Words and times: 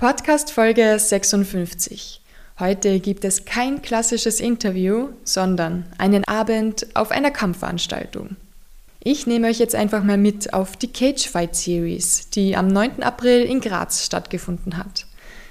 Podcast 0.00 0.50
Folge 0.50 0.98
56. 0.98 2.22
Heute 2.58 3.00
gibt 3.00 3.22
es 3.22 3.44
kein 3.44 3.82
klassisches 3.82 4.40
Interview, 4.40 5.10
sondern 5.24 5.84
einen 5.98 6.24
Abend 6.24 6.86
auf 6.94 7.10
einer 7.10 7.30
Kampfveranstaltung. 7.30 8.36
Ich 9.04 9.26
nehme 9.26 9.48
euch 9.48 9.58
jetzt 9.58 9.74
einfach 9.74 10.02
mal 10.02 10.16
mit 10.16 10.54
auf 10.54 10.78
die 10.78 10.90
Cage 10.90 11.28
Fight 11.28 11.54
Series, 11.54 12.30
die 12.30 12.56
am 12.56 12.68
9. 12.68 13.02
April 13.02 13.42
in 13.42 13.60
Graz 13.60 14.06
stattgefunden 14.06 14.78
hat. 14.78 15.04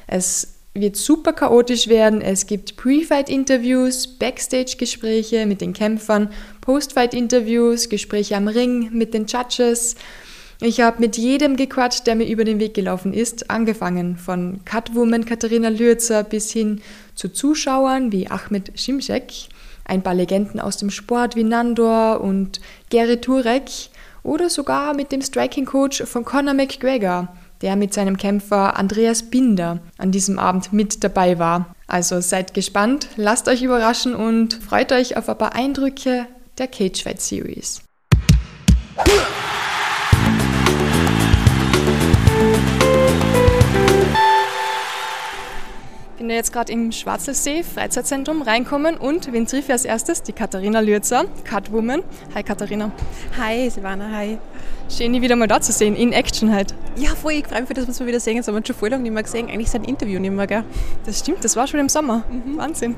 Es 0.07 0.55
wird 0.73 0.95
super 0.95 1.33
chaotisch 1.33 1.87
werden. 1.87 2.19
Es 2.19 2.47
gibt 2.47 2.75
Pre-Fight-Interviews, 2.75 4.07
Backstage-Gespräche 4.17 5.45
mit 5.45 5.61
den 5.61 5.73
Kämpfern, 5.73 6.31
Post-Fight-Interviews, 6.61 7.87
Gespräche 7.87 8.35
am 8.35 8.47
Ring 8.47 8.89
mit 8.93 9.13
den 9.13 9.27
Judges. 9.27 9.95
Ich 10.61 10.81
habe 10.81 10.99
mit 10.99 11.15
jedem 11.15 11.55
gequatscht, 11.55 12.05
der 12.05 12.15
mir 12.15 12.27
über 12.27 12.43
den 12.43 12.59
Weg 12.59 12.73
gelaufen 12.73 13.13
ist, 13.13 13.49
angefangen 13.49 14.17
von 14.17 14.59
Catwoman 14.65 15.23
Katharina 15.23 15.69
Lürzer 15.69 16.23
bis 16.23 16.51
hin 16.51 16.81
zu 17.15 17.29
Zuschauern 17.29 18.11
wie 18.11 18.29
Ahmed 18.29 18.77
Schimschek, 18.77 19.31
ein 19.85 20.03
paar 20.03 20.15
Legenden 20.15 20.59
aus 20.59 20.75
dem 20.75 20.89
Sport 20.89 21.37
wie 21.37 21.45
Nandor 21.45 22.19
und 22.19 22.59
Gary 22.89 23.21
Turek 23.21 23.69
oder 24.21 24.49
sogar 24.49 24.93
mit 24.93 25.13
dem 25.13 25.21
Striking 25.21 25.65
Coach 25.65 26.03
von 26.03 26.25
Conor 26.25 26.53
McGregor, 26.53 27.29
der 27.61 27.77
mit 27.77 27.93
seinem 27.93 28.17
Kämpfer 28.17 28.77
Andreas 28.77 29.23
Binder 29.23 29.79
an 29.97 30.11
diesem 30.11 30.37
Abend 30.39 30.73
mit 30.73 31.05
dabei 31.05 31.39
war. 31.39 31.73
Also 31.87 32.19
seid 32.19 32.53
gespannt, 32.53 33.07
lasst 33.15 33.47
euch 33.47 33.63
überraschen 33.63 34.13
und 34.13 34.55
freut 34.55 34.91
euch 34.91 35.15
auf 35.15 35.29
ein 35.29 35.37
paar 35.37 35.55
Eindrücke 35.55 36.25
der 36.57 36.67
Cagefight 36.67 37.21
Series. 37.21 37.81
Bin 46.29 46.35
ja 46.35 46.41
jetzt 46.41 46.53
gerade 46.53 46.71
im 46.71 46.91
Schwarzelsee 46.91 47.63
Freizeitzentrum 47.63 48.43
reinkommen 48.43 48.97
und 48.97 49.33
wen 49.33 49.47
trifft 49.47 49.65
ich 49.65 49.71
als 49.71 49.83
erstes? 49.83 50.21
Die 50.21 50.31
Katharina 50.31 50.79
Lürzer, 50.79 51.25
Catwoman. 51.43 52.03
Hi 52.35 52.43
Katharina. 52.43 52.91
Hi 53.35 53.67
Silvana, 53.67 54.11
hi. 54.11 54.37
Schön, 54.89 55.11
die 55.11 55.23
wieder 55.23 55.35
mal 55.35 55.47
da 55.47 55.59
zu 55.59 55.71
sehen, 55.71 55.95
in 55.95 56.13
Action 56.13 56.53
halt. 56.53 56.75
Ja, 56.97 57.15
voll, 57.15 57.31
ich 57.31 57.47
freue 57.47 57.61
mich, 57.61 57.69
dass 57.69 57.85
wir 57.85 57.87
uns 57.87 57.99
wieder 58.05 58.19
sehen. 58.19 58.37
Das 58.37 58.47
haben 58.47 58.53
wir 58.53 58.63
schon 58.63 58.75
voll 58.75 58.89
lange 58.89 59.01
nicht 59.01 59.11
mehr 59.11 59.23
gesehen. 59.23 59.49
Eigentlich 59.49 59.71
sein 59.71 59.83
Interview 59.83 60.19
nicht 60.19 60.29
mehr, 60.29 60.45
gell? 60.45 60.63
Das 61.03 61.17
stimmt, 61.17 61.43
das 61.43 61.55
war 61.55 61.65
schon 61.65 61.79
im 61.79 61.89
Sommer. 61.89 62.23
Mhm. 62.29 62.57
Wahnsinn. 62.57 62.95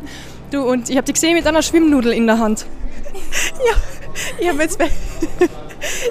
Du, 0.52 0.70
und 0.70 0.90
ich 0.90 0.98
habe 0.98 1.06
dich 1.06 1.14
gesehen 1.14 1.36
mit 1.36 1.48
einer 1.48 1.62
Schwimmnudel 1.62 2.12
in 2.12 2.28
der 2.28 2.38
Hand. 2.38 2.66
ja, 3.66 3.76
ich 4.42 4.50
habe 4.50 4.62
jetzt 4.62 4.78
bei 4.78 4.90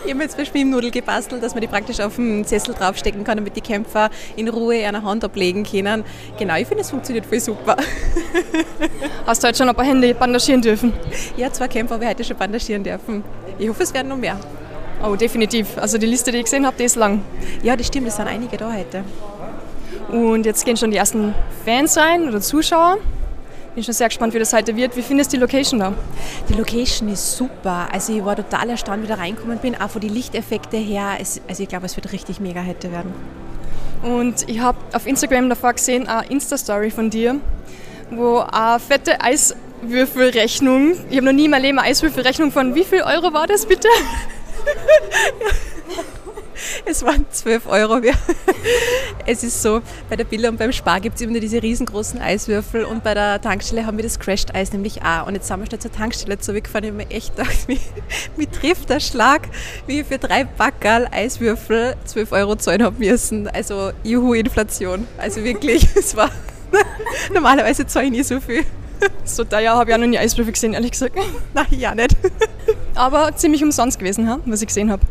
ich 0.05 0.13
habe 0.13 0.23
jetzt 0.23 0.37
für 0.37 0.45
Schwimmnudel 0.45 0.91
gebastelt, 0.91 1.43
dass 1.43 1.55
man 1.55 1.61
die 1.61 1.67
praktisch 1.67 2.01
auf 2.01 2.17
den 2.17 2.45
Sessel 2.45 2.75
draufstecken 2.75 3.25
kann, 3.25 3.37
damit 3.37 3.57
die 3.57 3.61
Kämpfer 3.61 4.11
in 4.37 4.49
Ruhe 4.49 4.87
eine 4.87 5.03
Hand 5.03 5.25
ablegen 5.25 5.65
können. 5.65 6.05
Genau, 6.39 6.57
ich 6.57 6.67
finde, 6.67 6.83
es 6.83 6.91
funktioniert 6.91 7.27
voll 7.27 7.41
super. 7.41 7.77
Hast 9.27 9.43
du 9.43 9.49
heute 9.49 9.59
schon 9.59 9.69
ein 9.69 9.75
paar 9.75 9.85
Hände 9.85 10.15
bandagieren 10.15 10.63
dürfen? 10.63 10.93
Ja, 11.37 11.53
zwei 11.53 11.69
Kämpfer 11.69 11.95
habe 11.95 12.05
ich 12.05 12.11
heute 12.11 12.25
schon 12.25 12.37
bandagieren 12.37 12.85
dürfen. 12.85 13.25
Ich 13.59 13.69
hoffe, 13.69 13.83
es 13.83 13.95
werden 13.95 14.09
noch 14.09 14.17
mehr. 14.17 14.39
Oh, 15.03 15.17
definitiv. 15.17 15.79
Also 15.79 15.97
die 15.99 16.07
Liste, 16.07 16.31
die 16.31 16.39
ich 16.39 16.45
gesehen 16.45 16.67
habe, 16.67 16.77
die 16.79 16.85
ist 16.85 16.97
lang. 16.97 17.23
Ja, 17.63 17.77
das 17.77 17.87
stimmt, 17.87 18.09
es 18.09 18.17
sind 18.17 18.29
einige 18.29 18.57
da 18.57 18.73
heute. 18.73 19.05
Und 20.11 20.45
jetzt 20.45 20.65
gehen 20.65 20.77
schon 20.77 20.91
die 20.91 20.97
ersten 20.97 21.35
Fans 21.65 21.97
rein 21.97 22.29
oder 22.29 22.41
Zuschauer. 22.41 22.99
Bin 23.75 23.85
schon 23.85 23.95
sehr 23.95 24.09
gespannt, 24.09 24.35
wie 24.35 24.39
das 24.41 24.53
heute 24.53 24.75
wird. 24.75 24.97
Wie 24.97 25.03
findest 25.03 25.33
du 25.33 25.37
die 25.37 25.41
Location 25.41 25.79
da? 25.79 25.93
Die 26.49 26.55
Location 26.55 27.09
ist 27.09 27.37
super. 27.37 27.89
Also 27.93 28.17
ich 28.17 28.25
war 28.25 28.35
total 28.35 28.71
erstaunt, 28.71 28.99
wie 28.99 29.05
ich 29.05 29.09
da 29.09 29.15
reinkommen 29.15 29.59
bin, 29.59 29.81
auch 29.81 29.91
von 29.91 30.01
den 30.01 30.13
Lichteffekte 30.13 30.77
her. 30.77 31.19
Es, 31.21 31.41
also 31.49 31.63
ich 31.63 31.69
glaube, 31.69 31.87
es 31.87 31.95
wird 31.95 32.13
richtig 32.13 32.41
mega 32.41 32.65
heute 32.65 32.91
werden. 32.91 33.15
Und 34.03 34.49
ich 34.49 34.61
habe 34.61 34.79
auf 34.93 35.07
Instagram 35.07 35.49
davor 35.49 35.75
gesehen 35.75 36.09
eine 36.09 36.27
Insta-Story 36.29 36.91
von 36.91 37.11
dir, 37.11 37.37
wo 38.11 38.39
eine 38.39 38.81
fette 38.81 39.21
Eiswürfelrechnung, 39.21 40.95
ich 41.09 41.17
habe 41.17 41.27
noch 41.27 41.33
nie 41.33 41.45
in 41.45 41.51
meinem 41.51 41.63
Leben 41.63 41.79
eine 41.79 41.89
Eiswürfelrechnung 41.89 42.51
von 42.51 42.75
wie 42.75 42.85
viel 42.85 43.03
Euro 43.03 43.33
war 43.33 43.47
das 43.47 43.67
bitte? 43.67 43.89
es 46.85 47.05
waren 47.05 47.27
12 47.31 47.67
Euro. 47.67 48.01
Es 49.27 49.43
ist 49.45 49.63
so, 49.63 49.83
bei 50.09 50.17
der 50.17 50.25
Billa 50.25 50.49
und 50.49 50.59
beim 50.59 50.73
Spar 50.73 51.01
gibt 51.01 51.17
es 51.17 51.23
immer 51.23 51.33
nur 51.33 51.41
diese 51.41 51.63
riesengroßen 51.63 52.21
Eiswürfel 52.21 52.85
und 52.85 53.05
bei 53.05 53.15
der 53.15 53.41
Tankstelle 53.41 53.87
haben 53.87 53.97
wir 53.97 54.05
das 54.05 54.19
Crashed 54.19 54.55
Eis 54.55 54.73
nämlich 54.73 55.03
auch. 55.03 55.27
Und 55.27 55.35
jetzt 55.35 55.49
sind 55.49 55.61
wir 55.61 55.67
schnell 55.67 55.81
zur 55.81 55.93
Tankstelle 55.93 56.39
zurückgefahren 56.39 56.85
ich 56.85 56.91
habe 56.91 57.05
mir 57.05 57.11
echt 57.11 57.37
gedacht, 57.37 57.57
wie, 57.69 57.81
wie 58.37 58.47
trifft 58.47 58.91
der 58.91 59.01
Schlag, 59.01 59.49
wie 59.87 60.05
für 60.05 60.19
drei 60.19 60.45
Backerl 60.45 61.09
Eiswürfel 61.11 61.97
12 62.05 62.33
Euro 62.33 62.57
zahlen 62.57 62.83
habe 62.83 62.97
müssen. 62.99 63.49
Also 63.49 63.93
juhu, 64.03 64.35
Inflation. 64.35 65.07
Also 65.19 65.45
wirklich, 65.45 65.87
es 65.97 66.17
war, 66.17 66.31
normalerweise 67.33 67.87
zahle 67.87 68.07
ich 68.07 68.13
nie 68.13 68.23
so 68.23 68.41
viel. 68.41 68.65
So 69.25 69.45
teuer 69.45 69.75
habe 69.75 69.91
ich 69.91 69.95
auch 69.95 70.01
noch 70.01 70.07
nie 70.07 70.19
Eiswürfel 70.19 70.53
gesehen, 70.53 70.75
ehrlich 70.75 70.93
gesagt. 70.93 71.17
Nein, 71.55 71.67
ja 71.71 71.95
nicht. 71.95 72.17
Aber 72.95 73.35
ziemlich 73.37 73.63
umsonst 73.63 73.99
gewesen, 73.99 74.29
was 74.45 74.61
ich 74.61 74.67
gesehen 74.67 74.91
habe. 74.91 75.03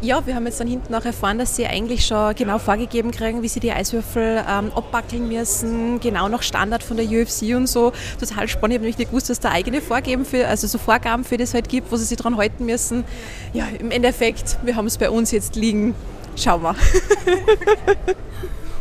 Ja, 0.00 0.26
wir 0.26 0.34
haben 0.34 0.46
jetzt 0.46 0.58
dann 0.58 0.66
hinten 0.66 0.94
auch 0.94 1.04
erfahren, 1.04 1.38
dass 1.38 1.54
sie 1.54 1.66
eigentlich 1.66 2.06
schon 2.06 2.34
genau 2.34 2.58
vorgegeben 2.58 3.10
kriegen, 3.10 3.42
wie 3.42 3.48
sie 3.48 3.60
die 3.60 3.70
Eiswürfel 3.70 4.42
ähm, 4.48 4.72
abbackeln 4.74 5.28
müssen, 5.28 6.00
genau 6.00 6.28
nach 6.28 6.42
Standard 6.42 6.82
von 6.82 6.96
der 6.96 7.06
UFC 7.06 7.54
und 7.54 7.66
so. 7.68 7.92
Total 8.18 8.48
spannend. 8.48 8.48
Ich 8.48 8.56
habe 8.56 8.68
nämlich 8.68 8.98
nicht 8.98 9.10
gewusst, 9.10 9.28
dass 9.28 9.38
da 9.38 9.50
eigene 9.50 9.82
Vorgaben 9.82 10.24
für, 10.24 10.48
also 10.48 10.66
so 10.66 10.78
Vorgaben 10.78 11.24
für 11.24 11.36
das 11.36 11.52
halt 11.54 11.68
gibt, 11.68 11.92
wo 11.92 11.96
sie 11.96 12.04
sich 12.04 12.16
dran 12.16 12.36
halten 12.36 12.64
müssen. 12.64 13.04
Ja, 13.52 13.66
im 13.78 13.90
Endeffekt, 13.90 14.58
wir 14.64 14.74
haben 14.74 14.86
es 14.86 14.96
bei 14.96 15.10
uns 15.10 15.30
jetzt 15.30 15.56
liegen. 15.56 15.94
Schauen 16.36 16.62
wir. 16.62 16.74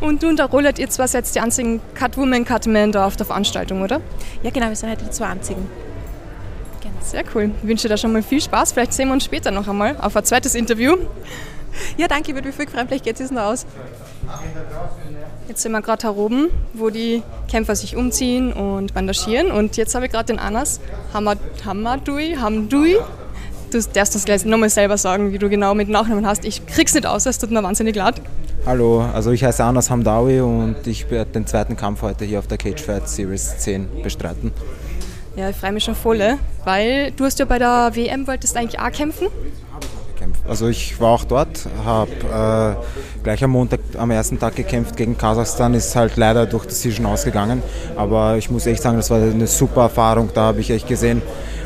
Und 0.02 0.24
du 0.24 0.28
und 0.28 0.40
der 0.40 0.48
Roland, 0.48 0.80
ihr 0.80 0.90
zwei 0.90 1.08
seid 1.08 1.34
die 1.34 1.40
einzigen 1.40 1.82
Catwoman, 1.94 2.46
Catman 2.46 2.92
da 2.92 3.08
auf 3.08 3.16
der 3.16 3.26
Veranstaltung, 3.26 3.82
oder? 3.82 4.02
Ja, 4.44 4.50
genau, 4.50 4.68
wir 4.68 4.76
sind 4.76 4.90
halt 4.90 5.02
die 5.02 5.10
zwei 5.10 5.28
einzigen. 5.28 5.70
Genau. 6.82 6.96
Sehr 7.02 7.24
cool. 7.34 7.52
Ich 7.62 7.68
wünsche 7.68 7.88
dir 7.88 7.98
schon 7.98 8.12
mal 8.14 8.22
viel 8.22 8.42
Spaß. 8.42 8.74
Vielleicht 8.74 8.94
sehen 8.94 9.08
wir 9.08 9.14
uns 9.14 9.26
später 9.26 9.52
noch 9.52 9.68
einmal 9.68 9.96
auf 10.00 10.16
ein 10.16 10.24
zweites 10.24 10.56
Interview. 10.56 10.98
Ja, 11.98 12.08
danke, 12.08 12.34
würde 12.34 12.48
mich 12.48 12.56
voll 12.56 12.68
freuen. 12.68 12.88
Vielleicht 12.88 13.04
geht 13.04 13.20
es 13.20 13.32
noch 13.32 13.44
aus. 13.44 13.66
Jetzt 15.48 15.62
sind 15.62 15.72
wir 15.74 15.82
gerade 15.82 16.08
hier 16.08 16.18
oben, 16.18 16.50
wo 16.74 16.90
die 16.90 17.22
Kämpfer 17.50 17.76
sich 17.76 17.96
umziehen 17.96 18.54
und 18.54 18.94
bandagieren. 18.94 19.52
Und 19.52 19.78
jetzt 19.78 19.94
habe 19.94 20.06
ich 20.06 20.12
gerade 20.12 20.26
den 20.26 20.40
Anas 20.40 20.80
Hamadui, 21.14 22.36
Hamdui. 22.40 22.98
Du 23.72 23.80
darfst 23.94 24.16
das 24.16 24.26
gleich 24.26 24.46
nochmal 24.46 24.70
selber 24.70 24.98
sagen, 24.98 25.34
wie 25.34 25.38
du 25.38 25.50
genau 25.50 25.74
mit 25.74 25.90
Nachnamen 25.90 26.26
hast. 26.26 26.46
Ich 26.46 26.66
krieg's 26.66 26.94
nicht 26.94 27.06
aus, 27.06 27.26
es 27.26 27.38
tut 27.38 27.52
mir 27.52 27.62
wahnsinnig 27.64 27.96
leid. 27.96 28.22
Hallo, 28.66 29.02
also 29.14 29.32
ich 29.32 29.44
heiße 29.44 29.64
Anas 29.64 29.90
Hamdawi 29.90 30.42
und 30.42 30.88
ich 30.88 31.10
werde 31.12 31.32
den 31.32 31.46
zweiten 31.46 31.76
Kampf 31.76 32.02
heute 32.02 32.26
hier 32.26 32.40
auf 32.40 32.48
der 32.48 32.58
Cage 32.58 32.82
Fight 32.82 33.08
Series 33.08 33.58
10 33.60 33.88
bestreiten. 34.04 34.52
Ja, 35.36 35.50
ich 35.50 35.56
freue 35.56 35.72
mich 35.72 35.84
schon 35.84 35.96
voll, 35.96 36.38
weil 36.64 37.12
du 37.12 37.26
hast 37.26 37.40
ja 37.40 37.46
bei 37.46 37.60
der 37.60 37.92
WM 37.94 38.26
wolltest 38.26 38.56
eigentlich 38.56 38.80
auch 38.80 38.92
kämpfen. 38.92 39.28
Also 40.48 40.68
ich 40.68 41.00
war 41.00 41.10
auch 41.10 41.24
dort, 41.24 41.68
habe 41.84 42.78
äh, 42.80 43.24
gleich 43.24 43.44
am 43.44 43.52
Montag, 43.52 43.80
am 43.98 44.12
ersten 44.12 44.40
Tag 44.40 44.56
gekämpft 44.56 44.96
gegen 44.96 45.18
Kasachstan, 45.18 45.74
ist 45.74 45.96
halt 45.96 46.18
leider 46.18 46.46
durch 46.46 46.66
Decision 46.66 47.08
ausgegangen. 47.08 47.64
Aber 47.96 48.38
ich 48.38 48.52
muss 48.52 48.68
echt 48.68 48.84
sagen, 48.84 48.98
das 48.98 49.10
war 49.10 49.20
eine 49.20 49.48
super 49.48 49.84
Erfahrung. 49.84 50.30
Da 50.34 50.42
habe 50.42 50.62
ich 50.62 50.70
echt 50.70 50.88
gesehen, 50.88 51.24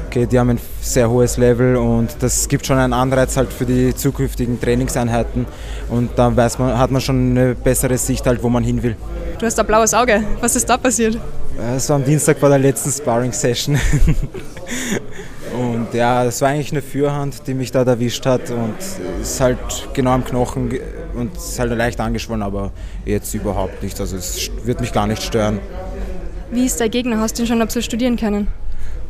okay, 0.10 0.26
die 0.26 0.40
haben 0.40 0.50
ein 0.50 0.60
sehr 0.82 1.08
hohes 1.08 1.38
Level 1.38 1.76
und 1.76 2.10
das 2.20 2.48
gibt 2.48 2.66
schon 2.66 2.80
einen 2.80 2.94
Anreiz 2.94 3.38
halt 3.38 3.54
für 3.54 3.66
die 3.66 3.94
zukünftigen 3.96 4.60
Trainingseinheiten 4.60 5.46
und 5.90 6.10
da 6.16 6.36
weiß 6.36 6.58
man, 6.58 6.80
hat 6.80 6.90
man 6.90 7.00
schon 7.00 7.38
eine 7.38 7.54
bessere 7.54 7.96
Sicht 7.96 8.26
halt, 8.26 8.42
wo 8.42 8.50
man 8.50 8.64
hin 8.64 8.82
will. 8.82 8.96
Du 9.38 9.46
hast 9.46 9.60
ein 9.60 9.68
blaues 9.68 9.94
Auge. 9.94 10.24
Was 10.42 10.56
ist 10.56 10.68
da 10.68 10.78
passiert? 10.78 11.20
Es 11.76 11.88
war 11.90 11.98
am 11.98 12.04
Dienstag 12.04 12.40
bei 12.40 12.50
der 12.50 12.58
letzten 12.58 12.90
Sparring-Session. 12.90 13.78
und 15.54 15.94
ja, 15.94 16.24
das 16.24 16.42
war 16.42 16.50
eigentlich 16.50 16.72
eine 16.72 16.82
Fürhand, 16.82 17.46
die 17.46 17.54
mich 17.54 17.72
da 17.72 17.84
erwischt 17.84 18.26
hat 18.26 18.50
und 18.50 18.74
ist 19.22 19.40
halt 19.40 19.60
genau 19.94 20.12
am 20.12 20.26
Knochen 20.26 20.72
und 21.14 21.36
ist 21.38 21.60
halt 21.60 21.72
leicht 21.78 22.00
angeschwollen, 22.00 22.42
aber 22.42 22.72
jetzt 23.06 23.32
überhaupt 23.36 23.84
nicht. 23.84 24.00
Also 24.00 24.18
es 24.18 24.50
wird 24.64 24.82
mich 24.82 24.92
gar 24.92 25.06
nicht 25.06 25.22
stören. 25.22 25.60
Wie 26.50 26.66
ist 26.66 26.80
der 26.80 26.90
Gegner? 26.90 27.20
Hast 27.20 27.38
du 27.38 27.44
ihn 27.44 27.48
schon 27.48 27.62
ein 27.62 27.68
bisschen 27.68 27.84
studieren 27.84 28.18
können? 28.18 28.48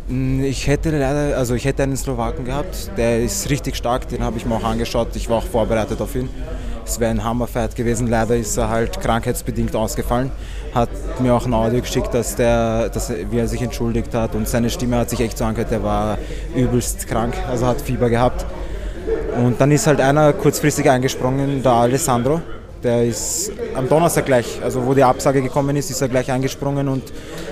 Hm, 0.09 0.43
ich 0.43 0.65
hätte 0.65 0.89
leider, 0.89 1.37
also 1.37 1.53
ich 1.53 1.65
hätte 1.65 1.83
einen 1.83 1.95
Slowaken 1.95 2.43
gehabt, 2.43 2.89
der 2.97 3.21
ist 3.21 3.49
richtig 3.49 3.75
stark, 3.75 4.07
den 4.09 4.23
habe 4.23 4.37
ich 4.37 4.45
mir 4.45 4.55
auch 4.55 4.63
angeschaut, 4.63 5.09
ich 5.15 5.29
war 5.29 5.37
auch 5.37 5.45
vorbereitet 5.45 6.01
auf 6.01 6.15
ihn. 6.15 6.29
Es 6.83 6.99
wäre 6.99 7.11
ein 7.11 7.23
Hammerfight 7.23 7.75
gewesen, 7.75 8.07
leider 8.07 8.35
ist 8.35 8.57
er 8.57 8.69
halt 8.69 8.99
krankheitsbedingt 8.99 9.75
ausgefallen. 9.75 10.31
Hat 10.73 10.89
mir 11.21 11.35
auch 11.35 11.45
ein 11.45 11.53
Audio 11.53 11.81
geschickt, 11.81 12.11
dass 12.11 12.35
der, 12.35 12.89
dass 12.89 13.11
er, 13.11 13.31
wie 13.31 13.37
er 13.37 13.47
sich 13.47 13.61
entschuldigt 13.61 14.15
hat 14.15 14.33
und 14.33 14.47
seine 14.47 14.71
Stimme 14.71 14.97
hat 14.97 15.11
sich 15.11 15.19
echt 15.19 15.37
so 15.37 15.45
angehört, 15.45 15.69
der 15.69 15.83
war 15.83 16.17
übelst 16.55 17.07
krank, 17.07 17.35
also 17.47 17.67
hat 17.67 17.79
Fieber 17.79 18.09
gehabt. 18.09 18.47
Und 19.37 19.61
dann 19.61 19.71
ist 19.71 19.85
halt 19.85 20.01
einer 20.01 20.33
kurzfristig 20.33 20.89
eingesprungen, 20.89 21.61
der 21.61 21.73
Alessandro, 21.73 22.41
der 22.83 23.05
ist 23.05 23.51
am 23.75 23.87
Donnerstag 23.89 24.25
gleich, 24.25 24.59
also 24.63 24.85
wo 24.85 24.93
die 24.93 25.03
Absage 25.03 25.41
gekommen 25.41 25.75
ist, 25.75 25.89
ist 25.89 26.01
er 26.01 26.07
gleich 26.07 26.31
eingesprungen 26.31 26.87
und 26.87 27.03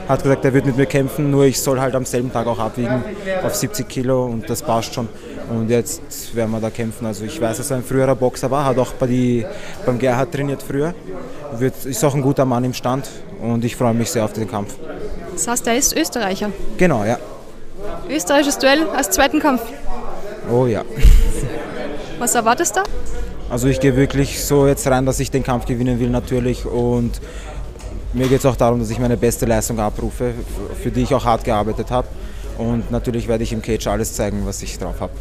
hat 0.07 0.23
gesagt, 0.23 0.45
er 0.45 0.53
wird 0.53 0.65
mit 0.65 0.77
mir 0.77 0.85
kämpfen, 0.85 1.31
nur 1.31 1.45
ich 1.45 1.59
soll 1.59 1.79
halt 1.79 1.95
am 1.95 2.05
selben 2.05 2.31
Tag 2.31 2.47
auch 2.47 2.59
abwiegen 2.59 3.03
auf 3.43 3.55
70 3.55 3.87
Kilo 3.87 4.25
und 4.25 4.49
das 4.49 4.61
passt 4.61 4.93
schon. 4.93 5.09
Und 5.49 5.69
jetzt 5.69 6.35
werden 6.35 6.51
wir 6.51 6.59
da 6.59 6.69
kämpfen. 6.69 7.05
Also 7.05 7.23
ich 7.23 7.39
weiß, 7.39 7.57
dass 7.57 7.71
er 7.71 7.77
ein 7.77 7.83
früherer 7.83 8.15
Boxer 8.15 8.51
war, 8.51 8.65
hat 8.65 8.77
auch 8.77 8.91
bei 8.93 9.07
die, 9.07 9.45
beim 9.85 9.97
Gerhard 9.97 10.31
trainiert 10.31 10.61
früher. 10.61 10.93
Wird, 11.57 11.85
ist 11.85 12.03
auch 12.03 12.13
ein 12.13 12.21
guter 12.21 12.45
Mann 12.45 12.63
im 12.65 12.73
Stand 12.73 13.09
und 13.41 13.63
ich 13.63 13.75
freue 13.75 13.93
mich 13.93 14.11
sehr 14.11 14.25
auf 14.25 14.33
den 14.33 14.49
Kampf. 14.49 14.75
Das 15.33 15.47
heißt, 15.47 15.67
er 15.67 15.77
ist 15.77 15.95
Österreicher? 15.95 16.51
Genau, 16.77 17.05
ja. 17.05 17.17
Österreichisches 18.09 18.57
Duell 18.57 18.87
als 18.95 19.11
zweiten 19.11 19.39
Kampf? 19.39 19.61
Oh 20.51 20.65
ja. 20.65 20.83
Was 22.19 22.35
erwartest 22.35 22.75
du? 22.75 22.81
Also 23.49 23.69
ich 23.69 23.79
gehe 23.79 23.95
wirklich 23.95 24.43
so 24.43 24.67
jetzt 24.67 24.85
rein, 24.87 25.05
dass 25.05 25.21
ich 25.21 25.31
den 25.31 25.43
Kampf 25.43 25.65
gewinnen 25.65 25.99
will 25.99 26.09
natürlich 26.09 26.65
und 26.65 27.21
mir 28.13 28.27
geht 28.27 28.39
es 28.39 28.45
auch 28.45 28.57
darum, 28.57 28.79
dass 28.79 28.89
ich 28.89 28.99
meine 28.99 29.15
beste 29.15 29.45
Leistung 29.45 29.79
abrufe, 29.79 30.33
für 30.81 30.91
die 30.91 31.03
ich 31.03 31.13
auch 31.13 31.23
hart 31.23 31.43
gearbeitet 31.43 31.89
habe. 31.91 32.07
Und 32.57 32.91
natürlich 32.91 33.27
werde 33.27 33.43
ich 33.43 33.53
im 33.53 33.61
Cage 33.61 33.87
alles 33.87 34.13
zeigen, 34.13 34.45
was 34.45 34.61
ich 34.63 34.77
drauf 34.77 34.99
habe. 34.99 35.13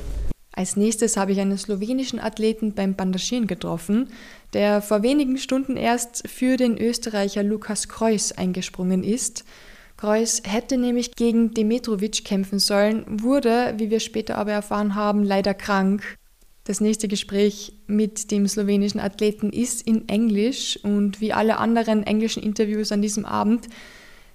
Als 0.52 0.75
nächstes 0.75 1.17
habe 1.17 1.32
ich 1.32 1.40
einen 1.40 1.58
slowenischen 1.58 2.19
Athleten 2.19 2.73
beim 2.73 2.94
Bandaschieren 2.94 3.46
getroffen, 3.46 4.08
der 4.55 4.81
vor 4.81 5.02
wenigen 5.02 5.37
Stunden 5.37 5.76
erst 5.76 6.26
für 6.26 6.56
den 6.56 6.78
Österreicher 6.78 7.43
Lukas 7.43 7.88
Kreuz 7.88 8.32
eingesprungen 8.32 9.05
ist. 9.05 9.44
Kreuz 9.99 10.43
hätte 10.44 10.78
nämlich 10.78 11.14
gegen 11.14 11.52
Demetrovic 11.52 12.25
kämpfen 12.25 12.58
sollen, 12.58 13.05
wurde, 13.23 13.75
wie 13.76 13.90
wir 13.90 14.00
später 14.00 14.38
aber 14.38 14.52
erfahren 14.52 14.94
haben, 14.94 15.23
leider 15.23 15.52
krank. 15.52 16.17
Das 16.66 16.80
nächste 16.80 17.06
Gespräch 17.06 17.72
mit 17.86 18.32
dem 18.32 18.48
slowenischen 18.48 18.98
Athleten 18.98 19.50
ist 19.50 19.82
in 19.82 20.08
Englisch 20.08 20.76
und 20.82 21.20
wie 21.20 21.32
alle 21.32 21.58
anderen 21.58 22.02
englischen 22.02 22.42
Interviews 22.42 22.90
an 22.90 23.00
diesem 23.00 23.24
Abend 23.24 23.68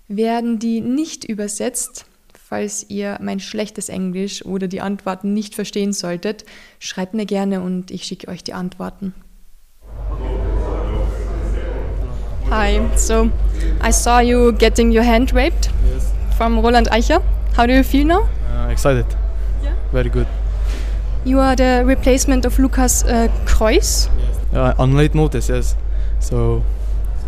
werden 0.08 0.58
die 0.58 0.80
nicht 0.80 1.26
übersetzt. 1.26 2.06
Falls 2.34 2.86
ihr 2.90 3.18
mein 3.22 3.42
schlechtes 3.42 3.90
Englisch 3.90 4.46
oder 4.46 4.70
die 4.70 4.80
Antworten 4.80 5.34
nicht 5.34 5.56
verstehen 5.56 5.92
solltet, 5.92 6.46
schreibt 6.80 7.14
mir 7.14 7.26
gerne 7.26 7.60
und 7.60 7.92
ich 7.92 8.04
schicke 8.06 8.30
euch 8.30 8.46
die 8.46 8.54
Antworten. 8.54 9.14
Hi, 12.50 12.80
so 12.96 13.30
I 13.86 13.92
saw 13.92 14.22
you 14.22 14.54
getting 14.54 14.90
your 14.90 15.06
hand 15.06 15.34
raped 15.34 15.70
yes. 15.94 16.14
from 16.38 16.60
Roland 16.60 16.90
Eicher. 16.94 17.22
How 17.58 17.68
do 17.68 17.74
you 17.74 17.84
feel 17.84 18.06
now? 18.06 18.30
Uh, 18.50 18.72
excited. 18.72 19.06
Yeah. 19.62 19.74
Very 19.92 20.10
good. 20.10 20.28
You 21.24 21.40
are 21.40 21.56
the 21.56 21.84
replacement 21.86 22.46
of 22.46 22.58
Lukas 22.58 23.04
uh, 23.04 23.28
Kreuz. 23.46 24.10
Yes. 24.18 24.54
Uh, 24.54 24.74
on 24.80 24.96
late 24.96 25.14
notice, 25.14 25.50
yes. 25.50 25.76
So. 26.20 26.64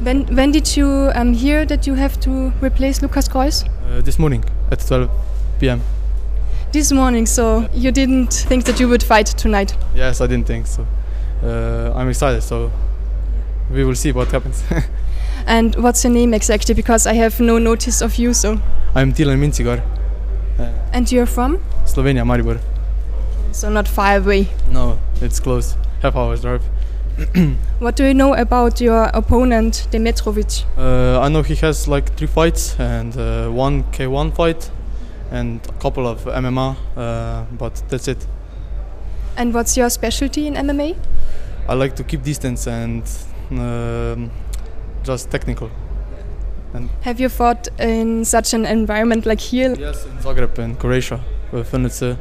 When 0.02 0.26
when 0.36 0.52
did 0.52 0.76
you 0.76 1.12
um, 1.14 1.34
hear 1.34 1.66
that 1.66 1.86
you 1.86 1.94
have 1.94 2.20
to 2.22 2.52
replace 2.60 3.04
Lukas 3.04 3.28
Kreuz? 3.30 3.64
Uh, 3.64 4.02
this 4.02 4.18
morning 4.18 4.44
at 4.72 4.80
12 4.80 5.10
p.m. 5.60 5.82
This 6.72 6.92
morning, 6.92 7.28
so 7.28 7.70
you 7.72 7.92
didn't 7.92 8.34
think 8.34 8.66
that 8.66 8.80
you 8.80 8.90
would 8.90 9.04
fight 9.04 9.28
tonight? 9.28 9.78
Yes, 9.96 10.22
I 10.22 10.28
didn't 10.28 10.48
think 10.48 10.66
so. 10.66 10.88
Uh, 11.44 11.94
I'm 11.96 12.10
excited, 12.10 12.42
so 12.42 12.72
we 13.70 13.84
will 13.84 13.96
see 13.96 14.12
what 14.12 14.32
happens. 14.32 14.64
and 15.46 15.76
what's 15.76 16.04
your 16.04 16.14
name 16.14 16.34
exactly? 16.34 16.74
Because 16.74 17.06
I 17.06 17.14
have 17.14 17.40
no 17.40 17.60
notice 17.60 18.02
of 18.02 18.16
you, 18.16 18.34
so. 18.34 18.60
I'm 18.96 19.14
Tilan 19.14 19.38
Mincigar. 19.38 19.84
And 20.92 21.12
you're 21.12 21.28
from? 21.28 21.60
Slovenia, 21.86 22.24
Maribor. 22.24 22.60
So 23.54 23.70
not 23.70 23.88
far 23.88 24.18
away. 24.18 24.48
No, 24.70 25.00
it's 25.22 25.40
close. 25.40 25.78
Half 26.02 26.16
hour's 26.16 26.42
drive. 26.42 26.64
what 27.80 27.96
do 27.96 28.04
you 28.04 28.14
know 28.14 28.34
about 28.34 28.82
your 28.82 29.04
opponent, 29.14 29.88
Demetrovic? 29.92 30.66
Uh, 30.76 31.20
I 31.22 31.30
know 31.30 31.44
he 31.44 31.54
has 31.56 31.88
like 31.88 32.16
three 32.18 32.28
fights 32.28 32.76
and 32.80 33.16
uh, 33.16 33.50
one 33.50 33.84
K1 33.92 34.36
fight 34.36 34.72
and 35.30 35.64
a 35.68 35.72
couple 35.74 36.08
of 36.08 36.26
MMA, 36.26 36.76
uh, 36.98 37.46
but 37.58 37.84
that's 37.90 38.08
it. 38.08 38.26
And 39.38 39.54
what's 39.54 39.78
your 39.78 39.90
specialty 39.92 40.48
in 40.48 40.56
MMA? 40.56 40.98
I 41.68 41.76
like 41.76 41.96
to 41.98 42.04
keep 42.04 42.24
distance 42.24 42.68
and 42.68 43.04
um, 43.52 44.32
just 45.04 45.30
technical. 45.30 45.70
And 46.74 46.90
Have 47.02 47.20
you 47.20 47.30
fought 47.30 47.68
in 47.80 48.26
such 48.26 48.56
an 48.56 48.66
environment 48.66 49.28
like 49.28 49.40
here? 49.40 49.76
Yes, 49.78 50.06
in 50.06 50.18
Zagreb, 50.18 50.58
in 50.58 50.76
Croatia, 50.76 51.24
with 51.52 51.70
Fenice, 51.70 52.18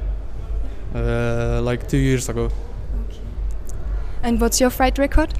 uh, 0.95 1.61
like 1.63 1.89
two 1.89 1.99
years 1.99 2.29
ago. 2.29 2.45
Okay. 2.45 3.21
And 4.23 4.41
what's 4.41 4.61
your 4.61 4.71
fight 4.71 4.99
record? 4.99 5.35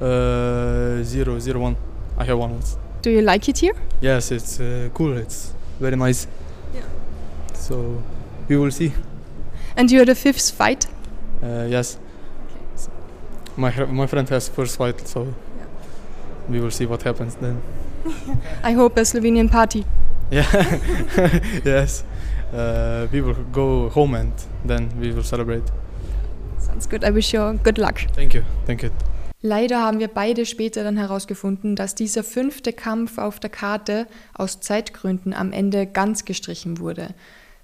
Uh, 0.00 1.02
zero, 1.02 1.38
zero, 1.38 1.60
one. 1.60 1.76
I 2.18 2.24
have 2.24 2.38
one 2.38 2.52
once. 2.52 2.76
Do 3.02 3.10
you 3.10 3.22
like 3.22 3.48
it 3.48 3.58
here? 3.58 3.74
Yes, 4.00 4.30
it's 4.30 4.60
uh, 4.60 4.88
cool. 4.94 5.16
It's 5.16 5.54
very 5.80 5.96
nice. 5.96 6.26
Yeah. 6.74 6.82
So 7.54 8.02
we 8.48 8.56
will 8.56 8.70
see. 8.70 8.92
And 9.76 9.90
you're 9.90 10.04
the 10.04 10.14
fifth 10.14 10.50
fight? 10.50 10.86
Uh, 11.42 11.66
yes. 11.68 11.98
Okay. 12.76 12.92
My 13.56 13.84
my 13.86 14.06
friend 14.06 14.28
has 14.28 14.48
first 14.48 14.76
fight, 14.76 15.06
so 15.06 15.22
yeah. 15.24 15.66
we 16.48 16.60
will 16.60 16.70
see 16.70 16.86
what 16.86 17.02
happens 17.02 17.34
then. 17.36 17.62
I 18.62 18.72
hope 18.72 18.96
a 18.96 19.04
Slovenian 19.04 19.50
party. 19.50 19.84
Yeah. 20.28 20.50
yes 21.64 22.02
uh, 22.52 23.06
we 23.12 23.24
will 23.24 23.36
go 23.52 23.90
home 23.94 24.14
and 24.14 24.32
then 24.66 24.90
we 25.00 25.14
will 25.14 25.24
celebrate. 25.24 25.64
Sounds 26.58 26.88
good. 26.88 27.04
I 27.04 27.14
wish 27.14 27.32
you 27.32 27.58
good 27.62 27.78
luck. 27.78 28.00
Thank 28.14 28.34
you. 28.34 28.42
Thank 28.66 28.82
you. 28.82 28.90
Leider 29.42 29.80
haben 29.80 30.00
wir 30.00 30.08
beide 30.08 30.46
später 30.46 30.82
dann 30.82 30.96
herausgefunden, 30.96 31.76
dass 31.76 31.94
dieser 31.94 32.24
fünfte 32.24 32.72
Kampf 32.72 33.18
auf 33.18 33.38
der 33.38 33.50
Karte 33.50 34.06
aus 34.34 34.60
Zeitgründen 34.60 35.34
am 35.34 35.52
Ende 35.52 35.86
ganz 35.86 36.24
gestrichen 36.24 36.80
wurde. 36.80 37.08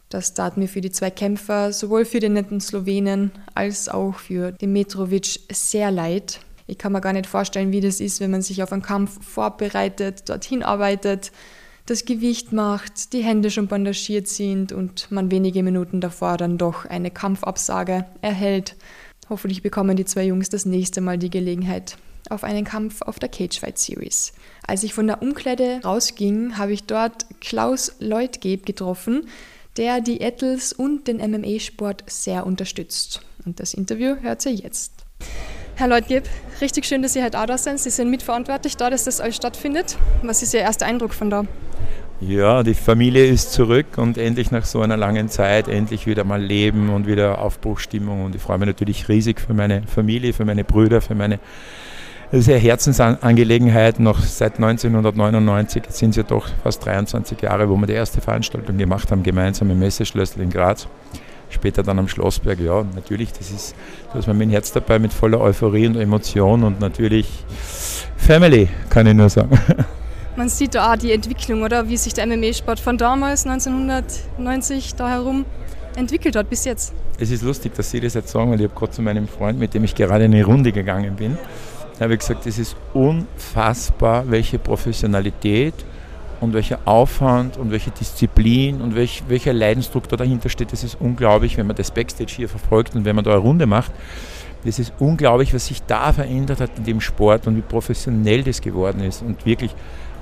Das 0.09 0.35
tat 0.35 0.59
mir 0.59 0.69
für 0.69 0.83
die 0.83 0.93
zwei 0.93 1.11
Kämpfer, 1.11 1.73
sowohl 1.73 2.05
für 2.05 2.21
den 2.21 2.35
netten 2.35 2.61
Slowenen 2.61 3.33
als 3.55 3.89
auch 3.89 4.17
für 4.17 4.53
Dimitrovic 4.53 5.41
sehr 5.51 5.91
leid. 5.91 6.41
Ich 6.67 6.79
kann 6.79 6.93
mir 6.93 7.01
gar 7.01 7.15
nicht 7.15 7.27
vorstellen, 7.27 7.73
wie 7.73 7.81
das 7.81 7.99
ist, 7.99 8.21
wenn 8.21 8.31
man 8.31 8.43
sich 8.43 8.63
auf 8.63 8.73
einen 8.73 8.83
Kampf 8.83 9.25
vorbereitet, 9.25 10.29
dorthin 10.29 10.63
arbeitet, 10.63 11.33
das 11.87 12.05
Gewicht 12.05 12.53
macht, 12.53 13.13
die 13.13 13.23
Hände 13.23 13.51
schon 13.51 13.67
bandagiert 13.67 14.29
sind 14.29 14.73
und 14.73 15.11
man 15.11 15.31
wenige 15.31 15.63
Minuten 15.63 16.01
davor 16.01 16.37
dann 16.37 16.59
doch 16.59 16.85
eine 16.87 17.11
Kampfabsage 17.11 18.07
erhält. 18.21 18.77
Hoffentlich 19.29 19.63
bekommen 19.63 19.97
die 19.97 20.05
zwei 20.05 20.25
Jungs 20.25 20.49
das 20.49 20.67
nächste 20.67 21.01
Mal 21.01 21.19
die 21.19 21.31
Gelegenheit 21.31 21.97
auf 22.31 22.45
einen 22.45 22.65
Kampf 22.65 23.03
auf 23.03 23.19
der 23.19 23.29
Cagefight 23.29 23.79
Series. 23.79 24.33
Als 24.67 24.83
ich 24.83 24.95
von 24.95 25.07
der 25.07 25.23
Umkleide 25.23 25.81
rausging, 25.85 26.57
habe 26.57 26.73
ich 26.73 26.85
dort 26.85 27.27
Klaus 27.41 27.95
Leutgeb 27.99 28.65
getroffen, 28.65 29.29
der 29.77 30.01
die 30.01 30.21
Ettels 30.21 30.73
und 30.73 31.09
den 31.09 31.17
MMA-Sport 31.19 32.05
sehr 32.07 32.47
unterstützt. 32.47 33.23
Und 33.45 33.59
das 33.61 33.75
Interview 33.75 34.17
hört 34.21 34.47
ihr 34.47 34.53
jetzt. 34.53 34.93
Herr 35.75 35.89
Leutgeb, 35.89 36.25
richtig 36.61 36.85
schön, 36.85 37.03
dass 37.03 37.15
Sie 37.15 37.23
heute 37.23 37.41
auch 37.41 37.47
da 37.47 37.57
sind. 37.57 37.81
Sie 37.81 37.91
sind 37.91 38.11
mitverantwortlich 38.11 38.77
da, 38.77 38.91
dass 38.91 39.05
das 39.05 39.21
alles 39.21 39.37
stattfindet. 39.37 39.97
Was 40.23 40.43
ist 40.43 40.53
Ihr 40.55 40.61
erster 40.61 40.87
Eindruck 40.87 41.15
von 41.15 41.31
da? 41.31 41.45
Ja, 42.21 42.63
die 42.63 42.75
Familie 42.75 43.27
ist 43.27 43.53
zurück 43.53 43.87
und 43.97 44.17
endlich 44.17 44.53
nach 44.53 44.65
so 44.65 44.81
einer 44.81 44.97
langen 44.97 45.29
Zeit 45.29 45.67
endlich 45.67 46.07
wieder 46.07 46.23
mal 46.23 46.41
leben 46.41 46.91
und 46.91 47.07
wieder 47.07 47.41
Aufbruchstimmung. 47.41 48.25
Und 48.25 48.37
ich 48.37 48.43
freue 48.43 48.59
mich 48.59 48.69
natürlich 48.69 49.09
riesig 49.09 49.41
für 49.41 49.55
meine 49.55 49.83
Familie, 49.83 50.33
für 50.33 50.45
meine 50.45 50.63
Brüder, 50.63 51.01
für 51.01 51.17
meine 51.17 51.41
sehr 52.31 52.59
Herzensangelegenheit. 52.59 53.99
Noch 53.99 54.21
seit 54.21 54.55
1999 54.55 55.85
sind 55.89 56.11
es 56.11 56.17
ja 56.17 56.23
doch 56.23 56.49
fast 56.63 56.85
23 56.87 57.43
Jahre, 57.43 57.69
wo 57.69 57.77
wir 57.77 57.87
die 57.87 57.95
erste 57.95 58.21
Veranstaltung 58.21 58.79
gemacht 58.79 59.11
haben, 59.11 59.23
gemeinsam 59.23 59.71
im 59.71 59.81
Messeschlössl 59.81 60.43
in 60.43 60.51
Graz. 60.51 60.87
Später 61.53 61.83
dann 61.83 61.99
am 61.99 62.09
Schlossberg, 62.09 62.59
ja, 62.61 62.85
natürlich, 62.95 63.33
das 63.33 63.51
ist, 63.51 63.75
da 64.13 64.19
ist 64.19 64.27
mein 64.27 64.51
Herz 64.51 64.73
dabei 64.73 64.99
mit 64.99 65.13
voller 65.13 65.41
Euphorie 65.41 65.87
und 65.87 65.97
Emotion 65.97 66.65
und 66.65 66.81
natürlich 66.81 67.29
Family, 68.17 68.69
kann 68.89 69.07
ich 69.07 69.15
nur 69.15 69.29
sagen. 69.29 69.59
Man 70.37 70.49
sieht 70.49 70.75
da 70.75 70.93
auch 70.93 70.97
die 70.97 71.13
Entwicklung, 71.13 71.63
oder? 71.63 71.89
Wie 71.89 71.97
sich 71.99 72.15
der 72.15 72.27
MMA-Sport 72.27 72.81
von 72.81 72.97
damals, 72.97 73.47
1990, 73.47 74.95
da 74.95 75.11
herum 75.11 75.45
entwickelt 75.95 76.37
hat 76.37 76.49
bis 76.49 76.65
jetzt. 76.65 76.95
Es 77.19 77.31
ist 77.31 77.43
lustig, 77.43 77.75
dass 77.75 77.91
Sie 77.91 78.01
das 78.01 78.15
jetzt 78.15 78.31
sagen, 78.31 78.51
weil 78.51 78.61
ich 78.61 78.65
habe 78.65 78.79
gerade 78.79 78.93
zu 78.93 79.03
meinem 79.03 79.29
Freund, 79.29 79.59
mit 79.59 79.75
dem 79.75 79.85
ich 79.85 79.95
gerade 79.95 80.25
eine 80.25 80.43
Runde 80.43 80.73
gegangen 80.73 81.17
bin, 81.17 81.37
habe 82.01 82.15
ich 82.15 82.21
gesagt, 82.21 82.47
es 82.47 82.59
ist 82.59 82.77
unfassbar, 82.95 84.25
welche 84.31 84.59
Professionalität 84.59 85.75
und 86.43 86.55
welcher 86.55 86.81
Aufwand 86.87 87.57
und 87.57 87.71
welche 87.71 87.93
Disziplin 87.93 88.81
und 88.81 88.97
welch, 88.97 89.23
welcher 89.29 89.53
Leidensdruck 89.53 90.09
da 90.09 90.17
dahinter 90.17 90.49
steht. 90.49 90.73
Das 90.73 90.83
ist 90.83 90.97
unglaublich, 91.01 91.57
wenn 91.57 91.69
man 91.69 91.77
das 91.77 91.93
Backstage 91.93 92.33
hier 92.35 92.49
verfolgt 92.49 92.97
und 92.97 93.05
wenn 93.05 93.15
man 93.15 93.25
da 93.25 93.31
eine 93.31 93.41
Runde 93.41 93.67
macht. 93.67 93.93
Das 94.65 94.79
ist 94.79 94.93
unglaublich, 94.99 95.55
was 95.55 95.67
sich 95.67 95.83
da 95.85 96.13
verändert 96.13 96.61
hat 96.61 96.71
in 96.79 96.85
dem 96.85 97.01
Sport 97.01 97.47
und 97.47 97.57
wie 97.57 97.63
professionell 97.63 98.43
das 98.43 98.61
geworden 98.61 99.01
ist 99.01 99.23
und 99.23 99.47
wirklich 99.47 99.75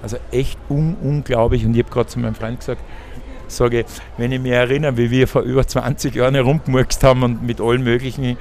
also 0.02 0.18
echt 0.30 0.58
un 0.68 0.96
unglaublich. 1.02 1.64
Und 1.64 1.74
ich 1.74 1.82
habe 1.82 1.90
gerade 1.90 2.08
zu 2.08 2.18
meinem 2.18 2.34
Freund 2.34 2.58
gesagt, 2.58 2.82
sage, 3.48 3.84
wenn 4.16 4.32
ich 4.32 4.40
mich 4.40 4.52
erinnere, 4.52 4.96
wie 4.96 5.10
wir 5.10 5.26
vor 5.26 5.42
über 5.42 5.66
20 5.66 6.14
Jahren 6.14 6.34
herumgemurkst 6.34 7.02
haben 7.02 7.22
und 7.22 7.42
mit 7.42 7.60
allen 7.60 7.82
möglichen 7.82 8.36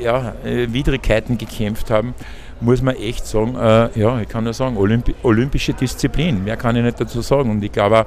ja, 0.00 0.34
äh, 0.44 0.72
Widrigkeiten 0.72 1.36
gekämpft 1.36 1.90
haben. 1.90 2.14
Muss 2.60 2.82
man 2.82 2.96
echt 2.96 3.26
sagen, 3.26 3.56
äh, 3.56 3.98
ja, 3.98 4.20
ich 4.20 4.28
kann 4.28 4.44
nur 4.44 4.52
sagen, 4.52 4.76
Olympi 4.76 5.14
olympische 5.22 5.74
Disziplin. 5.74 6.44
Mehr 6.44 6.56
kann 6.56 6.76
ich 6.76 6.82
nicht 6.82 7.00
dazu 7.00 7.20
sagen. 7.20 7.50
Und 7.50 7.62
ich 7.62 7.72
glaube, 7.72 8.06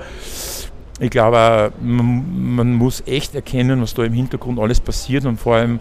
ich 0.99 1.09
glaube, 1.09 1.71
man, 1.81 2.55
man, 2.55 2.73
muss 2.73 3.03
echt 3.05 3.35
erkennen, 3.35 3.81
was 3.81 3.93
da 3.93 4.03
im 4.03 4.13
Hintergrund 4.13 4.59
alles 4.59 4.79
passiert 4.79 5.25
und 5.25 5.37
vor 5.39 5.55
allem, 5.55 5.79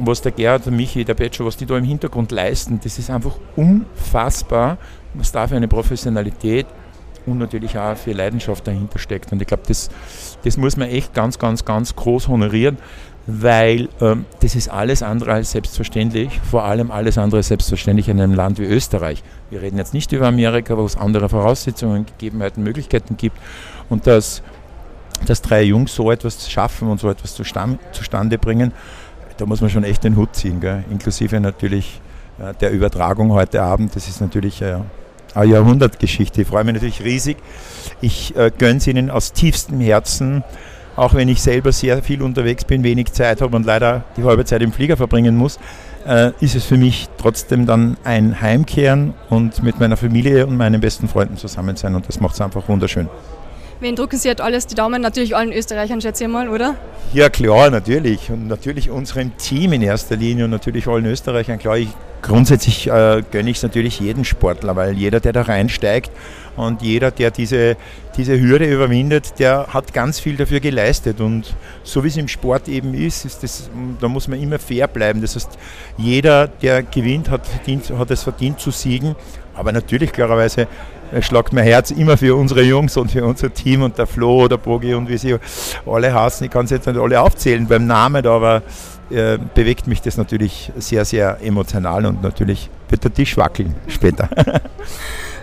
was 0.00 0.22
der 0.22 0.32
Gerhard, 0.32 0.64
der 0.64 0.72
Michi, 0.72 1.04
der 1.04 1.14
Betscher, 1.14 1.44
was 1.44 1.56
die 1.56 1.66
da 1.66 1.76
im 1.76 1.84
Hintergrund 1.84 2.32
leisten. 2.32 2.80
Das 2.82 2.98
ist 2.98 3.10
einfach 3.10 3.36
unfassbar, 3.56 4.78
was 5.12 5.32
da 5.32 5.46
für 5.46 5.56
eine 5.56 5.68
Professionalität 5.68 6.66
und 7.26 7.38
natürlich 7.38 7.78
auch 7.78 7.96
für 7.96 8.12
Leidenschaft 8.12 8.66
dahinter 8.66 8.98
steckt. 8.98 9.32
Und 9.32 9.40
ich 9.40 9.48
glaube, 9.48 9.64
das, 9.66 9.90
das 10.42 10.56
muss 10.56 10.76
man 10.76 10.88
echt 10.88 11.14
ganz, 11.14 11.38
ganz, 11.38 11.64
ganz 11.64 11.94
groß 11.94 12.28
honorieren, 12.28 12.78
weil 13.26 13.88
ähm, 14.00 14.26
das 14.40 14.54
ist 14.54 14.68
alles 14.68 15.02
andere 15.02 15.32
als 15.32 15.52
selbstverständlich, 15.52 16.40
vor 16.40 16.64
allem 16.64 16.90
alles 16.90 17.16
andere 17.16 17.38
als 17.38 17.48
selbstverständlich 17.48 18.08
in 18.08 18.20
einem 18.20 18.34
Land 18.34 18.58
wie 18.58 18.64
Österreich. 18.64 19.22
Wir 19.50 19.62
reden 19.62 19.78
jetzt 19.78 19.94
nicht 19.94 20.12
über 20.12 20.26
Amerika, 20.26 20.76
wo 20.76 20.84
es 20.84 20.96
andere 20.96 21.28
Voraussetzungen, 21.28 22.06
Gegebenheiten, 22.06 22.62
Möglichkeiten 22.62 23.16
gibt 23.16 23.38
und 23.88 24.06
dass, 24.06 24.42
dass 25.26 25.40
drei 25.40 25.62
Jungs 25.62 25.94
so 25.94 26.10
etwas 26.10 26.50
schaffen 26.50 26.88
und 26.88 27.00
so 27.00 27.08
etwas 27.08 27.34
zustande 27.34 28.38
bringen, 28.38 28.72
da 29.36 29.46
muss 29.46 29.60
man 29.60 29.70
schon 29.70 29.84
echt 29.84 30.04
den 30.04 30.16
Hut 30.16 30.36
ziehen, 30.36 30.60
gell? 30.60 30.84
inklusive 30.90 31.40
natürlich 31.40 32.00
äh, 32.38 32.54
der 32.54 32.70
Übertragung 32.72 33.32
heute 33.32 33.62
Abend. 33.62 33.96
Das 33.96 34.08
ist 34.08 34.20
natürlich 34.20 34.62
äh, 34.62 34.76
eine 35.34 35.52
Jahrhundertgeschichte. 35.52 36.42
Ich 36.42 36.48
freue 36.48 36.64
mich 36.64 36.74
natürlich 36.74 37.02
riesig. 37.02 37.36
Ich 38.00 38.36
äh, 38.36 38.52
gönne 38.56 38.78
es 38.78 38.86
Ihnen 38.86 39.10
aus 39.10 39.32
tiefstem 39.32 39.80
Herzen, 39.80 40.44
auch 40.96 41.14
wenn 41.14 41.28
ich 41.28 41.42
selber 41.42 41.72
sehr 41.72 42.02
viel 42.02 42.22
unterwegs 42.22 42.64
bin, 42.64 42.82
wenig 42.82 43.12
Zeit 43.12 43.40
habe 43.40 43.56
und 43.56 43.66
leider 43.66 44.04
die 44.16 44.24
halbe 44.24 44.44
Zeit 44.44 44.62
im 44.62 44.72
Flieger 44.72 44.96
verbringen 44.96 45.36
muss, 45.36 45.58
äh, 46.06 46.32
ist 46.40 46.54
es 46.54 46.64
für 46.64 46.76
mich 46.76 47.08
trotzdem 47.18 47.66
dann 47.66 47.96
ein 48.04 48.40
Heimkehren 48.40 49.14
und 49.30 49.62
mit 49.62 49.80
meiner 49.80 49.96
Familie 49.96 50.46
und 50.46 50.56
meinen 50.56 50.80
besten 50.80 51.08
Freunden 51.08 51.36
zusammen 51.36 51.76
sein 51.76 51.94
und 51.94 52.08
das 52.08 52.20
macht 52.20 52.34
es 52.34 52.40
einfach 52.40 52.68
wunderschön. 52.68 53.08
Wen 53.80 53.96
drucken 53.96 54.18
Sie 54.18 54.28
jetzt 54.28 54.40
alles 54.40 54.66
die 54.66 54.74
Daumen? 54.74 55.02
Natürlich 55.02 55.34
allen 55.34 55.52
Österreichern, 55.52 56.00
schätze 56.00 56.24
ich 56.24 56.30
mal, 56.30 56.48
oder? 56.48 56.76
Ja, 57.12 57.28
klar, 57.28 57.70
natürlich. 57.70 58.30
Und 58.30 58.46
natürlich 58.46 58.88
unserem 58.88 59.36
Team 59.36 59.72
in 59.72 59.82
erster 59.82 60.16
Linie 60.16 60.44
und 60.44 60.52
natürlich 60.52 60.86
allen 60.86 61.04
Österreichern. 61.06 61.58
Klar, 61.58 61.78
ich, 61.78 61.88
grundsätzlich 62.22 62.86
äh, 62.86 63.22
gönne 63.30 63.50
ich 63.50 63.58
es 63.58 63.62
natürlich 63.62 64.00
jedem 64.00 64.24
Sportler, 64.24 64.76
weil 64.76 64.94
jeder, 64.94 65.20
der 65.20 65.32
da 65.32 65.42
reinsteigt 65.42 66.10
und 66.56 66.82
jeder, 66.82 67.10
der 67.10 67.30
diese, 67.30 67.76
diese 68.16 68.40
Hürde 68.40 68.72
überwindet, 68.72 69.38
der 69.38 69.66
hat 69.68 69.92
ganz 69.92 70.20
viel 70.20 70.36
dafür 70.36 70.60
geleistet. 70.60 71.20
Und 71.20 71.54
so 71.82 72.04
wie 72.04 72.08
es 72.08 72.16
im 72.16 72.28
Sport 72.28 72.68
eben 72.68 72.94
ist, 72.94 73.24
ist 73.24 73.42
das, 73.42 73.70
da 74.00 74.08
muss 74.08 74.28
man 74.28 74.40
immer 74.40 74.58
fair 74.58 74.86
bleiben. 74.86 75.20
Das 75.20 75.34
heißt, 75.34 75.58
jeder, 75.96 76.46
der 76.48 76.82
gewinnt, 76.82 77.28
hat, 77.30 77.46
verdient, 77.46 77.90
hat 77.90 78.10
es 78.10 78.22
verdient 78.22 78.60
zu 78.60 78.70
siegen. 78.70 79.16
Aber 79.54 79.72
natürlich, 79.72 80.12
klarerweise, 80.12 80.68
schlagt 81.20 81.52
mein 81.52 81.64
Herz 81.64 81.90
immer 81.90 82.16
für 82.16 82.34
unsere 82.36 82.62
Jungs 82.62 82.96
und 82.96 83.10
für 83.10 83.24
unser 83.24 83.52
Team 83.52 83.82
und 83.82 83.98
der 83.98 84.06
Flo 84.06 84.44
oder 84.44 84.58
Bogi 84.58 84.94
und 84.94 85.08
wie 85.08 85.18
sie 85.18 85.36
alle 85.86 86.12
hassen. 86.12 86.44
Ich 86.44 86.50
kann 86.50 86.64
es 86.64 86.70
jetzt 86.70 86.86
nicht 86.86 86.98
alle 86.98 87.20
aufzählen 87.20 87.66
beim 87.66 87.86
Namen, 87.86 88.26
aber 88.26 88.62
äh, 89.10 89.38
bewegt 89.54 89.86
mich 89.86 90.02
das 90.02 90.16
natürlich 90.16 90.72
sehr, 90.76 91.04
sehr 91.04 91.38
emotional 91.42 92.06
und 92.06 92.22
natürlich 92.22 92.70
wird 92.88 93.04
der 93.04 93.12
Tisch 93.12 93.36
wackeln 93.36 93.74
später. 93.88 94.28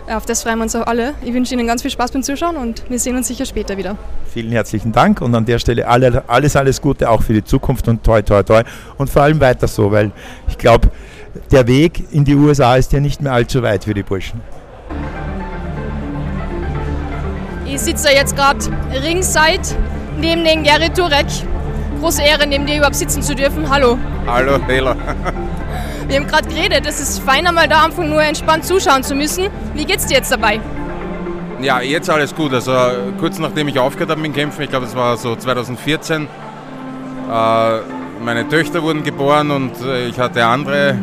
Auf 0.08 0.26
das 0.26 0.42
freuen 0.42 0.58
wir 0.58 0.64
uns 0.64 0.74
auch 0.74 0.86
alle. 0.86 1.14
Ich 1.24 1.32
wünsche 1.32 1.54
Ihnen 1.54 1.66
ganz 1.66 1.82
viel 1.82 1.90
Spaß 1.90 2.10
beim 2.10 2.22
Zuschauen 2.22 2.56
und 2.56 2.82
wir 2.90 2.98
sehen 2.98 3.16
uns 3.16 3.28
sicher 3.28 3.46
später 3.46 3.76
wieder. 3.76 3.96
Vielen 4.32 4.50
herzlichen 4.50 4.92
Dank 4.92 5.20
und 5.20 5.34
an 5.34 5.44
der 5.44 5.58
Stelle 5.58 5.86
alle, 5.86 6.24
alles, 6.26 6.56
alles 6.56 6.80
Gute 6.80 7.08
auch 7.08 7.22
für 7.22 7.32
die 7.32 7.44
Zukunft 7.44 7.86
und 7.88 8.02
toi, 8.02 8.20
toi, 8.20 8.42
toi 8.42 8.62
und 8.98 9.08
vor 9.08 9.22
allem 9.22 9.40
weiter 9.40 9.68
so, 9.68 9.92
weil 9.92 10.10
ich 10.48 10.58
glaube, 10.58 10.90
der 11.50 11.66
Weg 11.66 12.04
in 12.12 12.24
die 12.24 12.34
USA 12.34 12.76
ist 12.76 12.92
ja 12.92 13.00
nicht 13.00 13.22
mehr 13.22 13.32
allzu 13.32 13.62
weit 13.62 13.84
für 13.84 13.94
die 13.94 14.02
Burschen. 14.02 14.40
Ich 17.64 17.80
sitze 17.80 18.10
jetzt 18.10 18.36
gerade 18.36 18.58
ringside 19.02 19.62
neben 20.20 20.44
den 20.44 20.62
Gary 20.62 20.90
Turek. 20.90 21.26
Große 22.02 22.20
Ehre, 22.20 22.48
neben 22.48 22.66
dir 22.66 22.78
überhaupt 22.78 22.96
sitzen 22.96 23.22
zu 23.22 23.32
dürfen. 23.32 23.70
Hallo. 23.70 23.96
Hallo, 24.26 24.58
Bela. 24.58 24.96
Wir 26.08 26.18
haben 26.18 26.26
gerade 26.26 26.48
geredet, 26.48 26.84
es 26.84 26.98
ist 26.98 27.20
fein, 27.20 27.46
einmal 27.46 27.68
da 27.68 27.78
am 27.78 27.84
Anfang 27.92 28.10
nur 28.10 28.20
entspannt 28.20 28.64
zuschauen 28.64 29.04
zu 29.04 29.14
müssen. 29.14 29.46
Wie 29.72 29.84
geht's 29.84 30.06
dir 30.06 30.16
jetzt 30.16 30.32
dabei? 30.32 30.60
Ja, 31.60 31.80
jetzt 31.80 32.10
alles 32.10 32.34
gut. 32.34 32.52
Also 32.52 32.72
kurz 33.20 33.38
nachdem 33.38 33.68
ich 33.68 33.78
aufgehört 33.78 34.10
habe 34.10 34.20
mit 34.20 34.32
dem 34.32 34.34
Kämpfen, 34.34 34.62
ich 34.62 34.68
glaube, 34.68 34.86
es 34.86 34.96
war 34.96 35.16
so 35.16 35.36
2014, 35.36 36.22
äh, 36.22 36.26
meine 38.24 38.48
Töchter 38.48 38.82
wurden 38.82 39.04
geboren 39.04 39.52
und 39.52 39.80
äh, 39.82 40.08
ich 40.08 40.18
hatte 40.18 40.44
andere, 40.44 40.98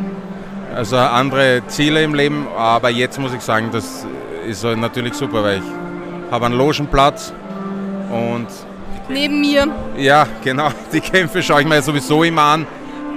also 0.75 0.97
andere 0.97 1.61
Ziele 1.67 2.03
im 2.03 2.13
Leben. 2.13 2.45
Aber 2.57 2.89
jetzt 2.89 3.17
muss 3.19 3.33
ich 3.33 3.39
sagen, 3.39 3.69
das 3.71 4.05
ist 4.45 4.65
natürlich 4.65 5.13
super, 5.13 5.45
weil 5.45 5.59
ich 5.59 6.31
habe 6.31 6.47
einen 6.47 6.57
Logenplatz 6.57 7.31
und 8.11 8.47
neben 9.09 9.41
mir. 9.41 9.67
Ja, 9.97 10.27
genau. 10.43 10.69
Die 10.93 11.01
Kämpfe 11.01 11.41
schaue 11.43 11.61
ich 11.61 11.67
mir 11.67 11.81
sowieso 11.81 12.23
immer 12.23 12.43
an. 12.43 12.67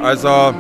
Also 0.03 0.55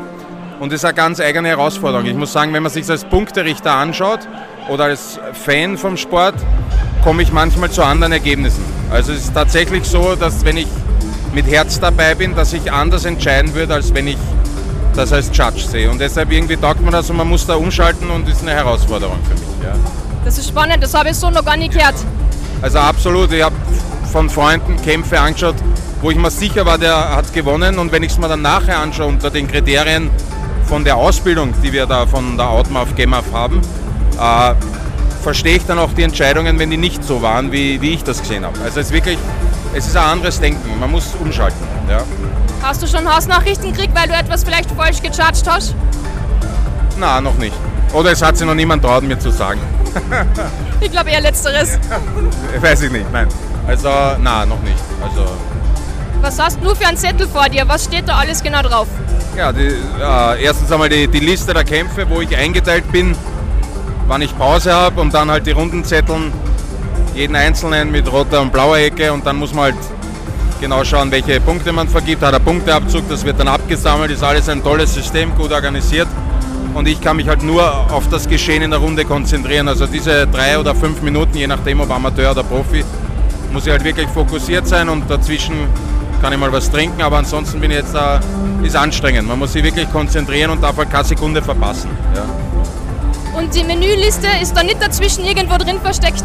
und 0.62 0.70
das 0.70 0.78
ist 0.78 0.84
eine 0.84 0.94
ganz 0.94 1.18
eigene 1.18 1.48
Herausforderung. 1.48 2.06
Ich 2.06 2.14
muss 2.14 2.32
sagen, 2.32 2.52
wenn 2.52 2.62
man 2.62 2.70
sich 2.70 2.88
als 2.88 3.04
Punkterichter 3.04 3.72
anschaut 3.72 4.20
oder 4.68 4.84
als 4.84 5.18
Fan 5.32 5.76
vom 5.76 5.96
Sport, 5.96 6.36
komme 7.02 7.24
ich 7.24 7.32
manchmal 7.32 7.68
zu 7.68 7.82
anderen 7.82 8.12
Ergebnissen. 8.12 8.64
Also 8.88 9.12
es 9.12 9.24
ist 9.24 9.34
tatsächlich 9.34 9.82
so, 9.82 10.14
dass 10.14 10.44
wenn 10.44 10.56
ich 10.56 10.68
mit 11.34 11.48
Herz 11.48 11.80
dabei 11.80 12.14
bin, 12.14 12.36
dass 12.36 12.52
ich 12.52 12.70
anders 12.70 13.04
entscheiden 13.04 13.54
würde, 13.54 13.74
als 13.74 13.92
wenn 13.92 14.06
ich 14.06 14.18
das 14.94 15.12
als 15.12 15.36
Judge 15.36 15.66
sehe. 15.66 15.90
Und 15.90 16.00
deshalb 16.00 16.30
irgendwie 16.30 16.56
taugt 16.56 16.80
man 16.80 16.92
das 16.92 17.10
und 17.10 17.16
man 17.16 17.28
muss 17.28 17.44
da 17.44 17.56
umschalten 17.56 18.08
und 18.10 18.28
ist 18.28 18.42
eine 18.42 18.52
Herausforderung 18.52 19.18
für 19.24 19.34
mich. 19.34 19.64
Ja. 19.64 19.74
Das 20.24 20.38
ist 20.38 20.48
spannend, 20.48 20.80
das 20.80 20.94
habe 20.94 21.08
ich 21.08 21.16
so 21.16 21.28
noch 21.28 21.44
gar 21.44 21.56
nicht 21.56 21.72
gehört. 21.72 21.96
Also 22.60 22.78
absolut, 22.78 23.32
ich 23.32 23.42
habe 23.42 23.56
von 24.12 24.28
Freunden 24.28 24.80
Kämpfe 24.82 25.18
angeschaut, 25.18 25.54
wo 26.02 26.10
ich 26.10 26.18
mir 26.18 26.30
sicher 26.30 26.66
war, 26.66 26.76
der 26.76 27.16
hat 27.16 27.32
gewonnen. 27.32 27.78
Und 27.78 27.90
wenn 27.90 28.02
ich 28.02 28.12
es 28.12 28.18
mir 28.18 28.28
dann 28.28 28.42
nachher 28.42 28.78
anschaue, 28.78 29.06
unter 29.06 29.30
den 29.30 29.48
Kriterien 29.48 30.10
von 30.66 30.84
der 30.84 30.96
Ausbildung, 30.96 31.54
die 31.62 31.72
wir 31.72 31.86
da 31.86 32.06
von 32.06 32.36
der 32.36 32.48
Outmouth 32.48 32.94
GEMAF 32.94 33.24
haben, 33.32 33.62
äh, 34.20 34.54
verstehe 35.22 35.56
ich 35.56 35.64
dann 35.64 35.78
auch 35.78 35.92
die 35.94 36.02
Entscheidungen, 36.02 36.58
wenn 36.58 36.70
die 36.70 36.76
nicht 36.76 37.02
so 37.02 37.22
waren, 37.22 37.52
wie, 37.52 37.80
wie 37.80 37.94
ich 37.94 38.04
das 38.04 38.20
gesehen 38.20 38.44
habe. 38.44 38.58
Also 38.62 38.80
es 38.80 38.86
ist 38.86 38.92
wirklich, 38.92 39.18
es 39.74 39.86
ist 39.86 39.96
ein 39.96 40.04
anderes 40.04 40.38
Denken, 40.38 40.78
man 40.78 40.90
muss 40.90 41.14
umschalten. 41.18 41.66
Ja. 41.88 42.02
Hast 42.62 42.82
du 42.82 42.86
schon 42.86 43.10
Hausnachrichten 43.12 43.72
gekriegt, 43.72 43.94
weil 43.94 44.08
du 44.08 44.14
etwas 44.14 44.44
vielleicht 44.44 44.70
falsch 44.72 45.00
gejudged 45.00 45.48
hast? 45.48 45.74
Na, 46.98 47.20
noch 47.20 47.36
nicht. 47.38 47.56
Oder 47.94 48.12
es 48.12 48.22
hat 48.22 48.36
sich 48.36 48.46
noch 48.46 48.54
niemand 48.54 48.82
traut, 48.82 49.04
mir 49.04 49.18
zu 49.18 49.30
sagen. 49.30 49.60
ich 50.80 50.90
glaube 50.90 51.10
eher 51.10 51.20
letzteres. 51.20 51.78
Weiß 52.60 52.82
ich 52.82 52.92
nicht, 52.92 53.10
nein. 53.10 53.28
Also, 53.66 53.88
na, 54.20 54.44
noch 54.44 54.60
nicht. 54.62 54.82
Also. 55.02 55.24
Was 56.20 56.38
hast 56.38 56.58
du 56.62 56.74
für 56.74 56.86
einen 56.86 56.96
Zettel 56.96 57.26
vor 57.26 57.48
dir? 57.48 57.66
Was 57.66 57.84
steht 57.84 58.08
da 58.08 58.16
alles 58.18 58.42
genau 58.42 58.62
drauf? 58.62 58.86
Ja, 59.36 59.52
die, 59.52 59.66
äh, 59.66 60.44
erstens 60.44 60.70
einmal 60.70 60.88
die, 60.88 61.08
die 61.08 61.20
Liste 61.20 61.54
der 61.54 61.64
Kämpfe, 61.64 62.08
wo 62.08 62.20
ich 62.20 62.36
eingeteilt 62.36 62.90
bin, 62.92 63.16
wann 64.06 64.22
ich 64.22 64.36
Pause 64.36 64.72
habe 64.72 65.00
und 65.00 65.14
dann 65.14 65.30
halt 65.30 65.46
die 65.46 65.52
Rundenzetteln, 65.52 66.32
jeden 67.14 67.34
einzelnen 67.34 67.90
mit 67.90 68.10
roter 68.12 68.40
und 68.40 68.52
blauer 68.52 68.78
Ecke 68.78 69.12
und 69.12 69.26
dann 69.26 69.36
muss 69.36 69.54
man 69.54 69.64
halt 69.64 69.74
genau 70.60 70.84
schauen, 70.84 71.10
welche 71.10 71.40
Punkte 71.40 71.72
man 71.72 71.88
vergibt. 71.88 72.22
Hat 72.22 72.34
er 72.34 72.40
Punkteabzug, 72.40 73.08
das 73.08 73.24
wird 73.24 73.40
dann 73.40 73.48
abgesammelt, 73.48 74.10
ist 74.10 74.22
alles 74.22 74.48
ein 74.48 74.62
tolles 74.62 74.92
System, 74.92 75.34
gut 75.34 75.50
organisiert 75.50 76.08
und 76.74 76.86
ich 76.86 77.00
kann 77.00 77.16
mich 77.16 77.28
halt 77.28 77.42
nur 77.42 77.64
auf 77.90 78.08
das 78.10 78.28
Geschehen 78.28 78.62
in 78.62 78.70
der 78.70 78.80
Runde 78.80 79.04
konzentrieren. 79.04 79.68
Also 79.68 79.86
diese 79.86 80.26
drei 80.26 80.58
oder 80.58 80.74
fünf 80.74 81.02
Minuten, 81.02 81.36
je 81.36 81.46
nachdem 81.46 81.80
ob 81.80 81.90
Amateur 81.90 82.32
oder 82.32 82.42
Profi, 82.42 82.84
muss 83.52 83.66
ich 83.66 83.72
halt 83.72 83.84
wirklich 83.84 84.08
fokussiert 84.08 84.66
sein 84.66 84.88
und 84.88 85.08
dazwischen 85.10 85.54
kann 86.20 86.32
ich 86.32 86.38
mal 86.38 86.52
was 86.52 86.70
trinken, 86.70 87.02
aber 87.02 87.18
ansonsten 87.18 87.60
bin 87.60 87.70
ich 87.70 87.78
jetzt 87.78 87.94
da, 87.94 88.20
ist 88.62 88.76
anstrengend. 88.76 89.28
Man 89.28 89.38
muss 89.38 89.52
sich 89.52 89.62
wirklich 89.62 89.90
konzentrieren 89.90 90.50
und 90.50 90.62
darf 90.62 90.76
halt 90.76 90.90
keine 90.90 91.04
Sekunde 91.04 91.42
verpassen. 91.42 91.90
Ja. 92.14 92.24
Und 93.38 93.54
die 93.54 93.64
Menüliste 93.64 94.28
ist 94.40 94.54
da 94.56 94.62
nicht 94.62 94.80
dazwischen 94.80 95.24
irgendwo 95.24 95.56
drin 95.58 95.80
versteckt? 95.80 96.22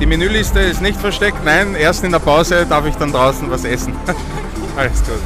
Die 0.00 0.06
Menüliste 0.06 0.60
ist 0.60 0.80
nicht 0.80 0.98
versteckt, 0.98 1.44
nein, 1.44 1.74
erst 1.74 2.04
in 2.04 2.12
der 2.12 2.20
Pause 2.20 2.64
darf 2.68 2.86
ich 2.86 2.94
dann 2.94 3.12
draußen 3.12 3.50
was 3.50 3.64
essen. 3.64 3.94
Alles 4.76 5.02
gut. 5.04 5.20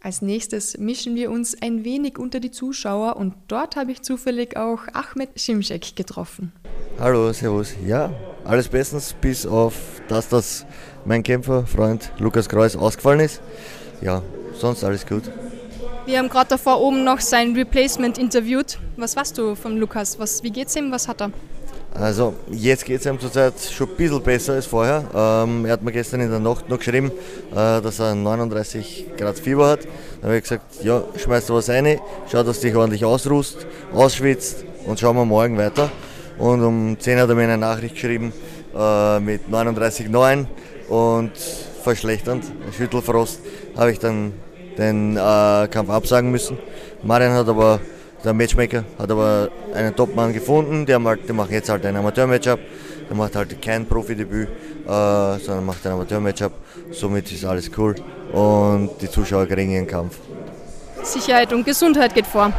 Als 0.00 0.20
nächstes 0.20 0.76
mischen 0.78 1.14
wir 1.14 1.30
uns 1.30 1.56
ein 1.60 1.82
wenig 1.84 2.18
unter 2.18 2.38
die 2.38 2.50
Zuschauer 2.50 3.16
und 3.16 3.34
dort 3.48 3.76
habe 3.76 3.90
ich 3.90 4.02
zufällig 4.02 4.56
auch 4.56 4.80
Ahmed 4.92 5.30
Schimschek 5.40 5.96
getroffen. 5.96 6.52
Hallo, 7.00 7.32
Servus. 7.32 7.74
Ja, 7.86 8.10
alles 8.44 8.68
bestens, 8.68 9.14
bis 9.20 9.46
auf 9.46 9.93
das, 10.08 10.28
dass 10.28 10.66
mein 11.04 11.22
Kämpferfreund 11.22 12.12
Lukas 12.18 12.48
Kreuz 12.48 12.76
ausgefallen 12.76 13.20
ist. 13.20 13.40
Ja, 14.00 14.22
sonst 14.58 14.84
alles 14.84 15.06
gut. 15.06 15.24
Wir 16.06 16.18
haben 16.18 16.28
gerade 16.28 16.50
davor 16.50 16.80
oben 16.80 17.04
noch 17.04 17.20
sein 17.20 17.54
Replacement 17.54 18.18
interviewt. 18.18 18.78
Was 18.96 19.16
warst 19.16 19.38
du 19.38 19.54
von 19.54 19.78
Lukas? 19.78 20.18
Was, 20.18 20.42
wie 20.42 20.50
geht's 20.50 20.76
ihm? 20.76 20.92
Was 20.92 21.08
hat 21.08 21.22
er? 21.22 21.30
Also 21.94 22.34
jetzt 22.50 22.84
geht 22.84 23.00
es 23.00 23.06
ihm 23.06 23.20
zurzeit 23.20 23.54
schon 23.58 23.88
ein 23.88 23.96
bisschen 23.96 24.22
besser 24.22 24.54
als 24.54 24.66
vorher. 24.66 25.04
Ähm, 25.14 25.64
er 25.64 25.72
hat 25.72 25.82
mir 25.82 25.92
gestern 25.92 26.20
in 26.20 26.28
der 26.28 26.40
Nacht 26.40 26.68
noch 26.68 26.78
geschrieben, 26.78 27.12
äh, 27.52 27.80
dass 27.80 28.00
er 28.00 28.16
39 28.16 29.06
Grad 29.16 29.38
Fieber 29.38 29.68
hat. 29.68 29.84
Dann 30.20 30.30
habe 30.30 30.36
ich 30.36 30.42
gesagt, 30.42 30.82
ja, 30.82 31.04
schmeiß 31.16 31.46
da 31.46 31.54
was 31.54 31.70
rein, 31.70 32.00
schau, 32.30 32.42
dass 32.42 32.60
du 32.60 32.66
dich 32.66 32.76
ordentlich 32.76 33.04
ausruhst, 33.04 33.66
ausschwitzt 33.92 34.64
und 34.86 34.98
schauen 34.98 35.16
wir 35.16 35.24
morgen 35.24 35.56
weiter. 35.56 35.88
Und 36.36 36.64
um 36.64 36.98
10 36.98 37.20
hat 37.20 37.28
er 37.28 37.36
mir 37.36 37.44
eine 37.44 37.58
Nachricht 37.58 37.94
geschrieben 37.94 38.32
äh, 38.76 39.20
mit 39.20 39.48
39,9 39.50 40.46
und 40.88 41.32
verschlechternd, 41.82 42.44
Schüttelfrost, 42.76 43.40
habe 43.76 43.92
ich 43.92 43.98
dann 43.98 44.32
den 44.78 45.16
äh, 45.16 45.68
Kampf 45.68 45.90
absagen 45.90 46.30
müssen. 46.30 46.58
Marian 47.02 47.32
hat 47.32 47.48
aber 47.48 47.80
der 48.24 48.32
Matchmaker 48.32 48.84
hat 48.98 49.10
aber 49.10 49.50
einen 49.74 49.94
Topmann 49.94 50.32
gefunden, 50.32 50.86
der, 50.86 50.98
macht, 50.98 51.28
der 51.28 51.34
macht 51.34 51.50
jetzt 51.50 51.68
halt 51.68 51.84
ein 51.84 51.94
Amateur-Matchup. 51.94 52.58
Der 53.10 53.16
macht 53.16 53.36
halt 53.36 53.60
kein 53.60 53.84
Profidebüt, 53.84 54.48
äh, 54.48 55.38
sondern 55.38 55.66
macht 55.66 55.86
ein 55.86 55.92
Amateur-Matchup. 55.92 56.52
Somit 56.90 57.30
ist 57.30 57.44
alles 57.44 57.70
cool 57.76 57.94
und 58.32 58.90
die 59.02 59.10
Zuschauer 59.10 59.46
kriegen 59.46 59.72
ihren 59.72 59.86
Kampf. 59.86 60.16
Sicherheit 61.02 61.52
und 61.52 61.66
Gesundheit 61.66 62.14
geht 62.14 62.26
vor. 62.26 62.50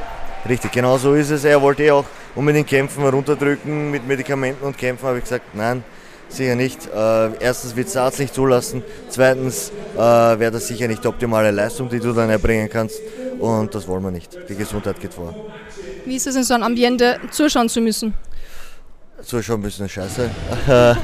Richtig, 0.47 0.71
genau 0.71 0.99
so 0.99 1.15
ist 1.15 1.31
es. 1.31 1.43
Er 1.43 1.59
wollte 1.59 1.83
eh 1.83 1.91
auch 1.91 2.05
unbedingt 2.35 2.67
kämpfen, 2.67 3.03
runterdrücken 3.03 3.89
mit 3.89 4.07
Medikamenten 4.07 4.63
und 4.63 4.77
kämpfen, 4.77 5.07
habe 5.07 5.17
ich 5.17 5.23
gesagt, 5.23 5.55
nein, 5.55 5.83
sicher 6.35 6.55
nicht. 6.55 6.79
Äh, 6.87 7.29
erstens 7.39 7.75
wird 7.75 7.87
es 7.87 7.97
Arzt 7.97 8.19
nicht 8.19 8.33
zulassen, 8.33 8.83
zweitens 9.09 9.71
äh, 9.95 9.99
wäre 9.99 10.51
das 10.51 10.67
sicher 10.67 10.87
nicht 10.87 11.03
die 11.03 11.07
optimale 11.07 11.51
Leistung, 11.51 11.89
die 11.89 11.99
du 11.99 12.13
dann 12.13 12.29
erbringen 12.29 12.69
kannst 12.69 12.99
und 13.39 13.73
das 13.73 13.87
wollen 13.87 14.03
wir 14.03 14.11
nicht. 14.11 14.37
Die 14.49 14.55
Gesundheit 14.55 14.99
geht 14.99 15.13
vor. 15.13 15.33
Wie 16.05 16.15
ist 16.15 16.27
es 16.27 16.35
in 16.35 16.43
so 16.43 16.53
einem 16.53 16.63
Ambiente, 16.63 17.19
zuschauen 17.31 17.69
zu 17.69 17.81
müssen? 17.81 18.13
Zuschauen 19.23 19.61
müssen 19.61 19.85
ist 19.85 19.93
scheiße. 19.93 20.29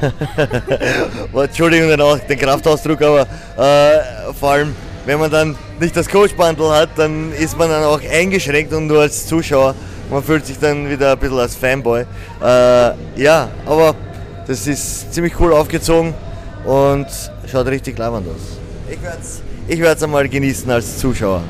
Entschuldigung 1.33 1.89
den, 1.89 2.21
den 2.29 2.39
Kraftausdruck, 2.39 3.01
aber 3.01 3.21
äh, 3.57 4.33
vor 4.39 4.51
allem, 4.51 4.75
wenn 5.05 5.19
man 5.19 5.31
dann 5.31 5.57
nicht 5.79 5.95
das 5.95 6.07
Coach-Bundle 6.07 6.69
hat, 6.69 6.89
dann 6.97 7.31
ist 7.33 7.57
man 7.57 7.69
dann 7.69 7.83
auch 7.83 8.01
eingeschränkt 8.01 8.73
und 8.73 8.87
nur 8.87 9.01
als 9.01 9.25
Zuschauer. 9.25 9.73
Man 10.11 10.21
fühlt 10.21 10.45
sich 10.45 10.59
dann 10.59 10.89
wieder 10.89 11.13
ein 11.13 11.19
bisschen 11.19 11.39
als 11.39 11.55
Fanboy. 11.55 12.01
Äh, 12.01 12.05
ja, 13.15 13.49
aber 13.65 13.95
das 14.47 14.67
ist 14.67 15.13
ziemlich 15.13 15.39
cool 15.39 15.53
aufgezogen 15.53 16.13
und 16.65 17.07
schaut 17.49 17.67
richtig 17.67 17.97
leibend 17.97 18.27
aus. 18.27 18.57
Ich 18.89 19.01
werde 19.01 19.17
es 19.21 19.41
ich 19.67 19.79
werd's 19.79 20.03
einmal 20.03 20.27
genießen 20.27 20.69
als 20.69 20.97
Zuschauer. 20.97 21.43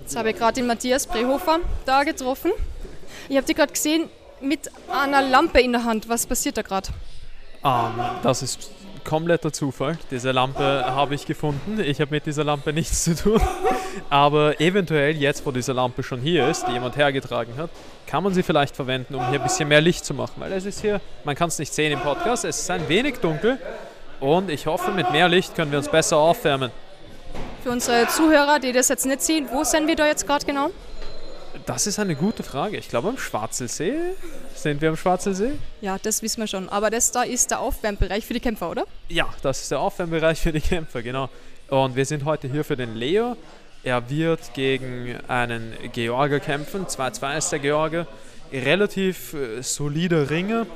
Jetzt 0.00 0.16
habe 0.16 0.30
ich 0.30 0.36
gerade 0.36 0.52
den 0.52 0.66
Matthias 0.66 1.06
Brehofer 1.06 1.58
da 1.84 2.04
getroffen. 2.04 2.52
Ich 3.28 3.36
habe 3.36 3.46
dich 3.46 3.56
gerade 3.56 3.72
gesehen 3.72 4.08
mit 4.40 4.70
einer 4.88 5.22
Lampe 5.22 5.60
in 5.60 5.72
der 5.72 5.84
Hand. 5.84 6.08
Was 6.08 6.26
passiert 6.26 6.58
da 6.58 6.62
gerade? 6.62 6.90
Um, 7.62 7.70
ähm, 7.70 8.04
das 8.22 8.42
ist 8.42 8.70
kompletter 9.04 9.52
Zufall. 9.52 9.98
Diese 10.10 10.32
Lampe 10.32 10.62
habe 10.62 11.14
ich 11.14 11.26
gefunden. 11.26 11.80
Ich 11.80 12.00
habe 12.00 12.10
mit 12.10 12.26
dieser 12.26 12.44
Lampe 12.44 12.72
nichts 12.72 13.04
zu 13.04 13.14
tun. 13.14 13.40
Aber 14.10 14.60
eventuell, 14.60 15.16
jetzt 15.16 15.44
wo 15.46 15.50
diese 15.50 15.72
Lampe 15.72 16.02
schon 16.02 16.20
hier 16.20 16.48
ist, 16.48 16.66
die 16.66 16.72
jemand 16.72 16.96
hergetragen 16.96 17.56
hat, 17.56 17.70
kann 18.06 18.24
man 18.24 18.34
sie 18.34 18.42
vielleicht 18.42 18.74
verwenden, 18.74 19.14
um 19.14 19.28
hier 19.28 19.38
ein 19.38 19.42
bisschen 19.42 19.68
mehr 19.68 19.80
Licht 19.80 20.04
zu 20.04 20.14
machen. 20.14 20.34
Weil 20.38 20.52
es 20.52 20.64
ist 20.64 20.80
hier, 20.80 21.00
man 21.24 21.34
kann 21.34 21.48
es 21.48 21.58
nicht 21.58 21.72
sehen 21.72 21.92
im 21.92 22.00
Podcast, 22.00 22.44
es 22.44 22.60
ist 22.60 22.70
ein 22.70 22.88
wenig 22.88 23.18
dunkel. 23.18 23.58
Und 24.20 24.50
ich 24.50 24.66
hoffe, 24.66 24.90
mit 24.90 25.10
mehr 25.10 25.28
Licht 25.28 25.54
können 25.54 25.70
wir 25.70 25.78
uns 25.78 25.88
besser 25.88 26.16
aufwärmen. 26.16 26.70
Für 27.62 27.70
unsere 27.70 28.06
Zuhörer, 28.08 28.58
die 28.58 28.72
das 28.72 28.88
jetzt 28.88 29.06
nicht 29.06 29.22
sehen, 29.22 29.48
wo 29.52 29.64
sind 29.64 29.86
wir 29.86 29.96
da 29.96 30.06
jetzt 30.06 30.26
gerade 30.26 30.44
genau? 30.44 30.70
Das 31.66 31.86
ist 31.86 31.98
eine 31.98 32.14
gute 32.14 32.42
Frage. 32.42 32.76
Ich 32.76 32.88
glaube 32.90 33.08
am 33.08 33.16
Schwarzelsee. 33.16 33.94
Sind 34.54 34.82
wir 34.82 34.90
am 34.90 34.96
Schwarzelsee? 34.98 35.52
Ja, 35.80 35.96
das 36.02 36.20
wissen 36.20 36.40
wir 36.40 36.46
schon. 36.46 36.68
Aber 36.68 36.90
das 36.90 37.10
da 37.10 37.22
ist 37.22 37.50
der 37.50 37.60
Aufwärmbereich 37.60 38.26
für 38.26 38.34
die 38.34 38.40
Kämpfer, 38.40 38.70
oder? 38.70 38.84
Ja, 39.08 39.32
das 39.40 39.62
ist 39.62 39.70
der 39.70 39.80
Aufwärmbereich 39.80 40.40
für 40.40 40.52
die 40.52 40.60
Kämpfer, 40.60 41.02
genau. 41.02 41.30
Und 41.68 41.96
wir 41.96 42.04
sind 42.04 42.26
heute 42.26 42.48
hier 42.48 42.64
für 42.64 42.76
den 42.76 42.94
Leo. 42.94 43.36
Er 43.82 44.10
wird 44.10 44.52
gegen 44.52 45.16
einen 45.26 45.72
Georger 45.92 46.38
kämpfen. 46.38 46.84
2-2 46.86 47.38
ist 47.38 47.50
der 47.50 47.58
Georger. 47.60 48.06
Relativ 48.52 49.32
äh, 49.32 49.62
solider 49.62 50.28
Ringer. 50.28 50.66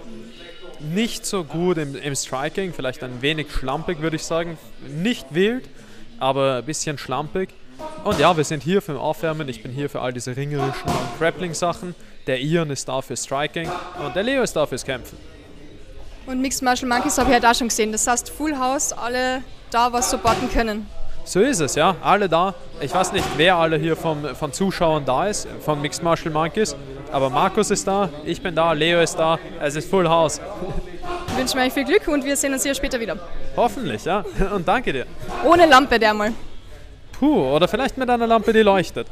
Nicht 0.80 1.26
so 1.26 1.44
gut 1.44 1.76
im, 1.76 1.96
im 1.96 2.14
Striking, 2.14 2.72
vielleicht 2.72 3.02
ein 3.02 3.20
wenig 3.20 3.52
schlampig, 3.52 4.00
würde 4.00 4.16
ich 4.16 4.24
sagen. 4.24 4.56
Nicht 4.86 5.34
wild, 5.34 5.68
aber 6.18 6.56
ein 6.56 6.64
bisschen 6.64 6.96
schlampig. 6.96 7.50
Und 8.04 8.18
ja, 8.18 8.36
wir 8.36 8.44
sind 8.44 8.62
hier 8.62 8.80
für 8.82 8.98
Aufwärmen. 8.98 9.48
Ich 9.48 9.62
bin 9.62 9.72
hier 9.72 9.90
für 9.90 10.00
all 10.00 10.12
diese 10.12 10.36
ringerischen 10.36 10.86
und 10.86 11.18
Grappling-Sachen. 11.18 11.94
Der 12.26 12.40
Ian 12.40 12.70
ist 12.70 12.88
da 12.88 13.00
für 13.00 13.16
Striking 13.16 13.70
und 14.04 14.14
der 14.14 14.22
Leo 14.22 14.42
ist 14.42 14.54
da 14.54 14.66
fürs 14.66 14.84
Kämpfen. 14.84 15.18
Und 16.26 16.40
Mixed 16.40 16.62
Martial 16.62 16.88
Monkeys 16.88 17.16
habe 17.18 17.30
ich 17.30 17.34
halt 17.34 17.46
auch 17.46 17.58
schon 17.58 17.68
gesehen. 17.68 17.90
Das 17.90 18.06
heißt, 18.06 18.30
Full 18.30 18.58
House, 18.58 18.92
alle 18.92 19.42
da 19.70 19.92
was 19.92 20.10
supporten 20.10 20.50
können. 20.50 20.86
So 21.24 21.40
ist 21.40 21.60
es, 21.60 21.74
ja. 21.74 21.96
Alle 22.02 22.28
da. 22.28 22.54
Ich 22.80 22.94
weiß 22.94 23.12
nicht, 23.12 23.24
wer 23.36 23.56
alle 23.56 23.76
hier 23.76 23.96
vom, 23.96 24.24
von 24.34 24.52
Zuschauern 24.52 25.04
da 25.04 25.26
ist, 25.26 25.46
von 25.64 25.80
Mixed 25.80 26.02
Martial 26.02 26.32
Monkeys. 26.32 26.74
Aber 27.12 27.30
Markus 27.30 27.70
ist 27.70 27.86
da, 27.86 28.08
ich 28.24 28.42
bin 28.42 28.54
da, 28.54 28.72
Leo 28.72 29.00
ist 29.00 29.16
da. 29.16 29.38
Es 29.60 29.74
ist 29.74 29.90
Full 29.90 30.08
House. 30.08 30.40
Ich 31.28 31.36
wünsche 31.36 31.56
mir 31.56 31.64
euch 31.64 31.72
viel 31.72 31.84
Glück 31.84 32.08
und 32.08 32.24
wir 32.24 32.36
sehen 32.36 32.52
uns 32.52 32.62
hier 32.62 32.74
später 32.74 32.98
wieder. 33.00 33.18
Hoffentlich, 33.56 34.04
ja. 34.04 34.24
Und 34.54 34.66
danke 34.66 34.92
dir. 34.92 35.06
Ohne 35.44 35.66
Lampe 35.66 35.98
dermal. 35.98 36.32
Puh, 37.18 37.54
oder 37.54 37.66
vielleicht 37.66 37.98
mit 37.98 38.08
einer 38.08 38.26
Lampe, 38.26 38.52
die 38.52 38.60
leuchtet. 38.60 39.06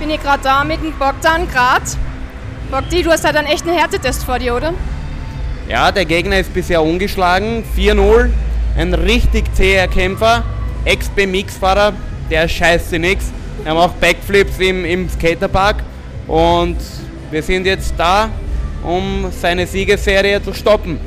bin 0.00 0.08
hier 0.08 0.18
gerade 0.18 0.42
da 0.42 0.64
mit 0.64 0.82
dem 0.82 0.92
Bogdan 0.98 1.46
Grad. 1.48 1.82
Bogdi, 2.70 3.02
du 3.02 3.10
hast 3.10 3.24
halt 3.24 3.36
einen 3.36 3.48
echten 3.48 3.70
Härtetest 3.70 4.24
vor 4.24 4.38
dir, 4.38 4.56
oder? 4.56 4.72
Ja, 5.68 5.92
der 5.92 6.06
Gegner 6.06 6.40
ist 6.40 6.54
bisher 6.54 6.82
ungeschlagen. 6.82 7.64
4-0. 7.76 8.30
Ein 8.78 8.94
richtig 8.94 9.44
zäher 9.54 9.88
Kämpfer. 9.88 10.42
Ex-BMX-Fahrer, 10.86 11.92
der 12.30 12.48
scheiße 12.48 12.98
nix. 12.98 13.26
Er 13.66 13.74
macht 13.74 14.00
Backflips 14.00 14.58
im, 14.58 14.86
im 14.86 15.10
Skaterpark. 15.10 15.76
Und 16.26 16.78
wir 17.30 17.42
sind 17.42 17.66
jetzt 17.66 17.92
da, 17.98 18.30
um 18.82 19.30
seine 19.30 19.66
Siegesserie 19.66 20.42
zu 20.42 20.54
stoppen. 20.54 20.98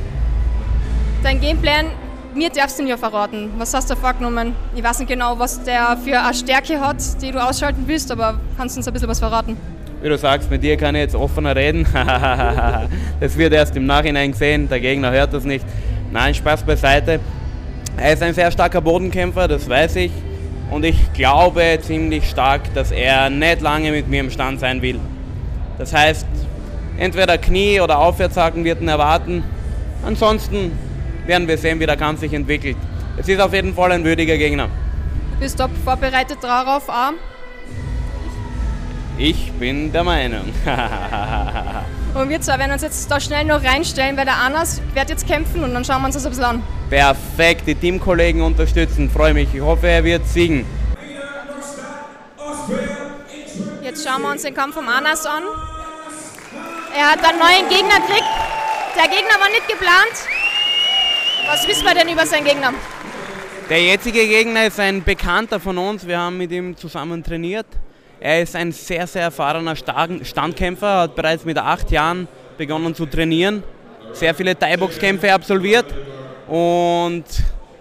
Dein 1.24 1.40
Gameplan, 1.40 1.86
mir 2.36 2.50
darfst 2.50 2.78
du 2.78 2.84
ihn 2.84 2.90
ja 2.90 2.98
verraten. 2.98 3.50
Was 3.58 3.74
hast 3.74 3.90
du 3.90 3.96
vorgenommen? 3.96 4.54
Ich 4.76 4.84
weiß 4.84 5.00
nicht 5.00 5.08
genau, 5.08 5.40
was 5.40 5.64
der 5.64 5.98
für 6.04 6.20
eine 6.20 6.34
Stärke 6.34 6.82
hat, 6.82 6.98
die 7.22 7.32
du 7.32 7.42
ausschalten 7.42 7.84
willst, 7.86 8.12
aber 8.12 8.42
kannst 8.58 8.76
du 8.76 8.80
uns 8.82 8.88
ein 8.90 8.94
bisschen 8.94 9.08
was 9.08 9.20
verraten? 9.20 9.56
Wie 10.02 10.10
du 10.10 10.18
sagst, 10.18 10.52
mit 10.52 10.62
dir 10.62 10.76
kann 10.76 10.96
ich 10.96 11.02
jetzt 11.02 11.16
offener 11.16 11.56
reden. 11.56 11.88
das 13.22 13.38
wird 13.38 13.54
erst 13.54 13.74
im 13.78 13.86
Nachhinein 13.86 14.34
gesehen, 14.34 14.68
der 14.68 14.82
Gegner 14.82 15.12
hört 15.12 15.34
das 15.34 15.46
nicht. 15.46 15.66
Nein, 16.12 16.36
Spaß 16.36 16.64
beiseite. 16.64 17.22
Er 17.96 18.12
ist 18.12 18.22
ein 18.22 18.34
sehr 18.34 18.52
starker 18.52 18.82
Bodenkämpfer, 18.82 19.48
das 19.48 19.70
weiß 19.70 19.96
ich. 19.96 20.12
Und 20.72 20.84
ich 20.84 21.14
glaube 21.14 21.80
ziemlich 21.82 22.30
stark, 22.30 22.74
dass 22.74 22.92
er 22.92 23.30
nicht 23.30 23.62
lange 23.62 23.92
mit 23.92 24.10
mir 24.10 24.20
im 24.20 24.30
Stand 24.30 24.60
sein 24.60 24.82
will. 24.82 25.00
Das 25.78 25.94
heißt, 25.94 26.28
entweder 26.98 27.38
Knie 27.38 27.80
oder 27.80 28.00
Aufwärtshaken 28.00 28.66
wird 28.66 28.82
ihn 28.82 28.90
erwarten. 28.90 29.42
Ansonsten 30.06 30.74
werden 31.26 31.48
wir 31.48 31.58
sehen, 31.58 31.80
wie 31.80 31.86
der 31.86 31.98
Kampf 31.98 32.20
sich 32.20 32.34
entwickelt. 32.34 32.78
Es 33.18 33.28
ist 33.28 33.40
auf 33.40 33.54
jeden 33.54 33.74
Fall 33.74 33.92
ein 33.92 34.04
würdiger 34.04 34.38
Gegner. 34.38 34.70
Bist 35.40 35.60
du 35.60 35.68
vorbereitet 35.84 36.38
darauf, 36.42 36.90
auch? 36.90 37.14
Ich 39.18 39.52
bin 39.54 39.92
der 39.92 40.04
Meinung. 40.04 40.52
und 42.16 42.30
wir 42.30 42.42
zwei 42.42 42.58
werden 42.58 42.72
uns 42.72 42.82
jetzt 42.82 43.10
da 43.12 43.20
schnell 43.20 43.46
noch 43.46 43.64
reinstellen, 43.64 44.18
weil 44.18 44.26
der 44.26 44.38
Anas 44.38 44.82
wird 44.94 45.10
jetzt 45.10 45.28
kämpfen 45.28 45.64
und 45.64 45.74
dann 45.74 45.86
schauen 45.86 46.02
wir 46.02 46.08
uns 46.08 46.16
das 46.16 46.26
ein 46.26 46.32
bisschen 46.32 46.46
an. 46.46 46.64
Perfekt, 46.90 47.68
die 47.68 47.76
Teamkollegen 47.76 48.42
unterstützen, 48.42 49.10
freue 49.12 49.34
mich. 49.34 49.54
Ich 49.54 49.62
hoffe, 49.62 49.88
er 49.88 50.04
wird 50.04 50.28
siegen. 50.28 50.66
Jetzt 53.84 54.08
schauen 54.08 54.22
wir 54.24 54.32
uns 54.32 54.42
den 54.42 54.56
Kampf 54.56 54.74
vom 54.74 54.88
Anas 54.88 55.26
an. 55.26 55.44
Er 56.98 57.12
hat 57.12 57.20
einen 57.24 57.40
neuen 57.40 57.70
Gegner 57.70 58.00
gekriegt. 58.00 58.26
Der 58.96 59.04
Gegner 59.10 59.40
war 59.40 59.50
nicht 59.50 59.68
geplant. 59.68 60.43
Was 61.48 61.68
wissen 61.68 61.86
wir 61.86 61.94
denn 61.94 62.10
über 62.10 62.26
seinen 62.26 62.46
Gegner? 62.46 62.74
Der 63.70 63.82
jetzige 63.82 64.26
Gegner 64.28 64.68
ist 64.68 64.80
ein 64.80 65.04
Bekannter 65.04 65.60
von 65.60 65.78
uns. 65.78 66.06
Wir 66.08 66.20
haben 66.20 66.38
mit 66.38 66.52
ihm 66.52 66.76
zusammen 66.78 67.24
trainiert. 67.24 67.66
Er 68.20 68.42
ist 68.42 68.56
ein 68.56 68.72
sehr, 68.72 69.06
sehr 69.08 69.24
erfahrener 69.24 69.76
Standkämpfer, 69.76 71.02
hat 71.02 71.16
bereits 71.16 71.44
mit 71.44 71.58
acht 71.58 71.92
Jahren 71.92 72.28
begonnen 72.58 72.96
zu 72.96 73.06
trainieren, 73.06 73.64
sehr 74.14 74.34
viele 74.34 74.58
Thai-Box-Kämpfe 74.58 75.34
absolviert 75.34 75.86
und 76.48 77.26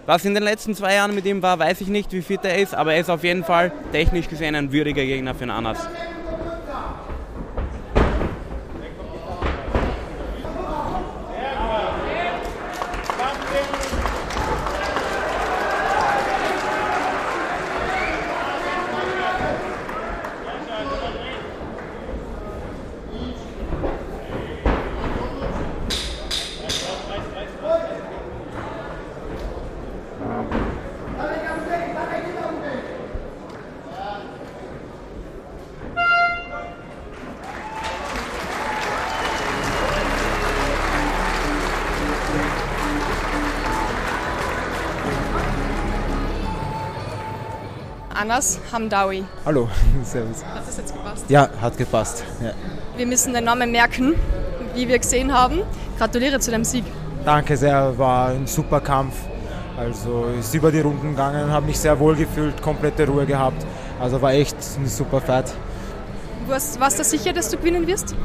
was 0.05 0.25
in 0.25 0.33
den 0.33 0.43
letzten 0.43 0.75
zwei 0.75 0.95
Jahren 0.95 1.15
mit 1.15 1.25
ihm 1.25 1.41
war, 1.41 1.57
weiß 1.57 1.79
ich 1.79 1.87
nicht, 1.87 2.11
wie 2.11 2.21
fit 2.21 2.41
er 2.43 2.57
ist, 2.57 2.75
aber 2.75 2.93
er 2.93 2.99
ist 2.99 3.09
auf 3.09 3.23
jeden 3.23 3.45
Fall 3.45 3.71
technisch 3.93 4.27
gesehen 4.27 4.53
ein 4.55 4.69
würdiger 4.69 5.05
Gegner 5.05 5.33
für 5.33 5.41
den 5.41 5.51
Anas. 5.51 5.87
Anas 48.33 48.59
Hamdawi. 48.71 49.23
Hallo, 49.45 49.69
servus. 50.03 50.43
Hat 50.43 50.67
das 50.67 50.77
jetzt 50.77 50.91
gepasst? 50.91 51.25
Ja, 51.29 51.49
hat 51.61 51.77
gepasst. 51.77 52.23
Ja. 52.41 52.51
Wir 52.97 53.05
müssen 53.05 53.31
den 53.31 53.43
Namen 53.43 53.71
merken, 53.71 54.15
wie 54.73 54.87
wir 54.87 54.97
gesehen 54.97 55.31
haben. 55.31 55.59
Gratuliere 55.99 56.39
zu 56.39 56.49
dem 56.49 56.63
Sieg. 56.63 56.83
Danke 57.23 57.55
sehr, 57.55 57.95
war 57.95 58.29
ein 58.29 58.47
super 58.47 58.81
Kampf. 58.81 59.13
Also 59.77 60.25
ist 60.39 60.51
über 60.55 60.71
die 60.71 60.79
Runden 60.79 61.11
gegangen, 61.11 61.51
habe 61.51 61.67
mich 61.67 61.77
sehr 61.77 61.99
wohl 61.99 62.15
gefühlt, 62.15 62.59
komplette 62.59 63.05
Ruhe 63.05 63.27
gehabt. 63.27 63.63
Also 63.99 64.19
war 64.19 64.33
echt 64.33 64.57
ein 64.79 64.87
super 64.87 65.21
Fight. 65.21 65.53
Was, 66.47 66.79
warst 66.79 66.97
du 66.97 67.03
sicher, 67.03 67.33
dass 67.33 67.49
du 67.49 67.57
gewinnen 67.57 67.85
wirst? 67.85 68.15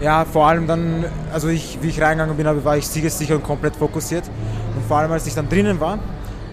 Ja, 0.00 0.24
vor 0.24 0.48
allem 0.48 0.66
dann, 0.66 1.04
also 1.30 1.48
ich, 1.48 1.76
wie 1.82 1.88
ich 1.88 2.00
reingegangen 2.00 2.38
bin, 2.38 2.64
war 2.64 2.78
ich 2.78 2.88
siegessicher 2.88 3.34
und 3.34 3.44
komplett 3.44 3.76
fokussiert. 3.76 4.24
Und 4.74 4.86
vor 4.86 4.96
allem, 4.96 5.12
als 5.12 5.26
ich 5.26 5.34
dann 5.34 5.46
drinnen 5.46 5.78
war 5.78 5.98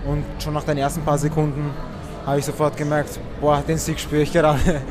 und 0.06 0.26
schon 0.44 0.54
nach 0.54 0.66
den 0.66 0.78
ersten 0.78 1.02
paar 1.04 1.18
Sekunden 1.18 1.72
habe 2.26 2.40
ich 2.40 2.46
sofort 2.46 2.76
gemerkt, 2.76 3.20
boah, 3.40 3.64
den 3.68 3.78
Sieg 3.78 4.00
spüre 4.00 4.24
ich 4.24 4.34
gerade. 4.34 4.82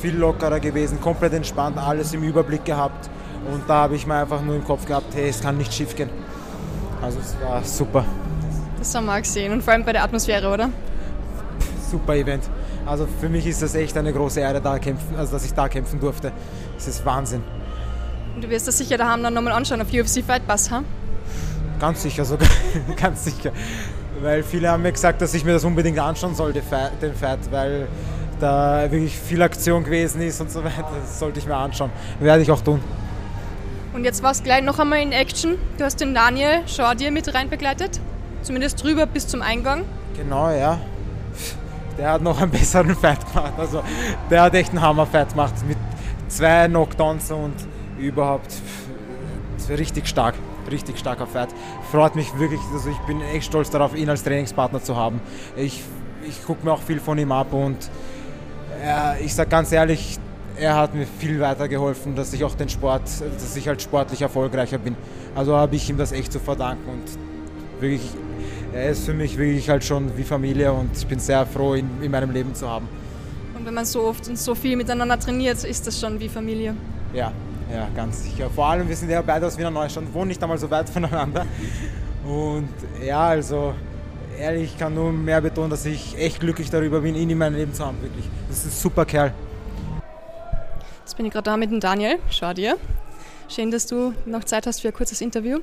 Viel 0.00 0.16
lockerer 0.16 0.60
gewesen, 0.60 1.00
komplett 1.00 1.34
entspannt, 1.34 1.76
alles 1.76 2.12
im 2.14 2.22
Überblick 2.22 2.64
gehabt. 2.64 3.10
Und 3.52 3.68
da 3.68 3.82
habe 3.82 3.96
ich 3.96 4.06
mir 4.06 4.14
einfach 4.14 4.40
nur 4.42 4.56
im 4.56 4.64
Kopf 4.64 4.86
gehabt, 4.86 5.14
hey, 5.14 5.28
es 5.28 5.40
kann 5.40 5.56
nicht 5.58 5.72
schief 5.72 5.94
gehen. 5.94 6.10
Also 7.02 7.18
es 7.20 7.36
war 7.42 7.62
super. 7.64 8.04
Das 8.78 8.94
haben 8.94 9.06
wir 9.06 9.14
auch 9.14 9.18
gesehen 9.18 9.52
und 9.52 9.62
vor 9.62 9.74
allem 9.74 9.84
bei 9.84 9.92
der 9.92 10.02
Atmosphäre, 10.02 10.50
oder? 10.50 10.70
Super 11.90 12.14
Event. 12.16 12.44
Also 12.86 13.06
für 13.20 13.28
mich 13.28 13.46
ist 13.46 13.62
das 13.62 13.74
echt 13.74 13.96
eine 13.96 14.12
große 14.12 14.40
Ehre, 14.40 14.60
da 14.60 14.78
kämpfen, 14.78 15.16
also 15.16 15.32
dass 15.32 15.44
ich 15.44 15.52
da 15.52 15.68
kämpfen 15.68 16.00
durfte. 16.00 16.32
Das 16.74 16.88
ist 16.88 17.04
Wahnsinn. 17.04 17.42
Und 18.34 18.44
du 18.44 18.48
wirst 18.48 18.68
das 18.68 18.78
sicher 18.78 18.96
daheim 18.96 19.22
dann 19.22 19.34
nochmal 19.34 19.52
anschauen 19.52 19.82
auf 19.82 19.88
UFC 19.92 20.24
Fight 20.24 20.46
Pass, 20.46 20.70
ha? 20.70 20.82
Ganz 21.78 22.02
sicher 22.02 22.24
sogar, 22.24 22.48
ganz 22.96 23.24
sicher. 23.24 23.52
Weil 24.22 24.42
viele 24.42 24.70
haben 24.70 24.82
mir 24.82 24.92
gesagt, 24.92 25.22
dass 25.22 25.32
ich 25.34 25.44
mir 25.44 25.52
das 25.52 25.64
unbedingt 25.64 25.98
anschauen 25.98 26.34
sollte, 26.34 26.62
den 27.00 27.14
Fight, 27.14 27.38
weil 27.50 27.88
da 28.38 28.90
wirklich 28.90 29.18
viel 29.18 29.40
Aktion 29.42 29.84
gewesen 29.84 30.20
ist 30.22 30.40
und 30.40 30.50
so 30.50 30.62
weiter. 30.62 30.88
Das 31.00 31.18
sollte 31.18 31.38
ich 31.38 31.46
mir 31.46 31.56
anschauen. 31.56 31.90
Werde 32.18 32.42
ich 32.42 32.50
auch 32.50 32.60
tun. 32.60 32.80
Und 33.92 34.04
jetzt 34.04 34.22
warst 34.22 34.40
du 34.40 34.44
gleich 34.44 34.62
noch 34.62 34.78
einmal 34.78 35.00
in 35.00 35.12
Action. 35.12 35.56
Du 35.76 35.84
hast 35.84 36.00
den 36.00 36.14
Daniel 36.14 36.62
Schau 36.66 36.94
dir 36.94 37.10
mit 37.10 37.32
rein 37.34 37.48
begleitet. 37.48 38.00
Zumindest 38.42 38.82
drüber 38.82 39.06
bis 39.06 39.26
zum 39.26 39.42
Eingang. 39.42 39.84
Genau, 40.16 40.50
ja. 40.50 40.78
Der 41.98 42.12
hat 42.12 42.22
noch 42.22 42.40
einen 42.40 42.50
besseren 42.50 42.94
Fight 42.96 43.20
gemacht. 43.32 43.52
Also 43.58 43.82
der 44.30 44.42
hat 44.42 44.54
echt 44.54 44.70
einen 44.70 44.80
Hammer-Fight 44.80 45.30
gemacht. 45.30 45.54
Mit 45.66 45.76
zwei 46.28 46.68
Knockdowns 46.68 47.30
und 47.30 47.54
überhaupt 47.98 48.54
richtig 49.68 50.08
stark. 50.08 50.34
Richtig 50.70 50.98
starker 50.98 51.26
Fight. 51.26 51.48
Freut 51.90 52.14
mich 52.14 52.38
wirklich, 52.38 52.60
also 52.72 52.90
ich 52.90 52.98
bin 52.98 53.20
echt 53.20 53.46
stolz 53.46 53.70
darauf, 53.70 53.96
ihn 53.96 54.08
als 54.08 54.22
Trainingspartner 54.22 54.82
zu 54.82 54.96
haben. 54.96 55.20
Ich, 55.56 55.82
ich 56.26 56.44
gucke 56.44 56.64
mir 56.64 56.72
auch 56.72 56.82
viel 56.82 57.00
von 57.00 57.18
ihm 57.18 57.32
ab 57.32 57.52
und 57.52 57.76
äh, 58.84 59.24
ich 59.24 59.34
sage 59.34 59.50
ganz 59.50 59.72
ehrlich, 59.72 60.18
er 60.56 60.76
hat 60.76 60.94
mir 60.94 61.06
viel 61.06 61.40
weitergeholfen, 61.40 62.14
dass 62.14 62.32
ich 62.32 62.44
auch 62.44 62.54
den 62.54 62.68
Sport, 62.68 63.02
dass 63.02 63.56
ich 63.56 63.66
halt 63.66 63.80
sportlich 63.82 64.22
erfolgreicher 64.22 64.78
bin. 64.78 64.94
Also 65.34 65.56
habe 65.56 65.76
ich 65.76 65.88
ihm 65.88 65.96
das 65.96 66.12
echt 66.12 66.32
zu 66.32 66.38
verdanken 66.38 66.88
und 66.90 67.80
wirklich, 67.80 68.02
er 68.72 68.90
ist 68.90 69.04
für 69.04 69.14
mich 69.14 69.38
wirklich 69.38 69.68
halt 69.68 69.84
schon 69.84 70.16
wie 70.16 70.22
Familie 70.22 70.72
und 70.72 70.90
ich 70.96 71.06
bin 71.06 71.18
sehr 71.18 71.46
froh, 71.46 71.74
ihn 71.74 71.88
in 72.02 72.10
meinem 72.10 72.30
Leben 72.30 72.54
zu 72.54 72.68
haben. 72.68 72.88
Und 73.56 73.66
wenn 73.66 73.74
man 73.74 73.84
so 73.84 74.02
oft 74.02 74.28
und 74.28 74.38
so 74.38 74.54
viel 74.54 74.76
miteinander 74.76 75.18
trainiert, 75.18 75.64
ist 75.64 75.86
das 75.86 75.98
schon 75.98 76.20
wie 76.20 76.28
Familie. 76.28 76.74
Ja, 77.12 77.32
ja, 77.72 77.88
ganz 77.94 78.24
sicher. 78.24 78.50
Vor 78.50 78.66
allem, 78.66 78.88
wir 78.88 78.96
sind 78.96 79.10
ja 79.10 79.22
beide 79.22 79.46
aus 79.46 79.56
Wiener 79.56 79.70
Neustadt, 79.70 80.12
wohnen 80.12 80.28
nicht 80.28 80.42
einmal 80.42 80.58
so 80.58 80.70
weit 80.70 80.88
voneinander. 80.90 81.46
Und 82.24 82.68
ja, 83.04 83.28
also 83.28 83.74
ehrlich, 84.38 84.72
ich 84.72 84.78
kann 84.78 84.94
nur 84.94 85.12
mehr 85.12 85.40
betonen, 85.40 85.70
dass 85.70 85.86
ich 85.86 86.16
echt 86.18 86.40
glücklich 86.40 86.70
darüber 86.70 87.00
bin, 87.00 87.14
ihn 87.14 87.30
in 87.30 87.38
meinem 87.38 87.56
Leben 87.56 87.74
zu 87.74 87.84
haben, 87.84 88.00
wirklich. 88.02 88.24
Das 88.48 88.58
ist 88.58 88.66
ein 88.66 88.70
super 88.70 89.04
Kerl. 89.04 89.32
Jetzt 91.00 91.16
bin 91.16 91.26
ich 91.26 91.32
gerade 91.32 91.44
da 91.44 91.56
mit 91.56 91.70
dem 91.70 91.80
Daniel. 91.80 92.18
Schau 92.30 92.52
dir. 92.52 92.76
Schön, 93.48 93.70
dass 93.70 93.86
du 93.86 94.14
noch 94.26 94.44
Zeit 94.44 94.66
hast 94.66 94.80
für 94.80 94.88
ein 94.88 94.94
kurzes 94.94 95.20
Interview. 95.20 95.58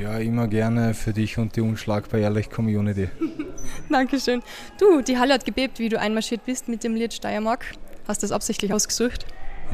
Ja, 0.00 0.18
immer 0.18 0.48
gerne 0.48 0.94
für 0.94 1.12
dich 1.12 1.38
und 1.38 1.56
die 1.56 1.60
unschlagbar 1.60 2.20
ehrlich 2.20 2.50
Community. 2.50 3.08
Dankeschön. 3.88 4.42
Du, 4.78 5.02
die 5.02 5.18
Halle 5.18 5.34
hat 5.34 5.44
gebebt, 5.44 5.78
wie 5.78 5.88
du 5.88 5.98
einmarschiert 5.98 6.44
bist 6.44 6.68
mit 6.68 6.82
dem 6.84 6.94
Lied 6.94 7.12
Steiermark. 7.12 7.64
Hast 8.06 8.22
du 8.22 8.26
das 8.26 8.32
absichtlich 8.32 8.72
ausgesucht? 8.72 9.26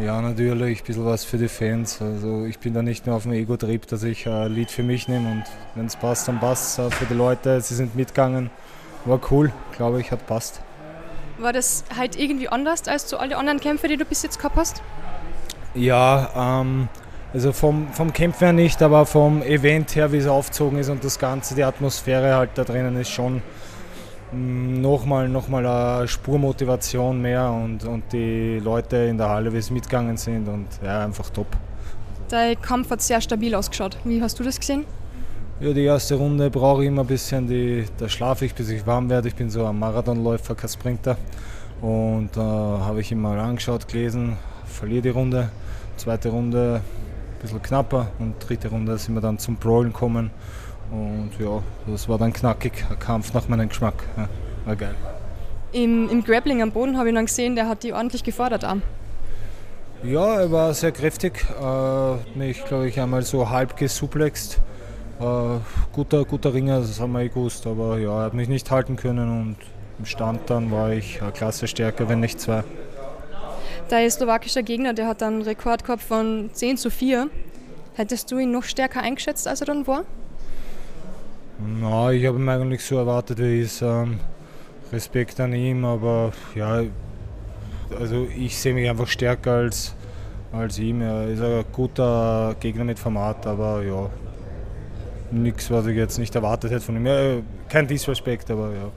Ja, 0.05 0.23
natürlich, 0.23 0.81
ein 0.81 0.85
bisschen 0.87 1.05
was 1.05 1.25
für 1.25 1.37
die 1.37 1.49
Fans. 1.49 2.01
Also 2.01 2.47
ich 2.47 2.59
bin 2.59 2.73
da 2.73 2.83
nicht 2.83 3.07
nur 3.07 3.17
auf 3.17 3.25
dem 3.25 3.33
Ego-Trip, 3.33 3.87
dass 3.87 4.03
ich 4.03 4.27
ein 4.27 4.51
Lied 4.53 4.71
für 4.71 4.83
mich 4.83 5.09
nehme 5.09 5.31
und 5.31 5.45
wenn 5.75 5.87
es 5.87 5.97
passt, 5.97 6.27
dann 6.27 6.41
passt 6.41 6.79
es. 6.79 6.95
Für 6.95 7.05
die 7.05 7.15
Leute, 7.15 7.61
sie 7.61 7.75
sind 7.75 7.95
mitgegangen. 7.95 8.51
War 9.05 9.21
cool, 9.31 9.53
glaube 9.77 10.01
ich, 10.01 10.11
hat 10.11 10.27
passt. 10.27 10.63
War 11.39 11.53
das 11.53 11.85
halt 11.97 12.17
irgendwie 12.17 12.49
anders 12.49 12.89
als 12.89 13.07
zu 13.07 13.19
alle 13.19 13.37
anderen 13.37 13.61
Kämpfe, 13.61 13.89
die 13.89 13.99
du 13.99 14.07
bis 14.07 14.23
jetzt 14.23 14.39
gehabt 14.39 14.57
hast? 14.57 14.83
Ja, 15.75 16.61
ähm, 16.63 16.89
also 17.35 17.53
vom, 17.53 17.89
vom 17.93 18.13
Kämpfen 18.13 18.45
her 18.45 18.53
nicht, 18.55 18.83
aber 18.83 19.05
vom 19.05 19.43
Event 19.43 19.95
her, 19.97 20.13
wie 20.13 20.19
es 20.19 20.27
aufgezogen 20.27 20.79
ist 20.79 20.89
und 20.89 21.05
das 21.05 21.19
Ganze, 21.19 21.55
die 21.55 21.65
Atmosphäre 21.65 22.35
halt 22.37 22.51
da 22.55 22.65
drinnen 22.65 22.97
ist 22.97 23.11
schon 23.11 23.43
nochmal 24.33 25.29
noch 25.29 25.49
mal 25.49 25.67
eine 25.67 26.09
Spurmotivation 26.09 27.21
mehr 27.21 27.51
und, 27.51 27.85
und 27.85 28.05
die 28.13 28.61
Leute 28.63 28.97
in 28.97 29.19
der 29.19 29.29
Halle, 29.29 29.53
wie 29.53 29.59
es 29.59 29.71
mitgegangen 29.71 30.17
sind 30.17 30.49
und 30.49 30.67
ja, 30.83 31.05
einfach 31.05 31.31
top. 31.31 31.49
Dein 32.29 32.61
Kampf 32.61 32.91
hat 32.91 33.03
sehr 33.03 33.21
stabil 33.21 33.55
ausgeschaut. 33.55 33.97
Wie 34.05 34.23
hast 34.23 34.39
du 34.39 34.45
das 34.45 34.59
gesehen? 34.59 34.85
Ja, 35.59 35.73
die 35.73 35.85
erste 35.85 36.15
Runde 36.15 36.49
brauche 36.49 36.83
ich 36.83 36.89
immer 36.89 37.03
ein 37.03 37.07
bisschen, 37.07 37.47
die, 37.47 37.85
da 37.99 38.09
schlafe 38.09 38.47
ich, 38.47 38.55
bis 38.55 38.71
ich 38.71 38.87
warm 38.87 39.11
werde. 39.11 39.29
Ich 39.29 39.35
bin 39.35 39.51
so 39.51 39.67
ein 39.67 39.79
Marathonläufer, 39.79 40.55
kein 40.55 40.71
Sprinter. 40.71 41.17
Und 41.83 42.31
da 42.35 42.77
äh, 42.77 42.81
habe 42.85 43.01
ich 43.01 43.15
mal 43.15 43.39
angeschaut, 43.39 43.89
gelesen, 43.89 44.37
verliere 44.65 45.03
die 45.03 45.09
Runde. 45.11 45.51
Zweite 45.97 46.31
Runde 46.31 46.81
ein 46.81 47.43
bisschen 47.43 47.63
knapper 47.63 48.09
und 48.19 48.37
dritte 48.39 48.69
Runde 48.69 48.97
sind 48.97 49.15
wir 49.15 49.21
dann 49.21 49.39
zum 49.39 49.57
Brawlen 49.57 49.93
gekommen. 49.93 50.31
Und 50.91 51.31
ja, 51.39 51.63
das 51.87 52.09
war 52.09 52.19
dann 52.19 52.33
knackig, 52.33 52.85
ein 52.91 52.99
Kampf 52.99 53.33
nach 53.33 53.49
meinem 53.49 53.69
Geschmack. 53.69 53.95
Ja, 54.17 54.29
war 54.65 54.77
geil. 54.77 54.95
Im, 55.73 56.09
Im 56.09 56.25
Grappling 56.25 56.63
am 56.63 56.73
Boden 56.73 56.99
habe 56.99 57.09
ich 57.09 57.15
dann 57.15 57.27
gesehen, 57.27 57.55
der 57.55 57.69
hat 57.69 57.83
die 57.85 57.93
ordentlich 57.93 58.25
gefordert 58.25 58.65
am. 58.65 58.83
Ja, 60.03 60.41
er 60.41 60.51
war 60.51 60.75
sehr 60.75 60.93
kräftig. 60.93 61.45
Äh, 61.61 62.39
mich, 62.39 62.65
glaube 62.65 62.89
ich, 62.89 62.99
einmal 62.99 63.23
so 63.23 63.51
halb 63.51 63.77
gesuplext. 63.77 64.59
Äh, 65.21 65.25
guter, 65.93 66.25
guter 66.25 66.55
Ringer, 66.55 66.81
das 66.81 66.99
haben 66.99 67.13
wir 67.13 67.21
eh 67.21 67.29
gewusst, 67.29 67.67
aber 67.67 67.99
ja, 67.99 68.21
er 68.21 68.25
hat 68.25 68.35
mich 68.35 68.49
nicht 68.49 68.71
halten 68.71 68.97
können 68.97 69.29
und 69.29 69.57
im 69.99 70.07
Stand 70.07 70.49
dann 70.49 70.71
war 70.71 70.93
ich 70.93 71.21
eine 71.21 71.31
Klasse 71.31 71.69
stärker, 71.69 72.09
wenn 72.09 72.21
nicht 72.21 72.41
zwei. 72.41 72.65
Der 73.91 74.11
slowakische 74.11 74.63
Gegner, 74.63 74.95
der 74.95 75.07
hat 75.07 75.23
einen 75.23 75.43
Rekord 75.43 75.85
gehabt 75.85 76.03
von 76.03 76.49
10 76.53 76.79
zu 76.79 76.91
4. 76.91 77.29
Hättest 77.95 78.31
du 78.33 78.39
ihn 78.39 78.51
noch 78.51 78.63
stärker 78.63 79.03
eingeschätzt, 79.03 79.47
als 79.47 79.61
er 79.61 79.67
dann 79.67 79.87
war? 79.87 80.05
Na, 81.63 82.11
ich 82.13 82.27
habe 82.27 82.39
ihn 82.39 82.49
eigentlich 82.49 82.85
so 82.85 82.97
erwartet, 82.97 83.39
wie 83.39 83.59
er 83.59 83.63
ist. 83.63 83.83
Ähm, 83.83 84.19
Respekt 84.93 85.39
an 85.39 85.53
ihm, 85.53 85.85
aber 85.85 86.33
ja, 86.55 86.83
also 87.99 88.27
ich 88.37 88.59
sehe 88.59 88.75
mich 88.75 88.91
einfach 88.91 89.07
stärker 89.07 89.53
als, 89.53 89.95
als 90.53 90.79
ihm. 90.79 91.01
Er 91.01 91.29
ist 91.29 91.41
ein 91.41 91.65
guter 91.73 92.57
Gegner 92.59 92.85
mit 92.85 92.99
Format, 92.99 93.47
aber 93.47 93.83
ja, 93.83 94.11
nichts, 95.31 95.71
was 95.71 95.87
ich 95.87 95.97
jetzt 95.97 96.19
nicht 96.19 96.35
erwartet 96.35 96.73
hätte 96.73 96.85
von 96.85 96.97
ihm. 96.97 97.07
Ja, 97.07 97.37
kein 97.69 97.87
Disrespekt, 97.87 98.51
aber 98.51 98.73
ja 98.73 98.91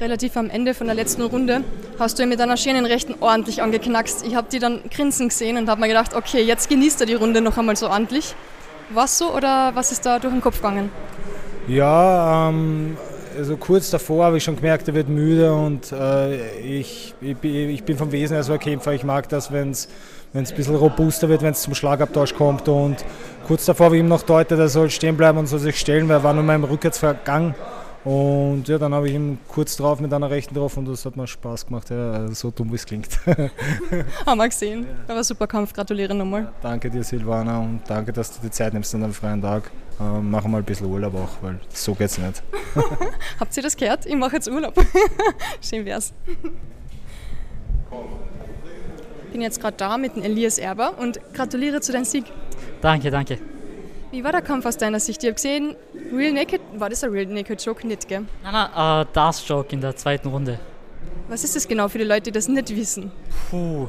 relativ 0.00 0.36
am 0.36 0.50
Ende 0.50 0.74
von 0.74 0.86
der 0.86 0.96
letzten 0.96 1.22
Runde 1.22 1.62
hast 1.98 2.18
du 2.18 2.22
ihn 2.22 2.28
mit 2.28 2.40
einer 2.40 2.56
schönen 2.56 2.86
Rechten 2.86 3.14
ordentlich 3.20 3.62
angeknackst. 3.62 4.26
Ich 4.26 4.34
habe 4.34 4.48
die 4.50 4.58
dann 4.58 4.80
grinsen 4.90 5.28
gesehen 5.28 5.56
und 5.56 5.68
habe 5.68 5.80
mir 5.80 5.88
gedacht, 5.88 6.14
okay, 6.14 6.42
jetzt 6.42 6.68
genießt 6.68 7.00
er 7.00 7.06
die 7.06 7.14
Runde 7.14 7.40
noch 7.40 7.58
einmal 7.58 7.76
so 7.76 7.88
ordentlich. 7.88 8.34
War 8.92 9.04
es 9.04 9.18
so 9.18 9.34
oder 9.34 9.70
was 9.74 9.92
ist 9.92 10.04
da 10.04 10.18
durch 10.18 10.32
den 10.32 10.40
Kopf 10.40 10.56
gegangen? 10.56 10.90
Ja, 11.68 12.48
ähm, 12.48 12.96
also 13.38 13.56
kurz 13.56 13.90
davor 13.90 14.24
habe 14.24 14.38
ich 14.38 14.44
schon 14.44 14.56
gemerkt, 14.56 14.88
er 14.88 14.94
wird 14.94 15.08
müde 15.08 15.54
und 15.54 15.92
äh, 15.92 16.58
ich, 16.58 17.14
ich, 17.20 17.36
ich, 17.44 17.84
bin 17.84 17.96
vom 17.96 18.10
Wesen 18.10 18.34
her 18.34 18.42
so 18.42 18.52
ein 18.52 18.58
Kämpfer. 18.58 18.92
Ich 18.92 19.04
mag 19.04 19.28
das, 19.28 19.52
wenn 19.52 19.70
es 19.70 19.88
ein 20.34 20.44
bisschen 20.44 20.74
robuster 20.74 21.28
wird, 21.28 21.42
wenn 21.42 21.52
es 21.52 21.62
zum 21.62 21.74
Schlagabtausch 21.74 22.34
kommt. 22.34 22.68
Und 22.68 23.04
kurz 23.46 23.64
davor 23.64 23.86
habe 23.86 23.96
ich 23.96 24.00
ihm 24.00 24.08
noch 24.08 24.22
deutet, 24.22 24.58
er 24.58 24.68
soll 24.68 24.90
stehen 24.90 25.16
bleiben 25.16 25.38
und 25.38 25.46
soll 25.46 25.60
sich 25.60 25.78
stellen, 25.78 26.08
weil 26.08 26.16
er 26.16 26.24
war 26.24 26.34
nur 26.34 26.42
mal 26.42 26.56
im 26.56 26.64
Rückwärtsgang 26.64 27.54
und 28.04 28.66
ja, 28.66 28.78
dann 28.78 28.94
habe 28.94 29.08
ich 29.08 29.14
ihn 29.14 29.38
kurz 29.46 29.76
drauf 29.76 30.00
mit 30.00 30.12
einer 30.12 30.30
rechten 30.30 30.54
drauf 30.54 30.76
und 30.76 30.86
das 30.86 31.04
hat 31.04 31.16
mir 31.16 31.26
Spaß 31.26 31.66
gemacht, 31.66 31.90
ja, 31.90 32.28
so 32.28 32.50
dumm 32.50 32.70
wie 32.70 32.76
es 32.76 32.86
klingt. 32.86 33.08
Haben 34.26 34.38
wir 34.38 34.48
gesehen. 34.48 34.86
Aber 35.06 35.22
super 35.22 35.46
Kampf, 35.46 35.74
gratuliere 35.74 36.14
nochmal. 36.14 36.44
Ja, 36.44 36.52
danke 36.62 36.90
dir, 36.90 37.04
Silvana, 37.04 37.58
und 37.58 37.82
danke, 37.86 38.12
dass 38.12 38.34
du 38.34 38.40
die 38.42 38.50
Zeit 38.50 38.72
nimmst 38.72 38.94
an 38.94 39.04
einem 39.04 39.12
freien 39.12 39.42
Tag. 39.42 39.70
Ähm, 40.00 40.30
machen 40.30 40.50
wir 40.50 40.58
ein 40.58 40.64
bisschen 40.64 40.86
Urlaub 40.86 41.14
auch, 41.14 41.42
weil 41.42 41.60
so 41.68 41.94
geht's 41.94 42.16
nicht. 42.16 42.42
Habt 43.40 43.54
ihr 43.54 43.62
das 43.62 43.76
gehört? 43.76 44.06
Ich 44.06 44.16
mache 44.16 44.36
jetzt 44.36 44.48
Urlaub. 44.48 44.74
Schön 45.60 45.84
wär's. 45.84 46.14
Ich 49.26 49.32
bin 49.32 49.42
jetzt 49.42 49.60
gerade 49.60 49.76
da 49.76 49.98
mit 49.98 50.16
dem 50.16 50.22
Elias 50.22 50.56
Erber 50.56 50.94
und 50.98 51.20
gratuliere 51.34 51.82
zu 51.82 51.92
deinem 51.92 52.06
Sieg. 52.06 52.24
Danke, 52.80 53.10
danke. 53.10 53.38
Wie 54.10 54.24
war 54.24 54.32
der 54.32 54.42
Kampf 54.42 54.66
aus 54.66 54.76
deiner 54.76 54.98
Sicht? 54.98 55.22
Ich 55.22 55.28
habe 55.28 55.34
gesehen, 55.34 55.76
Real 56.12 56.32
Naked, 56.32 56.60
war 56.74 56.90
das 56.90 57.04
ein 57.04 57.10
Real 57.10 57.26
Naked 57.26 57.64
Joke 57.64 57.86
nicht, 57.86 58.08
gell? 58.08 58.24
Nein, 58.42 58.52
nein, 58.52 59.02
uh, 59.04 59.08
das 59.12 59.46
Joke 59.46 59.72
in 59.72 59.80
der 59.80 59.94
zweiten 59.94 60.28
Runde. 60.28 60.58
Was 61.28 61.44
ist 61.44 61.54
das 61.54 61.68
genau 61.68 61.88
für 61.88 61.98
die 61.98 62.04
Leute, 62.04 62.22
die 62.22 62.32
das 62.32 62.48
nicht 62.48 62.74
wissen? 62.74 63.12
Puh, 63.50 63.88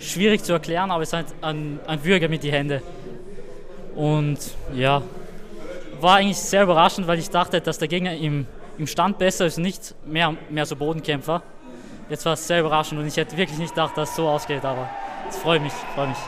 schwierig 0.00 0.42
zu 0.42 0.54
erklären, 0.54 0.90
aber 0.90 1.04
es 1.04 1.12
ist 1.12 1.34
ein, 1.40 1.78
ein 1.86 2.04
Würger 2.04 2.28
mit 2.28 2.42
die 2.42 2.50
Hände. 2.50 2.82
Und 3.94 4.38
ja, 4.74 5.02
war 6.00 6.16
eigentlich 6.16 6.38
sehr 6.38 6.64
überraschend, 6.64 7.06
weil 7.06 7.20
ich 7.20 7.30
dachte, 7.30 7.60
dass 7.60 7.78
der 7.78 7.86
Gegner 7.86 8.16
im, 8.16 8.48
im 8.76 8.88
Stand 8.88 9.18
besser 9.18 9.46
ist, 9.46 9.58
nicht 9.58 9.94
mehr, 10.04 10.34
mehr 10.50 10.66
so 10.66 10.74
Bodenkämpfer. 10.74 11.42
Jetzt 12.08 12.26
war 12.26 12.32
es 12.32 12.44
sehr 12.44 12.58
überraschend 12.58 13.00
und 13.00 13.06
ich 13.06 13.16
hätte 13.16 13.36
wirklich 13.36 13.58
nicht 13.58 13.70
gedacht, 13.70 13.96
dass 13.96 14.10
es 14.10 14.16
so 14.16 14.26
ausgeht, 14.26 14.64
aber 14.64 14.90
es 15.28 15.36
freut 15.36 15.62
mich, 15.62 15.72
freut 15.94 16.08
mich. 16.08 16.18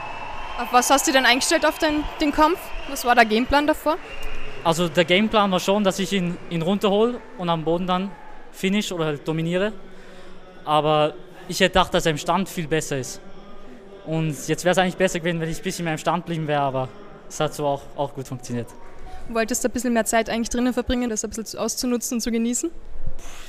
Auf 0.59 0.73
was 0.73 0.89
hast 0.89 1.07
du 1.07 1.13
denn 1.13 1.27
eingestellt 1.27 1.67
auf 1.67 1.79
den, 1.79 2.03
den 2.19 2.33
Kampf? 2.33 2.59
Was 2.89 3.05
war 3.05 3.15
der 3.15 3.27
Gameplan 3.27 3.67
davor? 3.67 3.99
Also 4.65 4.89
der 4.89 5.05
Gameplan 5.05 5.51
war 5.51 5.61
schon, 5.61 5.85
dass 5.85 5.99
ich 5.99 6.13
ihn, 6.13 6.39
ihn 6.49 6.63
runterhole 6.63 7.21
und 7.37 7.51
am 7.51 7.63
Boden 7.63 7.87
dann 7.87 8.11
finish 8.53 8.91
oder 8.91 9.05
halt 9.05 9.29
dominiere. 9.29 9.75
Aber 10.65 11.15
ich 11.47 11.61
hätte 11.61 11.73
gedacht, 11.73 11.93
dass 11.93 12.07
er 12.07 12.13
im 12.13 12.19
Stand 12.19 12.49
viel 12.49 12.67
besser 12.67 12.97
ist. 12.97 13.21
Und 14.07 14.49
jetzt 14.49 14.65
wäre 14.65 14.73
es 14.73 14.79
eigentlich 14.79 14.97
besser 14.97 15.21
gewesen, 15.21 15.41
wenn 15.41 15.51
ich 15.51 15.59
ein 15.59 15.63
bisschen 15.63 15.85
mehr 15.85 15.93
im 15.93 15.99
Stand 15.99 16.25
blieben 16.25 16.49
wäre, 16.49 16.63
aber 16.63 16.89
es 17.29 17.39
hat 17.39 17.53
so 17.53 17.67
auch, 17.67 17.83
auch 17.95 18.15
gut 18.15 18.27
funktioniert. 18.27 18.69
Wolltest 19.29 19.63
du 19.63 19.69
ein 19.69 19.73
bisschen 19.73 19.93
mehr 19.93 20.07
Zeit 20.07 20.31
eigentlich 20.31 20.49
drinnen 20.49 20.73
verbringen, 20.73 21.11
das 21.11 21.23
ein 21.23 21.31
bisschen 21.31 21.59
auszunutzen 21.59 22.17
und 22.17 22.21
zu 22.23 22.31
genießen? 22.31 22.71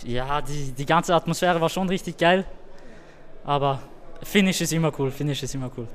Ja, 0.03 0.41
die, 0.41 0.73
die 0.73 0.85
ganze 0.85 1.15
Atmosphäre 1.15 1.61
war 1.61 1.69
schon 1.69 1.87
richtig 1.87 2.17
geil. 2.17 2.45
Aber 3.45 3.79
Finish 4.23 4.59
ist 4.59 4.73
immer 4.73 4.91
cool, 4.99 5.09
Finish 5.09 5.41
ist 5.43 5.55
immer 5.55 5.71
cool. 5.77 5.87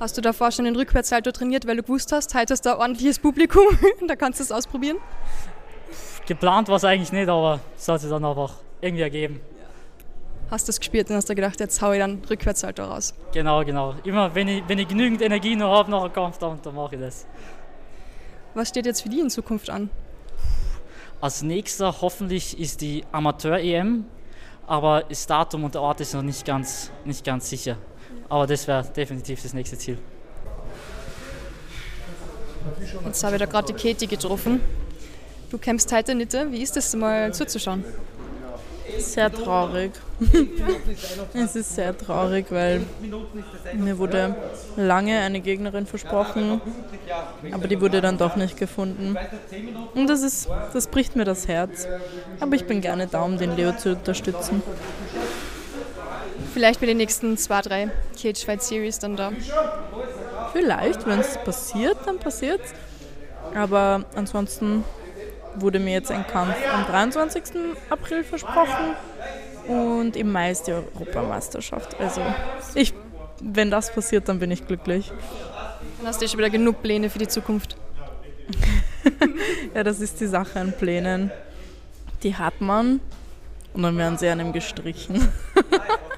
Hast 0.00 0.16
du 0.16 0.20
davor 0.20 0.52
schon 0.52 0.64
den 0.64 0.76
Rückwärtssalto 0.76 1.32
trainiert, 1.32 1.66
weil 1.66 1.74
du 1.74 1.82
gewusst 1.82 2.12
hast, 2.12 2.32
heute 2.32 2.52
hast 2.52 2.64
du 2.64 2.70
ein 2.70 2.78
ordentliches 2.78 3.18
Publikum, 3.18 3.66
da 4.06 4.14
kannst 4.14 4.38
du 4.38 4.44
es 4.44 4.52
ausprobieren? 4.52 4.98
Geplant 6.24 6.68
war 6.68 6.76
es 6.76 6.84
eigentlich 6.84 7.10
nicht, 7.10 7.28
aber 7.28 7.58
es 7.76 7.88
hat 7.88 8.00
sich 8.00 8.08
dann 8.08 8.24
einfach 8.24 8.54
irgendwie 8.80 9.02
ergeben. 9.02 9.40
Hast 10.52 10.68
du 10.68 10.70
es 10.70 10.78
gespürt 10.78 11.10
und 11.10 11.16
hast 11.16 11.28
du 11.28 11.34
gedacht, 11.34 11.58
jetzt 11.58 11.82
hau 11.82 11.90
ich 11.90 11.98
dann 11.98 12.22
Rückwärtssalto 12.30 12.84
raus? 12.84 13.12
Genau, 13.32 13.64
genau. 13.64 13.96
Immer 14.04 14.32
wenn 14.36 14.46
ich, 14.46 14.62
wenn 14.68 14.78
ich 14.78 14.86
genügend 14.86 15.20
Energie 15.20 15.56
noch 15.56 15.76
habe 15.76 15.90
nach 15.90 16.04
dem 16.04 16.12
Kampf, 16.12 16.38
dann, 16.38 16.62
dann 16.62 16.76
mache 16.76 16.94
ich 16.94 17.00
das. 17.00 17.26
Was 18.54 18.68
steht 18.68 18.86
jetzt 18.86 19.02
für 19.02 19.08
die 19.08 19.18
in 19.18 19.30
Zukunft 19.30 19.68
an? 19.68 19.90
Als 21.20 21.42
nächster 21.42 22.00
hoffentlich 22.00 22.56
ist 22.56 22.82
die 22.82 23.04
Amateur-EM, 23.10 24.04
aber 24.64 25.02
das 25.08 25.26
Datum 25.26 25.64
und 25.64 25.74
der 25.74 25.82
Ort 25.82 26.00
ist 26.00 26.14
noch 26.14 26.22
nicht 26.22 26.46
ganz, 26.46 26.92
nicht 27.04 27.24
ganz 27.24 27.50
sicher. 27.50 27.78
Aber 28.28 28.46
das 28.46 28.66
wäre 28.66 28.84
definitiv 28.84 29.42
das 29.42 29.54
nächste 29.54 29.78
Ziel. 29.78 29.98
Jetzt 33.04 33.24
habe 33.24 33.36
ich 33.36 33.40
da 33.40 33.46
gerade 33.46 33.72
die 33.72 33.88
Katie 33.88 34.06
getroffen. 34.06 34.60
Du 35.50 35.58
kämpfst 35.58 35.90
heute 35.92 36.14
nicht. 36.14 36.32
Wie 36.32 36.62
ist 36.62 36.76
das 36.76 36.94
mal 36.94 37.32
zuzuschauen? 37.32 37.84
Sehr 38.98 39.32
traurig. 39.32 39.92
es 41.34 41.56
ist 41.56 41.74
sehr 41.74 41.96
traurig, 41.96 42.46
weil 42.50 42.80
mir 43.74 43.98
wurde 43.98 44.34
lange 44.76 45.20
eine 45.20 45.40
Gegnerin 45.40 45.86
versprochen, 45.86 46.60
aber 47.52 47.68
die 47.68 47.80
wurde 47.80 48.00
dann 48.00 48.18
doch 48.18 48.36
nicht 48.36 48.56
gefunden. 48.56 49.16
Und 49.94 50.06
das, 50.08 50.22
ist, 50.22 50.48
das 50.72 50.86
bricht 50.86 51.16
mir 51.16 51.24
das 51.24 51.48
Herz. 51.48 51.86
Aber 52.40 52.56
ich 52.56 52.66
bin 52.66 52.80
gerne 52.80 53.06
da, 53.06 53.22
um 53.22 53.38
den 53.38 53.56
Leo 53.56 53.76
zu 53.76 53.90
unterstützen. 53.90 54.62
Vielleicht 56.52 56.80
bei 56.80 56.86
den 56.86 56.96
nächsten 56.96 57.36
zwei, 57.36 57.60
drei 57.60 57.90
Cage 58.20 58.44
Fight 58.44 58.62
Series 58.62 58.98
dann 58.98 59.16
da. 59.16 59.32
Vielleicht, 60.52 61.06
wenn 61.06 61.20
es 61.20 61.36
passiert, 61.38 61.98
dann 62.06 62.18
passiert 62.18 62.60
Aber 63.54 64.04
ansonsten 64.14 64.84
wurde 65.56 65.78
mir 65.78 65.92
jetzt 65.92 66.10
ein 66.10 66.26
Kampf 66.26 66.56
am 66.72 66.86
23. 66.86 67.42
April 67.90 68.24
versprochen 68.24 68.94
und 69.66 70.16
im 70.16 70.32
Mai 70.32 70.50
ist 70.50 70.64
die 70.64 70.72
Europameisterschaft. 70.72 71.98
Also 72.00 72.22
ich, 72.74 72.94
wenn 73.40 73.70
das 73.70 73.92
passiert, 73.92 74.28
dann 74.28 74.38
bin 74.38 74.50
ich 74.50 74.66
glücklich. 74.66 75.12
Dann 75.98 76.06
hast 76.06 76.22
du 76.22 76.28
schon 76.28 76.38
wieder 76.38 76.50
genug 76.50 76.82
Pläne 76.82 77.10
für 77.10 77.18
die 77.18 77.28
Zukunft. 77.28 77.76
ja, 79.74 79.82
das 79.84 80.00
ist 80.00 80.20
die 80.20 80.26
Sache 80.26 80.60
an 80.60 80.72
Plänen. 80.72 81.30
Die 82.22 82.34
hat 82.34 82.60
man 82.60 83.00
und 83.74 83.82
dann 83.82 83.96
werden 83.96 84.18
sie 84.18 84.28
einem 84.28 84.52
gestrichen. 84.52 85.28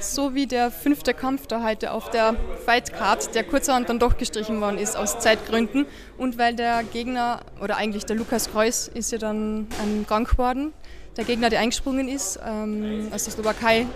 so 0.00 0.34
wie 0.34 0.46
der 0.46 0.70
fünfte 0.70 1.14
Kampf 1.14 1.46
da 1.46 1.62
heute 1.62 1.92
auf 1.92 2.10
der 2.10 2.34
Fight 2.64 2.92
Card, 2.92 3.34
der 3.34 3.44
kurzerhand 3.44 3.88
dann 3.88 3.98
doch 3.98 4.16
gestrichen 4.16 4.60
worden 4.60 4.78
ist 4.78 4.96
aus 4.96 5.18
Zeitgründen 5.18 5.86
und 6.18 6.38
weil 6.38 6.54
der 6.54 6.82
Gegner 6.84 7.40
oder 7.62 7.76
eigentlich 7.76 8.04
der 8.04 8.16
Lukas 8.16 8.50
Kreuz 8.50 8.88
ist 8.92 9.12
ja 9.12 9.18
dann 9.18 9.68
ähm, 9.82 10.06
krank 10.06 10.30
geworden. 10.30 10.72
Der 11.16 11.24
Gegner, 11.24 11.48
der 11.48 11.60
eingesprungen 11.60 12.08
ist 12.08 12.40
ähm, 12.44 13.08
aus 13.12 13.24
der 13.24 13.32
Slowakei, 13.32 13.86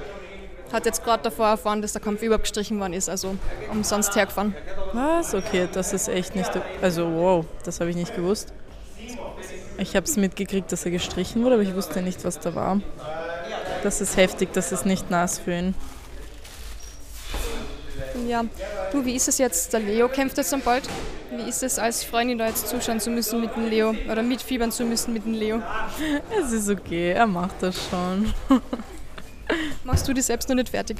hat 0.73 0.87
jetzt 0.87 1.03
gerade 1.03 1.23
davor 1.23 1.49
erfahren, 1.49 1.83
dass 1.83 1.93
der 1.93 2.03
Kampf 2.03 2.23
überhaupt 2.23 2.45
gestrichen 2.45 2.79
worden 2.79 2.93
ist, 2.93 3.09
also 3.09 3.37
umsonst 3.71 4.14
hergefahren. 4.14 4.55
Was? 4.93 5.35
Okay, 5.35 5.69
das 5.73 5.93
ist 5.93 6.09
echt 6.09 6.37
nicht. 6.37 6.51
Also, 6.83 7.11
wow, 7.11 7.45
das 7.64 7.81
habe 7.81 7.91
ich 7.91 7.97
nicht 7.97 8.14
gewusst. 8.14 8.53
Ich 9.79 9.95
habe 9.95 10.05
es 10.05 10.17
mitgekriegt, 10.17 10.71
dass 10.73 10.85
er 10.85 10.91
gestrichen 10.91 11.43
wurde, 11.43 11.55
aber 11.55 11.62
ich 11.62 11.75
wusste 11.75 12.03
nicht, 12.03 12.25
was 12.25 12.41
da 12.41 12.55
war. 12.55 12.81
Das 13.83 14.01
ist 14.01 14.17
heftig, 14.17 14.53
das 14.53 14.73
ist 14.73 14.87
nicht 14.87 15.11
nass 15.11 15.38
für 15.38 15.55
ihn. 15.55 15.75
Ja, 18.27 18.45
du, 18.93 19.05
wie 19.05 19.14
ist 19.14 19.29
es 19.29 19.38
jetzt? 19.38 19.73
Der 19.73 19.81
Leo 19.81 20.09
kämpft 20.09 20.37
jetzt 20.37 20.53
dann 20.53 20.61
bald. 20.61 20.88
Wie 21.31 21.49
ist 21.49 21.62
es 21.62 21.79
als 21.79 22.05
Freundin 22.05 22.38
da 22.38 22.47
jetzt 22.47 22.69
zuschauen 22.69 23.01
zu 23.01 23.11
müssen 23.11 23.41
mit 23.41 23.55
dem 23.55 23.69
Leo 23.69 23.95
oder 24.11 24.23
mitfiebern 24.23 24.73
zu 24.73 24.85
müssen 24.85 25.12
mit 25.12 25.25
dem 25.25 25.35
Leo? 25.35 25.62
Es 26.43 26.53
ist 26.53 26.69
okay, 26.69 27.12
er 27.12 27.27
macht 27.27 27.57
das 27.61 27.77
schon. 27.88 28.33
Machst 29.85 30.07
du 30.09 30.12
dich 30.12 30.25
selbst 30.27 30.49
noch 30.49 30.57
nicht 30.57 30.69
fertig? 30.71 30.99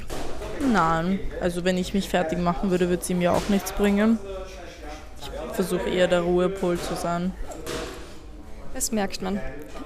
Nein, 0.71 1.19
also 1.41 1.63
wenn 1.63 1.77
ich 1.77 1.93
mich 1.93 2.09
fertig 2.09 2.39
machen 2.39 2.71
würde, 2.71 2.89
würde 2.89 3.01
es 3.01 3.09
ihm 3.09 3.21
ja 3.21 3.31
auch 3.31 3.49
nichts 3.49 3.71
bringen. 3.71 4.17
Ich 5.21 5.55
versuche 5.55 5.89
eher 5.89 6.07
der 6.07 6.21
Ruhepol 6.21 6.79
zu 6.79 6.95
sein. 6.95 7.33
Das 8.73 8.91
merkt 8.91 9.21
man. 9.21 9.39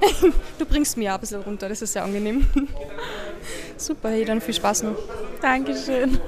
Du 0.57 0.65
bringst 0.65 0.97
mir 0.97 1.13
ein 1.13 1.19
bisschen 1.19 1.41
runter, 1.41 1.69
das 1.69 1.81
ist 1.81 1.93
sehr 1.93 2.03
angenehm. 2.03 2.47
Super, 3.77 4.09
hey, 4.09 4.25
dann 4.25 4.41
viel 4.41 4.53
Spaß 4.53 4.83
noch. 4.83 4.95
Dankeschön. 5.41 6.19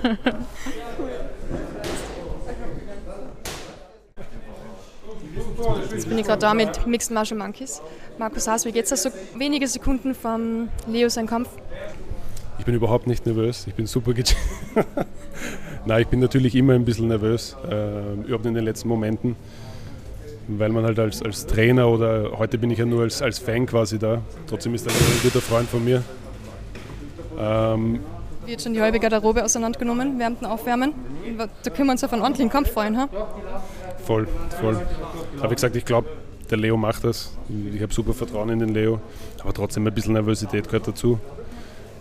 Jetzt 5.91 6.09
bin 6.09 6.17
ich 6.17 6.25
gerade 6.25 6.39
da 6.39 6.53
mit 6.53 6.85
Mixed 6.85 7.11
Martial 7.11 7.37
Monkeys. 7.37 7.81
Markus 8.17 8.47
Haas, 8.47 8.65
wie 8.65 8.71
geht's 8.71 8.89
da 8.89 8.97
so 8.97 9.09
wenige 9.35 9.67
Sekunden 9.67 10.13
vom 10.13 10.69
Leo 10.87 11.09
sein 11.09 11.27
Kampf? 11.27 11.49
Ich 12.59 12.65
bin 12.65 12.75
überhaupt 12.75 13.07
nicht 13.07 13.25
nervös. 13.25 13.65
Ich 13.67 13.75
bin 13.75 13.85
super 13.85 14.13
gechillt. 14.13 14.37
Nein, 15.85 16.01
ich 16.01 16.07
bin 16.07 16.19
natürlich 16.19 16.55
immer 16.55 16.73
ein 16.73 16.83
bisschen 16.83 17.07
nervös, 17.07 17.55
äh, 17.69 18.13
überhaupt 18.13 18.45
in 18.45 18.55
den 18.55 18.65
letzten 18.65 18.87
Momenten, 18.87 19.35
weil 20.47 20.69
man 20.69 20.83
halt 20.83 20.99
als, 20.99 21.21
als 21.21 21.45
Trainer 21.45 21.87
oder 21.87 22.31
heute 22.37 22.57
bin 22.57 22.71
ich 22.71 22.79
ja 22.79 22.85
nur 22.85 23.01
als, 23.03 23.21
als 23.21 23.39
Fan 23.39 23.65
quasi 23.65 23.97
da. 23.97 24.21
Trotzdem 24.47 24.75
ist 24.75 24.85
er 24.85 24.93
ein 24.93 25.19
guter 25.23 25.41
Freund 25.41 25.69
von 25.69 25.83
mir. 25.83 26.03
Ähm, 27.39 27.99
Wird 28.45 28.61
schon 28.61 28.73
die 28.73 28.81
halbe 28.81 28.99
Garderobe 28.99 29.43
auseinandergenommen 29.43 30.19
während 30.19 30.41
dem 30.41 30.47
Aufwärmen. 30.47 30.93
Da 31.37 31.69
können 31.69 31.87
wir 31.87 31.93
uns 31.93 32.03
auf 32.03 32.13
einen 32.13 32.21
ordentlichen 32.21 32.51
Kampf 32.51 32.71
freuen, 32.71 32.97
ha? 32.97 33.09
Voll, 34.05 34.27
voll. 34.61 34.79
Habe 35.41 35.53
ich 35.53 35.55
gesagt, 35.55 35.75
ich 35.75 35.85
glaube, 35.85 36.07
der 36.49 36.57
Leo 36.59 36.77
macht 36.77 37.03
das. 37.03 37.35
Ich 37.73 37.81
habe 37.81 37.91
super 37.93 38.13
Vertrauen 38.13 38.49
in 38.49 38.59
den 38.59 38.69
Leo, 38.69 39.01
aber 39.41 39.53
trotzdem 39.53 39.87
ein 39.87 39.93
bisschen 39.93 40.13
Nervosität 40.13 40.65
gehört 40.65 40.87
dazu. 40.87 41.19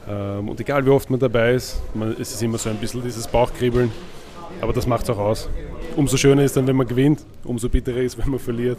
Ähm, 0.07 0.51
und 0.51 0.61
egal 0.61 0.85
wie 0.85 0.91
oft 0.91 1.09
man 1.09 1.19
dabei 1.19 1.55
ist, 1.55 1.81
man, 1.95 2.15
es 2.21 2.35
ist 2.35 2.43
immer 2.43 2.59
so 2.59 2.69
ein 2.69 2.77
bisschen 2.77 3.03
dieses 3.03 3.27
Bauchkribbeln, 3.27 3.91
aber 4.61 4.75
das 4.75 4.87
macht 4.87 5.05
es 5.05 5.11
auch 5.11 5.19
aus. 5.19 5.49
Umso 5.97 6.17
schöner 6.17 6.43
ist 6.43 6.57
dann, 6.57 6.67
wenn 6.67 6.77
man 6.77 6.87
gewinnt, 6.87 7.25
umso 7.45 7.69
bitterer 7.69 7.99
ist, 7.99 8.19
wenn 8.25 8.31
man 8.31 8.41
verliert. 8.41 8.79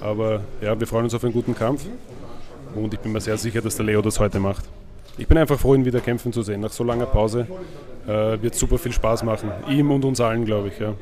Aber 0.00 0.42
ja, 0.60 0.78
wir 0.78 0.86
freuen 0.86 1.04
uns 1.04 1.14
auf 1.14 1.24
einen 1.24 1.32
guten 1.32 1.54
Kampf 1.54 1.84
und 2.74 2.92
ich 2.92 3.00
bin 3.00 3.12
mir 3.12 3.20
sehr 3.20 3.36
sicher, 3.36 3.60
dass 3.60 3.76
der 3.76 3.86
Leo 3.86 4.02
das 4.02 4.18
heute 4.18 4.40
macht. 4.40 4.64
Ich 5.16 5.28
bin 5.28 5.38
einfach 5.38 5.58
froh, 5.58 5.74
ihn 5.74 5.84
wieder 5.84 6.00
kämpfen 6.00 6.32
zu 6.32 6.42
sehen. 6.42 6.60
Nach 6.60 6.72
so 6.72 6.82
langer 6.82 7.06
Pause 7.06 7.46
äh, 8.06 8.42
wird 8.42 8.54
super 8.56 8.78
viel 8.78 8.92
Spaß 8.92 9.22
machen. 9.22 9.50
Ihm 9.68 9.90
und 9.92 10.04
uns 10.04 10.20
allen, 10.20 10.44
glaube 10.44 10.68
ich. 10.68 10.78
Ja. 10.80 10.94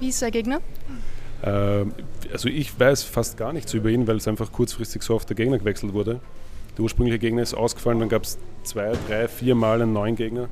Wie 0.00 0.08
ist 0.08 0.18
sein 0.18 0.32
Gegner? 0.32 0.60
Äh, 1.42 1.84
also 2.32 2.48
ich 2.48 2.78
weiß 2.78 3.04
fast 3.04 3.36
gar 3.36 3.52
nichts 3.52 3.72
über 3.74 3.90
ihn, 3.90 4.08
weil 4.08 4.16
es 4.16 4.26
einfach 4.26 4.50
kurzfristig 4.50 5.02
so 5.02 5.14
oft 5.14 5.28
der 5.28 5.36
Gegner 5.36 5.58
gewechselt 5.58 5.92
wurde. 5.92 6.20
Der 6.76 6.82
ursprüngliche 6.82 7.20
Gegner 7.20 7.42
ist 7.42 7.54
ausgefallen, 7.54 8.00
dann 8.00 8.08
gab 8.08 8.24
es 8.24 8.36
zwei, 8.64 8.92
drei, 9.06 9.28
vier 9.28 9.54
Mal 9.54 9.80
einen 9.80 9.92
neuen 9.92 10.16
Gegner. 10.16 10.48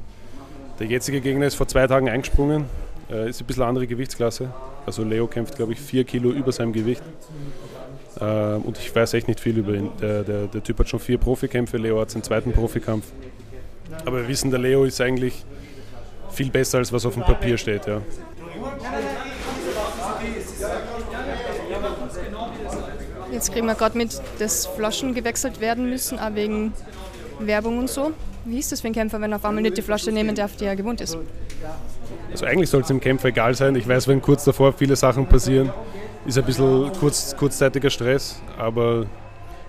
Der 0.78 0.86
jetzige 0.86 1.20
Gegner 1.20 1.46
ist 1.46 1.56
vor 1.56 1.66
zwei 1.66 1.86
Tagen 1.88 2.08
eingesprungen, 2.08 2.66
äh, 3.12 3.28
ist 3.28 3.40
ein 3.40 3.46
bisschen 3.46 3.62
andere 3.62 3.86
Gewichtsklasse. 3.86 4.50
Also 4.86 5.04
Leo 5.04 5.26
kämpft, 5.26 5.56
glaube 5.56 5.72
ich, 5.72 5.80
vier 5.80 6.04
Kilo 6.04 6.30
über 6.30 6.50
seinem 6.50 6.72
Gewicht. 6.72 7.02
Äh, 8.20 8.24
und 8.24 8.78
ich 8.78 8.94
weiß 8.94 9.14
echt 9.14 9.28
nicht 9.28 9.40
viel 9.40 9.58
über 9.58 9.74
ihn. 9.74 9.90
Der, 10.00 10.22
der, 10.22 10.46
der 10.46 10.62
Typ 10.62 10.78
hat 10.78 10.88
schon 10.88 11.00
vier 11.00 11.18
Profikämpfe, 11.18 11.76
Leo 11.76 12.00
hat 12.00 12.10
seinen 12.10 12.22
zweiten 12.22 12.52
Profikampf. 12.52 13.06
Aber 14.04 14.18
wir 14.22 14.28
wissen, 14.28 14.50
der 14.50 14.60
Leo 14.60 14.84
ist 14.84 15.00
eigentlich 15.00 15.44
viel 16.30 16.50
besser, 16.50 16.78
als 16.78 16.92
was 16.92 17.04
auf 17.04 17.14
dem 17.14 17.22
Papier 17.22 17.58
steht. 17.58 17.86
Ja. 17.86 18.00
Jetzt 23.30 23.52
kriegen 23.52 23.66
wir 23.66 23.74
gerade 23.74 23.96
mit, 23.96 24.20
dass 24.38 24.66
Flaschen 24.66 25.14
gewechselt 25.14 25.60
werden 25.60 25.88
müssen, 25.88 26.18
auch 26.18 26.34
wegen 26.34 26.72
Werbung 27.38 27.78
und 27.78 27.90
so. 27.90 28.12
Wie 28.44 28.58
ist 28.58 28.72
das 28.72 28.80
für 28.80 28.88
einen 28.88 28.94
Kämpfer, 28.94 29.20
wenn 29.20 29.32
er 29.32 29.36
auf 29.36 29.44
einmal 29.44 29.62
nicht 29.62 29.76
die 29.76 29.82
Flasche 29.82 30.10
nehmen 30.10 30.34
darf, 30.34 30.56
die 30.56 30.64
er 30.64 30.76
gewohnt 30.76 31.00
ist? 31.00 31.16
Also 32.30 32.46
eigentlich 32.46 32.70
soll 32.70 32.80
es 32.80 32.88
dem 32.88 33.00
Kämpfer 33.00 33.28
egal 33.28 33.54
sein. 33.54 33.74
Ich 33.76 33.86
weiß, 33.86 34.08
wenn 34.08 34.22
kurz 34.22 34.44
davor 34.44 34.72
viele 34.72 34.96
Sachen 34.96 35.26
passieren, 35.26 35.70
ist 36.26 36.38
ein 36.38 36.44
bisschen 36.44 36.90
kurz, 36.98 37.36
kurzzeitiger 37.36 37.90
Stress, 37.90 38.40
aber 38.56 39.06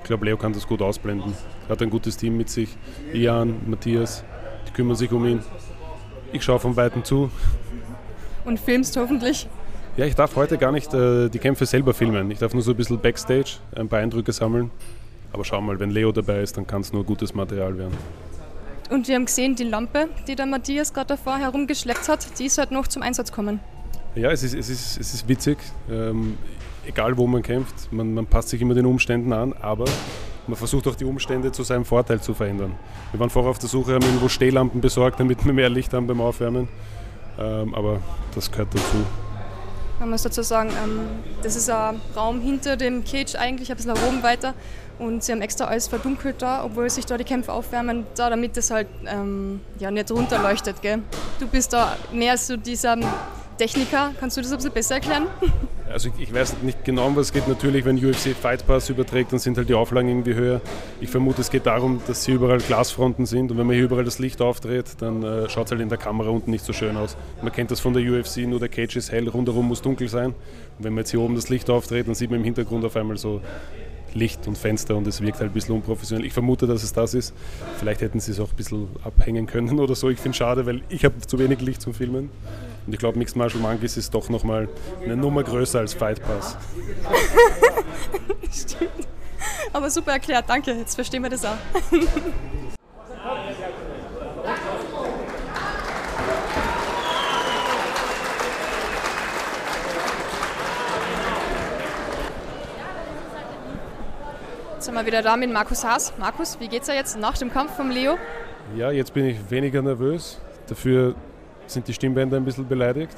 ich 0.01 0.07
glaube, 0.07 0.25
Leo 0.25 0.37
kann 0.37 0.53
das 0.53 0.67
gut 0.67 0.81
ausblenden. 0.81 1.33
Er 1.67 1.69
hat 1.69 1.81
ein 1.81 1.89
gutes 1.89 2.17
Team 2.17 2.37
mit 2.37 2.49
sich. 2.49 2.75
Ian, 3.13 3.55
Matthias, 3.67 4.23
die 4.67 4.71
kümmern 4.71 4.95
sich 4.95 5.11
um 5.11 5.25
ihn. 5.25 5.41
Ich 6.31 6.43
schaue 6.43 6.59
von 6.59 6.75
Weitem 6.75 7.03
zu. 7.03 7.31
Und 8.45 8.59
filmst 8.59 8.97
hoffentlich? 8.97 9.47
Ja, 9.95 10.05
ich 10.05 10.15
darf 10.15 10.35
heute 10.35 10.57
gar 10.57 10.71
nicht 10.71 10.93
äh, 10.93 11.29
die 11.29 11.39
Kämpfe 11.39 11.65
selber 11.65 11.93
filmen. 11.93 12.31
Ich 12.31 12.39
darf 12.39 12.53
nur 12.53 12.63
so 12.63 12.71
ein 12.71 12.77
bisschen 12.77 12.99
Backstage, 12.99 13.57
ein 13.75 13.87
paar 13.87 13.99
Eindrücke 13.99 14.31
sammeln. 14.31 14.71
Aber 15.31 15.45
schau 15.45 15.61
mal, 15.61 15.79
wenn 15.79 15.91
Leo 15.91 16.11
dabei 16.11 16.41
ist, 16.41 16.57
dann 16.57 16.67
kann 16.67 16.81
es 16.81 16.91
nur 16.91 17.03
gutes 17.03 17.33
Material 17.33 17.77
werden. 17.77 17.95
Und 18.89 19.07
wir 19.07 19.15
haben 19.15 19.25
gesehen, 19.25 19.55
die 19.55 19.63
Lampe, 19.63 20.09
die 20.27 20.35
der 20.35 20.45
Matthias 20.45 20.93
gerade 20.93 21.07
davor 21.07 21.37
herumgeschleppt 21.37 22.07
hat, 22.07 22.39
die 22.39 22.45
ist 22.45 22.57
halt 22.57 22.71
noch 22.71 22.87
zum 22.87 23.01
Einsatz 23.01 23.31
kommen. 23.31 23.59
Ja, 24.15 24.31
es 24.31 24.43
ist, 24.43 24.53
es 24.53 24.69
ist, 24.69 24.97
es 24.99 25.13
ist 25.13 25.27
witzig. 25.27 25.57
Ähm, 25.89 26.37
egal 26.85 27.17
wo 27.17 27.27
man 27.27 27.41
kämpft, 27.41 27.91
man, 27.91 28.13
man 28.13 28.25
passt 28.25 28.49
sich 28.49 28.61
immer 28.61 28.73
den 28.73 28.85
Umständen 28.85 29.33
an, 29.33 29.53
aber 29.53 29.85
man 30.47 30.57
versucht 30.57 30.87
auch 30.87 30.95
die 30.95 31.05
Umstände 31.05 31.51
zu 31.51 31.63
seinem 31.63 31.85
Vorteil 31.85 32.21
zu 32.21 32.33
verändern. 32.33 32.73
Wir 33.11 33.19
waren 33.19 33.29
vorher 33.29 33.49
auf 33.49 33.59
der 33.59 33.69
Suche, 33.69 33.93
haben 33.93 34.03
irgendwo 34.03 34.27
Stehlampen 34.27 34.81
besorgt, 34.81 35.19
damit 35.19 35.45
wir 35.45 35.53
mehr 35.53 35.69
Licht 35.69 35.93
haben 35.93 36.05
beim 36.05 36.21
Aufwärmen. 36.21 36.67
Ähm, 37.39 37.73
aber 37.73 37.99
das 38.35 38.51
gehört 38.51 38.73
dazu. 38.73 38.97
Man 39.99 40.09
muss 40.09 40.23
dazu 40.23 40.41
sagen, 40.41 40.69
ähm, 40.83 40.99
das 41.41 41.55
ist 41.55 41.69
ein 41.69 42.01
Raum 42.15 42.41
hinter 42.41 42.75
dem 42.75 43.03
Cage 43.05 43.35
eigentlich, 43.35 43.71
ein 43.71 43.77
bisschen 43.77 43.93
nach 43.93 44.05
oben 44.05 44.21
weiter. 44.21 44.53
Und 45.03 45.23
sie 45.23 45.31
haben 45.31 45.41
extra 45.41 45.65
alles 45.65 45.87
verdunkelt 45.87 46.41
da, 46.41 46.63
obwohl 46.63 46.89
sich 46.89 47.05
da 47.05 47.17
die 47.17 47.23
Kämpfe 47.23 47.51
aufwärmen, 47.51 48.05
da 48.15 48.29
damit 48.29 48.57
das 48.57 48.71
halt 48.71 48.87
ähm, 49.05 49.61
ja, 49.79 49.91
nicht 49.91 50.11
runterleuchtet. 50.11 50.81
Gell? 50.81 50.99
Du 51.39 51.47
bist 51.47 51.73
da 51.73 51.95
mehr 52.11 52.37
so 52.37 52.57
dieser 52.57 52.97
Techniker. 53.57 54.11
Kannst 54.19 54.37
du 54.37 54.41
das 54.41 54.51
ein 54.51 54.57
bisschen 54.57 54.73
besser 54.73 54.95
erklären? 54.95 55.27
Also 55.91 56.09
ich, 56.09 56.29
ich 56.29 56.33
weiß 56.33 56.55
nicht 56.63 56.83
genau, 56.85 57.05
um 57.05 57.15
was 57.15 57.27
es 57.27 57.33
geht. 57.33 57.47
Natürlich, 57.47 57.85
wenn 57.85 58.03
UFC 58.03 58.35
Fight 58.35 58.65
Pass 58.65 58.89
überträgt, 58.89 59.31
dann 59.31 59.37
sind 59.37 59.57
halt 59.57 59.69
die 59.69 59.75
Auflagen 59.75 60.09
irgendwie 60.09 60.33
höher. 60.33 60.59
Ich 60.99 61.09
vermute, 61.09 61.41
es 61.41 61.51
geht 61.51 61.67
darum, 61.67 62.01
dass 62.07 62.25
hier 62.25 62.35
überall 62.35 62.57
Glasfronten 62.57 63.27
sind 63.27 63.51
und 63.51 63.59
wenn 63.59 63.67
man 63.67 63.75
hier 63.75 63.85
überall 63.85 64.03
das 64.03 64.17
Licht 64.17 64.41
aufdreht, 64.41 64.85
dann 64.97 65.21
äh, 65.21 65.47
schaut 65.49 65.65
es 65.67 65.71
halt 65.71 65.81
in 65.81 65.89
der 65.89 65.99
Kamera 65.99 66.29
unten 66.29 66.49
nicht 66.49 66.65
so 66.65 66.73
schön 66.73 66.97
aus. 66.97 67.15
Man 67.43 67.51
kennt 67.51 67.69
das 67.69 67.79
von 67.79 67.93
der 67.93 68.01
UFC, 68.01 68.37
nur 68.37 68.59
der 68.59 68.69
Cage 68.69 68.95
ist 68.95 69.11
hell, 69.11 69.27
rundherum 69.27 69.67
muss 69.67 69.83
dunkel 69.83 70.07
sein. 70.07 70.33
Und 70.79 70.83
wenn 70.83 70.93
man 70.93 71.01
jetzt 71.01 71.11
hier 71.11 71.21
oben 71.21 71.35
das 71.35 71.49
Licht 71.49 71.69
aufdreht, 71.69 72.07
dann 72.07 72.15
sieht 72.15 72.31
man 72.31 72.39
im 72.39 72.45
Hintergrund 72.45 72.83
auf 72.85 72.95
einmal 72.95 73.17
so 73.17 73.41
Licht 74.15 74.47
und 74.47 74.57
Fenster 74.57 74.95
und 74.95 75.07
es 75.07 75.21
wirkt 75.21 75.39
halt 75.39 75.51
ein 75.51 75.53
bisschen 75.53 75.75
unprofessionell. 75.75 76.25
Ich 76.25 76.33
vermute, 76.33 76.67
dass 76.67 76.83
es 76.83 76.93
das 76.93 77.13
ist. 77.13 77.33
Vielleicht 77.79 78.01
hätten 78.01 78.19
sie 78.19 78.31
es 78.31 78.39
auch 78.39 78.49
ein 78.49 78.55
bisschen 78.55 78.87
abhängen 79.03 79.45
können 79.45 79.79
oder 79.81 79.95
so. 79.95 80.09
Ich 80.09 80.19
finde 80.19 80.31
es 80.31 80.37
schade, 80.37 80.65
weil 80.65 80.81
ich 80.89 81.05
habe 81.05 81.19
zu 81.19 81.39
wenig 81.39 81.61
Licht 81.61 81.81
zum 81.81 81.93
Filmen. 81.93 82.29
Und 82.85 82.93
ich 82.93 82.99
glaube, 82.99 83.17
Mixed 83.17 83.35
Martial 83.37 83.61
Monkeys 83.61 83.95
ist 83.97 84.13
doch 84.13 84.29
nochmal 84.29 84.67
eine 85.03 85.15
Nummer 85.15 85.43
größer 85.43 85.79
als 85.79 85.93
Fight 85.93 86.21
Pass. 86.21 86.57
Stimmt. 88.51 89.07
Aber 89.71 89.89
super 89.89 90.11
erklärt, 90.11 90.45
danke. 90.47 90.73
Jetzt 90.73 90.95
verstehen 90.95 91.23
wir 91.23 91.29
das 91.29 91.45
auch. 91.45 91.55
Jetzt 104.83 104.87
sind 104.87 104.95
wir 104.95 105.05
wieder 105.05 105.21
da 105.21 105.37
mit 105.37 105.49
Markus 105.49 105.85
Haas. 105.85 106.11
Markus, 106.17 106.59
wie 106.59 106.67
geht's 106.67 106.87
dir 106.87 106.93
jetzt 106.93 107.17
nach 107.17 107.37
dem 107.37 107.49
Kampf 107.53 107.73
vom 107.77 107.89
Leo? 107.89 108.17
Ja, 108.75 108.91
jetzt 108.91 109.13
bin 109.13 109.25
ich 109.25 109.37
weniger 109.49 109.81
nervös. 109.81 110.41
Dafür 110.67 111.15
sind 111.67 111.87
die 111.87 111.93
Stimmbänder 111.93 112.35
ein 112.35 112.43
bisschen 112.43 112.67
beleidigt. 112.67 113.15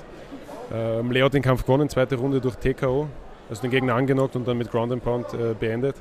Ähm, 0.71 1.09
Leo 1.11 1.25
hat 1.25 1.33
den 1.33 1.41
Kampf 1.41 1.63
gewonnen, 1.63 1.89
zweite 1.89 2.17
Runde 2.17 2.39
durch 2.39 2.55
TKO, 2.57 3.07
also 3.49 3.61
den 3.63 3.71
Gegner 3.71 3.95
angenockt 3.95 4.35
und 4.35 4.47
dann 4.47 4.59
mit 4.59 4.69
Ground 4.69 4.91
and 4.91 5.03
Pound 5.03 5.33
äh, 5.33 5.55
beendet. 5.59 5.95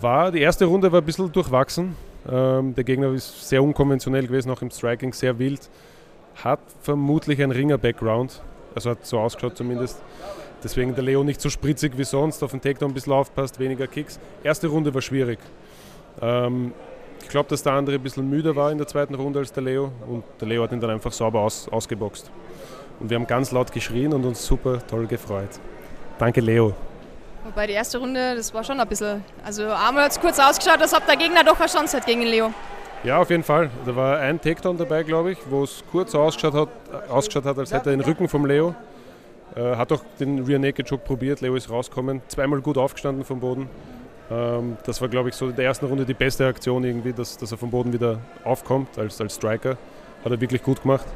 War, 0.00 0.32
die 0.32 0.40
erste 0.40 0.64
Runde 0.64 0.90
war 0.90 1.02
ein 1.02 1.04
bisschen 1.04 1.30
durchwachsen. 1.30 1.94
Ähm, 2.26 2.74
der 2.74 2.84
Gegner 2.84 3.12
ist 3.12 3.46
sehr 3.46 3.62
unkonventionell 3.62 4.26
gewesen, 4.26 4.50
auch 4.50 4.62
im 4.62 4.70
Striking 4.70 5.12
sehr 5.12 5.38
wild. 5.38 5.68
Hat 6.42 6.60
vermutlich 6.80 7.42
ein 7.42 7.50
Ringer-Background, 7.50 8.40
also 8.74 8.92
hat 8.92 9.04
so 9.04 9.18
ausgeschaut 9.18 9.58
zumindest. 9.58 10.00
Deswegen 10.64 10.94
der 10.94 11.04
Leo 11.04 11.22
nicht 11.22 11.42
so 11.42 11.50
spritzig 11.50 11.92
wie 11.98 12.04
sonst, 12.04 12.42
auf 12.42 12.50
den 12.50 12.60
Takedown 12.60 12.90
ein 12.90 12.94
bisschen 12.94 13.12
aufpasst, 13.12 13.58
weniger 13.60 13.86
Kicks. 13.86 14.18
Erste 14.42 14.66
Runde 14.66 14.92
war 14.94 15.02
schwierig. 15.02 15.38
Ähm, 16.22 16.72
ich 17.22 17.28
glaube, 17.28 17.48
dass 17.50 17.62
der 17.62 17.74
andere 17.74 17.96
ein 17.96 18.02
bisschen 18.02 18.28
müder 18.28 18.56
war 18.56 18.72
in 18.72 18.78
der 18.78 18.86
zweiten 18.86 19.14
Runde 19.14 19.40
als 19.40 19.52
der 19.52 19.62
Leo 19.62 19.92
und 20.08 20.24
der 20.40 20.48
Leo 20.48 20.62
hat 20.62 20.72
ihn 20.72 20.80
dann 20.80 20.90
einfach 20.90 21.12
sauber 21.12 21.40
aus, 21.40 21.68
ausgeboxt. 21.68 22.30
Und 23.00 23.10
wir 23.10 23.16
haben 23.16 23.26
ganz 23.26 23.50
laut 23.52 23.72
geschrien 23.72 24.12
und 24.14 24.24
uns 24.24 24.44
super 24.44 24.78
toll 24.86 25.06
gefreut. 25.06 25.50
Danke, 26.18 26.40
Leo. 26.40 26.72
Wobei 27.44 27.66
die 27.66 27.74
erste 27.74 27.98
Runde, 27.98 28.34
das 28.34 28.54
war 28.54 28.64
schon 28.64 28.80
ein 28.80 28.88
bisschen. 28.88 29.22
Also 29.44 29.64
einmal 29.64 30.04
hat 30.04 30.12
es 30.12 30.20
kurz 30.20 30.38
ausgeschaut, 30.38 30.80
als 30.80 30.94
ob 30.94 31.04
der 31.06 31.16
Gegner 31.16 31.44
doch 31.44 31.58
eine 31.60 31.68
Chance 31.68 31.98
hat 31.98 32.06
gegen 32.06 32.20
den 32.20 32.30
Leo. 32.30 32.54
Ja, 33.02 33.18
auf 33.18 33.28
jeden 33.28 33.42
Fall. 33.42 33.68
Da 33.84 33.94
war 33.94 34.18
ein 34.18 34.40
Takedown 34.40 34.78
dabei, 34.78 35.02
glaube 35.02 35.32
ich, 35.32 35.38
wo 35.50 35.64
es 35.64 35.84
kurz 35.90 36.14
ausgeschaut 36.14 36.54
hat, 36.54 37.10
ausgeschaut 37.10 37.44
hat 37.44 37.58
als 37.58 37.70
hätte 37.70 37.90
er 37.90 37.96
den 37.96 38.00
Rücken 38.00 38.28
vom 38.28 38.46
Leo. 38.46 38.74
Äh, 39.54 39.76
hat 39.76 39.92
auch 39.92 40.02
den 40.18 40.44
Rear 40.44 40.58
Naked 40.58 40.88
Choke 40.88 41.04
probiert, 41.04 41.40
Leo 41.40 41.54
ist 41.54 41.70
rausgekommen, 41.70 42.22
zweimal 42.28 42.60
gut 42.60 42.76
aufgestanden 42.76 43.24
vom 43.24 43.40
Boden. 43.40 43.68
Ähm, 44.30 44.76
das 44.84 45.00
war, 45.00 45.08
glaube 45.08 45.28
ich, 45.28 45.34
so 45.34 45.48
in 45.48 45.56
der 45.56 45.64
ersten 45.64 45.86
Runde 45.86 46.04
die 46.04 46.14
beste 46.14 46.46
Aktion 46.46 46.84
irgendwie, 46.84 47.12
dass, 47.12 47.36
dass 47.36 47.52
er 47.52 47.58
vom 47.58 47.70
Boden 47.70 47.92
wieder 47.92 48.20
aufkommt 48.42 48.98
als, 48.98 49.20
als 49.20 49.34
Striker. 49.36 49.76
Hat 50.24 50.32
er 50.32 50.40
wirklich 50.40 50.62
gut 50.62 50.82
gemacht. 50.82 51.06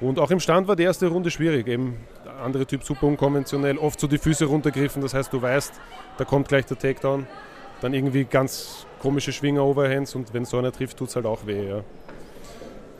Und 0.00 0.18
auch 0.18 0.30
im 0.30 0.40
Stand 0.40 0.66
war 0.66 0.74
die 0.74 0.82
erste 0.82 1.06
Runde 1.06 1.30
schwierig. 1.30 1.68
Eben 1.68 1.96
der 2.24 2.34
andere 2.42 2.66
Typ 2.66 2.82
super 2.82 3.06
unkonventionell, 3.06 3.78
oft 3.78 4.00
so 4.00 4.06
die 4.08 4.18
Füße 4.18 4.46
runtergriffen, 4.46 5.00
das 5.02 5.14
heißt, 5.14 5.32
du 5.32 5.40
weißt, 5.40 5.74
da 6.18 6.24
kommt 6.24 6.48
gleich 6.48 6.66
der 6.66 6.78
Takedown. 6.78 7.26
Dann 7.80 7.94
irgendwie 7.94 8.24
ganz 8.24 8.86
komische 9.00 9.32
Schwinger 9.32 9.64
Overhands 9.64 10.14
und 10.14 10.32
wenn 10.34 10.44
so 10.44 10.58
einer 10.58 10.72
trifft, 10.72 10.96
tut 10.96 11.08
es 11.08 11.16
halt 11.16 11.26
auch 11.26 11.46
weh. 11.46 11.68
Ja. 11.68 11.80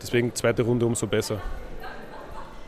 Deswegen 0.00 0.34
zweite 0.34 0.62
Runde 0.62 0.84
umso 0.86 1.06
besser. 1.06 1.40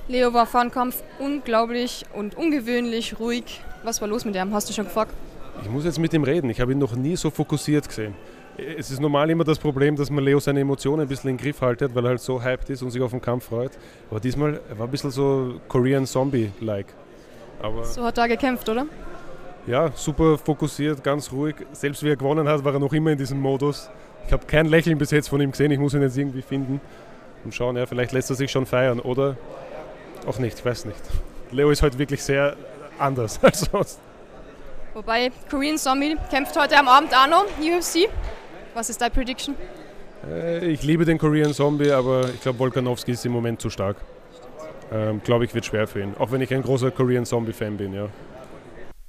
Leo 0.06 0.34
war 0.34 0.44
vor 0.44 0.60
dem 0.60 0.70
Kampf 0.70 1.02
unglaublich 1.18 2.04
und 2.12 2.36
ungewöhnlich 2.36 3.18
ruhig. 3.18 3.62
Was 3.84 4.02
war 4.02 4.08
los 4.08 4.26
mit 4.26 4.36
ihm? 4.36 4.52
Hast 4.52 4.68
du 4.68 4.74
schon 4.74 4.84
gefragt? 4.84 5.14
Ich 5.62 5.70
muss 5.70 5.84
jetzt 5.84 5.98
mit 5.98 6.12
ihm 6.12 6.24
reden. 6.24 6.50
Ich 6.50 6.60
habe 6.60 6.72
ihn 6.72 6.78
noch 6.78 6.94
nie 6.94 7.16
so 7.16 7.30
fokussiert 7.30 7.88
gesehen. 7.88 8.14
Es 8.56 8.90
ist 8.90 9.00
normal 9.00 9.30
immer 9.30 9.44
das 9.44 9.58
Problem, 9.58 9.96
dass 9.96 10.10
man 10.10 10.22
Leo 10.22 10.38
seine 10.40 10.60
Emotionen 10.60 11.02
ein 11.02 11.08
bisschen 11.08 11.30
im 11.30 11.38
Griff 11.38 11.60
haltet, 11.62 11.94
weil 11.94 12.04
er 12.04 12.10
halt 12.10 12.20
so 12.20 12.42
hyped 12.42 12.68
ist 12.70 12.82
und 12.82 12.90
sich 12.90 13.00
auf 13.00 13.12
den 13.12 13.20
Kampf 13.20 13.46
freut. 13.46 13.72
Aber 14.10 14.20
diesmal 14.20 14.60
er 14.68 14.78
war 14.78 14.86
ein 14.86 14.90
bisschen 14.90 15.10
so 15.10 15.54
Korean 15.68 16.06
Zombie-like. 16.06 16.86
So 17.84 18.04
hat 18.04 18.18
er 18.18 18.28
gekämpft, 18.28 18.68
oder? 18.68 18.86
Ja, 19.66 19.90
super 19.94 20.36
fokussiert, 20.36 21.02
ganz 21.02 21.32
ruhig. 21.32 21.56
Selbst 21.72 22.02
wie 22.02 22.10
er 22.10 22.16
gewonnen 22.16 22.46
hat, 22.46 22.62
war 22.62 22.74
er 22.74 22.78
noch 22.78 22.92
immer 22.92 23.10
in 23.10 23.18
diesem 23.18 23.40
Modus. 23.40 23.88
Ich 24.26 24.32
habe 24.32 24.44
kein 24.44 24.66
Lächeln 24.66 24.98
bis 24.98 25.10
jetzt 25.10 25.28
von 25.28 25.40
ihm 25.40 25.50
gesehen. 25.50 25.70
Ich 25.70 25.78
muss 25.78 25.94
ihn 25.94 26.02
jetzt 26.02 26.18
irgendwie 26.18 26.42
finden 26.42 26.80
und 27.44 27.54
schauen, 27.54 27.76
ja, 27.76 27.86
vielleicht 27.86 28.12
lässt 28.12 28.28
er 28.30 28.36
sich 28.36 28.50
schon 28.50 28.66
feiern 28.66 29.00
oder 29.00 29.36
auch 30.26 30.38
nicht, 30.38 30.58
ich 30.58 30.64
weiß 30.64 30.84
nicht. 30.86 31.00
Leo 31.50 31.70
ist 31.70 31.82
heute 31.82 31.98
wirklich 31.98 32.22
sehr 32.22 32.56
anders 32.98 33.38
als 33.42 33.60
sonst. 33.60 34.00
Wobei 34.94 35.30
Korean 35.50 35.76
Zombie 35.76 36.16
kämpft 36.30 36.56
heute 36.58 36.78
am 36.78 36.88
Abend 36.88 37.12
auch 37.14 37.26
noch, 37.26 37.44
UFC. 37.60 38.08
Was 38.74 38.90
ist 38.90 39.00
deine 39.00 39.10
Prediction? 39.10 39.54
Äh, 40.28 40.66
Ich 40.70 40.82
liebe 40.82 41.04
den 41.04 41.18
Korean 41.18 41.52
Zombie, 41.52 41.90
aber 41.90 42.28
ich 42.30 42.40
glaube, 42.40 42.58
Volkanovski 42.58 43.12
ist 43.12 43.24
im 43.26 43.32
Moment 43.32 43.60
zu 43.60 43.70
stark. 43.70 43.96
Ähm, 44.92 45.20
glaube 45.24 45.44
ich, 45.44 45.54
wird 45.54 45.64
schwer 45.64 45.86
für 45.88 46.00
ihn. 46.00 46.14
Auch 46.18 46.30
wenn 46.30 46.40
ich 46.40 46.52
ein 46.54 46.62
großer 46.62 46.90
Korean 46.90 47.24
Zombie-Fan 47.26 47.76
bin, 47.76 47.92
ja. 47.94 48.08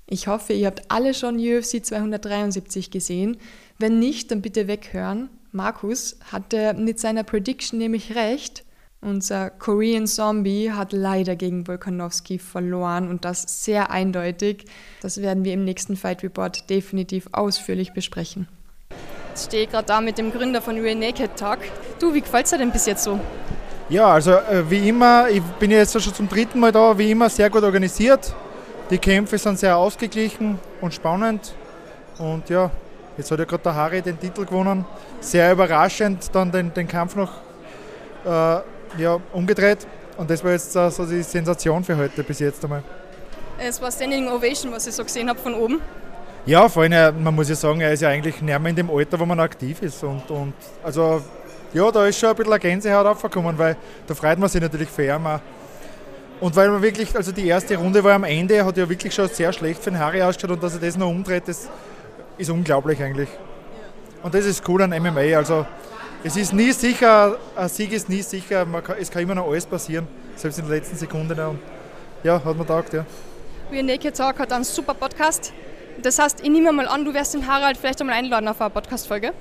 Ich 0.08 0.28
hoffe, 0.28 0.54
ihr 0.54 0.68
habt 0.68 0.84
alle 0.90 1.14
schon 1.14 1.38
UFC 1.38 1.84
273 1.84 2.92
gesehen. 2.92 3.38
Wenn 3.78 4.00
nicht, 4.00 4.32
dann 4.32 4.42
bitte 4.42 4.68
weghören. 4.68 5.30
Markus 5.52 6.18
hatte 6.32 6.74
mit 6.74 7.00
seiner 7.00 7.24
Prediction 7.24 7.80
nämlich 7.80 8.16
recht. 8.16 8.64
Unser 9.06 9.52
Korean 9.52 10.08
Zombie 10.08 10.72
hat 10.72 10.92
leider 10.92 11.36
gegen 11.36 11.68
Volkanovski 11.68 12.40
verloren 12.40 13.08
und 13.08 13.24
das 13.24 13.64
sehr 13.64 13.92
eindeutig. 13.92 14.66
Das 15.00 15.22
werden 15.22 15.44
wir 15.44 15.54
im 15.54 15.64
nächsten 15.64 15.96
Fight 15.96 16.24
Report 16.24 16.68
definitiv 16.72 17.30
ausführlich 17.32 17.94
besprechen. 17.94 18.48
Jetzt 19.30 19.46
stehe 19.46 19.66
ich 19.66 19.70
gerade 19.70 19.86
da 19.86 20.02
mit 20.02 20.18
dem 20.18 20.32
Gründer 20.32 20.60
von 20.60 20.80
Real 20.80 20.96
Naked 20.96 21.36
Talk. 21.36 21.60
Du, 22.00 22.16
wie 22.16 22.22
gefällt 22.22 22.46
es 22.46 22.50
dir 22.50 22.58
denn 22.58 22.72
bis 22.72 22.88
jetzt 22.88 23.04
so? 23.04 23.20
Ja, 23.90 24.08
also 24.08 24.32
äh, 24.32 24.68
wie 24.72 24.90
immer, 24.90 25.30
ich 25.30 25.44
bin 25.60 25.70
jetzt 25.70 26.02
schon 26.02 26.12
zum 26.12 26.28
dritten 26.28 26.60
Mal 26.60 26.72
da, 26.72 26.98
wie 26.98 27.12
immer 27.12 27.30
sehr 27.30 27.52
gut 27.52 27.62
organisiert. 27.62 28.34
Die 28.90 28.98
Kämpfe 28.98 29.38
sind 29.38 29.60
sehr 29.60 29.78
ausgeglichen 29.78 30.58
und 30.82 30.96
spannend. 30.96 31.54
Und 32.18 32.50
ja, 32.50 32.72
jetzt 33.20 33.30
hat 33.30 33.38
ja 33.38 33.46
gerade 33.46 33.62
der 33.62 33.76
Harry 33.76 34.02
den 34.02 34.20
Titel 34.20 34.46
gewonnen. 34.46 34.84
Sehr 35.20 35.52
überraschend 35.52 36.34
dann 36.34 36.52
den, 36.52 36.74
den 36.74 36.88
Kampf 36.88 37.16
noch 37.16 37.34
äh, 38.26 38.62
ja, 38.98 39.20
umgedreht. 39.34 39.86
Und 40.18 40.30
das 40.30 40.44
war 40.44 40.52
jetzt 40.52 40.76
äh, 40.76 40.90
so 40.90 41.06
die 41.06 41.24
Sensation 41.24 41.84
für 41.84 41.98
heute 41.98 42.24
bis 42.24 42.40
jetzt 42.40 42.64
einmal. 42.64 42.84
Es 43.58 43.82
war 43.82 43.92
Standing 43.92 44.28
Ovation, 44.28 44.72
was 44.72 44.88
ich 44.88 44.94
so 44.94 45.04
gesehen 45.04 45.30
habe 45.30 45.40
von 45.40 45.54
oben. 45.54 45.82
Ja, 46.46 46.70
vor 46.70 46.84
allem, 46.84 46.92
äh, 46.92 47.12
man 47.12 47.34
muss 47.34 47.50
ja 47.50 47.56
sagen, 47.56 47.82
er 47.82 47.92
ist 47.94 48.02
ja 48.02 48.10
eigentlich 48.10 48.42
näher 48.42 48.64
in 48.66 48.76
dem 48.76 48.90
Alter, 48.90 49.20
wo 49.20 49.26
man 49.26 49.40
aktiv 49.40 49.82
ist. 49.82 50.04
Und, 50.04 50.30
und 50.30 50.54
also 50.84 51.22
ja, 51.74 51.92
da 51.92 52.06
ist 52.06 52.20
schon 52.20 52.30
ein 52.30 52.36
bisschen 52.36 52.54
eine 52.54 52.60
Gänsehaut 52.60 53.06
aufgekommen, 53.06 53.58
weil 53.58 53.76
da 54.08 54.14
freut 54.14 54.40
man 54.40 54.48
sich 54.48 54.62
natürlich 54.62 54.90
für 54.90 55.06
ihn 55.06 55.26
auch. 55.26 55.40
Und 56.40 56.56
weil 56.56 56.70
man 56.70 56.82
wirklich, 56.82 57.16
also 57.16 57.32
die 57.32 57.48
erste 57.48 57.78
Runde 57.78 58.04
war 58.04 58.14
am 58.14 58.24
Ende, 58.26 58.64
hat 58.64 58.78
ja 58.78 58.88
wirklich 58.88 59.14
schon 59.14 59.28
sehr 59.30 59.52
schlecht 59.54 59.82
für 59.82 59.90
den 59.90 60.00
Harry 60.00 60.22
ausgeschaut 60.22 60.52
und 60.52 60.64
dass 60.64 60.74
er 60.74 60.82
das 60.82 60.98
noch 60.98 61.10
umdreht, 61.10 61.44
das 61.48 61.70
ist 62.38 62.50
unglaublich 62.50 63.02
eigentlich. 63.02 63.30
Und 64.22 64.34
das 64.34 64.46
ist 64.46 64.68
cool 64.68 64.82
an 64.82 64.90
MMA. 64.90 65.38
Also 65.38 65.66
es 66.26 66.36
ist 66.36 66.54
nie 66.54 66.72
sicher, 66.72 67.38
ein 67.56 67.70
Sieg 67.70 67.94
ist 67.94 68.10
nie 68.10 68.24
sicher, 68.24 68.66
kann, 68.66 68.96
es 69.00 69.12
kann 69.12 69.22
immer 69.22 69.36
noch 69.36 69.48
alles 69.48 69.64
passieren, 69.64 70.08
selbst 70.36 70.58
in 70.58 70.66
der 70.66 70.78
letzten 70.78 70.98
Sekunde. 70.98 71.48
Und 71.48 71.60
ja, 72.24 72.34
hat 72.34 72.46
man 72.46 72.58
gedacht, 72.58 72.94
ja. 72.94 73.06
We 73.70 73.84
Naked 73.84 74.18
Talk 74.18 74.40
hat 74.40 74.52
einen 74.52 74.64
super 74.64 74.96
Podcast. 74.96 75.54
Das 76.02 76.18
heißt, 76.18 76.42
ich 76.42 76.50
nehme 76.50 76.72
mal 76.72 76.88
an, 76.88 77.06
du 77.06 77.14
wirst 77.14 77.36
den 77.36 77.46
Harald 77.46 77.78
vielleicht 77.78 78.02
einmal 78.02 78.16
einladen 78.16 78.48
auf 78.48 78.60
eine 78.60 78.72
Podcast-Folge. 78.72 79.34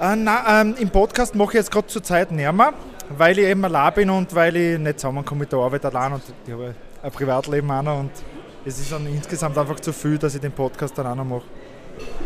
Äh, 0.00 0.16
nein, 0.16 0.38
ähm, 0.48 0.74
im 0.78 0.90
Podcast 0.90 1.34
mache 1.34 1.48
ich 1.48 1.54
jetzt 1.54 1.72
gerade 1.72 1.88
zur 1.88 2.02
Zeit 2.04 2.30
nicht 2.30 2.52
mehr, 2.52 2.72
weil 3.08 3.36
ich 3.36 3.46
eben 3.46 3.64
allein 3.64 3.92
bin 3.94 4.10
und 4.10 4.32
weil 4.36 4.54
ich 4.56 4.78
nicht 4.78 5.00
zusammenkomme 5.00 5.40
mit 5.40 5.52
der 5.52 5.58
Arbeit 5.58 5.84
allein 5.84 6.12
und 6.12 6.22
ich 6.46 6.52
habe 6.52 6.76
ein 7.02 7.10
Privatleben 7.10 7.68
auch 7.72 7.82
noch 7.82 7.98
und 7.98 8.12
es 8.64 8.78
ist 8.78 8.92
dann 8.92 9.04
insgesamt 9.08 9.58
einfach 9.58 9.80
zu 9.80 9.92
viel, 9.92 10.16
dass 10.16 10.36
ich 10.36 10.40
den 10.40 10.52
Podcast 10.52 10.96
dann 10.96 11.08
auch 11.08 11.16
noch 11.16 11.24
mache. 11.24 11.42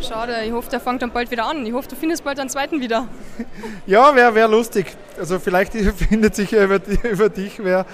Schade, 0.01 0.37
ich 0.45 0.53
hoffe, 0.53 0.71
der 0.71 0.81
fängt 0.81 1.03
dann 1.03 1.11
bald 1.11 1.31
wieder 1.31 1.47
an. 1.47 1.67
Ich 1.67 1.73
hoffe, 1.73 1.89
du 1.89 1.97
findest 1.97 2.25
bald 2.25 2.39
einen 2.39 2.49
zweiten 2.49 2.81
wieder. 2.81 3.09
Ja, 3.87 4.15
wäre 4.15 4.35
wär 4.35 4.49
lustig. 4.49 4.97
Also 5.19 5.39
vielleicht 5.39 5.73
findet 5.97 6.35
sich 6.35 6.53
über, 6.53 6.81
über 7.03 7.29
dich 7.29 7.63
wer, 7.63 7.87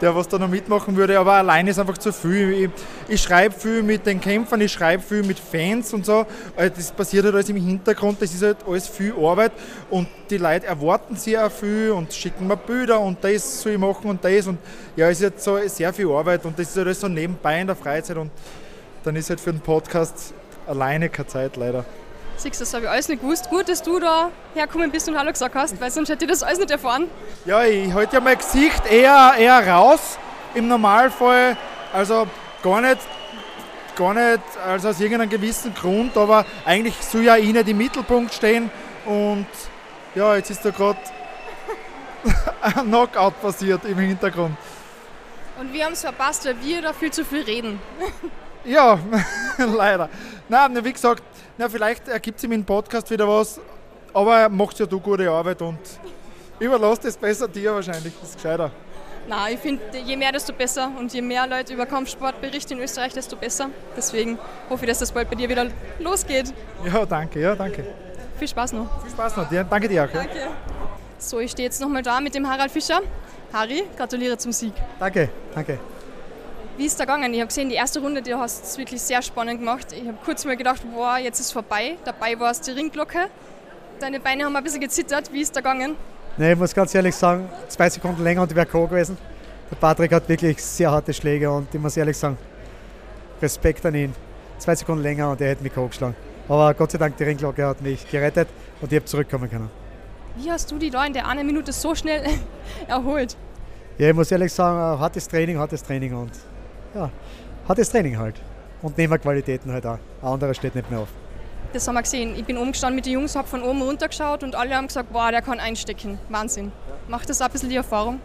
der 0.00 0.14
was 0.16 0.26
da 0.28 0.38
noch 0.38 0.48
mitmachen 0.48 0.96
würde, 0.96 1.18
aber 1.18 1.34
allein 1.34 1.66
ist 1.68 1.78
einfach 1.78 1.98
zu 1.98 2.12
viel. 2.12 2.52
Ich, 2.52 2.70
ich 3.08 3.22
schreibe 3.22 3.54
viel 3.54 3.82
mit 3.82 4.06
den 4.06 4.20
Kämpfern, 4.20 4.60
ich 4.60 4.72
schreibe 4.72 5.02
viel 5.02 5.22
mit 5.22 5.38
Fans 5.38 5.92
und 5.94 6.04
so. 6.04 6.26
Also 6.56 6.74
das 6.74 6.90
passiert 6.90 7.24
halt 7.24 7.34
alles 7.34 7.48
im 7.48 7.56
Hintergrund, 7.56 8.20
das 8.20 8.34
ist 8.34 8.42
halt 8.42 8.58
alles 8.66 8.88
viel 8.88 9.14
Arbeit 9.16 9.52
und 9.90 10.08
die 10.30 10.38
Leute 10.38 10.66
erwarten 10.66 11.16
sehr 11.16 11.48
viel 11.50 11.90
und 11.92 12.12
schicken 12.12 12.46
mir 12.46 12.56
Bilder 12.56 12.98
und 13.00 13.22
das 13.22 13.62
soll 13.62 13.72
ich 13.72 13.78
machen 13.78 14.10
und 14.10 14.24
das 14.24 14.46
und 14.46 14.58
ja, 14.96 15.08
es 15.08 15.20
ist 15.20 15.24
halt 15.24 15.40
so 15.40 15.58
sehr 15.68 15.92
viel 15.92 16.10
Arbeit 16.10 16.44
und 16.44 16.58
das 16.58 16.70
ist 16.70 16.76
halt 16.76 16.86
alles 16.86 17.00
so 17.00 17.08
nebenbei 17.08 17.60
in 17.60 17.66
der 17.66 17.76
Freizeit 17.76 18.16
und 18.16 18.30
dann 19.04 19.16
ist 19.16 19.30
halt 19.30 19.40
für 19.40 19.52
den 19.52 19.60
Podcast 19.60 20.34
alleine 20.66 21.08
keine 21.08 21.28
Zeit 21.28 21.56
leider. 21.56 21.84
Siehst 22.36 22.60
du, 22.60 22.64
das 22.64 22.74
habe 22.74 22.84
ich 22.84 22.90
alles 22.90 23.08
nicht 23.08 23.20
gewusst. 23.20 23.50
Gut, 23.50 23.68
dass 23.68 23.82
du 23.82 24.00
da 24.00 24.30
hergekommen 24.54 24.90
bist 24.90 25.08
und 25.08 25.16
Hallo 25.18 25.30
gesagt 25.30 25.54
hast, 25.54 25.80
weil 25.80 25.90
sonst 25.90 26.08
hätte 26.08 26.24
ich 26.24 26.30
das 26.30 26.42
alles 26.42 26.58
nicht 26.58 26.70
erfahren. 26.70 27.08
Ja, 27.44 27.64
ich 27.64 27.92
halte 27.92 28.16
ja 28.16 28.20
mein 28.20 28.38
Gesicht 28.38 28.84
eher, 28.90 29.34
eher 29.38 29.68
raus 29.68 30.18
im 30.54 30.68
Normalfall. 30.68 31.56
Also 31.92 32.26
gar 32.62 32.80
nicht, 32.80 32.98
gar 33.94 34.14
nicht 34.14 34.40
also 34.66 34.88
aus 34.88 35.00
irgendeinem 35.00 35.30
gewissen 35.30 35.74
Grund, 35.74 36.16
aber 36.16 36.44
eigentlich 36.64 36.96
soll 37.02 37.22
ja 37.22 37.36
ich 37.36 37.52
nicht 37.52 37.68
im 37.68 37.78
Mittelpunkt 37.78 38.34
stehen. 38.34 38.70
Und 39.04 39.46
ja, 40.14 40.36
jetzt 40.36 40.50
ist 40.50 40.64
da 40.64 40.70
gerade 40.70 40.98
ein 42.62 42.86
Knockout 42.86 43.40
passiert 43.40 43.84
im 43.84 43.98
Hintergrund. 43.98 44.56
Und 45.60 45.72
wir 45.72 45.84
haben 45.84 45.92
es 45.92 46.00
verpasst, 46.00 46.44
weil 46.46 46.56
wir 46.62 46.82
da 46.82 46.92
viel 46.92 47.12
zu 47.12 47.24
viel 47.24 47.42
reden. 47.42 47.80
Ja, 48.64 48.98
leider. 49.58 50.08
Nein, 50.48 50.84
wie 50.84 50.92
gesagt, 50.92 51.22
na, 51.58 51.68
vielleicht 51.68 52.08
ergibt 52.08 52.40
sich 52.40 52.50
im 52.50 52.64
Podcast 52.64 53.10
wieder 53.10 53.26
was, 53.28 53.60
aber 54.12 54.48
machst 54.48 54.78
ja 54.78 54.86
du 54.86 55.00
gute 55.00 55.30
Arbeit 55.30 55.60
und 55.62 55.78
überlass 56.58 57.00
das 57.00 57.16
besser 57.16 57.48
dir 57.48 57.74
wahrscheinlich, 57.74 58.12
das 58.20 58.30
ist 58.30 58.36
gescheiter. 58.36 58.70
Nein, 59.28 59.54
ich 59.54 59.60
finde, 59.60 59.82
je 60.04 60.16
mehr, 60.16 60.32
desto 60.32 60.52
besser. 60.52 60.90
Und 60.98 61.12
je 61.14 61.22
mehr 61.22 61.46
Leute 61.46 61.72
über 61.72 61.86
Kampfsport 61.86 62.40
berichten 62.40 62.74
in 62.74 62.80
Österreich, 62.80 63.12
desto 63.12 63.36
besser. 63.36 63.70
Deswegen 63.96 64.38
hoffe 64.68 64.84
ich, 64.84 64.90
dass 64.90 64.98
das 64.98 65.12
bald 65.12 65.30
bei 65.30 65.36
dir 65.36 65.48
wieder 65.48 65.68
losgeht. 66.00 66.52
Ja, 66.84 67.06
danke, 67.06 67.40
ja, 67.40 67.54
danke. 67.54 67.84
Viel 68.38 68.48
Spaß 68.48 68.72
noch. 68.72 69.02
Viel 69.02 69.10
Spaß 69.12 69.36
noch, 69.36 69.48
dir. 69.48 69.64
danke 69.64 69.88
dir 69.88 70.04
auch. 70.04 70.08
Danke. 70.12 70.48
So, 71.18 71.38
ich 71.38 71.52
stehe 71.52 71.68
jetzt 71.68 71.80
nochmal 71.80 72.02
da 72.02 72.20
mit 72.20 72.34
dem 72.34 72.48
Harald 72.48 72.72
Fischer. 72.72 73.00
Harry, 73.52 73.84
gratuliere 73.96 74.36
zum 74.38 74.50
Sieg. 74.50 74.72
Danke, 74.98 75.28
danke. 75.54 75.91
Wie 76.78 76.86
ist 76.86 76.98
da 76.98 77.04
gegangen? 77.04 77.32
Ich 77.34 77.40
habe 77.40 77.48
gesehen, 77.48 77.68
die 77.68 77.74
erste 77.74 78.00
Runde, 78.00 78.22
du 78.22 78.38
hast 78.38 78.64
es 78.64 78.78
wirklich 78.78 79.02
sehr 79.02 79.20
spannend 79.20 79.60
gemacht. 79.60 79.88
Ich 79.92 80.06
habe 80.08 80.16
kurz 80.24 80.44
mal 80.44 80.56
gedacht, 80.56 80.80
boah, 80.94 81.18
jetzt 81.18 81.38
ist 81.38 81.46
es 81.46 81.52
vorbei. 81.52 81.96
Dabei 82.04 82.38
war 82.40 82.50
es 82.50 82.60
die 82.62 82.70
Ringglocke. 82.70 83.28
Deine 84.00 84.18
Beine 84.20 84.44
haben 84.44 84.56
ein 84.56 84.64
bisschen 84.64 84.80
gezittert. 84.80 85.30
Wie 85.32 85.42
ist 85.42 85.54
da 85.54 85.60
gegangen? 85.60 85.96
Nee, 86.38 86.52
ich 86.52 86.58
muss 86.58 86.74
ganz 86.74 86.94
ehrlich 86.94 87.14
sagen, 87.14 87.46
zwei 87.68 87.90
Sekunden 87.90 88.24
länger 88.24 88.42
und 88.42 88.50
ich 88.50 88.56
wäre 88.56 88.66
K.O. 88.66 88.86
gewesen. 88.86 89.18
Der 89.70 89.76
Patrick 89.76 90.12
hat 90.12 90.26
wirklich 90.28 90.62
sehr 90.62 90.90
harte 90.90 91.12
Schläge 91.12 91.50
und 91.50 91.72
ich 91.74 91.80
muss 91.80 91.96
ehrlich 91.96 92.16
sagen, 92.16 92.38
Respekt 93.42 93.84
an 93.84 93.94
ihn. 93.94 94.14
Zwei 94.58 94.74
Sekunden 94.74 95.02
länger 95.02 95.30
und 95.30 95.40
er 95.42 95.50
hätte 95.50 95.62
mich 95.62 95.74
K.O. 95.74 95.88
geschlagen. 95.88 96.16
Aber 96.48 96.72
Gott 96.72 96.90
sei 96.90 96.98
Dank, 96.98 97.16
die 97.18 97.24
Ringglocke 97.24 97.66
hat 97.66 97.82
mich 97.82 98.10
gerettet 98.10 98.48
und 98.80 98.90
ich 98.90 98.96
habe 98.96 99.04
zurückkommen 99.04 99.50
können. 99.50 99.70
Wie 100.36 100.50
hast 100.50 100.70
du 100.70 100.78
die 100.78 100.88
da 100.88 101.04
in 101.04 101.12
der 101.12 101.28
einen 101.28 101.46
Minute 101.46 101.70
so 101.72 101.94
schnell 101.94 102.24
erholt? 102.88 103.36
Ja, 103.98 104.08
ich 104.08 104.14
muss 104.14 104.32
ehrlich 104.32 104.52
sagen, 104.52 104.98
hartes 104.98 105.28
Training, 105.28 105.58
hartes 105.58 105.82
Training 105.82 106.14
und 106.14 106.32
ja, 106.94 107.10
hartes 107.68 107.90
Training 107.90 108.18
halt. 108.18 108.36
Und 108.82 108.98
Nehmerqualitäten 108.98 109.72
halt 109.72 109.86
auch. 109.86 109.98
Ein 110.22 110.28
anderer 110.28 110.54
steht 110.54 110.74
nicht 110.74 110.90
mehr 110.90 111.00
auf. 111.00 111.08
Das 111.72 111.86
haben 111.88 111.94
wir 111.94 112.02
gesehen. 112.02 112.34
Ich 112.36 112.44
bin 112.44 112.58
oben 112.58 112.72
gestanden 112.72 112.96
mit 112.96 113.06
den 113.06 113.14
Jungs, 113.14 113.34
habe 113.34 113.48
von 113.48 113.62
oben 113.62 113.80
runter 113.80 114.08
geschaut 114.08 114.42
und 114.42 114.54
alle 114.54 114.74
haben 114.74 114.88
gesagt, 114.88 115.12
boah, 115.12 115.30
der 115.30 115.40
kann 115.40 115.58
einstecken. 115.60 116.18
Wahnsinn. 116.28 116.72
Macht 117.08 117.30
das 117.30 117.40
auch 117.40 117.46
ein 117.46 117.52
bisschen 117.52 117.70
die 117.70 117.76
Erfahrung? 117.76 118.20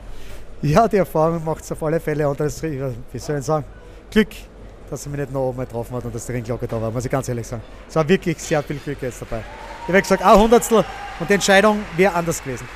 Ja, 0.61 0.87
die 0.87 0.97
Erfahrung 0.97 1.43
macht 1.45 1.63
es 1.63 1.71
auf 1.71 1.81
alle 1.83 1.99
Fälle. 1.99 2.27
Und 2.27 2.39
das, 2.39 2.61
wie 2.61 3.19
soll 3.19 3.37
ich 3.37 3.45
sagen, 3.45 3.65
Glück, 4.11 4.29
dass 4.89 5.05
er 5.05 5.11
mich 5.11 5.21
nicht 5.21 5.31
noch 5.31 5.41
oben 5.41 5.59
getroffen 5.59 5.95
hat 5.95 6.05
und 6.05 6.15
dass 6.15 6.25
die 6.25 6.31
Ringglocke 6.31 6.67
da 6.67 6.81
war, 6.81 6.91
muss 6.91 7.05
ich 7.05 7.11
ganz 7.11 7.29
ehrlich 7.29 7.45
sagen. 7.45 7.61
Es 7.87 7.95
war 7.95 8.07
wirklich 8.07 8.37
sehr 8.39 8.63
viel 8.63 8.77
Glück 8.77 9.01
jetzt 9.01 9.21
dabei. 9.21 9.43
Ich 9.83 9.87
habe 9.89 10.01
gesagt, 10.01 10.23
ein 10.23 10.39
Hundertstel 10.39 10.83
und 11.19 11.29
die 11.29 11.33
Entscheidung 11.35 11.83
wäre 11.95 12.13
anders 12.13 12.43
gewesen. 12.43 12.67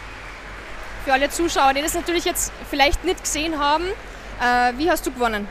Für 1.04 1.14
alle 1.14 1.30
Zuschauer, 1.30 1.74
die 1.74 1.82
das 1.82 1.96
natürlich 1.96 2.26
jetzt 2.26 2.52
vielleicht 2.70 3.04
nicht 3.04 3.24
gesehen 3.24 3.58
haben, 3.58 3.86
äh, 4.40 4.74
wie 4.78 4.90
hast 4.90 5.06
du 5.06 5.12
gewonnen? 5.12 5.48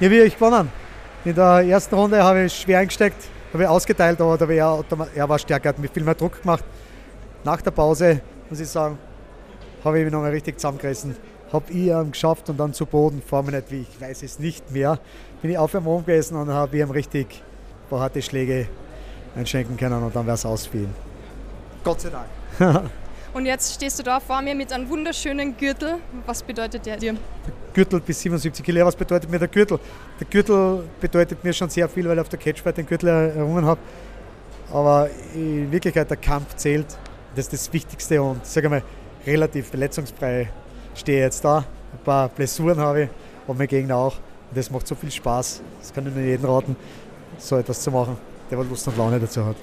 Ja, 0.00 0.10
wie 0.10 0.18
ich 0.20 0.34
gewonnen. 0.34 0.70
In 1.24 1.36
der 1.36 1.60
ersten 1.60 1.94
Runde 1.94 2.22
habe 2.22 2.44
ich 2.44 2.52
schwer 2.52 2.80
eingesteckt, 2.80 3.28
habe 3.52 3.62
ich 3.62 3.68
ausgeteilt, 3.68 4.20
aber 4.20 4.36
da 4.36 4.48
war 4.48 4.54
er, 4.54 4.84
er 5.14 5.28
war 5.28 5.38
stärker, 5.38 5.68
hat 5.68 5.78
mir 5.78 5.88
viel 5.88 6.02
mehr 6.02 6.16
Druck 6.16 6.42
gemacht. 6.42 6.64
Nach 7.44 7.62
der 7.62 7.70
Pause, 7.70 8.20
muss 8.50 8.58
ich 8.58 8.68
sagen, 8.68 8.98
habe 9.84 9.98
ich 9.98 10.04
mich 10.04 10.12
nochmal 10.12 10.32
richtig 10.32 10.58
zusammengerissen. 10.58 11.16
Habe 11.52 11.70
ich 11.70 11.76
ihn 11.76 12.10
geschafft 12.10 12.50
und 12.50 12.58
dann 12.58 12.74
zu 12.74 12.86
Boden, 12.86 13.22
vor 13.24 13.44
mir 13.44 13.52
nicht, 13.52 13.70
wie 13.70 13.82
ich 13.82 14.00
weiß 14.00 14.24
es 14.24 14.40
nicht 14.40 14.68
mehr. 14.72 14.98
Bin 15.40 15.52
ich 15.52 15.58
auf 15.58 15.70
dem 15.70 15.84
Mond 15.84 16.06
gewesen 16.06 16.36
und 16.36 16.48
habe 16.48 16.76
ihm 16.76 16.90
richtig 16.90 17.26
ein 17.30 17.90
paar 17.90 18.00
harte 18.00 18.20
Schläge 18.20 18.66
einschenken 19.36 19.76
können 19.76 20.02
und 20.02 20.16
dann 20.16 20.26
wäre 20.26 20.34
es 20.34 20.44
ausfielen. 20.44 20.92
Gott 21.84 22.00
sei 22.00 22.10
Dank. 22.10 22.90
Und 23.34 23.46
jetzt 23.46 23.74
stehst 23.74 23.98
du 23.98 24.04
da 24.04 24.20
vor 24.20 24.40
mir 24.42 24.54
mit 24.54 24.72
einem 24.72 24.88
wunderschönen 24.88 25.56
Gürtel. 25.56 25.96
Was 26.24 26.40
bedeutet 26.40 26.86
der 26.86 26.96
dir? 26.96 27.16
Gürtel 27.72 28.00
bis 28.00 28.20
77 28.20 28.64
Kilo. 28.64 28.86
Was 28.86 28.94
bedeutet 28.94 29.28
mir 29.28 29.40
der 29.40 29.48
Gürtel? 29.48 29.80
Der 30.20 30.26
Gürtel 30.28 30.84
bedeutet 31.00 31.42
mir 31.42 31.52
schon 31.52 31.68
sehr 31.68 31.88
viel, 31.88 32.08
weil 32.08 32.14
ich 32.14 32.20
auf 32.20 32.28
der 32.28 32.38
Catchfight 32.38 32.76
den 32.76 32.86
Gürtel 32.86 33.08
errungen 33.08 33.64
habe. 33.64 33.80
Aber 34.72 35.10
in 35.34 35.70
Wirklichkeit 35.72 36.08
der 36.08 36.16
Kampf 36.16 36.54
zählt. 36.54 36.86
Das 37.34 37.46
ist 37.46 37.52
das 37.52 37.72
Wichtigste 37.72 38.22
und 38.22 38.46
sage 38.46 38.68
mal, 38.68 38.84
relativ 39.26 39.66
verletzungsfrei 39.66 40.48
stehe 40.94 41.18
ich 41.18 41.24
jetzt 41.24 41.44
da. 41.44 41.58
Ein 41.58 42.04
paar 42.04 42.28
Blessuren 42.28 42.78
habe 42.78 43.02
ich 43.02 43.08
und 43.48 43.58
mein 43.58 43.66
Gegner 43.66 43.96
auch. 43.96 44.14
Und 44.14 44.56
das 44.56 44.70
macht 44.70 44.86
so 44.86 44.94
viel 44.94 45.10
Spaß. 45.10 45.60
Das 45.80 45.92
kann 45.92 46.06
ich 46.06 46.14
nur 46.14 46.22
jedem 46.22 46.44
raten, 46.48 46.76
so 47.38 47.56
etwas 47.56 47.80
zu 47.80 47.90
machen, 47.90 48.16
der 48.48 48.58
Lust 48.62 48.86
und 48.86 48.96
Laune 48.96 49.18
dazu 49.18 49.44
hat. 49.44 49.56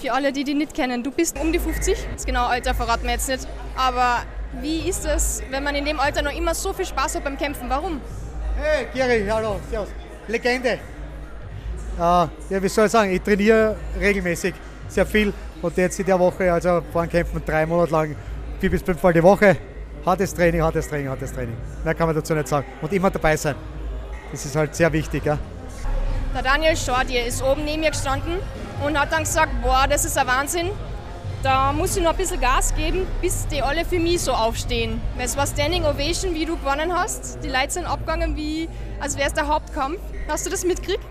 Für 0.00 0.12
alle, 0.12 0.32
die 0.32 0.44
dich 0.44 0.54
nicht 0.54 0.74
kennen, 0.74 1.02
du 1.02 1.10
bist 1.10 1.38
um 1.38 1.52
die 1.52 1.58
50. 1.58 1.96
Das 2.14 2.24
genaue 2.26 2.46
Alter 2.46 2.74
verraten 2.74 3.04
wir 3.04 3.12
jetzt 3.12 3.28
nicht. 3.28 3.46
Aber 3.76 4.22
wie 4.60 4.88
ist 4.88 5.04
es, 5.04 5.42
wenn 5.50 5.62
man 5.62 5.74
in 5.74 5.84
dem 5.84 6.00
Alter 6.00 6.22
noch 6.22 6.36
immer 6.36 6.54
so 6.54 6.72
viel 6.72 6.86
Spaß 6.86 7.16
hat 7.16 7.24
beim 7.24 7.38
Kämpfen? 7.38 7.68
Warum? 7.68 8.00
Hey, 8.60 8.86
Gary, 8.94 9.26
hallo, 9.28 9.60
servus. 9.70 9.88
Legende. 10.28 10.78
Ja, 11.98 12.28
ja, 12.48 12.62
wie 12.62 12.68
soll 12.68 12.86
ich 12.86 12.92
sagen, 12.92 13.12
ich 13.12 13.22
trainiere 13.22 13.76
regelmäßig 14.00 14.54
sehr 14.88 15.06
viel 15.06 15.32
und 15.60 15.76
jetzt 15.76 15.98
in 16.00 16.06
der 16.06 16.18
Woche, 16.18 16.52
also 16.52 16.82
vor 16.92 17.06
Kämpfen 17.06 17.42
drei 17.44 17.66
Monate 17.66 17.92
lang, 17.92 18.16
vier 18.60 18.70
bis 18.70 18.82
fünf 18.82 19.02
Mal 19.02 19.12
die 19.12 19.22
Woche. 19.22 19.56
Hartes 20.04 20.34
Training, 20.34 20.62
hartes 20.62 20.88
Training, 20.88 21.08
hartes 21.08 21.32
Training. 21.32 21.56
Mehr 21.84 21.94
kann 21.94 22.06
man 22.06 22.16
dazu 22.16 22.34
nicht 22.34 22.48
sagen. 22.48 22.66
Und 22.80 22.92
immer 22.92 23.10
dabei 23.10 23.36
sein. 23.36 23.54
Das 24.32 24.44
ist 24.44 24.56
halt 24.56 24.74
sehr 24.74 24.92
wichtig. 24.92 25.24
Ja. 25.24 25.38
Der 26.34 26.42
Daniel 26.42 26.76
Schordier 26.76 27.24
ist 27.24 27.42
oben 27.42 27.64
neben 27.64 27.80
mir 27.80 27.90
gestanden 27.90 28.38
und 28.84 28.98
hat 28.98 29.12
dann 29.12 29.24
gesagt, 29.24 29.50
boah, 29.62 29.86
das 29.88 30.04
ist 30.04 30.18
ein 30.18 30.26
Wahnsinn. 30.26 30.70
Da 31.42 31.72
muss 31.72 31.96
ich 31.96 32.02
noch 32.02 32.12
ein 32.12 32.16
bisschen 32.16 32.40
Gas 32.40 32.72
geben, 32.74 33.06
bis 33.20 33.46
die 33.48 33.62
alle 33.62 33.84
für 33.84 33.98
mich 33.98 34.20
so 34.20 34.32
aufstehen. 34.32 35.00
Es 35.18 35.36
war 35.36 35.46
Standing 35.46 35.84
Ovation, 35.84 36.34
wie 36.34 36.44
du 36.44 36.56
gewonnen 36.56 36.94
hast. 36.94 37.42
Die 37.42 37.48
Leute 37.48 37.70
sind 37.70 37.86
abgegangen, 37.86 38.36
wie, 38.36 38.68
als 39.00 39.16
wäre 39.16 39.26
es 39.26 39.34
der 39.34 39.48
Hauptkampf. 39.48 39.98
Hast 40.28 40.46
du 40.46 40.50
das 40.50 40.64
mitgekriegt? 40.64 41.04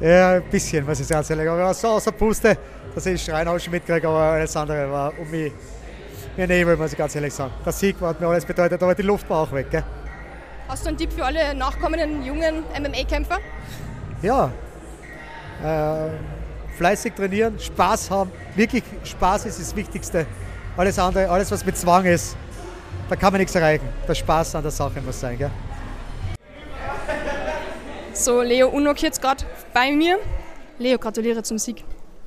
Ja, 0.00 0.32
ein 0.32 0.44
bisschen, 0.50 0.84
muss 0.86 1.00
ich 1.00 1.08
ganz 1.08 1.28
ehrlich. 1.28 1.48
Aber 1.48 1.74
so 1.74 1.88
außer 1.88 2.12
Puste, 2.12 2.56
dass 2.94 3.04
ich 3.04 3.22
Schreien 3.22 3.48
auch 3.48 3.58
schon 3.58 3.72
mitkriege, 3.72 4.08
aber 4.08 4.18
alles 4.18 4.56
andere 4.56 4.90
war 4.90 5.12
um 5.18 5.30
mich 5.30 5.52
mir 6.36 6.46
Nebel, 6.46 6.76
muss 6.76 6.92
ich 6.92 6.98
ganz 6.98 7.14
ehrlich 7.14 7.32
sagen. 7.32 7.52
Der 7.64 7.72
Sieg 7.72 8.00
hat 8.00 8.20
mir 8.20 8.28
alles 8.28 8.44
bedeutet, 8.44 8.82
aber 8.82 8.94
die 8.94 9.02
Luft 9.02 9.28
war 9.30 9.40
auch 9.42 9.52
weg. 9.52 9.70
Gell? 9.70 9.84
Hast 10.68 10.84
du 10.84 10.88
einen 10.88 10.98
Tipp 10.98 11.12
für 11.12 11.24
alle 11.24 11.54
nachkommenden 11.54 12.24
jungen 12.24 12.64
MMA-Kämpfer? 12.78 13.38
Ja. 14.22 14.50
Äh, 15.62 16.10
fleißig 16.76 17.14
trainieren, 17.14 17.58
Spaß 17.58 18.10
haben. 18.10 18.30
Wirklich 18.54 18.84
Spaß 19.04 19.46
ist 19.46 19.60
das 19.60 19.74
Wichtigste. 19.74 20.26
Alles 20.76 20.98
andere, 20.98 21.28
alles 21.28 21.50
was 21.50 21.64
mit 21.64 21.76
Zwang 21.76 22.04
ist, 22.04 22.36
da 23.08 23.16
kann 23.16 23.32
man 23.32 23.40
nichts 23.40 23.54
erreichen. 23.54 23.88
Der 24.06 24.14
Spaß 24.14 24.54
an 24.56 24.62
der 24.62 24.70
Sache 24.70 25.00
muss 25.00 25.20
sein, 25.20 25.38
gell? 25.38 25.50
So, 28.12 28.42
Leo 28.42 28.68
Unok 28.68 29.00
jetzt 29.02 29.20
gerade 29.20 29.44
bei 29.72 29.92
mir. 29.92 30.18
Leo, 30.78 30.98
gratuliere 30.98 31.42
zum 31.42 31.58
Sieg. 31.58 31.84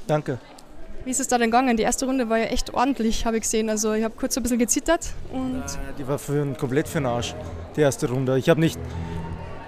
Danke. 0.07 0.39
Wie 1.05 1.11
ist 1.11 1.19
es 1.19 1.27
da 1.27 1.37
denn 1.37 1.49
gegangen? 1.49 1.77
Die 1.77 1.83
erste 1.83 2.05
Runde 2.05 2.29
war 2.29 2.37
ja 2.37 2.45
echt 2.45 2.73
ordentlich, 2.73 3.25
habe 3.25 3.37
ich 3.37 3.43
gesehen. 3.43 3.69
Also 3.69 3.93
ich 3.93 4.03
habe 4.03 4.13
kurz 4.17 4.35
ein 4.37 4.43
bisschen 4.43 4.59
gezittert 4.59 5.07
und 5.31 5.63
Die 5.97 6.07
war 6.07 6.19
für 6.19 6.45
komplett 6.55 6.87
für 6.87 6.99
den 6.99 7.05
Arsch, 7.05 7.35
die 7.75 7.81
erste 7.81 8.09
Runde. 8.09 8.37
Ich 8.37 8.49
habe 8.49 8.59
nicht, 8.59 8.79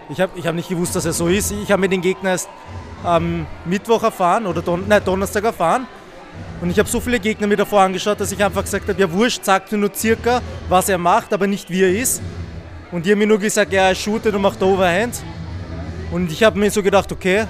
ich 0.10 0.20
hab, 0.20 0.36
ich 0.38 0.46
hab 0.46 0.56
nicht 0.56 0.70
gewusst, 0.70 0.96
dass 0.96 1.06
er 1.06 1.14
so 1.14 1.28
ist. 1.28 1.52
Ich 1.52 1.72
habe 1.72 1.80
mir 1.80 1.90
den 1.90 2.02
Gegner 2.02 2.32
erst 2.32 2.50
am 3.04 3.46
Mittwoch 3.66 4.04
erfahren 4.04 4.46
oder 4.46 4.62
Don, 4.62 4.84
nein, 4.88 5.02
Donnerstag 5.04 5.44
erfahren. 5.44 5.88
Und 6.62 6.70
ich 6.70 6.78
habe 6.78 6.88
so 6.88 7.00
viele 7.00 7.20
Gegner 7.20 7.48
mir 7.48 7.58
davor 7.58 7.82
angeschaut, 7.82 8.20
dass 8.20 8.32
ich 8.32 8.44
einfach 8.44 8.64
gesagt 8.64 8.88
habe, 8.88 9.00
ja 9.00 9.12
wurscht, 9.12 9.44
sagt 9.44 9.72
mir 9.72 9.80
nur 9.80 9.94
circa, 9.94 10.42
was 10.70 10.90
er 10.90 10.98
macht, 10.98 11.34
aber 11.34 11.48
nicht 11.48 11.70
wie 11.70 11.84
er 11.84 11.92
ist. 11.92 12.22
Und 12.92 13.06
die 13.06 13.12
haben 13.12 13.20
mir 13.20 13.28
nur 13.28 13.40
gesagt, 13.40 13.74
ja, 13.74 13.88
er 13.88 13.96
shootet 13.96 14.36
und 14.36 14.42
macht 14.42 14.62
Overhand. 14.62 15.16
Und 16.12 16.32
ich 16.32 16.44
habe 16.44 16.60
mir 16.60 16.70
so 16.70 16.84
gedacht, 16.84 17.12
okay. 17.12 17.46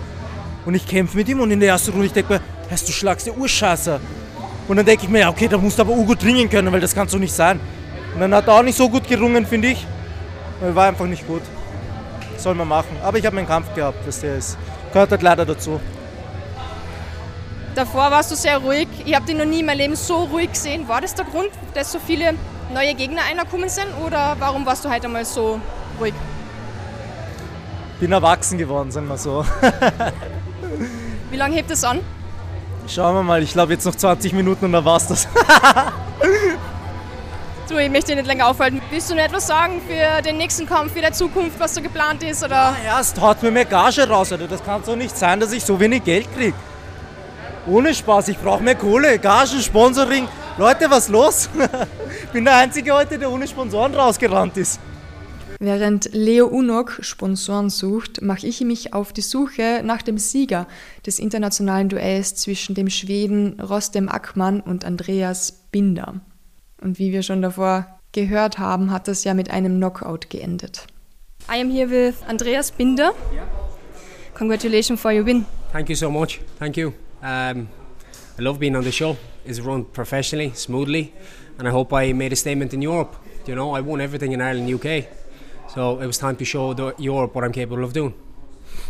Und 0.66 0.76
ich 0.76 0.88
kämpfe 0.88 1.18
mit 1.18 1.28
ihm 1.28 1.40
und 1.40 1.52
in 1.52 1.60
der 1.60 1.70
ersten 1.70 1.92
Runde, 1.92 2.06
ich 2.06 2.14
denke 2.14 2.34
mir, 2.34 2.42
heißt 2.70 2.88
du 2.88 2.92
schlagst 2.92 3.28
der 3.28 3.38
Urschasser. 3.38 4.00
Und 4.68 4.78
dann 4.78 4.86
denke 4.86 5.04
ich 5.04 5.10
mir, 5.10 5.20
ja, 5.20 5.30
okay, 5.30 5.48
da 5.48 5.58
musst 5.58 5.78
du 5.80 5.82
aber 5.82 5.94
gut 5.94 6.24
ringen 6.24 6.50
können, 6.50 6.72
weil 6.72 6.80
das 6.80 6.94
kann 6.94 7.08
so 7.08 7.18
nicht 7.18 7.34
sein. 7.34 7.60
Und 8.14 8.22
dann 8.22 8.34
hat 8.34 8.48
er 8.48 8.54
auch 8.54 8.64
nicht 8.64 8.78
so 8.78 8.88
gut 8.88 9.08
gerungen, 9.08 9.46
finde 9.46 9.70
ich. 9.70 9.86
Er 10.62 10.76
war 10.76 10.88
einfach 10.88 11.08
nicht 11.08 11.26
gut. 11.28 11.42
Soll 12.38 12.56
man 12.56 12.68
machen. 12.68 12.96
Aber 13.04 13.18
ich 13.18 13.26
habe 13.26 13.36
meinen 13.36 13.48
Kampf 13.48 13.74
gehabt, 13.74 14.08
dass 14.08 14.22
der 14.22 14.38
ist. 14.38 14.58
Gehört 14.94 15.12
halt 15.12 15.22
leider 15.22 15.46
dazu. 15.46 15.80
davor 17.76 18.12
warst 18.12 18.32
du 18.32 18.36
sehr 18.36 18.58
ruhig. 18.58 18.88
Ich 19.06 19.16
habe 19.16 19.26
dich 19.26 19.36
noch 19.36 19.46
nie 19.46 19.62
in 19.62 19.66
meinem 19.66 19.78
Leben 19.78 19.96
so 19.96 20.24
ruhig 20.26 20.52
gesehen. 20.52 20.88
War 20.88 21.00
das 21.02 21.16
der 21.16 21.26
Grund, 21.26 21.50
dass 21.74 21.92
so 21.92 22.00
viele 22.00 22.34
neue 22.74 22.94
Gegner 22.96 23.22
reingekommen 23.30 23.70
sind 23.70 23.88
oder 24.06 24.36
warum 24.40 24.66
warst 24.66 24.84
du 24.86 24.90
heute 24.90 25.06
einmal 25.06 25.26
so 25.26 25.60
ruhig? 26.00 26.14
Bin 28.00 28.12
erwachsen 28.12 28.58
geworden, 28.58 28.92
sagen 28.92 29.08
wir 29.08 29.18
so. 29.18 29.46
Wie 31.30 31.38
lange 31.38 31.56
hebt 31.56 31.72
es 31.72 31.84
an? 31.84 32.00
Schauen 32.88 33.16
wir 33.16 33.24
mal, 33.24 33.42
ich 33.44 33.54
glaube 33.54 33.74
jetzt 33.74 33.86
noch 33.86 33.96
20 33.96 34.34
Minuten 34.34 34.66
und 34.66 34.72
dann 34.74 34.84
war's 34.84 35.08
das. 35.08 35.28
Du, 37.72 37.78
ich 37.78 37.90
möchte 37.90 38.08
dich 38.08 38.18
nicht 38.18 38.28
länger 38.28 38.50
aufhalten. 38.50 38.82
Willst 38.90 39.10
du 39.10 39.16
noch 39.16 39.24
etwas 39.24 39.48
sagen 39.48 39.82
für 39.88 40.22
den 40.24 40.36
nächsten 40.36 40.66
Kampf, 40.66 40.92
für 40.92 41.02
die 41.02 41.12
Zukunft, 41.14 41.58
was 41.58 41.74
so 41.74 41.82
geplant 41.82 42.22
ist? 42.22 42.44
Oder? 42.44 42.76
Erst 42.86 43.22
haut 43.22 43.42
mir 43.42 43.50
mehr 43.50 43.64
Gage 43.64 44.10
raus, 44.10 44.34
Alter. 44.34 44.50
Das 44.50 44.62
kann 44.62 44.84
so 44.84 44.94
nicht 44.94 45.18
sein, 45.18 45.40
dass 45.40 45.54
ich 45.54 45.64
so 45.64 45.80
wenig 45.80 46.04
Geld 46.04 46.28
krieg. 46.36 46.54
Ohne 47.66 47.94
Spaß, 47.94 48.28
ich 48.28 48.38
brauche 48.38 48.62
mehr 48.62 48.76
Kohle, 48.76 49.18
Gagen, 49.20 49.62
Sponsoring. 49.62 50.28
Leute, 50.58 50.92
was 50.92 51.08
los? 51.08 51.50
Ich 52.24 52.30
bin 52.34 52.44
der 52.44 52.58
Einzige 52.58 52.92
heute, 52.94 53.18
der 53.18 53.32
ohne 53.32 53.48
Sponsoren 53.48 53.96
rausgerannt 53.96 54.58
ist. 54.58 54.82
Während 55.60 56.10
Leo 56.12 56.48
Unok 56.48 57.00
Sponsoren 57.00 57.70
sucht, 57.70 58.22
mache 58.22 58.48
ich 58.48 58.60
mich 58.60 58.94
auf 58.94 59.14
die 59.14 59.22
Suche 59.22 59.82
nach 59.86 60.02
dem 60.02 60.18
Sieger 60.18 60.68
des 61.06 61.20
internationalen 61.20 61.88
Duells 61.88 62.36
zwischen 62.36 62.76
dem 62.76 62.90
Schweden 62.90 63.62
Rostem 63.62 64.10
Ackmann 64.10 64.60
und 64.60 64.84
Andreas 64.84 65.54
Binder. 65.72 66.16
Und 66.82 66.98
wie 66.98 67.12
wir 67.12 67.22
schon 67.22 67.42
davor 67.42 67.86
gehört 68.12 68.58
haben, 68.58 68.92
hat 68.92 69.08
das 69.08 69.24
ja 69.24 69.34
mit 69.34 69.52
einem 69.52 69.78
Knockout 69.78 70.30
geendet. 70.30 70.88
I 71.50 71.60
am 71.60 71.72
here 71.72 71.90
with 71.90 72.16
Andreas 72.28 72.72
Binder. 72.72 73.14
Congratulations 74.34 75.00
for 75.00 75.12
your 75.12 75.26
win. 75.26 75.46
Thank 75.72 75.90
you 75.90 75.96
so 75.96 76.10
much. 76.10 76.42
Thank 76.60 76.78
you. 76.78 76.94
Um, 77.22 77.68
I 78.38 78.42
love 78.42 78.60
being 78.60 78.76
on 78.76 78.84
the 78.84 78.92
show. 78.92 79.18
It's 79.46 79.60
run 79.60 79.86
professionally, 79.86 80.52
smoothly, 80.56 81.14
and 81.58 81.68
I 81.68 81.72
hope 81.72 81.94
I 81.94 82.14
made 82.14 82.34
a 82.34 82.36
statement 82.36 82.74
in 82.74 82.82
Europe. 82.82 83.16
You 83.46 83.56
know, 83.56 83.76
I 83.76 83.82
won 83.82 84.02
everything 84.02 84.34
in 84.34 84.42
Ireland, 84.42 84.70
UK, 84.70 85.06
so 85.74 86.00
it 86.00 86.08
was 86.08 86.18
time 86.18 86.36
to 86.38 86.46
show 86.46 86.74
the, 86.74 86.94
Europe 86.98 87.36
what 87.36 87.44
I'm 87.44 87.52
capable 87.52 87.84
of 87.84 87.94
doing. 87.94 88.14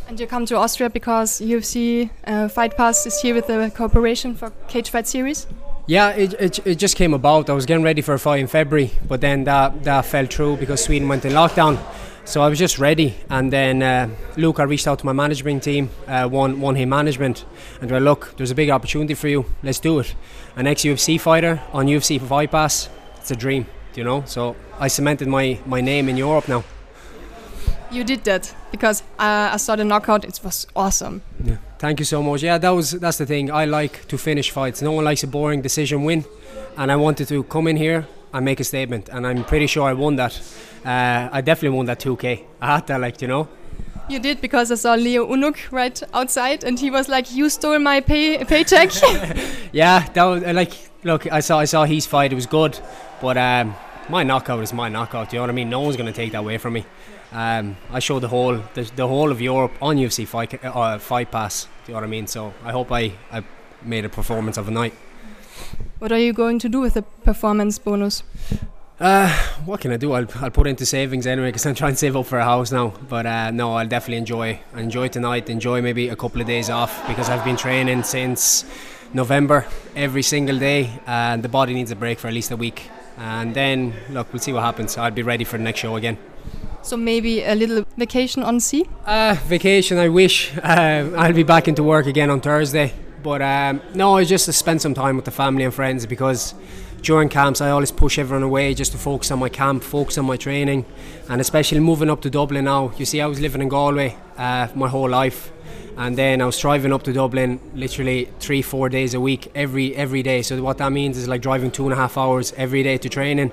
And 0.08 0.20
you 0.20 0.28
come 0.28 0.46
to 0.48 0.58
Austria 0.58 0.90
because 0.90 1.40
UFC 1.42 2.10
uh, 2.28 2.50
Fight 2.50 2.76
Pass 2.76 3.06
is 3.06 3.22
here 3.22 3.34
with 3.34 3.48
the 3.48 3.72
cooperation 3.76 4.36
for 4.36 4.52
Cage 4.68 4.90
Fight 4.90 5.08
Series. 5.08 5.48
Yeah, 5.92 6.12
it, 6.12 6.34
it, 6.40 6.66
it 6.66 6.76
just 6.76 6.96
came 6.96 7.14
about. 7.14 7.50
I 7.50 7.54
was 7.54 7.66
getting 7.66 7.84
ready 7.84 8.02
for 8.02 8.14
a 8.14 8.18
fight 8.18 8.40
in 8.40 8.48
February, 8.48 8.92
but 9.06 9.20
then 9.20 9.44
that, 9.44 9.84
that 9.84 10.06
fell 10.06 10.26
through 10.26 10.56
because 10.56 10.82
Sweden 10.82 11.10
went 11.10 11.26
in 11.26 11.34
lockdown. 11.34 11.78
So 12.24 12.42
I 12.42 12.48
was 12.48 12.58
just 12.58 12.80
ready, 12.80 13.14
and 13.30 13.52
then 13.52 13.84
uh, 13.84 14.08
Luke, 14.38 14.62
I 14.62 14.64
reached 14.64 14.88
out 14.88 15.00
to 15.00 15.06
my 15.06 15.12
management 15.12 15.64
team, 15.64 15.90
uh, 16.08 16.30
one 16.30 16.62
one 16.62 16.76
hit 16.76 16.86
management, 16.86 17.44
and 17.82 17.90
they 17.90 17.94
were 17.94 18.00
look, 18.00 18.34
there's 18.38 18.52
a 18.52 18.56
big 18.56 18.70
opportunity 18.70 19.16
for 19.16 19.28
you. 19.28 19.44
Let's 19.64 19.82
do 19.82 20.00
it. 20.00 20.16
An 20.56 20.66
ex 20.66 20.84
UFC 20.84 21.20
fighter 21.20 21.60
on 21.74 21.88
UFC 21.88 22.22
Fight 22.22 22.52
Pass, 22.52 22.88
it's 23.18 23.32
a 23.32 23.36
dream, 23.36 23.66
you 23.94 24.06
know. 24.06 24.24
So 24.26 24.56
I 24.80 24.88
cemented 24.88 25.28
my 25.28 25.60
my 25.66 25.82
name 25.82 26.08
in 26.08 26.16
Europe 26.16 26.48
now. 26.48 26.64
You 27.92 28.06
did 28.06 28.24
that 28.24 28.56
because 28.72 29.02
uh, 29.20 29.56
I 29.56 29.58
saw 29.58 29.76
the 29.76 29.84
knockout. 29.84 30.24
It 30.24 30.40
was 30.42 30.68
awesome. 30.74 31.22
Yeah. 31.44 31.58
Thank 31.82 31.98
you 32.00 32.06
so 32.06 32.22
much. 32.22 32.44
Yeah, 32.44 32.60
that 32.60 32.70
was 32.70 32.92
that's 32.92 33.18
the 33.18 33.26
thing. 33.26 33.50
I 33.50 33.66
like 33.66 34.08
to 34.10 34.16
finish 34.16 34.52
fights. 34.52 34.84
No 34.84 34.92
one 34.92 35.04
likes 35.04 35.24
a 35.24 35.28
boring 35.28 35.64
decision 35.64 36.04
win, 36.04 36.26
and 36.78 36.92
I 36.92 36.96
wanted 36.96 37.28
to 37.30 37.44
come 37.46 37.68
in 37.68 37.76
here 37.76 38.06
and 38.32 38.46
make 38.46 38.60
a 38.60 38.64
statement, 38.64 39.10
and 39.10 39.26
I'm 39.26 39.44
pretty 39.44 39.66
sure 39.66 39.90
I 39.90 39.94
won 39.94 40.16
that. 40.18 40.40
Uh, 40.86 41.30
I 41.32 41.42
definitely 41.42 41.76
won 41.76 41.88
that 41.88 42.00
2K. 42.00 42.44
I 42.62 42.76
had 42.76 42.86
that, 42.86 43.02
like 43.02 43.20
you 43.24 43.28
know. 43.28 43.48
You 44.10 44.20
did 44.20 44.42
because 44.42 44.72
I 44.72 44.76
saw 44.76 44.94
Leo 44.94 45.26
Unuk 45.26 45.58
right 45.72 46.04
outside, 46.14 46.64
and 46.64 46.80
he 46.80 46.92
was 46.92 47.10
like, 47.10 47.34
"You 47.34 47.50
stole 47.50 47.80
my 47.80 48.00
pay 48.00 48.46
paycheck." 48.46 48.92
Yeah, 49.72 50.06
that 50.14 50.24
was 50.24 50.44
uh, 50.44 50.54
like 50.54 50.74
look. 51.04 51.26
I 51.32 51.40
saw 51.40 51.58
I 51.58 51.66
saw 51.66 51.86
his 51.86 52.06
fight. 52.06 52.32
It 52.32 52.36
was 52.36 52.46
good, 52.46 52.80
but 53.22 53.38
um, 53.38 53.74
my 54.08 54.22
knockout 54.22 54.62
is 54.62 54.72
my 54.72 54.88
knockout. 54.88 55.32
Do 55.32 55.36
You 55.36 55.40
know 55.40 55.44
what 55.46 55.50
I 55.50 55.54
mean? 55.54 55.72
No 55.72 55.80
one's 55.80 55.98
gonna 55.98 56.14
take 56.14 56.34
that 56.34 56.42
away 56.42 56.60
from 56.60 56.74
me. 56.74 56.86
Um, 57.32 57.78
I 57.90 58.00
showed 58.00 58.20
the 58.20 58.28
whole 58.28 58.58
the, 58.74 58.84
the 58.96 59.08
whole 59.08 59.32
of 59.32 59.40
Europe 59.40 59.72
on 59.82 59.98
UFC 59.98 60.28
fight 60.28 60.64
uh, 60.64 60.98
fight 61.00 61.32
pass. 61.32 61.64
Do 61.64 61.70
you 61.88 61.94
know 61.94 62.02
what 62.02 62.04
I 62.04 62.08
mean? 62.08 62.28
So 62.28 62.54
I 62.64 62.72
hope 62.72 62.92
I, 62.92 63.14
I 63.32 63.44
made 63.84 64.06
a 64.06 64.10
performance 64.10 64.58
of 64.58 64.68
a 64.68 64.72
night. 64.72 64.94
what 66.00 66.12
are 66.12 66.20
you 66.20 66.34
going 66.34 66.60
to 66.60 66.70
do 66.70 66.82
with 66.82 66.96
the 66.96 67.02
performance 67.02 67.80
bonus? 67.80 68.24
Uh, 69.00 69.30
what 69.66 69.82
can 69.82 69.92
I 69.92 69.98
do? 69.98 70.12
I'll, 70.12 70.28
I'll 70.42 70.52
put 70.52 70.68
into 70.68 70.86
savings 70.86 71.26
anyway 71.26 71.48
because 71.48 71.66
I'm 71.66 71.74
trying 71.74 71.94
to 71.94 71.98
save 71.98 72.16
up 72.16 72.28
for 72.28 72.38
a 72.38 72.44
house 72.44 72.72
now. 72.72 72.94
But 73.10 73.26
uh, 73.26 73.50
no, 73.50 73.74
I'll 73.74 73.88
definitely 73.88 74.18
enjoy 74.18 74.60
enjoy 74.76 75.08
tonight. 75.08 75.50
Enjoy 75.50 75.82
maybe 75.82 76.10
a 76.10 76.16
couple 76.16 76.42
of 76.42 76.48
days 76.48 76.70
off 76.70 77.08
because 77.08 77.30
I've 77.30 77.44
been 77.44 77.58
training 77.58 78.04
since 78.04 78.66
November 79.14 79.66
every 79.96 80.22
single 80.22 80.60
day, 80.60 81.00
and 81.08 81.44
the 81.44 81.50
body 81.50 81.74
needs 81.74 81.92
a 81.92 81.96
break 81.96 82.20
for 82.20 82.28
at 82.28 82.34
least 82.34 82.52
a 82.52 82.58
week. 82.58 82.90
And 83.18 83.54
then 83.56 83.94
look, 84.10 84.32
we'll 84.34 84.42
see 84.42 84.54
what 84.54 84.64
happens. 84.64 84.98
I'll 84.98 85.12
be 85.12 85.24
ready 85.24 85.46
for 85.46 85.58
the 85.58 85.64
next 85.64 85.80
show 85.80 85.96
again. 85.96 86.18
So 86.84 86.98
maybe 86.98 87.44
a 87.44 87.56
little 87.56 87.86
vacation 87.98 88.44
on 88.44 88.60
sea. 88.60 88.86
Uh, 89.06 89.36
vacation, 89.46 89.98
I 89.98 90.10
wish. 90.10 90.52
Uh, 90.58 91.12
I'll 91.16 91.34
be 91.34 91.44
back 91.44 91.68
into 91.68 91.84
work 91.84 92.06
again 92.08 92.30
on 92.30 92.42
Thursday. 92.42 92.94
But 93.24 93.42
um, 93.42 93.82
no, 93.94 94.18
I 94.18 94.24
just 94.24 94.46
to 94.46 94.54
spend 94.54 94.82
some 94.82 94.94
time 94.94 95.16
with 95.16 95.26
the 95.26 95.32
family 95.32 95.64
and 95.64 95.74
friends 95.74 96.06
because 96.06 96.56
during 97.02 97.30
camps 97.30 97.62
I 97.62 97.70
always 97.70 97.92
push 97.92 98.18
everyone 98.18 98.44
away 98.44 98.74
just 98.74 98.92
to 98.94 98.98
focus 98.98 99.32
on 99.32 99.40
my 99.40 99.50
camp, 99.50 99.84
focus 99.84 100.18
on 100.18 100.26
my 100.26 100.38
training, 100.38 100.86
and 101.30 101.42
especially 101.42 101.80
moving 101.80 102.10
up 102.10 102.22
to 102.22 102.30
Dublin 102.30 102.66
now. 102.66 102.92
You 102.98 103.06
see, 103.06 103.22
I 103.22 103.28
was 103.28 103.40
living 103.40 103.62
in 103.62 103.70
Galway 103.70 104.18
uh, 104.38 104.68
my 104.76 104.88
whole 104.88 105.10
life, 105.10 105.52
and 105.98 106.18
then 106.18 106.42
I 106.42 106.46
was 106.46 106.58
driving 106.60 106.94
up 106.94 107.04
to 107.04 107.14
Dublin 107.14 107.60
literally 107.74 108.30
three, 108.40 108.62
four 108.62 108.90
days 108.90 109.14
a 109.14 109.20
week, 109.20 109.52
every 109.54 109.96
every 109.96 110.24
day. 110.24 110.42
So 110.42 110.62
what 110.62 110.78
that 110.80 110.92
means 110.92 111.18
is 111.18 111.28
like 111.28 111.42
driving 111.42 111.72
two 111.72 111.84
and 111.84 111.94
a 111.94 111.98
half 111.98 112.18
hours 112.18 112.54
every 112.58 112.84
day 112.84 112.98
to 112.98 113.10
training. 113.10 113.52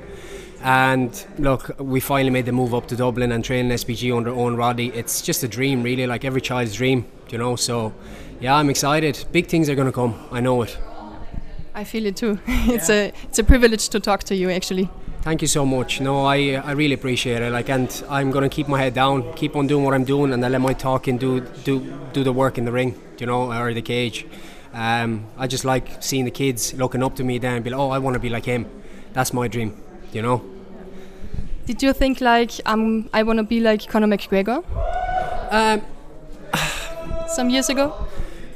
And 0.62 1.26
look, 1.38 1.70
we 1.78 2.00
finally 2.00 2.30
made 2.30 2.46
the 2.46 2.52
move 2.52 2.74
up 2.74 2.88
to 2.88 2.96
Dublin 2.96 3.32
and 3.32 3.44
training 3.44 3.70
SPG 3.70 4.16
under 4.16 4.30
Owen 4.30 4.56
Roddy. 4.56 4.88
It's 4.88 5.22
just 5.22 5.42
a 5.44 5.48
dream, 5.48 5.82
really, 5.82 6.06
like 6.06 6.24
every 6.24 6.40
child's 6.40 6.74
dream, 6.74 7.06
you 7.30 7.38
know. 7.38 7.56
So, 7.56 7.94
yeah, 8.40 8.56
I'm 8.56 8.68
excited. 8.68 9.24
Big 9.32 9.46
things 9.46 9.68
are 9.68 9.74
going 9.74 9.86
to 9.86 9.92
come. 9.92 10.14
I 10.32 10.40
know 10.40 10.62
it. 10.62 10.76
I 11.74 11.84
feel 11.84 12.06
it 12.06 12.16
too. 12.16 12.40
it's 12.46 12.90
a 12.90 13.12
it's 13.22 13.38
a 13.38 13.44
privilege 13.44 13.88
to 13.90 14.00
talk 14.00 14.24
to 14.24 14.34
you 14.34 14.50
actually. 14.50 14.90
Thank 15.22 15.42
you 15.42 15.48
so 15.48 15.64
much. 15.64 16.00
No, 16.00 16.24
I 16.24 16.54
I 16.54 16.72
really 16.72 16.94
appreciate 16.94 17.40
it. 17.40 17.52
Like, 17.52 17.68
and 17.70 17.88
I'm 18.09 18.32
gonna 18.32 18.48
keep 18.48 18.66
my 18.66 18.80
head 18.82 18.94
down, 18.94 19.32
keep 19.34 19.54
on 19.54 19.68
doing 19.68 19.84
what 19.84 19.94
I'm 19.94 20.04
doing, 20.04 20.32
and 20.32 20.44
I 20.44 20.48
let 20.48 20.61
my 20.61 20.72
talking 20.72 21.18
do 21.18 21.40
do 21.62 21.80
do 22.12 22.24
the 22.24 22.32
work 22.32 22.59
in 22.59 22.64
the 22.64 22.72
ring, 22.72 23.00
you 23.20 23.26
know, 23.26 23.52
or 23.52 23.72
the 23.74 23.82
cage. 23.82 24.26
Um, 24.72 25.26
I 25.36 25.46
just 25.46 25.64
like 25.64 26.02
seeing 26.02 26.24
the 26.24 26.32
kids 26.32 26.74
looking 26.74 27.02
up 27.02 27.14
to 27.16 27.24
me 27.24 27.38
then 27.38 27.54
and 27.54 27.64
be 27.64 27.70
like, 27.70 27.80
oh, 27.80 27.90
I 27.90 27.98
want 27.98 28.14
to 28.14 28.20
be 28.20 28.28
like 28.28 28.44
him. 28.44 28.66
That's 29.12 29.32
my 29.32 29.46
dream, 29.46 29.76
you 30.12 30.22
know. 30.22 30.42
Did 31.66 31.82
you 31.82 31.92
think 31.92 32.20
like 32.20 32.52
um 32.66 33.09
I 33.12 33.22
want 33.22 33.38
to 33.38 33.44
be 33.44 33.61
like 33.61 33.86
Conor 33.88 34.06
McGregor? 34.06 34.64
Um, 35.50 35.82
some 37.28 37.50
years 37.50 37.68
ago. 37.68 37.94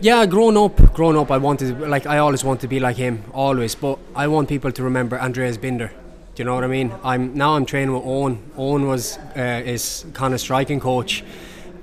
Yeah, 0.01 0.27
growing 0.27 0.57
up, 0.57 0.95
growing 0.95 1.17
up, 1.17 1.31
I 1.31 1.39
wanted 1.39 1.81
like 1.81 2.07
I 2.07 2.19
always 2.19 2.43
wanted 2.43 2.63
to 2.63 2.69
be 2.69 2.81
like 2.81 2.97
him, 2.97 3.23
always. 3.33 3.75
But 3.75 3.99
I 4.17 4.27
want 4.27 4.49
people 4.49 4.73
to 4.73 4.83
remember 4.83 5.21
Andreas 5.21 5.57
Binder. 5.57 5.93
Do 6.35 6.43
you 6.43 6.45
know 6.45 6.55
what 6.55 6.65
I 6.65 6.69
mean? 6.69 6.93
I'm 7.05 7.35
now 7.35 7.55
I'm 7.55 7.67
training 7.67 7.95
with 7.95 8.03
Owen. 8.05 8.43
Owen 8.57 8.89
was 8.89 9.19
uh, 9.37 9.63
is 9.65 10.05
kind 10.13 10.35
of 10.35 10.41
striking 10.41 10.81
coach, 10.81 11.23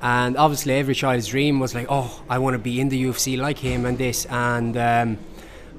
and 0.01 0.35
obviously 0.35 0.73
every 0.73 0.95
child's 0.95 1.27
dream 1.27 1.59
was 1.59 1.73
like, 1.73 1.87
oh, 1.89 2.21
I 2.27 2.39
want 2.39 2.55
to 2.55 2.59
be 2.59 2.81
in 2.81 2.89
the 2.89 3.01
UFC 3.05 3.37
like 3.37 3.59
him 3.59 3.85
and 3.85 3.97
this. 3.97 4.25
And 4.25 4.75
um, 4.75 5.17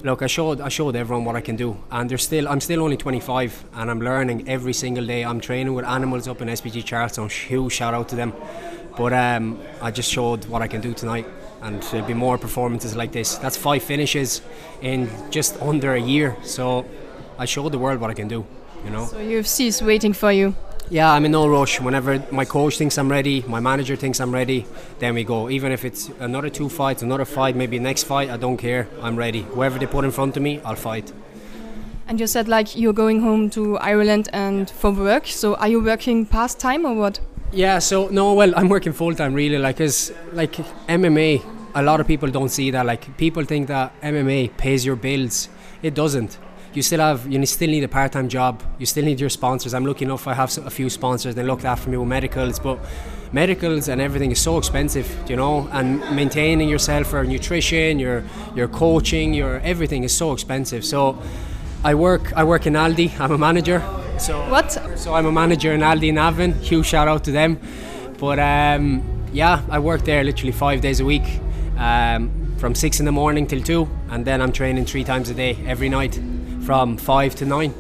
look, 0.03 0.23
I 0.23 0.27
showed 0.27 0.61
I 0.61 0.69
showed 0.69 0.97
everyone 0.97 1.25
what 1.25 1.37
I 1.37 1.41
can 1.41 1.57
do, 1.57 1.77
and 1.91 2.11
there's 2.11 2.25
still 2.25 2.49
I'm 2.49 2.61
still 2.61 2.83
only 2.83 2.97
25, 2.97 3.65
and 3.75 3.91
I'm 3.91 4.01
learning 4.01 4.49
every 4.49 4.73
single 4.73 5.07
day. 5.07 5.25
I'm 5.25 5.41
training 5.41 5.75
with 5.75 5.85
animals 5.85 6.29
up 6.29 6.41
in 6.43 6.49
SPG 6.49 6.85
Charleston. 6.85 7.29
Huge 7.29 7.73
shout 7.73 7.95
out 7.95 8.09
to 8.11 8.17
them. 8.17 8.33
But 8.97 9.13
um, 9.13 9.59
I 9.81 9.91
just 9.91 10.11
showed 10.11 10.45
what 10.47 10.63
I 10.63 10.69
can 10.69 10.81
do 10.81 10.93
tonight, 10.93 11.27
and 11.63 11.83
there'll 11.85 12.07
be 12.07 12.15
more 12.15 12.39
performances 12.39 12.97
like 12.97 13.13
this. 13.13 13.37
That's 13.37 13.57
five 13.57 13.83
finishes 13.83 14.43
in 14.83 15.09
just 15.31 15.61
under 15.63 15.95
a 15.95 16.01
year. 16.01 16.37
So 16.43 16.85
I 17.39 17.45
showed 17.45 17.73
the 17.73 17.79
world 17.79 18.01
what 18.01 18.11
I 18.11 18.15
can 18.15 18.29
do. 18.29 18.45
You 18.85 18.91
know. 18.91 19.07
So 19.07 19.17
UFC 19.17 19.67
is 19.67 19.83
waiting 19.83 20.13
for 20.13 20.33
you. 20.33 20.55
Yeah, 20.93 21.13
I'm 21.13 21.25
in 21.25 21.31
no 21.31 21.47
rush. 21.47 21.81
Whenever 21.81 22.21
my 22.33 22.45
coach 22.45 22.77
thinks 22.77 22.99
I'm 22.99 23.09
ready, 23.09 23.45
my 23.47 23.61
manager 23.61 23.95
thinks 23.95 24.19
I'm 24.19 24.35
ready, 24.35 24.67
then 24.99 25.15
we 25.15 25.23
go. 25.23 25.49
Even 25.49 25.71
if 25.71 25.85
it's 25.85 26.11
another 26.19 26.51
two 26.51 26.69
fights, 26.69 27.01
another 27.03 27.25
fight, 27.25 27.55
maybe 27.55 27.79
next 27.79 28.03
fight, 28.03 28.29
I 28.29 28.37
don't 28.37 28.57
care. 28.57 28.89
I'm 29.01 29.15
ready. 29.15 29.43
Whoever 29.43 29.79
they 29.79 29.87
put 29.87 30.05
in 30.05 30.11
front 30.11 30.37
of 30.37 30.43
me, 30.43 30.61
I'll 30.65 30.75
fight. 30.75 31.13
And 32.09 32.19
you 32.19 32.27
said 32.27 32.49
like 32.49 32.77
you're 32.77 32.93
going 32.93 33.21
home 33.21 33.51
to 33.51 33.79
Ireland 33.79 34.31
and 34.33 34.69
for 34.69 34.91
work. 34.91 35.29
So 35.29 35.55
are 35.55 35.69
you 35.69 35.81
working 35.81 36.27
past 36.27 36.59
time 36.59 36.85
or 36.85 36.95
what? 36.95 37.21
Yeah, 37.53 37.79
so 37.79 38.09
no, 38.09 38.35
well, 38.35 38.53
I'm 38.57 38.69
working 38.69 38.93
full 38.93 39.15
time 39.15 39.33
really. 39.33 39.59
Like, 39.59 39.81
as 39.81 40.13
like 40.33 40.55
MMA, 40.89 41.41
a 41.77 41.83
lot 41.83 42.01
of 42.01 42.09
people 42.09 42.31
don't 42.31 42.49
see 42.49 42.73
that. 42.73 42.85
Like, 42.85 43.17
people 43.17 43.45
think 43.45 43.69
that 43.69 43.93
MMA 44.01 44.57
pays 44.57 44.85
your 44.85 44.97
bills. 44.97 45.49
It 45.85 45.95
doesn't. 45.95 46.37
You 46.73 46.83
still 46.83 47.01
have, 47.01 47.31
you 47.31 47.45
still 47.47 47.69
need 47.71 47.83
a 47.85 47.89
part 47.89 48.13
time 48.13 48.29
job. 48.29 48.63
You 48.79 48.87
still 48.87 49.05
need 49.05 49.21
your 49.21 49.31
sponsors. 49.31 49.75
I'm 49.75 49.85
lucky 49.85 50.05
enough. 50.05 50.27
I 50.27 50.35
have 50.35 50.57
a 50.59 50.71
few 50.71 50.89
sponsors. 50.89 51.35
They 51.35 51.43
look 51.43 51.65
after 51.65 51.91
me 51.91 51.97
with 51.97 52.09
medicals, 52.09 52.59
but 52.59 52.79
medicals 53.33 53.89
and 53.89 54.01
everything 54.01 54.31
is 54.31 54.41
so 54.41 54.57
expensive, 54.59 55.09
you 55.29 55.37
know. 55.37 55.69
And 55.73 56.01
maintaining 56.15 56.69
yourself 56.69 57.09
for 57.09 57.25
nutrition, 57.25 57.99
your 57.99 58.23
your 58.55 58.69
coaching, 58.69 59.35
your 59.35 59.61
everything 59.61 60.05
is 60.05 60.17
so 60.17 60.33
expensive. 60.33 60.85
So, 60.85 61.21
I 61.83 61.95
work. 61.95 62.33
I 62.37 62.45
work 62.45 62.67
in 62.67 62.75
Aldi. 62.75 63.19
I'm 63.19 63.33
a 63.33 63.39
manager. 63.39 63.83
So 64.19 64.39
what? 64.51 64.71
So 64.97 65.15
I'm 65.15 65.25
a 65.25 65.33
manager 65.33 65.73
in 65.73 65.81
Aldi 65.81 66.09
in 66.09 66.19
Avon. 66.19 66.53
Huge 66.61 66.87
shout 66.87 67.09
out 67.09 67.25
to 67.25 67.33
them. 67.33 67.59
But 68.19 68.39
um, 68.39 69.03
yeah, 69.33 69.63
I 69.71 69.79
work 69.79 70.03
there 70.05 70.23
literally 70.23 70.53
five 70.53 70.83
days 70.83 71.01
a 71.01 71.07
week, 71.07 71.41
um, 71.79 72.55
from 72.59 72.75
six 72.75 73.01
in 73.01 73.07
the 73.07 73.13
morning 73.13 73.47
till 73.47 73.63
two, 73.63 73.89
and 74.11 74.27
then 74.27 74.43
I'm 74.43 74.53
training 74.53 74.85
three 74.85 75.05
times 75.05 75.31
a 75.31 75.35
day 75.35 75.57
every 75.67 75.89
night, 75.89 76.21
from 76.63 76.97
five 76.97 77.35
to 77.37 77.45
nine. 77.45 77.73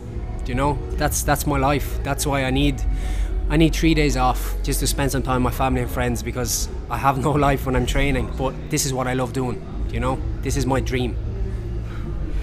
Do 0.44 0.52
you 0.52 0.54
know? 0.54 0.78
That's 0.92 1.22
that's 1.22 1.46
my 1.46 1.58
life. 1.58 2.02
That's 2.02 2.26
why 2.26 2.44
I 2.44 2.50
need. 2.50 2.82
I 3.48 3.56
need 3.56 3.74
three 3.74 3.94
days 3.94 4.16
off 4.16 4.54
just 4.62 4.78
to 4.80 4.86
spend 4.86 5.10
some 5.10 5.22
time 5.22 5.42
with 5.42 5.52
my 5.52 5.56
family 5.56 5.82
and 5.82 5.90
friends 5.90 6.22
because 6.22 6.68
I 6.88 6.98
have 6.98 7.18
no 7.18 7.32
life 7.48 7.66
when 7.66 7.74
I'm 7.76 7.86
training. 7.86 8.32
But 8.38 8.54
this 8.70 8.86
is 8.86 8.92
what 8.92 9.06
I 9.06 9.14
love 9.14 9.32
doing. 9.32 9.60
You 9.92 10.00
know, 10.00 10.18
this 10.42 10.56
is 10.56 10.66
my 10.66 10.80
dream 10.80 11.16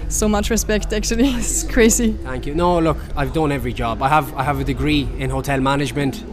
so 0.08 0.26
much 0.26 0.48
respect 0.48 0.92
actually 0.92 1.28
it's 1.34 1.64
crazy 1.64 2.12
thank 2.12 2.46
you 2.46 2.54
no 2.54 2.78
look 2.78 2.96
i've 3.14 3.32
done 3.34 3.52
every 3.52 3.72
job 3.74 4.02
i 4.02 4.08
have 4.08 4.32
i 4.34 4.42
have 4.42 4.58
a 4.58 4.64
degree 4.64 5.06
in 5.18 5.28
hotel 5.28 5.60
management 5.60 6.24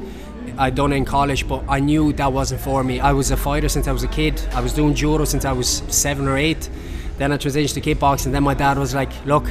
i 0.57 0.69
done 0.69 0.93
it 0.93 0.95
in 0.95 1.03
college 1.03 1.45
but 1.47 1.61
i 1.67 1.79
knew 1.79 2.13
that 2.13 2.31
wasn't 2.31 2.59
for 2.59 2.83
me 2.85 3.01
i 3.01 3.11
was 3.11 3.31
a 3.31 3.37
fighter 3.37 3.67
since 3.67 3.87
i 3.87 3.91
was 3.91 4.03
a 4.03 4.07
kid 4.07 4.41
i 4.53 4.61
was 4.61 4.71
doing 4.71 4.93
judo 4.93 5.25
since 5.25 5.43
i 5.43 5.51
was 5.51 5.83
seven 5.89 6.25
or 6.27 6.37
eight 6.37 6.69
then 7.17 7.33
i 7.33 7.37
transitioned 7.37 7.73
to 7.73 7.81
kickboxing 7.81 8.27
and 8.27 8.35
then 8.35 8.43
my 8.43 8.53
dad 8.53 8.77
was 8.77 8.95
like 8.95 9.11
look 9.25 9.45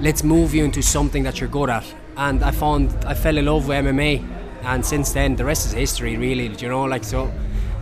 let's 0.00 0.22
move 0.22 0.54
you 0.54 0.64
into 0.64 0.82
something 0.82 1.24
that 1.24 1.40
you're 1.40 1.48
good 1.48 1.70
at. 1.70 1.84
And 2.16 2.42
i 2.42 2.50
found 2.50 2.92
i 3.04 3.14
fell 3.14 3.36
in 3.38 3.46
love 3.46 3.68
with 3.68 3.84
mma 3.84 4.26
and 4.62 4.84
since 4.84 5.12
then 5.12 5.36
the 5.36 5.44
rest 5.44 5.66
is 5.66 5.72
history 5.72 6.16
really 6.16 6.48
you 6.48 6.68
know 6.68 6.84
like 6.84 7.04
so 7.04 7.32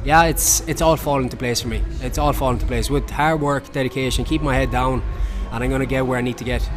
yeah 0.05 0.25
it's 0.25 0.61
it's 0.69 0.83
all 0.83 0.97
fallen 0.97 1.25
into 1.25 1.37
place 1.37 1.61
for 1.61 1.69
me. 1.69 1.83
It's 2.01 2.19
all 2.19 2.33
fallen 2.33 2.57
into 2.57 2.67
place. 2.67 2.91
With 2.91 3.11
hard 3.11 3.41
work 3.41 3.73
dedication 3.73 4.25
keep 4.25 4.43
my 4.43 4.55
head 4.55 4.71
down 4.71 5.03
and 5.51 5.65
I'm 5.65 5.71
going 5.71 5.81
to 5.81 5.87
get 5.87 6.07
where 6.07 6.19
I 6.19 6.23
need 6.23 6.39
to 6.39 6.45
get. 6.45 6.69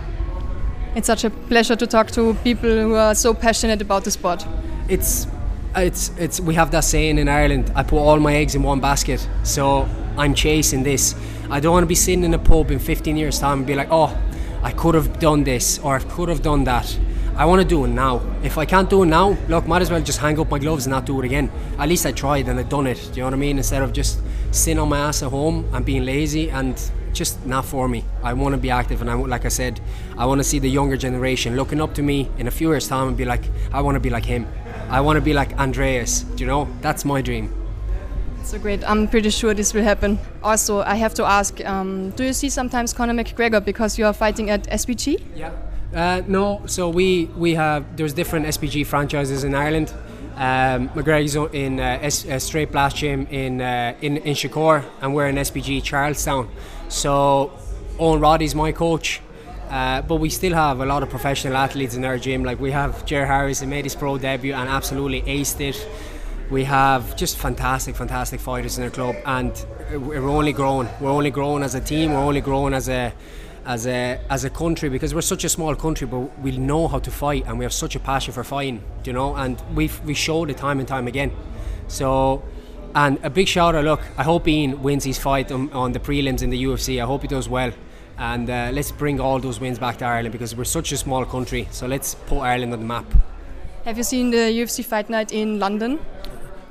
It's 0.96 1.08
such 1.08 1.24
a 1.24 1.30
pleasure 1.30 1.76
to 1.76 1.86
talk 1.86 2.10
to 2.12 2.34
people 2.44 2.70
who 2.70 2.96
are 2.96 3.14
so 3.14 3.34
passionate 3.34 3.82
about 3.82 4.04
the 4.04 4.12
sport. 4.12 4.46
It's 4.88 5.28
it's 5.76 6.12
it's 6.18 6.40
we 6.40 6.56
have 6.56 6.72
that 6.72 6.84
saying 6.84 7.20
in 7.20 7.28
Ireland 7.30 7.72
I 7.76 7.84
put 7.84 8.00
all 8.00 8.20
my 8.20 8.36
eggs 8.36 8.56
in 8.56 8.64
one 8.64 8.80
basket. 8.80 9.28
So 9.44 9.88
I'm 10.18 10.34
chasing 10.34 10.84
this. 10.84 11.14
I 11.52 11.60
don't 11.60 11.74
want 11.74 11.84
to 11.84 11.88
be 11.88 11.96
sitting 11.96 12.24
in 12.24 12.34
a 12.34 12.40
pub 12.40 12.72
in 12.72 12.80
15 12.80 13.18
years 13.18 13.40
time 13.40 13.60
and 13.60 13.68
be 13.68 13.76
like 13.76 13.90
oh 13.92 14.18
I 14.62 14.72
could 14.72 14.96
have 14.96 15.20
done 15.20 15.44
this 15.44 15.80
or 15.80 15.96
I 15.96 16.00
could 16.00 16.30
have 16.30 16.42
done 16.42 16.64
that 16.66 16.98
I 17.36 17.46
want 17.46 17.62
to 17.62 17.68
do 17.68 17.86
it 17.86 17.90
now 17.90 18.22
if 18.44 18.58
I 18.58 18.66
can't 18.66 18.90
do 18.90 19.04
it 19.04 19.08
now 19.08 19.38
look 19.48 19.68
might 19.68 19.82
as 19.82 19.90
well 19.90 20.02
just 20.02 20.20
hang 20.20 20.40
up 20.40 20.50
my 20.52 20.60
gloves 20.60 20.86
and 20.86 20.92
not 20.92 21.06
do 21.06 21.20
it 21.22 21.26
again 21.26 21.52
at 21.78 21.88
least 21.88 22.06
I 22.06 22.12
tried 22.12 22.48
and 22.48 22.60
I 22.60 22.64
done 22.64 22.88
it 22.88 22.98
do 22.98 23.18
you 23.18 23.22
know 23.22 23.28
what 23.28 23.34
I 23.34 23.38
mean 23.38 23.58
instead 23.58 23.82
of 23.82 23.94
just 23.94 24.20
sitting 24.52 24.80
on 24.80 24.90
my 24.90 25.00
ass 25.00 25.24
at 25.24 25.30
home 25.30 25.70
and 25.74 25.86
being 25.86 26.06
lazy 26.06 26.50
and 26.50 26.80
just 27.14 27.46
not 27.46 27.66
for 27.66 27.88
me. 27.88 28.04
I 28.24 28.34
want 28.34 28.54
to 28.54 28.58
be 28.58 28.70
active, 28.70 29.02
and 29.02 29.10
I, 29.10 29.16
like 29.16 29.46
I 29.46 29.50
said, 29.50 29.80
I 30.18 30.26
want 30.26 30.40
to 30.40 30.44
see 30.44 30.60
the 30.60 30.70
younger 30.70 30.98
generation 30.98 31.56
looking 31.56 31.82
up 31.82 31.94
to 31.96 32.02
me 32.02 32.30
in 32.38 32.48
a 32.48 32.52
few 32.52 32.70
years' 32.70 32.88
time 32.88 33.08
and 33.08 33.18
be 33.18 33.26
like, 33.26 33.44
I 33.74 33.82
want 33.82 33.96
to 33.96 34.00
be 34.00 34.10
like 34.10 34.26
him. 34.26 34.48
I 34.90 35.02
want 35.02 35.18
to 35.18 35.22
be 35.22 35.34
like 35.34 35.54
Andreas. 35.60 36.22
Do 36.22 36.44
you 36.44 36.48
know? 36.48 36.68
That's 36.82 37.06
my 37.06 37.22
dream. 37.22 37.59
So 38.44 38.58
great. 38.58 38.84
I'm 38.90 39.08
pretty 39.08 39.30
sure 39.30 39.54
this 39.54 39.74
will 39.74 39.84
happen. 39.84 40.18
Also, 40.42 40.82
I 40.82 40.96
have 40.96 41.14
to 41.16 41.24
ask: 41.26 41.64
um, 41.66 42.10
Do 42.12 42.24
you 42.24 42.34
see 42.34 42.50
sometimes 42.50 42.94
Conor 42.94 43.14
McGregor 43.14 43.64
because 43.64 43.98
you 44.00 44.06
are 44.06 44.14
fighting 44.14 44.50
at 44.50 44.64
SPG? 44.70 45.22
Yeah. 45.36 45.52
Uh, 45.94 46.22
no. 46.28 46.62
So 46.66 46.90
we 46.90 47.26
we 47.38 47.56
have 47.56 47.96
there's 47.96 48.14
different 48.14 48.46
SPG 48.48 48.86
franchises 48.86 49.44
in 49.44 49.54
Ireland. 49.54 49.94
Um, 50.36 50.90
McGregor's 50.90 51.36
in 51.54 51.80
uh, 51.80 52.00
S- 52.02 52.26
uh, 52.26 52.40
Straight 52.40 52.72
Blast 52.72 52.96
Gym 52.96 53.28
in, 53.30 53.62
uh, 53.62 53.94
in 54.02 54.18
in 54.18 54.34
Shakur, 54.36 54.84
and 55.02 55.14
we're 55.14 55.28
in 55.28 55.36
SPG 55.36 55.84
Charlestown. 55.84 56.50
So 56.88 57.52
Owen 58.00 58.20
Roddy's 58.20 58.56
my 58.56 58.72
coach. 58.72 59.22
Uh, 59.70 60.02
but 60.02 60.16
we 60.16 60.30
still 60.32 60.54
have 60.56 60.80
a 60.80 60.86
lot 60.86 61.04
of 61.04 61.10
professional 61.12 61.56
athletes 61.56 61.94
in 61.96 62.04
our 62.04 62.18
gym. 62.18 62.44
Like 62.44 62.60
we 62.60 62.72
have 62.72 63.06
Jer 63.06 63.28
Harris 63.28 63.60
who 63.62 63.68
made 63.68 63.86
his 63.86 63.96
pro 63.96 64.18
debut 64.18 64.54
and 64.54 64.68
absolutely 64.68 65.22
aced 65.22 65.62
it. 65.62 65.88
We 66.50 66.64
have 66.64 67.16
just 67.16 67.38
fantastic, 67.38 67.96
fantastic 67.96 68.40
fighters 68.40 68.80
in 68.80 68.84
our 68.84 68.90
club, 68.90 69.16
and 69.26 69.54
we're 69.92 70.28
only 70.28 70.52
growing. 70.52 70.90
We're 71.00 71.12
only 71.12 71.30
growing 71.30 71.62
as 71.62 71.76
a 71.76 71.80
team. 71.80 72.12
We're 72.14 72.20
only 72.20 72.42
growing 72.42 72.74
as 72.74 72.90
a 72.90 73.14
as 73.66 73.86
a 73.86 74.20
as 74.32 74.46
a 74.46 74.50
country 74.50 74.90
because 74.90 75.14
we're 75.14 75.22
such 75.22 75.44
a 75.44 75.50
small 75.50 75.76
country, 75.76 76.08
but 76.08 76.40
we 76.40 76.58
know 76.58 76.88
how 76.88 76.98
to 77.00 77.12
fight 77.12 77.44
and 77.46 77.60
we 77.60 77.66
have 77.66 77.74
such 77.74 77.96
a 77.96 78.00
passion 78.00 78.34
for 78.34 78.44
fighting, 78.44 78.84
you 79.04 79.14
know. 79.14 79.36
And 79.36 79.62
we 79.76 79.92
we 80.06 80.16
showed 80.16 80.50
it 80.50 80.58
time 80.58 80.80
and 80.80 80.88
time 80.88 81.08
again. 81.08 81.32
So 81.88 82.42
and 82.96 83.20
a 83.24 83.30
big 83.30 83.48
shout 83.48 83.76
out, 83.76 83.84
look, 83.84 84.02
I 84.18 84.24
hope 84.24 84.48
Ian 84.48 84.82
wins 84.82 85.04
his 85.04 85.20
fight 85.20 85.52
on, 85.52 85.72
on 85.72 85.92
the 85.92 86.00
prelims 86.00 86.42
in 86.42 86.50
the 86.50 86.64
UFC. 86.64 87.00
I 87.00 87.06
hope 87.06 87.22
he 87.22 87.28
does 87.28 87.48
well. 87.48 87.72
And 88.18 88.50
uh, 88.50 88.72
let's 88.74 88.92
bring 88.92 89.20
all 89.20 89.40
those 89.40 89.60
wins 89.60 89.78
back 89.78 89.98
to 90.00 90.06
Ireland 90.06 90.32
because 90.32 90.56
we're 90.56 90.64
such 90.64 90.92
a 90.92 90.98
small 90.98 91.26
country. 91.26 91.68
So 91.72 91.86
let's 91.86 92.16
put 92.16 92.40
Ireland 92.40 92.74
on 92.74 92.80
the 92.80 92.86
map. 92.86 93.06
Have 93.86 93.98
you 93.98 94.04
seen 94.04 94.32
the 94.32 94.38
UFC 94.38 94.84
fight 94.84 95.10
night 95.10 95.32
in 95.32 95.60
London? 95.60 96.00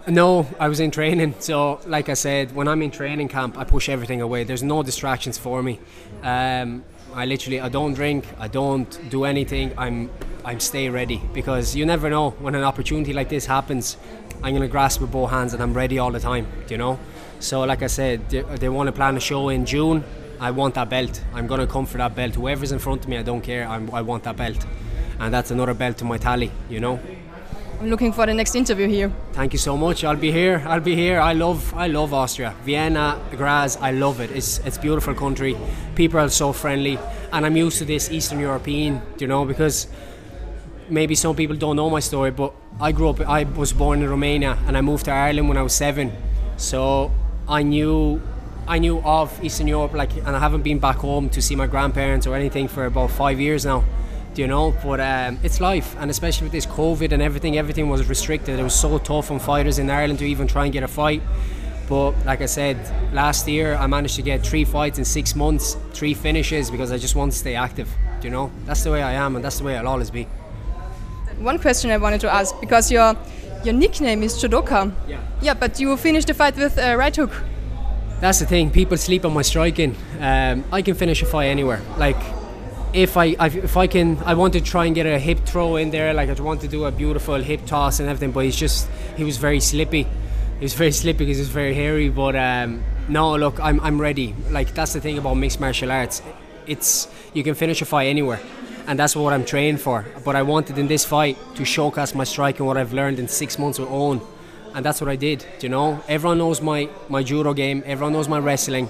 No, 0.07 0.47
I 0.59 0.69
was 0.69 0.81
in 0.81 0.91
training. 0.91 1.35
So, 1.39 1.81
like 1.87 2.09
I 2.09 2.15
said, 2.15 2.55
when 2.55 2.67
I'm 2.67 2.81
in 2.83 2.91
training 2.91 3.29
camp, 3.29 3.59
I 3.59 3.65
push 3.65 3.89
everything 3.89 4.23
away. 4.23 4.45
There's 4.45 4.63
no 4.63 4.83
distractions 4.83 5.37
for 5.37 5.63
me. 5.63 5.81
Um, 6.23 6.85
I 7.15 7.27
literally, 7.27 7.61
I 7.61 7.69
don't 7.69 7.95
drink, 7.95 8.25
I 8.39 8.49
don't 8.49 9.11
do 9.11 9.25
anything. 9.25 9.73
I'm, 9.77 10.11
I'm 10.45 10.61
stay 10.61 10.89
ready 10.89 11.21
because 11.35 11.75
you 11.75 11.85
never 11.85 12.09
know 12.09 12.31
when 12.31 12.55
an 12.55 12.65
opportunity 12.65 13.13
like 13.13 13.29
this 13.29 13.45
happens. 13.45 13.97
I'm 14.43 14.55
going 14.55 14.63
to 14.63 14.69
grasp 14.69 15.01
with 15.01 15.11
both 15.11 15.31
hands 15.31 15.53
and 15.53 15.63
I'm 15.63 15.75
ready 15.75 15.99
all 15.99 16.13
the 16.13 16.21
time, 16.21 16.47
you 16.69 16.79
know? 16.79 16.99
So, 17.41 17.63
like 17.65 17.83
I 17.83 17.87
said, 17.89 18.29
they, 18.31 18.43
they 18.43 18.69
want 18.69 18.87
to 18.87 18.93
plan 18.93 19.17
a 19.17 19.21
show 19.21 19.49
in 19.49 19.67
June. 19.67 20.05
I 20.41 20.53
want 20.53 20.75
that 20.77 20.89
belt. 20.89 21.21
I'm 21.35 21.47
going 21.47 21.61
to 21.61 21.67
come 21.67 21.87
for 21.87 21.99
that 21.99 22.15
belt. 22.15 22.35
Whoever's 22.35 22.73
in 22.73 22.79
front 22.79 23.03
of 23.03 23.09
me, 23.09 23.19
I 23.19 23.23
don't 23.23 23.43
care. 23.43 23.67
I'm, 23.67 23.91
I 23.93 24.03
want 24.03 24.23
that 24.25 24.37
belt. 24.37 24.65
And 25.19 25.35
that's 25.35 25.51
another 25.51 25.75
belt 25.75 25.99
to 25.99 26.05
my 26.05 26.17
tally, 26.19 26.53
you 26.71 26.81
know? 26.81 27.01
I'm 27.81 27.91
looking 27.91 28.13
for 28.13 28.27
the 28.27 28.35
next 28.35 28.57
interview 28.57 28.89
here. 28.89 29.13
Thank 29.33 29.53
you 29.53 29.59
so 29.59 29.77
much. 29.77 30.03
I'll 30.03 30.17
be 30.17 30.33
here. 30.33 30.65
I'll 30.67 30.81
be 30.81 30.97
here. 30.97 31.21
I 31.21 31.33
love 31.33 31.73
I 31.75 31.87
love 31.87 32.13
Austria. 32.13 32.55
Vienna, 32.65 33.21
Graz, 33.37 33.77
I 33.77 33.93
love 33.93 34.21
it. 34.21 34.31
It's 34.33 34.59
it's 34.67 34.79
beautiful 34.79 35.15
country. 35.15 35.57
People 35.95 36.19
are 36.19 36.29
so 36.29 36.53
friendly 36.53 36.99
and 37.33 37.47
I'm 37.47 37.57
used 37.57 37.79
to 37.79 37.85
this 37.85 38.11
Eastern 38.11 38.41
European, 38.41 39.01
you 39.19 39.29
know, 39.29 39.45
because 39.45 39.87
maybe 40.89 41.15
some 41.15 41.37
people 41.37 41.57
don't 41.57 41.77
know 41.77 41.91
my 41.91 42.01
story, 42.01 42.31
but 42.31 42.53
I 42.81 42.93
grew 42.93 43.11
up, 43.11 43.21
I 43.21 43.45
was 43.45 43.73
born 43.73 44.03
in 44.03 44.11
Romania 44.11 44.59
and 44.67 44.77
I 44.77 44.81
moved 44.81 45.05
to 45.05 45.13
Ireland 45.13 45.49
when 45.49 45.57
I 45.57 45.63
was 45.63 45.75
seven. 45.75 46.13
So 46.57 47.11
I 47.49 47.63
knew, 47.63 48.21
I 48.67 48.79
knew 48.79 49.01
of 49.01 49.43
Eastern 49.45 49.69
Europe, 49.69 49.93
like, 49.95 50.17
and 50.17 50.29
I 50.29 50.39
haven't 50.39 50.63
been 50.63 50.79
back 50.79 50.97
home 50.97 51.29
to 51.31 51.43
see 51.43 51.57
my 51.57 51.67
grandparents 51.67 52.27
or 52.27 52.35
anything 52.35 52.69
for 52.69 52.87
about 52.87 53.11
five 53.11 53.41
years 53.41 53.65
now. 53.65 53.85
You 54.39 54.47
know? 54.47 54.75
But 54.83 55.01
um, 55.01 55.39
it's 55.43 55.61
life, 55.61 55.97
and 55.99 56.11
especially 56.11 56.45
with 56.45 56.53
this 56.53 56.67
COVID 56.67 57.13
and 57.13 57.21
everything, 57.23 57.59
everything 57.59 57.89
was 57.89 58.09
restricted. 58.09 58.59
It 58.59 58.63
was 58.63 58.75
so 58.75 58.99
tough 58.99 59.31
on 59.31 59.39
fighters 59.39 59.79
in 59.79 59.91
Ireland 59.91 60.19
to 60.21 60.25
even 60.25 60.47
try 60.47 60.65
and 60.65 60.73
get 60.73 60.83
a 60.83 60.89
fight. 60.89 61.23
But 61.89 62.13
like 62.27 62.43
I 62.43 62.47
said, 62.47 62.77
last 63.15 63.49
year 63.49 63.75
I 63.75 63.87
managed 63.87 64.17
to 64.17 64.23
get 64.23 64.47
three 64.47 64.65
fights 64.65 64.99
in 64.99 65.05
six 65.05 65.35
months, 65.35 65.77
three 65.93 66.15
finishes 66.15 66.71
because 66.71 66.93
I 66.93 66.99
just 66.99 67.17
want 67.17 67.33
to 67.33 67.39
stay 67.39 67.55
active. 67.55 67.89
You 68.23 68.31
know? 68.31 68.51
That's 68.67 68.85
the 68.85 68.91
way 68.91 69.03
I 69.03 69.13
am, 69.13 69.37
and 69.37 69.45
that's 69.45 69.59
the 69.59 69.65
way 69.65 69.77
I'll 69.77 69.89
always 69.89 70.11
be 70.11 70.27
one 71.41 71.59
question 71.59 71.91
I 71.91 71.97
wanted 71.97 72.21
to 72.23 72.33
ask 72.33 72.59
because 72.61 72.91
your 72.91 73.17
your 73.65 73.75
nickname 73.75 74.23
is 74.23 74.35
Judoka. 74.35 74.93
Yeah. 75.09 75.21
Yeah, 75.41 75.55
but 75.55 75.81
you 75.81 75.97
finished 75.97 76.29
the 76.29 76.35
fight 76.35 76.57
with 76.57 76.79
a 76.79 76.97
right 76.97 77.15
hook. 77.15 77.33
that's 78.21 78.39
the 78.41 78.47
thing. 78.47 78.71
People 78.71 78.97
sleep 78.97 79.25
on 79.25 79.33
my 79.33 79.43
striking. 79.43 79.95
Um, 80.21 80.65
I 80.73 80.83
can 80.83 80.95
finish 80.95 81.23
a 81.23 81.27
fight 81.27 81.47
anywhere. 81.47 81.81
Like 81.97 82.21
if 82.93 83.17
I, 83.17 83.27
if 83.41 83.77
I 83.77 83.87
can, 83.87 84.19
I 84.19 84.35
want 84.35 84.53
to 84.55 84.61
try 84.61 84.87
and 84.87 84.95
get 84.95 85.07
a 85.07 85.19
hip 85.19 85.41
throw 85.45 85.77
in 85.77 85.91
there. 85.91 86.13
Like 86.15 86.29
I 86.29 86.43
want 86.43 86.61
to 86.63 86.69
do 86.69 86.85
a 86.85 86.91
beautiful 86.91 87.37
hip 87.37 87.67
toss 87.67 88.01
and 88.01 88.09
everything. 88.09 88.33
But 88.33 88.45
he's 88.45 88.57
just 88.57 88.89
he 89.17 89.25
was 89.25 89.37
very 89.37 89.61
slippy. 89.61 90.05
He 90.59 90.65
was 90.65 90.75
very 90.83 90.93
slippy 90.93 91.25
because 91.25 91.39
he's 91.39 91.49
very 91.49 91.75
hairy. 91.75 92.09
But 92.09 92.37
um, 92.37 92.83
no, 93.09 93.37
look, 93.37 93.61
I'm 93.61 93.81
I'm 93.81 94.01
ready. 94.01 94.35
Like 94.51 94.75
that's 94.75 94.93
the 94.93 95.01
thing 95.01 95.19
about 95.19 95.35
mixed 95.35 95.61
martial 95.61 95.91
arts. 95.91 96.23
It's 96.67 97.09
you 97.35 97.43
can 97.43 97.55
finish 97.55 97.83
a 97.83 97.85
fight 97.85 98.07
anywhere. 98.07 98.41
And 98.87 98.99
that's 98.99 99.15
what 99.15 99.35
I'm 99.35 99.45
trained 99.45 99.83
for. 99.83 100.07
But 100.25 100.35
I 100.35 100.43
wanted 100.43 100.79
in 100.79 100.87
this 100.87 101.05
fight 101.05 101.37
to 101.57 101.65
showcase 101.67 102.15
my 102.15 102.25
striking, 102.25 102.65
what 102.65 102.79
I've 102.79 102.95
learned 102.95 103.19
in 103.19 103.29
six 103.29 103.59
months 103.59 103.79
with 103.79 103.91
Owen 103.91 104.23
and 104.75 104.85
that's 104.85 105.01
what 105.01 105.11
I 105.11 105.17
did. 105.17 105.45
You 105.61 105.69
know, 105.69 106.03
everyone 106.09 106.39
knows 106.39 106.61
my 106.61 106.89
my 107.09 107.23
judo 107.23 107.53
game, 107.55 107.83
everyone 107.87 108.13
knows 108.13 108.29
my 108.29 108.39
wrestling, 108.39 108.89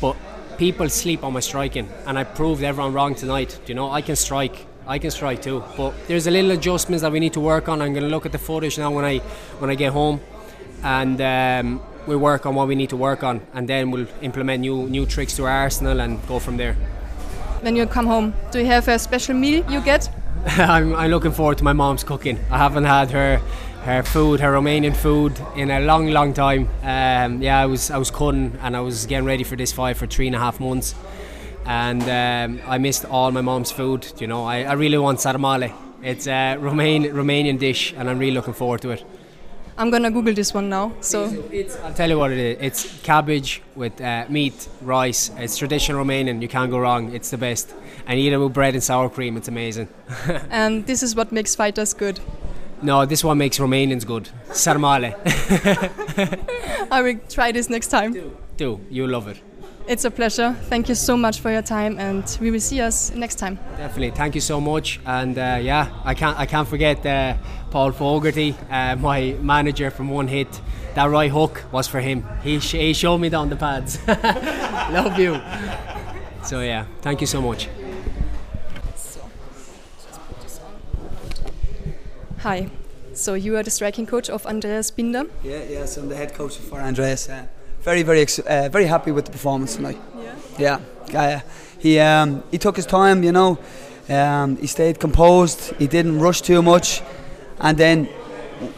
but 0.00 0.16
people 0.60 0.90
sleep 0.90 1.24
on 1.24 1.32
my 1.32 1.40
striking, 1.40 1.88
and 2.06 2.18
I 2.18 2.22
proved 2.22 2.62
everyone 2.62 2.92
wrong 2.92 3.14
tonight. 3.14 3.58
You 3.66 3.74
know, 3.74 3.90
I 3.90 4.02
can 4.02 4.14
strike. 4.14 4.66
I 4.86 4.98
can 4.98 5.10
strike 5.10 5.40
too, 5.40 5.64
but 5.74 5.94
there's 6.06 6.26
a 6.26 6.30
little 6.30 6.50
adjustments 6.50 7.00
that 7.00 7.10
we 7.10 7.18
need 7.18 7.32
to 7.32 7.40
work 7.40 7.68
on. 7.70 7.80
I'm 7.80 7.94
going 7.94 8.04
to 8.04 8.10
look 8.10 8.26
at 8.26 8.32
the 8.32 8.38
footage 8.38 8.76
now 8.76 8.90
when 8.90 9.06
I 9.06 9.18
when 9.60 9.70
I 9.70 9.74
get 9.74 9.92
home, 9.92 10.20
and 10.82 11.18
um, 11.20 11.80
we 12.06 12.14
work 12.14 12.44
on 12.44 12.54
what 12.54 12.68
we 12.68 12.74
need 12.74 12.90
to 12.90 12.96
work 12.96 13.24
on, 13.24 13.40
and 13.54 13.66
then 13.66 13.90
we'll 13.90 14.06
implement 14.20 14.60
new 14.60 14.86
new 14.86 15.06
tricks 15.06 15.34
to 15.36 15.44
our 15.44 15.62
arsenal 15.64 15.98
and 15.98 16.20
go 16.28 16.38
from 16.38 16.58
there. 16.58 16.74
When 17.62 17.74
you 17.74 17.86
come 17.86 18.06
home, 18.06 18.34
do 18.52 18.58
you 18.58 18.66
have 18.66 18.86
a 18.88 18.98
special 18.98 19.36
meal 19.36 19.64
you 19.70 19.80
get? 19.80 20.10
I'm, 20.46 20.94
I'm 20.94 21.10
looking 21.10 21.32
forward 21.32 21.56
to 21.58 21.64
my 21.64 21.72
mom's 21.72 22.04
cooking. 22.04 22.38
I 22.50 22.58
haven't 22.58 22.84
had 22.84 23.10
her 23.12 23.40
her 23.84 24.02
food, 24.02 24.40
her 24.40 24.52
Romanian 24.52 24.94
food, 24.94 25.40
in 25.56 25.70
a 25.70 25.80
long, 25.80 26.08
long 26.08 26.34
time. 26.34 26.68
Um, 26.82 27.42
yeah, 27.42 27.58
I 27.58 27.66
was 27.66 27.90
I 27.90 27.98
was 27.98 28.10
cutting 28.10 28.58
and 28.62 28.76
I 28.76 28.80
was 28.80 29.06
getting 29.06 29.24
ready 29.24 29.44
for 29.44 29.56
this 29.56 29.72
fight 29.72 29.96
for 29.96 30.06
three 30.06 30.26
and 30.26 30.36
a 30.36 30.38
half 30.38 30.60
months, 30.60 30.94
and 31.64 32.02
um, 32.02 32.60
I 32.66 32.78
missed 32.78 33.04
all 33.04 33.30
my 33.30 33.40
mom's 33.40 33.70
food. 33.70 34.06
You 34.20 34.26
know, 34.26 34.44
I, 34.44 34.64
I 34.64 34.72
really 34.72 34.98
want 34.98 35.18
sarmale. 35.18 35.72
It's 36.02 36.26
a 36.26 36.56
Romain, 36.56 37.04
Romanian 37.04 37.58
dish, 37.58 37.92
and 37.96 38.08
I'm 38.08 38.18
really 38.18 38.32
looking 38.32 38.54
forward 38.54 38.82
to 38.82 38.90
it. 38.90 39.04
I'm 39.78 39.90
gonna 39.90 40.10
Google 40.10 40.34
this 40.34 40.52
one 40.52 40.68
now. 40.68 40.92
So 41.00 41.24
it's, 41.50 41.76
I'll 41.78 41.94
tell 41.94 42.10
you 42.10 42.18
what 42.18 42.32
it 42.32 42.38
is. 42.38 42.58
It's 42.60 43.00
cabbage 43.02 43.62
with 43.74 43.98
uh, 44.00 44.26
meat, 44.28 44.68
rice. 44.82 45.30
It's 45.38 45.56
traditional 45.56 46.04
Romanian. 46.04 46.42
You 46.42 46.48
can't 46.48 46.70
go 46.70 46.78
wrong. 46.78 47.14
It's 47.14 47.30
the 47.30 47.38
best. 47.38 47.74
And 48.06 48.18
eat 48.18 48.32
it 48.32 48.36
with 48.36 48.52
bread 48.52 48.74
and 48.74 48.82
sour 48.82 49.08
cream. 49.08 49.38
It's 49.38 49.48
amazing. 49.48 49.88
and 50.50 50.86
this 50.86 51.02
is 51.02 51.16
what 51.16 51.32
makes 51.32 51.54
fighters 51.54 51.94
good. 51.94 52.20
No, 52.82 53.04
this 53.06 53.22
one 53.22 53.38
makes 53.38 53.58
Romanians 53.58 54.06
good. 54.06 54.28
Sarmale. 54.48 55.14
I 56.90 57.02
will 57.02 57.18
try 57.28 57.52
this 57.52 57.68
next 57.68 57.88
time. 57.88 58.12
Do. 58.12 58.36
Do. 58.56 58.80
You 58.90 59.06
love 59.06 59.28
it. 59.28 59.40
It's 59.86 60.04
a 60.04 60.10
pleasure. 60.10 60.54
Thank 60.68 60.88
you 60.88 60.94
so 60.94 61.16
much 61.16 61.40
for 61.40 61.50
your 61.50 61.62
time, 61.62 61.98
and 61.98 62.24
we 62.40 62.50
will 62.50 62.60
see 62.60 62.80
us 62.80 63.12
next 63.14 63.36
time. 63.36 63.58
Definitely. 63.76 64.10
Thank 64.12 64.34
you 64.34 64.40
so 64.40 64.60
much. 64.60 65.00
And 65.04 65.36
uh, 65.36 65.58
yeah, 65.60 65.88
I 66.04 66.14
can't 66.14 66.38
I 66.38 66.46
can't 66.46 66.68
forget 66.68 67.04
uh, 67.04 67.34
Paul 67.70 67.92
Fogarty, 67.92 68.54
uh, 68.70 68.96
my 68.96 69.34
manager 69.40 69.90
from 69.90 70.08
One 70.10 70.28
Hit. 70.28 70.60
That 70.94 71.10
right 71.10 71.30
hook 71.30 71.64
was 71.72 71.86
for 71.88 72.00
him. 72.00 72.24
He, 72.42 72.58
sh- 72.60 72.72
he 72.72 72.92
showed 72.94 73.18
me 73.18 73.28
down 73.28 73.48
the 73.48 73.56
pads. 73.56 73.98
love 74.08 75.18
you. 75.18 75.40
So 76.44 76.60
yeah, 76.60 76.86
thank 77.00 77.20
you 77.20 77.26
so 77.26 77.40
much. 77.40 77.68
Hi. 82.42 82.70
So 83.12 83.34
you 83.34 83.56
are 83.56 83.62
the 83.62 83.70
striking 83.70 84.06
coach 84.06 84.30
of 84.30 84.46
Andreas 84.46 84.90
Binder. 84.90 85.24
Yeah, 85.42 85.62
yes, 85.68 85.96
I'm 85.96 86.08
the 86.08 86.16
head 86.16 86.32
coach 86.34 86.56
for 86.56 86.80
Andreas. 86.80 87.28
Yeah. 87.28 87.46
very, 87.82 88.02
very, 88.02 88.20
ex- 88.20 88.38
uh, 88.38 88.68
very 88.70 88.86
happy 88.86 89.10
with 89.12 89.24
the 89.26 89.32
performance 89.32 89.76
tonight. 89.76 89.98
Yeah. 90.58 90.80
Yeah. 91.12 91.20
Uh, 91.20 91.40
he 91.78 91.98
um, 91.98 92.42
he 92.50 92.58
took 92.58 92.76
his 92.76 92.86
time, 92.86 93.22
you 93.24 93.32
know. 93.32 93.58
Um, 94.08 94.56
he 94.56 94.66
stayed 94.66 94.98
composed. 95.00 95.74
He 95.78 95.86
didn't 95.86 96.18
rush 96.20 96.40
too 96.42 96.62
much, 96.62 97.02
and 97.58 97.78
then 97.78 98.06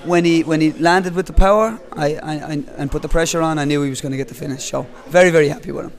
when 0.05 0.25
he 0.25 0.45
when 0.45 0.61
he 0.61 0.73
landed 0.73 1.15
with 1.15 1.27
the 1.27 1.33
power, 1.33 1.79
I, 1.93 2.15
I, 2.17 2.35
I 2.35 2.65
and 2.79 2.91
put 2.91 3.03
the 3.03 3.09
pressure 3.09 3.43
on, 3.43 3.59
I 3.59 3.65
knew 3.65 3.83
he 3.83 3.91
was 3.91 4.01
going 4.01 4.13
to 4.13 4.19
get 4.19 4.29
the 4.29 4.35
finish. 4.35 4.71
So 4.71 4.87
very, 5.09 5.31
very 5.31 5.49
happy 5.49 5.73
with 5.73 5.87
him. 5.87 5.93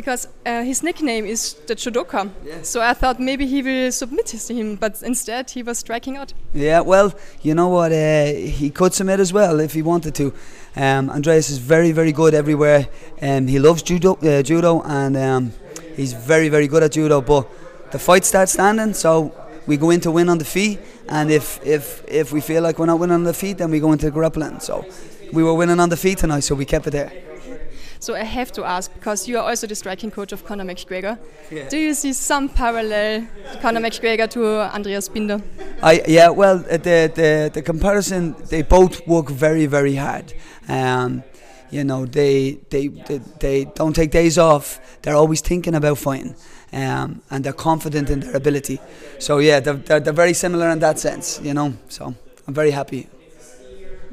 Because 0.00 0.28
uh, 0.46 0.62
his 0.62 0.82
nickname 0.82 1.26
is 1.26 1.56
the 1.66 1.76
Chodoka. 1.76 2.30
So 2.64 2.80
I 2.80 2.94
thought 2.94 3.20
maybe 3.20 3.44
he 3.46 3.60
will 3.60 3.92
submit 3.92 4.26
to 4.28 4.54
him, 4.54 4.76
but 4.76 5.02
instead 5.02 5.50
he 5.50 5.62
was 5.62 5.76
striking 5.76 6.16
out. 6.16 6.32
Yeah, 6.54 6.80
well, 6.80 7.12
you 7.42 7.54
know 7.54 7.68
what? 7.68 7.92
Uh, 7.92 8.32
he 8.60 8.70
could 8.70 8.94
submit 8.94 9.20
as 9.20 9.30
well 9.30 9.60
if 9.60 9.74
he 9.74 9.82
wanted 9.82 10.14
to. 10.14 10.32
Um, 10.74 11.10
Andreas 11.10 11.50
is 11.50 11.58
very, 11.58 11.92
very 11.92 12.12
good 12.12 12.32
everywhere. 12.32 12.88
Um, 13.20 13.46
he 13.46 13.58
loves 13.58 13.82
judo, 13.82 14.14
uh, 14.14 14.42
judo, 14.42 14.80
and 14.86 15.18
um, 15.18 15.52
he's 15.96 16.14
very, 16.14 16.48
very 16.48 16.66
good 16.66 16.82
at 16.82 16.92
judo. 16.92 17.20
But 17.20 17.46
the 17.92 17.98
fight 17.98 18.24
starts 18.24 18.52
standing, 18.52 18.94
so 18.94 19.34
we 19.66 19.76
go 19.76 19.90
in 19.90 20.00
to 20.00 20.10
win 20.10 20.30
on 20.30 20.38
the 20.38 20.46
feet. 20.46 20.78
And 21.10 21.30
if 21.30 21.60
if 21.62 22.02
if 22.08 22.32
we 22.32 22.40
feel 22.40 22.62
like 22.62 22.78
we're 22.78 22.86
not 22.86 22.98
winning 22.98 23.16
on 23.16 23.24
the 23.24 23.34
feet, 23.34 23.58
then 23.58 23.70
we 23.70 23.80
go 23.80 23.92
into 23.92 24.10
grappling. 24.10 24.60
So 24.60 24.86
we 25.30 25.42
were 25.42 25.52
winning 25.52 25.78
on 25.78 25.90
the 25.90 25.98
feet 25.98 26.16
tonight, 26.16 26.44
so 26.44 26.54
we 26.54 26.64
kept 26.64 26.86
it 26.86 26.92
there. 26.92 27.12
So 28.00 28.14
I 28.14 28.24
have 28.24 28.50
to 28.52 28.64
ask 28.64 28.92
because 28.94 29.28
you 29.28 29.38
are 29.38 29.50
also 29.50 29.66
the 29.66 29.74
striking 29.74 30.10
coach 30.10 30.32
of 30.32 30.44
Conor 30.46 30.64
McGregor. 30.64 31.18
Yeah. 31.50 31.68
Do 31.68 31.76
you 31.76 31.92
see 31.92 32.14
some 32.14 32.48
parallel 32.48 33.26
Conor 33.60 33.80
McGregor 33.80 34.28
to 34.30 34.60
Andreas 34.74 35.08
Binder? 35.10 35.42
I 35.82 36.02
yeah, 36.08 36.30
well, 36.30 36.64
uh, 36.70 36.78
the 36.78 37.12
the 37.14 37.50
the 37.52 37.62
comparison 37.62 38.34
they 38.48 38.62
both 38.62 39.06
work 39.06 39.28
very 39.28 39.66
very 39.66 39.96
hard. 39.96 40.32
Um, 40.66 41.22
you 41.70 41.84
know, 41.84 42.06
they, 42.06 42.58
they 42.70 42.88
they 42.88 43.20
they 43.38 43.64
don't 43.66 43.94
take 43.94 44.10
days 44.10 44.38
off. 44.38 44.80
They're 45.02 45.16
always 45.16 45.42
thinking 45.42 45.74
about 45.74 45.98
fighting, 45.98 46.34
um, 46.72 47.22
and 47.30 47.44
they're 47.44 47.52
confident 47.52 48.10
in 48.10 48.20
their 48.20 48.34
ability. 48.34 48.80
So 49.18 49.38
yeah, 49.38 49.60
they're, 49.60 49.74
they're 49.74 50.00
they're 50.00 50.12
very 50.12 50.32
similar 50.34 50.70
in 50.70 50.78
that 50.80 50.98
sense. 50.98 51.38
You 51.42 51.52
know, 51.54 51.74
so 51.88 52.14
I'm 52.46 52.54
very 52.54 52.70
happy. 52.70 53.08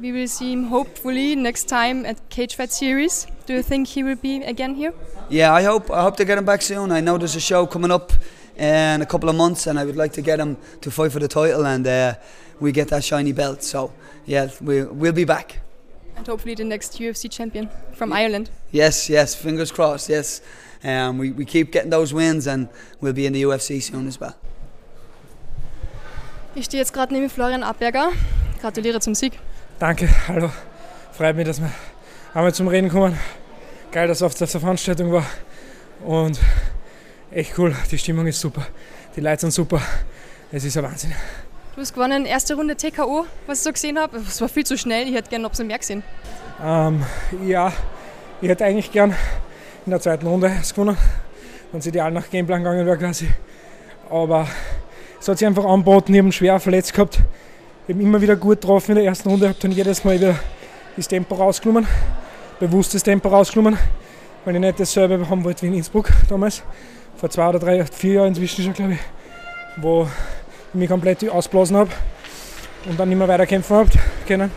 We 0.00 0.12
will 0.12 0.28
see 0.28 0.52
him 0.52 0.66
hopefully 0.66 1.34
next 1.34 1.64
time 1.68 2.06
at 2.06 2.28
Cage 2.28 2.54
Fight 2.54 2.70
Series. 2.70 3.26
Do 3.46 3.54
you 3.54 3.62
think 3.62 3.88
he 3.88 4.04
will 4.04 4.14
be 4.14 4.44
again 4.44 4.76
here? 4.76 4.94
Yeah, 5.28 5.52
I 5.52 5.64
hope 5.64 5.90
I 5.90 6.02
hope 6.02 6.16
to 6.18 6.24
get 6.24 6.38
him 6.38 6.44
back 6.44 6.62
soon. 6.62 6.92
I 6.92 7.00
know 7.00 7.18
there's 7.18 7.34
a 7.34 7.40
show 7.40 7.66
coming 7.66 7.90
up 7.90 8.12
in 8.56 9.02
a 9.02 9.06
couple 9.06 9.28
of 9.28 9.34
months, 9.34 9.66
and 9.66 9.76
I 9.76 9.84
would 9.84 9.96
like 9.96 10.12
to 10.12 10.22
get 10.22 10.38
him 10.38 10.56
to 10.82 10.90
fight 10.90 11.10
for 11.10 11.18
the 11.18 11.26
title, 11.26 11.66
and 11.66 11.84
uh, 11.84 12.14
we 12.60 12.70
get 12.70 12.88
that 12.88 13.02
shiny 13.02 13.32
belt. 13.32 13.64
So 13.64 13.92
yeah, 14.24 14.50
we 14.60 14.84
we'll 14.84 15.12
be 15.12 15.24
back. 15.24 15.58
And 16.16 16.26
hopefully 16.26 16.54
the 16.54 16.64
next 16.64 17.00
UFC 17.00 17.28
champion 17.28 17.68
from 17.92 18.12
Ireland. 18.12 18.50
Yes, 18.70 19.08
yes, 19.10 19.34
fingers 19.34 19.72
crossed. 19.72 20.08
Yes, 20.08 20.42
um, 20.84 21.18
we 21.18 21.32
we 21.32 21.44
keep 21.44 21.72
getting 21.72 21.90
those 21.90 22.14
wins, 22.14 22.46
and 22.46 22.68
we'll 23.00 23.14
be 23.14 23.26
in 23.26 23.32
the 23.32 23.42
UFC 23.42 23.82
soon 23.82 24.06
as 24.06 24.20
well. 24.20 24.34
Ich 26.54 26.66
stehe 26.66 26.78
jetzt 26.78 26.92
gerade 26.92 27.12
neben 27.12 27.28
Florian 27.28 27.64
Abberger. 27.64 28.12
Gratuliere 28.60 29.00
zum 29.00 29.14
Sieg. 29.14 29.38
Danke, 29.78 30.08
hallo. 30.26 30.50
Freut 31.12 31.36
mich, 31.36 31.46
dass 31.46 31.60
wir 31.60 31.70
einmal 32.34 32.52
zum 32.52 32.66
Reden 32.66 32.88
kommen. 32.88 33.16
Geil, 33.92 34.08
dass 34.08 34.18
es 34.18 34.22
auf 34.24 34.34
der 34.34 34.48
Veranstaltung 34.48 35.12
war. 35.12 35.24
Und 36.04 36.40
echt 37.30 37.56
cool, 37.58 37.76
die 37.88 37.96
Stimmung 37.96 38.26
ist 38.26 38.40
super. 38.40 38.66
Die 39.14 39.20
Leute 39.20 39.42
sind 39.42 39.52
super. 39.52 39.80
Es 40.50 40.64
ist 40.64 40.76
ein 40.76 40.82
Wahnsinn. 40.82 41.12
Du 41.76 41.80
hast 41.80 41.94
gewonnen, 41.94 42.26
erste 42.26 42.56
Runde 42.56 42.74
TKO, 42.74 43.26
was 43.46 43.58
ich 43.58 43.64
so 43.64 43.72
gesehen 43.72 44.00
habe. 44.00 44.16
Es 44.16 44.40
war 44.40 44.48
viel 44.48 44.66
zu 44.66 44.76
schnell, 44.76 45.06
ich 45.06 45.14
hätte 45.14 45.30
gerne 45.30 45.44
noch 45.44 45.50
ein 45.50 45.52
bisschen 45.52 45.68
mehr 45.68 45.78
gesehen. 45.78 46.02
Ähm, 46.60 47.04
ja, 47.46 47.72
ich 48.40 48.48
hätte 48.48 48.64
eigentlich 48.64 48.90
gern 48.90 49.14
in 49.86 49.90
der 49.90 50.00
zweiten 50.00 50.26
Runde 50.26 50.48
erst 50.48 50.74
gewonnen, 50.74 50.96
wenn 51.70 51.78
es 51.78 51.86
ideal 51.86 52.10
nach 52.10 52.28
Gameplan 52.28 52.64
gegangen 52.64 52.84
wäre 52.84 52.98
quasi. 52.98 53.28
Aber 54.10 54.48
es 55.20 55.28
hat 55.28 55.38
sich 55.38 55.46
einfach 55.46 55.66
angeboten, 55.66 56.14
ich 56.14 56.20
habe 56.20 56.32
schwer 56.32 56.58
verletzt 56.58 56.94
gehabt. 56.94 57.20
Habe 57.88 58.02
immer 58.02 58.20
wieder 58.20 58.36
gut 58.36 58.60
getroffen 58.60 58.90
in 58.90 58.96
der 58.96 59.06
ersten 59.06 59.30
Runde, 59.30 59.48
habe 59.48 59.58
dann 59.58 59.72
jedes 59.72 60.04
Mal 60.04 60.16
wieder 60.16 60.34
das 60.94 61.08
Tempo 61.08 61.36
rausgenommen, 61.36 61.86
bewusstes 62.60 63.02
Tempo 63.02 63.30
rausgenommen, 63.30 63.78
weil 64.44 64.56
ich 64.56 64.60
nicht 64.60 64.78
dasselbe 64.78 65.26
haben 65.26 65.42
wollte 65.42 65.62
wie 65.62 65.68
in 65.68 65.74
Innsbruck 65.74 66.10
damals, 66.28 66.62
vor 67.16 67.30
zwei 67.30 67.48
oder 67.48 67.58
drei, 67.58 67.82
vier 67.86 68.12
Jahren 68.12 68.28
inzwischen 68.28 68.62
schon, 68.62 68.74
glaube 68.74 68.92
ich, 68.92 68.98
wo 69.78 70.02
ich 70.02 70.74
mich 70.74 70.88
komplett 70.90 71.26
ausblasen 71.30 71.78
habe 71.78 71.88
und 72.84 73.00
dann 73.00 73.08
nicht 73.08 73.16
mehr 73.16 73.26
weiter 73.26 73.46
kämpfen 73.46 73.74
habe 73.74 73.90
können. 74.26 74.50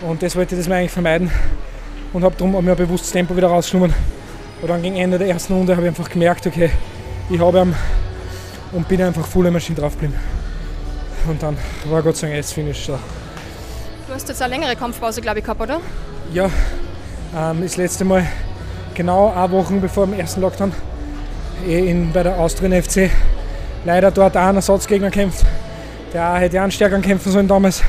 Und 0.00 0.22
das 0.22 0.36
wollte 0.36 0.54
ich 0.54 0.60
das 0.60 0.68
mal 0.68 0.76
eigentlich 0.76 0.92
vermeiden 0.92 1.32
und 2.12 2.22
habe 2.22 2.36
darum 2.36 2.64
mir 2.64 2.70
ein 2.70 2.76
bewusstes 2.76 3.10
Tempo 3.10 3.36
wieder 3.36 3.48
rausgenommen. 3.48 3.92
Und 4.60 4.68
dann 4.68 4.80
gegen 4.80 4.94
Ende 4.94 5.18
der 5.18 5.26
ersten 5.26 5.52
Runde 5.54 5.74
habe 5.74 5.82
ich 5.82 5.88
einfach 5.88 6.08
gemerkt, 6.08 6.46
okay, 6.46 6.70
ich 7.28 7.40
habe 7.40 7.58
ihn 7.58 7.74
und 8.70 8.86
bin 8.86 9.02
einfach 9.02 9.26
voll 9.26 9.50
Maschine 9.50 9.80
drauf 9.80 9.94
geblieben. 9.94 10.41
Und 11.28 11.42
dann 11.42 11.56
war 11.84 12.02
Gott 12.02 12.16
sei 12.16 12.26
Dank 12.28 12.36
jetzt 12.36 12.52
Finish 12.52 12.86
da. 12.86 12.98
Du 14.08 14.14
hast 14.14 14.28
jetzt 14.28 14.42
eine 14.42 14.54
längere 14.54 14.76
Kampfpause, 14.76 15.20
glaube 15.20 15.38
ich, 15.38 15.44
gehabt, 15.44 15.60
oder? 15.60 15.80
Ja, 16.32 16.50
ähm, 17.36 17.62
das 17.62 17.76
letzte 17.76 18.04
Mal 18.04 18.26
genau 18.94 19.32
eine 19.32 19.50
Woche 19.50 19.74
bevor 19.74 20.06
dem 20.06 20.18
ersten 20.18 20.40
Lockdown 20.40 20.72
eh 21.66 21.90
in, 21.90 22.12
bei 22.12 22.22
der 22.22 22.38
Austrian 22.38 22.82
FC 22.82 23.10
leider 23.84 24.10
dort 24.10 24.36
auch 24.36 24.42
ein 24.42 24.56
Ersatzgegner 24.56 25.10
kämpft. 25.10 25.44
Der 26.12 26.32
auch 26.32 26.38
hätte 26.38 26.58
auch 26.58 26.62
einen 26.62 26.72
stärkeren 26.72 27.02
kämpfen 27.02 27.32
sollen 27.32 27.48
damals. 27.48 27.82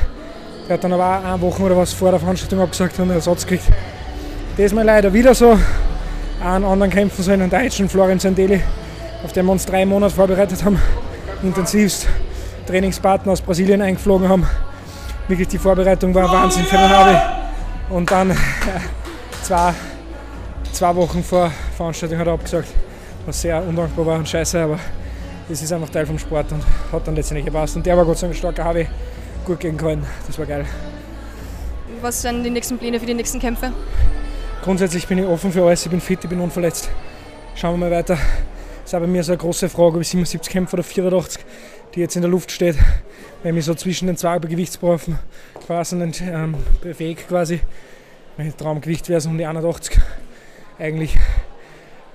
Der 0.68 0.74
hat 0.74 0.84
dann 0.84 0.92
aber 0.92 1.04
auch 1.04 1.24
eine 1.24 1.40
Woche 1.42 1.62
oder 1.62 1.76
was 1.76 1.92
vor 1.92 2.10
der 2.10 2.20
Veranstaltung 2.20 2.60
abgesagt 2.60 2.98
und 2.98 3.02
einen 3.02 3.12
Ersatz 3.12 3.46
gekriegt. 3.46 3.64
Das 4.56 4.72
mal 4.72 4.84
leider 4.84 5.12
wieder 5.12 5.34
so. 5.34 5.58
einen 6.42 6.64
anderen 6.64 6.90
kämpfen 6.90 7.22
sollen, 7.22 7.42
einen 7.42 7.50
Deutschen, 7.50 7.88
Florian 7.88 8.18
Sandeli, 8.18 8.62
auf 9.24 9.32
den 9.32 9.46
wir 9.46 9.52
uns 9.52 9.66
drei 9.66 9.84
Monate 9.84 10.14
vorbereitet 10.14 10.64
haben, 10.64 10.80
intensivst 11.42 12.06
Trainingspartner 12.66 13.32
aus 13.32 13.40
Brasilien 13.40 13.82
eingeflogen 13.82 14.28
haben. 14.28 14.46
Wirklich 15.28 15.48
die 15.48 15.58
Vorbereitung 15.58 16.14
war 16.14 16.30
Wahnsinn 16.30 16.64
für 16.64 16.76
den 16.76 16.88
Harvey. 16.88 17.16
Und 17.90 18.10
dann 18.10 18.30
äh, 18.30 18.34
zwei, 19.42 19.74
zwei 20.72 20.96
Wochen 20.96 21.22
vor 21.22 21.50
Veranstaltung 21.76 22.18
hat 22.18 22.26
er 22.26 22.32
abgesagt, 22.34 22.68
was 23.26 23.40
sehr 23.40 23.62
undankbar 23.62 24.06
war 24.06 24.18
und 24.18 24.28
scheiße, 24.28 24.62
aber 24.62 24.78
das 25.48 25.60
ist 25.62 25.72
einfach 25.72 25.90
Teil 25.90 26.06
vom 26.06 26.18
Sport 26.18 26.52
und 26.52 26.62
hat 26.92 27.06
dann 27.06 27.14
letztendlich 27.14 27.44
gepasst. 27.44 27.76
Und 27.76 27.84
der 27.84 27.96
war 27.96 28.04
Gott 28.04 28.18
sei 28.18 28.26
Dank 28.26 28.34
ein 28.34 28.38
starker 28.38 28.64
Harvey, 28.64 28.86
gut 29.44 29.60
gegen 29.60 29.76
gehalten, 29.76 30.06
das 30.26 30.38
war 30.38 30.46
geil. 30.46 30.64
Was 32.00 32.22
sind 32.22 32.44
die 32.44 32.50
nächsten 32.50 32.78
Pläne 32.78 32.98
für 32.98 33.06
die 33.06 33.14
nächsten 33.14 33.38
Kämpfe? 33.38 33.72
Grundsätzlich 34.62 35.06
bin 35.06 35.18
ich 35.18 35.26
offen 35.26 35.52
für 35.52 35.64
alles, 35.64 35.84
ich 35.84 35.90
bin 35.90 36.00
fit, 36.00 36.20
ich 36.22 36.30
bin 36.30 36.40
unverletzt. 36.40 36.88
Schauen 37.54 37.78
wir 37.78 37.88
mal 37.88 37.90
weiter. 37.90 38.14
Das 38.14 38.92
ist 38.92 38.94
auch 38.94 39.00
bei 39.00 39.06
mir 39.06 39.22
so 39.22 39.32
eine 39.32 39.38
große 39.38 39.68
Frage, 39.68 39.96
ob 39.96 40.00
ich 40.00 40.08
77 40.08 40.52
kämpfe 40.52 40.74
oder 40.74 40.82
84, 40.82 41.44
die 41.94 42.00
jetzt 42.00 42.16
in 42.16 42.22
der 42.22 42.30
Luft 42.30 42.50
steht, 42.50 42.76
weil 43.42 43.56
ich 43.56 43.64
so 43.64 43.74
zwischen 43.74 44.06
den 44.06 44.16
zwei 44.16 44.38
Gewichtsberufen 44.38 45.18
quasi 45.66 45.96
ähm, 46.22 46.56
bewege 46.80 47.22
quasi. 47.22 47.60
Mein 48.36 48.56
Traumgewicht 48.56 49.08
wäre 49.08 49.20
so 49.20 49.30
um 49.30 49.38
die 49.38 49.46
81 49.46 49.98
eigentlich. 50.78 51.16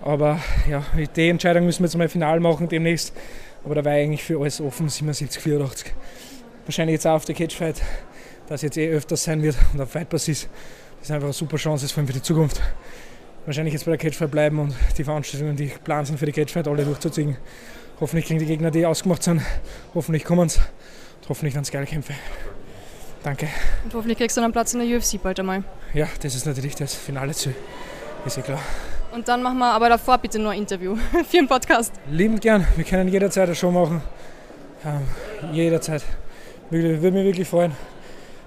Aber 0.01 0.39
ja, 0.69 0.83
die 1.15 1.29
Entscheidung 1.29 1.65
müssen 1.65 1.81
wir 1.81 1.87
jetzt 1.87 1.97
mal 1.97 2.09
final 2.09 2.39
machen 2.39 2.67
demnächst. 2.67 3.13
Aber 3.63 3.75
da 3.75 3.83
war 3.83 3.93
eigentlich 3.93 4.23
für 4.23 4.39
alles 4.39 4.61
offen, 4.61 4.89
77, 4.89 5.41
84. 5.41 5.93
Wahrscheinlich 6.65 6.93
jetzt 6.93 7.07
auch 7.07 7.15
auf 7.15 7.25
der 7.25 7.35
Catchfight, 7.35 7.81
dass 8.47 8.61
jetzt 8.61 8.77
eh 8.77 8.89
öfters 8.89 9.23
sein 9.23 9.41
wird 9.41 9.57
und 9.73 9.81
auf 9.81 9.91
Fight 9.91 10.09
Pass 10.09 10.27
ist. 10.27 10.49
Das 10.99 11.09
ist 11.09 11.11
einfach 11.11 11.27
eine 11.27 11.33
super 11.33 11.57
Chance, 11.57 11.87
vor 11.87 11.97
allem 11.99 12.07
für 12.07 12.13
die 12.13 12.21
Zukunft. 12.21 12.61
Wahrscheinlich 13.45 13.73
jetzt 13.73 13.85
bei 13.85 13.91
der 13.91 13.97
Catchfight 13.97 14.31
bleiben 14.31 14.59
und 14.59 14.75
die 14.97 15.03
Veranstaltungen, 15.03 15.55
die 15.55 15.67
geplant 15.67 16.07
sind 16.07 16.19
für 16.19 16.25
die 16.25 16.31
Catchfight, 16.31 16.67
alle 16.67 16.83
durchzuziehen. 16.83 17.37
Hoffentlich 18.01 18.27
kriegen 18.27 18.39
die 18.39 18.45
Gegner, 18.45 18.71
die 18.71 18.85
ausgemacht 18.85 19.23
sind, 19.23 19.41
hoffentlich 19.93 20.23
kommen 20.23 20.47
sie. 20.47 20.59
Und 20.59 21.29
hoffentlich 21.29 21.55
es 21.55 21.69
geile 21.69 21.85
Kämpfe. 21.85 22.13
Danke. 23.23 23.49
Und 23.83 23.93
hoffentlich 23.93 24.17
kriegst 24.17 24.37
du 24.37 24.41
einen 24.41 24.53
Platz 24.53 24.73
in 24.73 24.79
der 24.79 24.97
UFC 24.97 25.21
bald 25.21 25.39
einmal. 25.39 25.63
Ja, 25.93 26.07
das 26.21 26.33
ist 26.33 26.45
natürlich 26.45 26.75
das 26.75 26.95
Finale 26.95 27.33
Ziel. 27.33 27.53
Ist 28.25 28.37
ja 28.37 28.43
klar. 28.43 28.59
Und 29.11 29.27
dann 29.27 29.43
machen 29.43 29.57
wir 29.57 29.73
aber 29.73 29.89
davor 29.89 30.17
bitte 30.17 30.39
noch 30.39 30.51
ein 30.51 30.59
Interview 30.59 30.95
für 31.27 31.37
den 31.37 31.47
Podcast. 31.47 31.91
Liebend 32.09 32.41
gern. 32.41 32.65
Wir 32.77 32.85
können 32.85 33.09
jederzeit 33.09 33.47
eine 33.47 33.55
Show 33.55 33.71
machen. 33.71 34.01
Ähm, 34.85 35.53
jederzeit. 35.53 36.03
Würde, 36.69 37.11
mich 37.11 37.25
wirklich 37.25 37.47
freuen. 37.49 37.73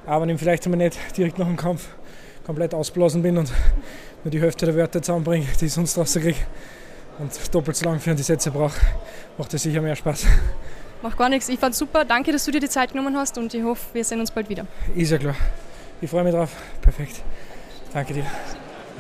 Aber 0.07 0.23
wenn 0.23 0.31
ich 0.31 0.39
vielleicht 0.41 0.65
einmal 0.65 0.79
nicht 0.79 0.97
direkt 1.17 1.39
nach 1.39 1.47
dem 1.47 1.57
Kampf 1.57 1.89
komplett 2.47 2.73
ausblasen 2.73 3.23
bin 3.23 3.37
und 3.37 3.53
nur 4.25 4.31
die 4.31 4.41
Hälfte 4.41 4.65
der 4.65 4.77
Wörter 4.77 5.03
zusammenbringe, 5.03 5.47
die 5.61 5.67
ich 5.67 5.73
sonst 5.73 5.99
rauskriege 5.99 6.39
und 7.19 7.55
doppelt 7.55 7.77
so 7.77 7.85
lang 7.85 8.01
für 8.01 8.15
die 8.15 8.23
Sätze 8.23 8.51
brauche, 8.51 8.81
macht 9.39 9.53
das 9.53 9.63
sicher 9.63 9.81
mehr 9.81 9.97
Spaß. 9.97 10.27
Macht 11.03 11.19
gar 11.19 11.29
nichts. 11.29 11.49
Ich 11.49 11.59
fand 11.59 11.75
super. 11.75 12.05
Danke, 12.05 12.31
dass 12.31 12.45
du 12.45 12.53
dir 12.53 12.61
die 12.61 12.69
Zeit 12.69 12.93
genommen 12.93 13.17
hast 13.17 13.37
und 13.37 13.53
ich 13.53 13.63
hoffe, 13.63 13.83
wir 13.93 14.05
sehen 14.05 14.21
uns 14.21 14.31
bald 14.31 14.49
wieder. 14.49 14.67
Ist 14.95 15.11
ja 15.11 15.19
klar. 15.19 15.35
Ich 16.01 16.09
freue 16.09 16.25
mich 16.25 16.33
drauf. 16.33 16.51
Perfekt. 16.81 17.23
Danke 17.93 18.15
dir. 18.15 18.27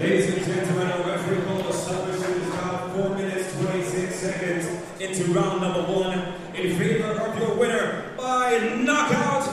Ladies 0.00 0.34
and 0.34 0.44
gentlemen, 0.44 0.88
our 0.90 1.12
referee 1.12 1.42
call 1.46 1.68
established 1.68 2.24
in 2.26 2.40
this 2.40 2.48
round 2.54 2.92
4 2.94 3.16
minutes 3.16 3.52
26 3.60 4.10
seconds 4.10 4.66
into 4.98 5.32
round 5.32 5.60
number 5.60 5.82
one 5.82 6.34
in 6.54 6.76
favor 6.76 7.12
of 7.20 7.38
your 7.38 7.56
winner 7.56 8.04
by 8.16 8.58
knockout, 8.82 9.44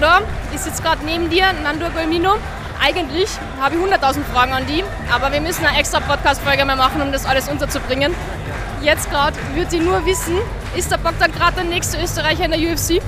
Nandor, 0.00 0.26
ich 0.54 0.60
sitze 0.60 0.82
gerade 0.82 1.04
neben 1.04 1.28
dir, 1.28 1.44
Nandor 1.62 1.90
Golmino. 1.90 2.36
Eigentlich 2.82 3.28
habe 3.60 3.74
ich 3.74 3.82
100.000 3.82 4.22
Fragen 4.32 4.52
an 4.52 4.64
die, 4.66 4.82
aber 5.12 5.30
wir 5.30 5.42
müssen 5.42 5.66
eine 5.66 5.78
extra 5.78 6.00
Podcast-Folge 6.00 6.64
mehr 6.64 6.76
machen, 6.76 7.02
um 7.02 7.12
das 7.12 7.26
alles 7.26 7.50
unterzubringen. 7.50 8.14
Jetzt 8.80 9.10
gerade 9.10 9.36
würde 9.54 9.76
ich 9.76 9.82
nur 9.82 10.06
wissen, 10.06 10.36
ist 10.74 10.90
der 10.90 10.96
Bogdan 10.96 11.30
gerade 11.32 11.56
der 11.56 11.64
nächste 11.64 12.02
Österreicher 12.02 12.46
in 12.46 12.52
der 12.52 12.60
UFC? 12.60 13.02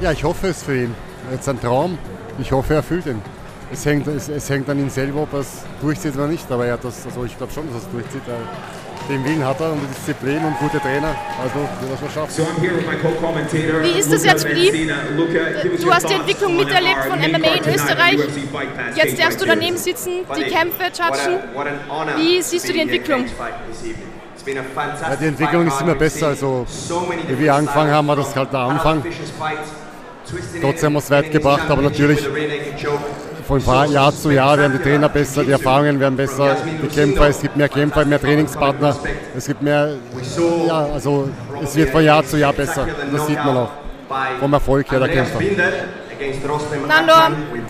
Ja, 0.00 0.12
ich 0.12 0.24
hoffe 0.24 0.48
es 0.48 0.62
für 0.62 0.84
ihn. 0.84 0.94
Jetzt 1.30 1.46
ein 1.50 1.60
Traum. 1.60 1.98
Ich 2.38 2.50
hoffe, 2.50 2.72
er 2.72 2.76
erfüllt 2.78 3.04
ihn. 3.04 3.20
Es 3.70 3.84
hängt, 3.84 4.06
es, 4.06 4.30
es 4.30 4.48
hängt 4.48 4.70
an 4.70 4.78
ihm 4.78 4.88
selber, 4.88 5.24
ob 5.24 5.34
er 5.34 5.40
es 5.40 5.64
durchzieht 5.82 6.14
oder 6.14 6.28
nicht. 6.28 6.50
Aber 6.50 6.64
er 6.64 6.74
hat 6.74 6.84
das, 6.84 7.04
also 7.04 7.26
ich 7.26 7.36
glaube 7.36 7.52
schon, 7.52 7.66
dass 7.66 7.82
er 7.82 7.86
es 7.86 7.90
durchzieht. 7.90 8.22
Den 9.08 9.24
Willen 9.24 9.44
hat 9.44 9.58
er 9.60 9.72
und 9.72 9.80
die 9.80 9.86
Disziplin 9.86 10.44
und 10.44 10.58
gute 10.58 10.78
Trainer. 10.80 11.14
Also 11.42 11.66
das 11.90 12.00
schon 12.00 12.10
schaffen. 12.10 12.46
Wie 13.82 13.98
ist 13.98 14.12
das 14.12 14.24
jetzt 14.24 14.46
die? 14.46 14.90
Du 15.82 15.90
hast 15.90 16.08
die 16.10 16.14
Entwicklung 16.14 16.56
miterlebt 16.56 17.04
von 17.08 17.18
MMA 17.18 17.54
in 17.54 17.74
Österreich. 17.74 18.18
Jetzt 18.96 19.18
darfst 19.18 19.40
du 19.40 19.46
daneben 19.46 19.78
sitzen, 19.78 20.26
die 20.36 20.42
Kämpfe 20.42 20.84
judgen. 20.84 21.38
Wie 22.16 22.42
siehst 22.42 22.68
du 22.68 22.72
die 22.74 22.80
Entwicklung? 22.80 23.24
Ja, 24.46 25.16
die 25.16 25.26
Entwicklung 25.26 25.66
ist 25.66 25.80
immer 25.80 25.94
besser. 25.94 26.28
Also, 26.28 26.66
wie 27.28 27.38
wir 27.38 27.54
angefangen 27.54 27.90
haben, 27.90 28.08
war 28.08 28.16
das 28.16 28.34
halt 28.36 28.52
der 28.52 28.60
Anfang. 28.60 29.02
Trotzdem 30.60 30.86
haben 30.86 30.92
wir 30.92 30.98
es 30.98 31.10
weit 31.10 31.30
gebracht, 31.30 31.70
aber 31.70 31.82
natürlich 31.82 32.20
von 33.48 33.90
Jahr 33.90 34.14
zu 34.14 34.30
Jahr 34.30 34.58
werden 34.58 34.74
die 34.76 34.82
Trainer 34.82 35.08
besser, 35.08 35.42
die 35.42 35.52
Erfahrungen 35.52 35.98
werden 35.98 36.16
besser, 36.16 36.56
die 36.82 36.86
Kämpfer, 36.88 37.28
es 37.28 37.40
gibt 37.40 37.56
mehr 37.56 37.68
Kämpfer, 37.68 38.04
mehr 38.04 38.20
Trainingspartner, 38.20 38.94
es 39.34 39.46
gibt 39.46 39.62
mehr, 39.62 39.94
ja, 40.66 40.86
also 40.92 41.30
es 41.62 41.74
wird 41.74 41.90
von 41.90 42.04
Jahr 42.04 42.24
zu 42.24 42.36
Jahr 42.36 42.52
besser. 42.52 42.86
Das 43.10 43.26
sieht 43.26 43.42
man 43.42 43.56
auch 43.56 43.70
vom 44.38 44.52
Erfolg 44.52 44.90
her 44.90 45.00
der 45.00 45.08
Kämpfer. 45.08 45.40
Nando, 46.86 47.12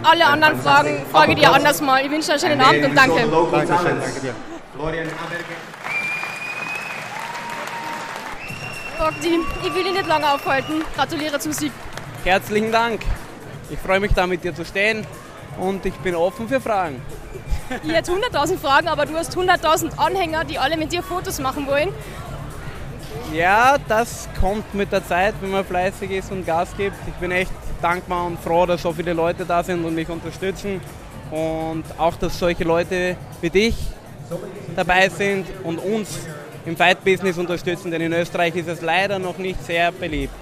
alle 0.03 0.27
anderen 0.27 0.61
Fragen 0.61 1.03
frage 1.13 1.35
dir 1.35 1.53
anders 1.53 1.81
mal. 1.81 2.05
Ich 2.05 2.11
wünsche 2.11 2.29
dir 2.29 2.33
einen 2.33 2.41
schönen 2.41 2.61
Abend 2.61 2.85
und 2.85 2.97
danke. 2.97 3.21
Dankeschön, 3.53 4.01
danke 4.01 4.21
dir. 4.21 4.35
Bogdi, 8.99 9.39
ich 9.65 9.75
will 9.75 9.85
dich 9.85 9.93
nicht 9.93 10.09
lange 10.09 10.33
aufhalten. 10.33 10.83
Gratuliere 10.97 11.39
zum 11.39 11.53
Sieg. 11.53 11.71
Herzlichen 12.25 12.73
Dank. 12.73 13.03
Ich 13.71 13.79
freue 13.79 14.01
mich 14.01 14.13
da 14.13 14.27
mit 14.27 14.43
dir 14.43 14.55
zu 14.55 14.65
stehen 14.65 15.07
und 15.59 15.85
ich 15.87 15.95
bin 15.97 16.15
offen 16.15 16.49
für 16.49 16.61
Fragen. 16.61 17.01
Ich 17.85 17.93
hätte 17.93 18.13
100.000 18.13 18.59
Fragen, 18.59 18.89
aber 18.89 19.05
du 19.05 19.15
hast 19.15 19.37
100.000 19.37 19.99
Anhänger, 19.99 20.45
die 20.45 20.59
alle 20.59 20.77
mit 20.77 20.93
dir 20.93 21.03
Fotos 21.03 21.39
machen 21.39 21.67
wollen. 21.67 21.91
Ja, 23.33 23.77
das 23.89 24.29
kommt 24.41 24.75
mit 24.75 24.91
der 24.91 25.07
Zeit, 25.07 25.35
wenn 25.41 25.51
man 25.51 25.65
fleißig 25.65 26.11
ist 26.11 26.33
und 26.33 26.47
Gas 26.47 26.71
gibt. 26.77 26.97
Ich 27.07 27.15
bin 27.15 27.31
echt 27.31 27.53
dankbar 27.83 28.25
und 28.27 28.41
froh, 28.41 28.65
dass 28.65 28.83
so 28.83 28.93
viele 28.93 29.13
Leute 29.13 29.45
da 29.45 29.63
sind 29.63 29.85
und 29.85 29.95
mich 29.95 30.09
unterstützen. 30.09 30.81
Und 31.31 31.85
auch, 31.99 32.17
dass 32.17 32.39
solche 32.39 32.65
Leute 32.65 33.17
wie 33.41 33.51
dich 33.51 33.77
dabei 34.75 35.09
sind 35.11 35.47
und 35.65 35.79
uns 35.79 36.21
im 36.65 36.77
Fight-Business 36.77 37.39
unterstützen, 37.39 37.91
denn 37.91 38.01
in 38.01 38.13
Österreich 38.13 38.55
ist 38.57 38.69
es 38.69 38.81
leider 38.81 39.19
noch 39.19 39.39
nicht 39.39 39.63
sehr 39.65 39.93
beliebt. 39.93 40.35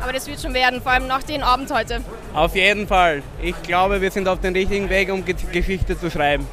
Aber 0.00 0.12
das 0.12 0.26
wird 0.26 0.40
schon 0.40 0.54
werden, 0.54 0.80
vor 0.82 0.92
allem 0.92 1.06
nach 1.06 1.22
dem 1.22 1.42
Abend 1.42 1.70
heute. 1.72 2.02
Auf 2.34 2.54
jeden 2.54 2.86
Fall. 2.86 3.22
Ich 3.42 3.60
glaube, 3.62 4.00
wir 4.00 4.10
sind 4.10 4.28
auf 4.28 4.40
dem 4.40 4.54
richtigen 4.54 4.88
Weg, 4.88 5.12
um 5.12 5.24
Geschichte 5.24 5.98
zu 5.98 6.10
schreiben. 6.10 6.46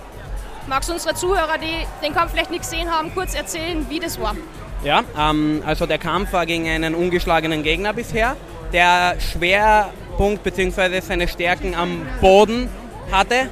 Magst 0.67 0.89
du 0.89 0.93
unsere 0.93 1.15
Zuhörer, 1.15 1.57
die 1.57 1.85
den 2.05 2.13
Kampf 2.13 2.31
vielleicht 2.31 2.51
nicht 2.51 2.63
gesehen 2.63 2.91
haben, 2.91 3.13
kurz 3.13 3.35
erzählen, 3.35 3.85
wie 3.89 3.99
das 3.99 4.19
war? 4.19 4.35
Ja, 4.83 5.03
ähm, 5.17 5.63
also 5.65 5.85
der 5.85 5.97
Kampf 5.97 6.33
war 6.33 6.45
gegen 6.45 6.67
einen 6.67 6.93
ungeschlagenen 6.93 7.63
Gegner 7.63 7.93
bisher, 7.93 8.35
der 8.73 9.15
Schwerpunkt 9.19 10.43
bzw. 10.43 10.99
seine 10.99 11.27
Stärken 11.27 11.73
am 11.73 12.05
Boden 12.19 12.69
hatte, 13.11 13.49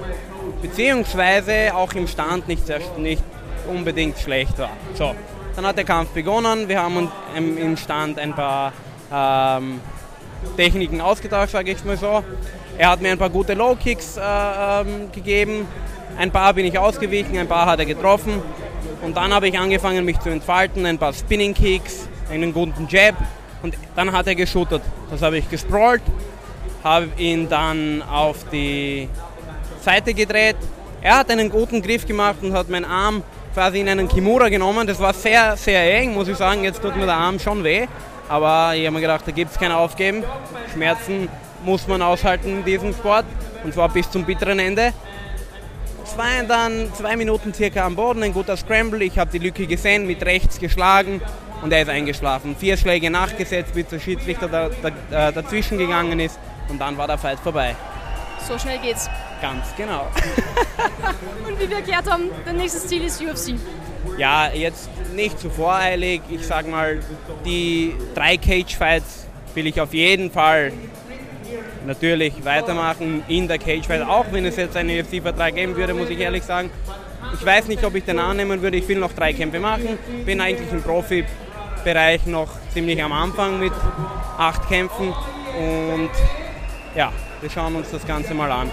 beziehungsweise 0.62 1.74
auch 1.74 1.94
im 1.94 2.08
Stand 2.08 2.48
nicht, 2.50 2.68
sehr, 2.68 2.80
nicht 2.98 3.24
unbedingt 3.68 4.20
schlecht 4.20 4.60
war. 4.60 4.72
So, 4.94 5.16
dann 5.56 5.66
hat 5.66 5.78
der 5.78 5.86
Kampf 5.86 6.10
begonnen, 6.10 6.68
wir 6.68 6.82
haben 6.82 7.10
im 7.36 7.78
Stand 7.78 8.20
ein 8.20 8.34
paar 8.36 8.74
ähm, 9.12 9.80
Techniken 10.58 11.02
ausgetauscht, 11.02 11.52
sage 11.52 11.72
ich 11.72 11.84
mal 11.84 11.98
so. 11.98 12.24
Er 12.78 12.90
hat 12.90 13.02
mir 13.02 13.12
ein 13.12 13.18
paar 13.18 13.30
gute 13.30 13.54
Low-Kicks 13.54 14.18
äh, 14.18 14.22
ähm, 14.22 15.12
gegeben, 15.12 15.68
ein 16.18 16.32
paar 16.32 16.54
bin 16.54 16.66
ich 16.66 16.78
ausgewichen, 16.78 17.38
ein 17.38 17.48
paar 17.48 17.66
hat 17.66 17.80
er 17.80 17.86
getroffen 17.86 18.42
und 19.02 19.16
dann 19.16 19.34
habe 19.34 19.48
ich 19.48 19.58
angefangen 19.58 20.06
mich 20.06 20.20
zu 20.20 20.30
entfalten, 20.30 20.86
ein 20.86 20.98
paar 20.98 21.14
Spinning-Kicks, 21.14 22.08
einen 22.30 22.54
guten 22.54 22.88
Jab 22.90 23.16
und 23.64 23.76
dann 23.96 24.12
hat 24.12 24.28
er 24.28 24.36
geschuttert. 24.36 24.82
Das 25.10 25.22
habe 25.22 25.38
ich 25.38 25.50
gesprawlt, 25.50 26.02
habe 26.84 27.08
ihn 27.18 27.48
dann 27.50 28.02
auf 28.02 28.46
die 28.52 29.10
Seite 29.82 30.14
gedreht. 30.14 30.58
Er 31.02 31.20
hat 31.20 31.30
einen 31.30 31.50
guten 31.50 31.82
Griff 31.82 32.06
gemacht 32.06 32.38
und 32.42 32.54
hat 32.54 32.70
meinen 32.70 32.86
Arm 32.86 33.24
quasi 33.54 33.80
in 33.80 33.90
einen 33.90 34.08
Kimura 34.08 34.50
genommen. 34.50 34.88
Das 34.88 35.00
war 35.00 35.14
sehr, 35.14 35.56
sehr 35.56 36.00
eng, 36.00 36.14
muss 36.14 36.28
ich 36.28 36.36
sagen. 36.36 36.64
Jetzt 36.64 36.82
tut 36.82 36.96
mir 36.96 37.06
der 37.06 37.16
Arm 37.16 37.40
schon 37.40 37.64
weh. 37.64 37.88
Aber 38.28 38.76
ich 38.76 38.86
habe 38.86 38.92
mir 38.96 39.02
gedacht, 39.02 39.24
da 39.26 39.32
gibt 39.32 39.52
es 39.52 39.58
kein 39.58 39.72
Aufgeben. 39.72 40.24
Schmerzen 40.74 41.30
muss 41.64 41.88
man 41.88 42.02
aushalten 42.02 42.50
in 42.50 42.66
diesem 42.66 42.94
Sport 42.94 43.26
und 43.64 43.74
zwar 43.74 43.90
bis 43.90 44.10
zum 44.10 44.26
bitteren 44.26 44.60
Ende. 44.60 44.94
Waren 46.18 46.48
dann 46.48 46.94
zwei 46.94 47.18
Minuten 47.18 47.54
circa 47.54 47.86
am 47.86 47.96
Boden, 47.96 48.24
ein 48.24 48.32
guter 48.32 48.56
Scramble. 48.56 49.04
Ich 49.04 49.18
habe 49.18 49.32
die 49.32 49.40
Lücke 49.40 49.68
gesehen, 49.68 50.08
mit 50.08 50.26
rechts 50.26 50.60
geschlagen 50.60 51.20
und 51.62 51.74
er 51.74 51.82
ist 51.82 51.90
eingeschlafen. 51.90 52.56
Vier 52.56 52.78
Schläge 52.78 53.10
nachgesetzt, 53.10 53.74
bis 53.74 53.88
der 53.88 54.00
Schiedsrichter 54.00 54.48
da, 54.48 54.70
da, 54.82 55.28
äh, 55.28 55.34
dazwischen 55.34 55.78
gegangen 55.78 56.20
ist 56.20 56.40
und 56.70 56.80
dann 56.80 56.98
war 56.98 57.08
der 57.08 57.18
Fight 57.18 57.40
vorbei. 57.40 57.76
So 58.48 58.58
schnell 58.58 58.78
geht's. 58.80 59.10
Ganz 59.42 59.66
genau. 59.76 60.08
und 61.48 61.60
wie 61.60 61.70
wir 61.70 61.78
erklärt 61.78 62.10
haben, 62.10 62.30
der 62.46 62.54
nächste 62.54 62.80
Ziel 62.88 63.04
ist 63.04 63.22
UFC. 63.22 63.56
Ja, 64.18 64.50
jetzt 64.54 64.90
nicht 65.14 65.40
zu 65.40 65.50
voreilig. 65.50 66.22
Ich 66.30 66.46
sag 66.46 66.70
mal, 66.70 67.00
die 67.46 67.94
drei 68.14 68.38
Cage-Fights 68.38 69.28
will 69.54 69.68
ich 69.68 69.80
auf 69.82 69.94
jeden 69.94 70.32
Fall 70.32 70.72
natürlich 71.86 72.44
weitermachen 72.46 73.24
in 73.28 73.48
der 73.48 73.58
Cage-Fight. 73.58 74.04
Auch 74.04 74.26
wenn 74.32 74.46
es 74.46 74.56
jetzt 74.56 74.78
einen 74.78 75.00
UFC-Vertrag 75.00 75.56
geben 75.56 75.76
würde, 75.76 75.94
muss 75.94 76.10
ich 76.10 76.20
ehrlich 76.20 76.44
sagen. 76.44 76.70
Ich 77.34 77.46
weiß 77.46 77.68
nicht, 77.68 77.84
ob 77.84 77.96
ich 77.96 78.06
den 78.06 78.20
annehmen 78.20 78.62
würde. 78.62 78.78
Ich 78.78 78.88
will 78.88 79.00
noch 79.00 79.12
drei 79.12 79.34
Kämpfe 79.34 79.60
machen. 79.60 79.98
Bin 80.26 80.40
eigentlich 80.40 80.72
im 80.72 80.82
Profibereich 80.82 82.26
noch 82.26 82.50
ziemlich 82.74 83.02
am 83.04 83.12
Anfang 83.12 83.60
mit 83.60 83.74
acht 84.38 84.68
Kämpfen. 84.70 85.10
Und 85.58 86.10
ja, 86.96 87.12
wir 87.42 87.50
schauen 87.50 87.76
uns 87.76 87.92
das 87.92 88.06
Ganze 88.08 88.34
mal 88.34 88.52
an. 88.52 88.72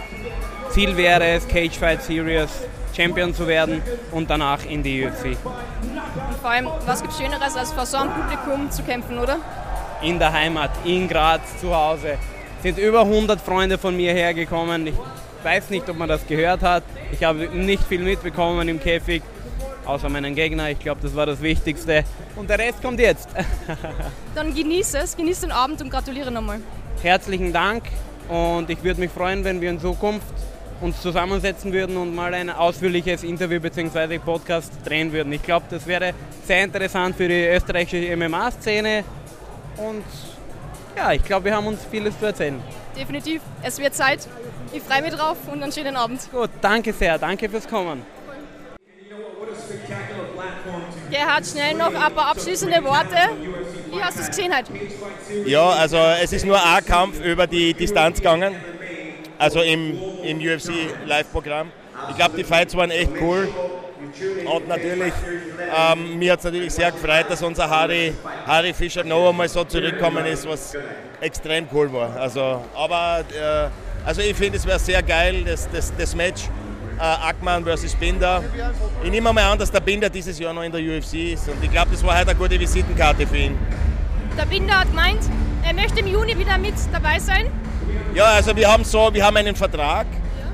Ziel 0.71 0.97
wäre 0.97 1.25
es, 1.25 1.47
Cage 1.49 1.77
Fight 1.77 2.03
Series 2.03 2.49
Champion 2.95 3.35
zu 3.35 3.47
werden 3.47 3.83
und 4.11 4.29
danach 4.29 4.65
in 4.65 4.83
die 4.83 5.05
UFC. 5.05 5.25
Und 5.27 6.39
vor 6.41 6.51
allem, 6.51 6.69
was 6.87 7.01
gibt 7.01 7.13
es 7.13 7.19
Schöneres, 7.19 7.57
als 7.57 7.73
vor 7.73 7.87
so 7.87 7.97
einem 7.99 8.13
Publikum 8.13 8.71
zu 8.71 8.83
kämpfen, 8.83 9.19
oder? 9.19 9.39
In 10.03 10.19
der 10.19 10.33
Heimat, 10.33 10.71
in 10.85 11.09
Graz, 11.09 11.41
zu 11.61 11.75
Hause. 11.75 12.19
Sind 12.63 12.79
über 12.79 13.01
100 13.03 13.41
Freunde 13.41 13.79
von 13.79 13.97
mir 13.97 14.13
hergekommen. 14.13 14.87
Ich 14.87 14.95
weiß 15.43 15.71
nicht, 15.71 15.89
ob 15.89 15.97
man 15.97 16.09
das 16.09 16.27
gehört 16.27 16.63
hat. 16.63 16.85
Ich 17.13 17.25
habe 17.25 17.49
nicht 17.49 17.83
viel 17.85 18.03
mitbekommen 18.03 18.69
im 18.69 18.81
Käfig, 18.81 19.23
außer 19.85 20.09
meinen 20.09 20.35
Gegner. 20.35 20.71
Ich 20.71 20.79
glaube, 20.79 21.01
das 21.03 21.15
war 21.15 21.27
das 21.27 21.41
Wichtigste. 21.43 22.05
Und 22.37 22.49
der 22.49 22.59
Rest 22.59 22.83
kommt 22.83 23.01
jetzt. 23.01 23.29
Dann 24.35 24.55
genieße 24.55 24.99
es, 24.99 25.17
genieße 25.17 25.43
den 25.43 25.53
Abend 25.53 25.83
und 25.83 25.91
gratuliere 25.91 26.31
nochmal. 26.31 26.61
Herzlichen 27.03 27.53
Dank 27.53 27.85
und 28.29 28.71
ich 28.71 28.83
würde 28.83 29.01
mich 29.01 29.11
freuen, 29.11 29.45
wenn 29.45 29.61
wir 29.61 29.71
in 29.71 29.81
Zukunft 29.81 30.27
uns 30.83 31.01
zusammensetzen 31.01 31.73
würden 31.73 31.97
und 31.97 32.15
mal 32.15 32.35
ein 32.35 32.51
ausführliches 32.51 33.23
Interview 33.23 33.61
bzw. 33.61 34.19
Podcast 34.19 34.73
drehen 34.85 35.13
würden. 35.13 35.33
Ich 35.33 35.43
glaube, 35.43 35.67
das 35.71 35.87
wäre 35.87 36.13
sehr 36.45 36.65
interessant 36.65 37.17
für 37.17 37.29
die 37.29 37.47
österreichische 37.47 38.17
MMA-Szene 38.17 39.05
und 39.77 40.05
ja, 40.97 41.13
ich 41.13 41.25
glaube, 41.25 41.47
wir 41.47 41.57
haben 41.57 41.67
uns 41.67 41.81
vieles 41.91 42.19
zu 42.19 42.27
erzählen. 42.27 42.61
Definitiv, 42.97 43.41
es 43.63 43.79
wird 43.79 43.95
Zeit. 43.95 44.27
Ich 44.73 44.83
freue 44.83 45.03
mich 45.03 45.15
drauf 45.15 45.37
und 45.51 45.63
einen 45.63 45.73
schönen 45.73 45.97
Abend. 45.97 46.21
Gut, 46.31 46.51
danke 46.61 46.93
sehr, 46.93 47.19
danke 47.19 47.49
fürs 47.49 47.67
Kommen. 47.67 48.03
Gerhard, 51.11 51.47
schnell 51.47 51.75
noch 51.75 51.95
ein 51.95 52.15
paar 52.15 52.29
abschließende 52.29 52.83
Worte. 52.85 53.17
Wie 53.91 54.03
hast 54.03 54.19
du 54.19 54.23
es 54.23 54.29
gesehen 54.29 54.53
heute? 54.57 54.73
Ja, 55.47 55.69
also 55.71 55.97
es 55.97 56.33
ist 56.33 56.45
nur 56.45 56.63
ein 56.63 56.85
Kampf 56.85 57.21
über 57.21 57.47
die 57.47 57.73
Distanz 57.75 58.19
gegangen 58.19 58.55
also 59.43 59.61
im, 59.61 59.99
im 60.23 60.39
UFC 60.39 60.71
Live-Programm. 61.05 61.73
Ich 62.11 62.17
glaube, 62.17 62.37
die 62.37 62.45
Fights 62.45 62.77
waren 62.77 62.93
echt 62.93 63.11
cool. 63.21 63.49
Und 64.45 64.69
natürlich, 64.69 65.13
ähm, 65.77 66.19
mir 66.19 66.33
hat 66.33 66.39
es 66.39 66.45
natürlich 66.45 66.73
sehr 66.73 66.93
gefreut, 66.93 67.27
dass 67.29 67.43
unser 67.43 67.69
Harry, 67.69 68.13
Harry 68.47 68.73
Fischer 68.73 69.03
noch 69.03 69.31
einmal 69.31 69.49
so 69.49 69.65
zurückgekommen 69.65 70.25
ist, 70.27 70.47
was 70.47 70.77
extrem 71.21 71.67
cool 71.73 71.93
war. 71.93 72.15
Also, 72.17 72.65
aber 72.75 73.25
äh, 73.31 73.69
also 74.07 74.21
ich 74.21 74.37
finde, 74.37 74.59
es 74.59 74.67
wäre 74.67 74.79
sehr 74.79 75.03
geil, 75.03 75.43
das, 75.45 75.69
das, 75.71 75.93
das 75.97 76.15
Match 76.15 76.45
äh, 76.99 77.03
Ackmann 77.03 77.65
versus 77.65 77.95
Binder. 77.97 78.45
Ich 79.03 79.11
nehme 79.11 79.33
mal 79.33 79.43
an, 79.45 79.59
dass 79.59 79.73
der 79.73 79.81
Binder 79.81 80.09
dieses 80.09 80.39
Jahr 80.39 80.53
noch 80.53 80.63
in 80.63 80.71
der 80.71 80.81
UFC 80.81 81.33
ist. 81.33 81.49
Und 81.49 81.63
ich 81.63 81.71
glaube, 81.71 81.91
das 81.91 82.05
war 82.05 82.17
heute 82.17 82.31
eine 82.31 82.39
gute 82.39 82.61
Visitenkarte 82.61 83.27
für 83.27 83.39
ihn. 83.39 83.59
Der 84.37 84.47
Binder 84.47 84.81
hat 84.81 84.89
gemeint, 84.89 85.23
er 85.65 85.75
möchte 85.75 86.01
im 86.01 86.07
Juni 86.07 86.39
wieder 86.39 86.59
mit 86.59 86.75
dabei 86.93 87.19
sein. 87.19 87.62
Ja, 88.15 88.27
also 88.27 88.55
wir 88.55 88.71
haben 88.71 88.85
so, 88.85 89.09
wir 89.13 89.25
haben 89.25 89.37
einen 89.39 89.57
Vertrag, 89.57 90.07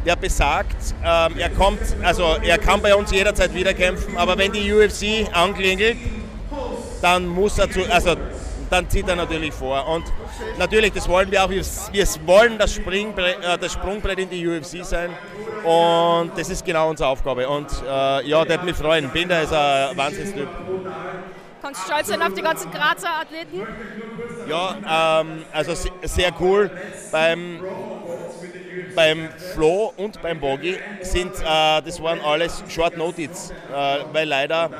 der 0.06 0.14
besagt, 0.14 0.94
ähm, 1.04 1.38
er 1.38 1.50
kommt, 1.50 1.80
also 2.04 2.36
er 2.40 2.56
kann 2.56 2.80
bei 2.80 2.94
uns 2.94 3.10
jederzeit 3.10 3.52
wieder 3.52 3.74
kämpfen, 3.74 4.16
aber 4.16 4.38
wenn 4.38 4.52
die 4.52 4.72
UFC 4.72 5.28
anklingelt, 5.32 5.96
dann 7.02 7.26
muss 7.26 7.58
er 7.58 7.68
zu, 7.68 7.80
also 7.90 8.14
dann 8.70 8.88
zieht 8.88 9.08
er 9.08 9.16
natürlich 9.16 9.52
vor. 9.52 9.88
Und 9.88 10.04
natürlich, 10.58 10.92
das 10.92 11.08
wollen 11.08 11.30
wir 11.30 11.44
auch, 11.44 11.50
wir, 11.50 11.64
wir 11.92 12.06
wollen 12.26 12.58
das, 12.58 12.74
Springbrett, 12.74 13.42
äh, 13.42 13.58
das 13.58 13.72
Sprungbrett 13.72 14.18
in 14.18 14.30
die 14.30 14.46
UFC 14.46 14.84
sein. 14.84 15.10
Und 15.64 16.32
das 16.36 16.50
ist 16.50 16.64
genau 16.64 16.90
unsere 16.90 17.08
Aufgabe. 17.08 17.48
Und 17.48 17.66
äh, 17.82 18.28
ja, 18.28 18.44
der 18.44 18.58
hat 18.58 18.64
mich 18.64 18.76
freuen. 18.76 19.08
Binder 19.10 19.42
ist 19.42 19.52
ein 19.52 19.96
Wahnsinnstyp. 19.96 20.48
Kannst 21.60 21.82
du 21.82 21.86
stolz 21.86 22.08
sein 22.08 22.22
auf 22.22 22.34
die 22.34 22.42
ganzen 22.42 22.70
Grazer 22.70 23.20
Athleten? 23.20 23.66
Ja, 24.48 25.20
ähm, 25.20 25.44
also 25.52 25.74
sehr 26.02 26.30
cool. 26.40 26.70
Beim, 27.10 27.60
beim 28.94 29.28
Flo 29.54 29.92
und 29.96 30.22
beim 30.22 30.38
Bogi 30.38 30.78
sind, 31.00 31.34
äh, 31.34 31.82
das 31.82 32.00
waren 32.02 32.20
alles 32.20 32.62
Short 32.68 32.96
Notice, 32.96 33.50
äh, 33.50 33.98
weil 34.12 34.28
leider 34.28 34.70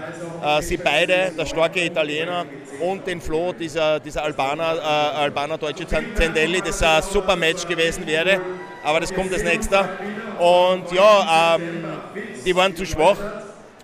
äh, 0.43 0.62
sie 0.62 0.76
beide, 0.76 1.33
der 1.37 1.47
starke 1.47 1.85
Italiener 1.85 2.47
und 2.81 3.07
den 3.07 3.20
Flo, 3.20 3.53
dieser, 3.53 3.99
dieser 3.99 4.22
Albaner, 4.22 4.76
äh, 4.76 5.16
Albaner-deutsche 5.18 5.87
Zendelli, 5.87 6.61
das 6.61 6.83
ein 6.83 7.03
super 7.03 7.35
Match 7.35 7.66
gewesen 7.66 8.07
wäre, 8.07 8.41
aber 8.85 9.01
das 9.01 9.12
kommt 9.12 9.33
als 9.33 9.43
nächster. 9.43 9.89
Und 10.39 10.93
ja, 10.93 11.57
ähm, 11.57 11.85
die 12.45 12.55
waren 12.55 12.74
zu 12.76 12.87
schwach 12.87 13.16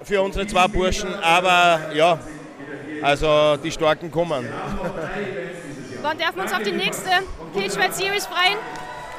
für 0.04 0.22
unsere 0.22 0.46
zwei 0.46 0.68
Burschen, 0.68 1.12
aber 1.22 1.92
ja, 1.94 2.18
also 3.04 3.56
die 3.62 3.70
Starken 3.70 4.10
kommen. 4.10 4.48
Wann 6.02 6.18
dürfen 6.18 6.36
wir 6.36 6.42
uns 6.42 6.52
auf 6.52 6.62
die 6.62 6.72
nächste 6.72 7.10
Cage 7.54 7.94
Series 7.94 8.26
freuen? 8.26 8.58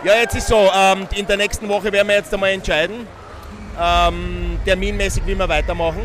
Ja, 0.03 0.13
jetzt 0.15 0.36
ist 0.36 0.47
so, 0.47 0.69
ähm, 0.75 1.07
in 1.15 1.25
der 1.25 1.38
nächsten 1.38 1.69
Woche 1.69 1.91
werden 1.91 2.07
wir 2.07 2.15
jetzt 2.15 2.33
einmal 2.33 2.51
entscheiden, 2.51 3.07
ähm, 3.79 4.59
terminmäßig, 4.65 5.25
wie 5.25 5.38
wir 5.38 5.47
weitermachen. 5.47 6.01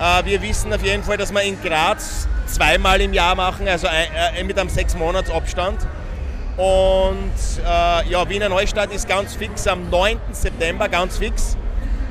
Äh, 0.00 0.24
wir 0.24 0.42
wissen 0.42 0.72
auf 0.72 0.82
jeden 0.82 1.02
Fall, 1.02 1.16
dass 1.16 1.32
wir 1.32 1.42
in 1.42 1.60
Graz 1.62 2.26
zweimal 2.46 3.00
im 3.00 3.12
Jahr 3.12 3.34
machen, 3.34 3.68
also 3.68 3.86
ein, 3.86 4.36
äh, 4.36 4.44
mit 4.44 4.58
einem 4.58 4.68
sechs 4.68 4.94
Monats 4.96 5.30
Abstand. 5.30 5.78
Und 6.56 7.32
äh, 7.64 8.08
ja, 8.08 8.28
Wiener 8.28 8.48
Neustadt 8.48 8.92
ist 8.92 9.08
ganz 9.08 9.34
fix 9.34 9.66
am 9.66 9.90
9. 9.90 10.18
September, 10.32 10.88
ganz 10.88 11.18
fix. 11.18 11.56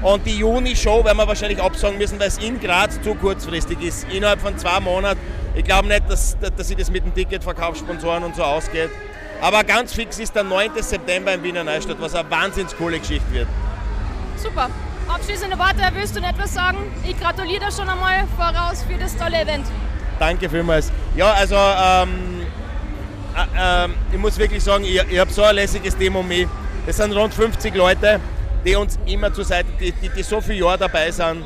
Und 0.04 0.26
die 0.26 0.38
Juni-Show 0.38 1.06
werden 1.06 1.18
wir 1.18 1.28
wahrscheinlich 1.28 1.62
absagen 1.62 1.98
müssen, 1.98 2.20
weil 2.20 2.28
es 2.28 2.38
in 2.38 2.60
Graz 2.60 3.02
zu 3.02 3.16
kurzfristig 3.16 3.82
ist. 3.82 4.06
Innerhalb 4.12 4.42
von 4.42 4.58
zwei 4.58 4.80
Monaten. 4.82 5.20
Ich 5.56 5.64
glaube 5.64 5.88
nicht, 5.88 6.10
dass, 6.10 6.36
dass 6.40 6.68
sich 6.68 6.76
das 6.76 6.92
mit 6.92 7.06
dem 7.06 7.14
Ticketverkauf, 7.14 7.78
Sponsoren 7.78 8.24
und 8.24 8.36
so 8.36 8.44
ausgeht. 8.44 8.90
Aber 9.40 9.64
ganz 9.64 9.94
fix 9.94 10.20
ist 10.20 10.36
der 10.36 10.44
9. 10.44 10.72
September 10.82 11.34
in 11.34 11.44
Wiener 11.44 11.64
Neustadt, 11.64 11.98
was 12.00 12.16
eine 12.16 12.30
wahnsinnig 12.30 12.76
coole 12.78 13.00
Geschichte 13.00 13.32
wird. 13.32 13.48
Super. 14.36 14.70
Abschließende 15.08 15.58
Worte, 15.58 15.82
willst 15.94 16.16
du 16.16 16.22
noch 16.22 16.30
etwas 16.30 16.54
sagen? 16.54 16.78
Ich 17.08 17.18
gratuliere 17.18 17.66
dir 17.66 17.72
schon 17.72 17.88
einmal 17.88 18.26
voraus 18.38 18.84
für 18.84 18.98
das 18.98 19.16
tolle 19.16 19.42
Event. 19.42 19.66
Danke 20.20 20.50
vielmals. 20.50 20.92
Ja, 21.16 21.32
also 21.32 21.56
ähm, 21.56 22.46
äh, 23.36 23.86
äh, 23.86 23.90
ich 24.12 24.18
muss 24.18 24.38
wirklich 24.38 24.64
sagen, 24.64 24.84
ich, 24.84 25.02
ich 25.10 25.20
habe 25.20 25.32
so 25.32 25.44
ein 25.44 25.56
lässiges 25.56 25.96
Team 25.98 26.16
um 26.16 26.28
mich. 26.28 26.48
Es 26.88 26.98
sind 26.98 27.14
rund 27.14 27.34
50 27.34 27.74
Leute 27.76 28.20
die 28.66 28.76
uns 28.76 28.98
immer 29.06 29.34
zur 29.34 29.46
Seite, 29.46 29.70
die, 29.80 29.92
die, 29.92 30.10
die 30.10 30.24
so 30.24 30.42
viele 30.42 30.60
Jahre 30.60 30.80
dabei 30.80 31.12
sind. 31.12 31.46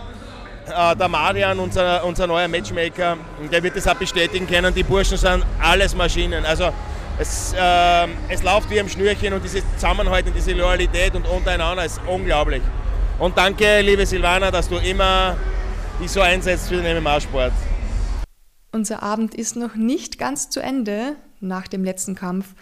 Äh, 0.68 0.96
der 0.96 1.08
Marian, 1.08 1.60
unser, 1.60 2.04
unser 2.06 2.28
neuer 2.28 2.48
Matchmaker, 2.48 3.18
der 3.52 3.64
wird 3.64 3.76
das 3.76 3.88
auch 3.88 3.96
bestätigen 3.96 4.48
können. 4.48 4.74
Die 4.74 4.84
Burschen 4.84 5.18
sind 5.18 5.46
alles 5.60 5.96
Maschinen. 5.96 6.46
Also 6.46 6.72
es, 7.20 7.54
äh, 7.58 8.08
es 8.30 8.44
läuft 8.44 8.70
wie 8.70 8.80
am 8.80 8.90
Schnürchen 8.90 9.34
und 9.34 9.44
dieses 9.44 9.64
Zusammenhalt 9.76 10.28
und 10.28 10.36
diese 10.36 10.54
Loyalität 10.54 11.16
und 11.16 11.28
untereinander 11.28 11.86
ist 11.86 12.00
unglaublich. 12.06 12.62
Und 13.20 13.38
danke, 13.38 13.82
liebe 13.82 14.06
Silvana, 14.06 14.52
dass 14.52 14.70
du 14.70 14.78
immer 14.78 15.36
dich 16.00 16.12
so 16.12 16.22
einsetzt 16.22 16.70
für 16.70 16.82
den 16.82 17.04
MMA-Sport. 17.04 17.54
Unser 18.72 19.02
Abend 19.02 19.34
ist 19.34 19.56
noch 19.56 19.76
nicht 19.76 20.20
ganz 20.20 20.50
zu 20.50 20.60
Ende 20.60 21.16
nach 21.40 21.68
dem 21.68 21.84
letzten 21.84 22.14
Kampf 22.14 22.54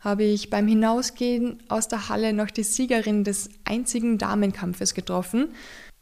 habe 0.00 0.24
ich 0.24 0.50
beim 0.50 0.66
Hinausgehen 0.66 1.62
aus 1.68 1.88
der 1.88 2.08
Halle 2.08 2.32
noch 2.32 2.50
die 2.50 2.62
Siegerin 2.62 3.24
des 3.24 3.50
einzigen 3.64 4.18
Damenkampfes 4.18 4.94
getroffen. 4.94 5.48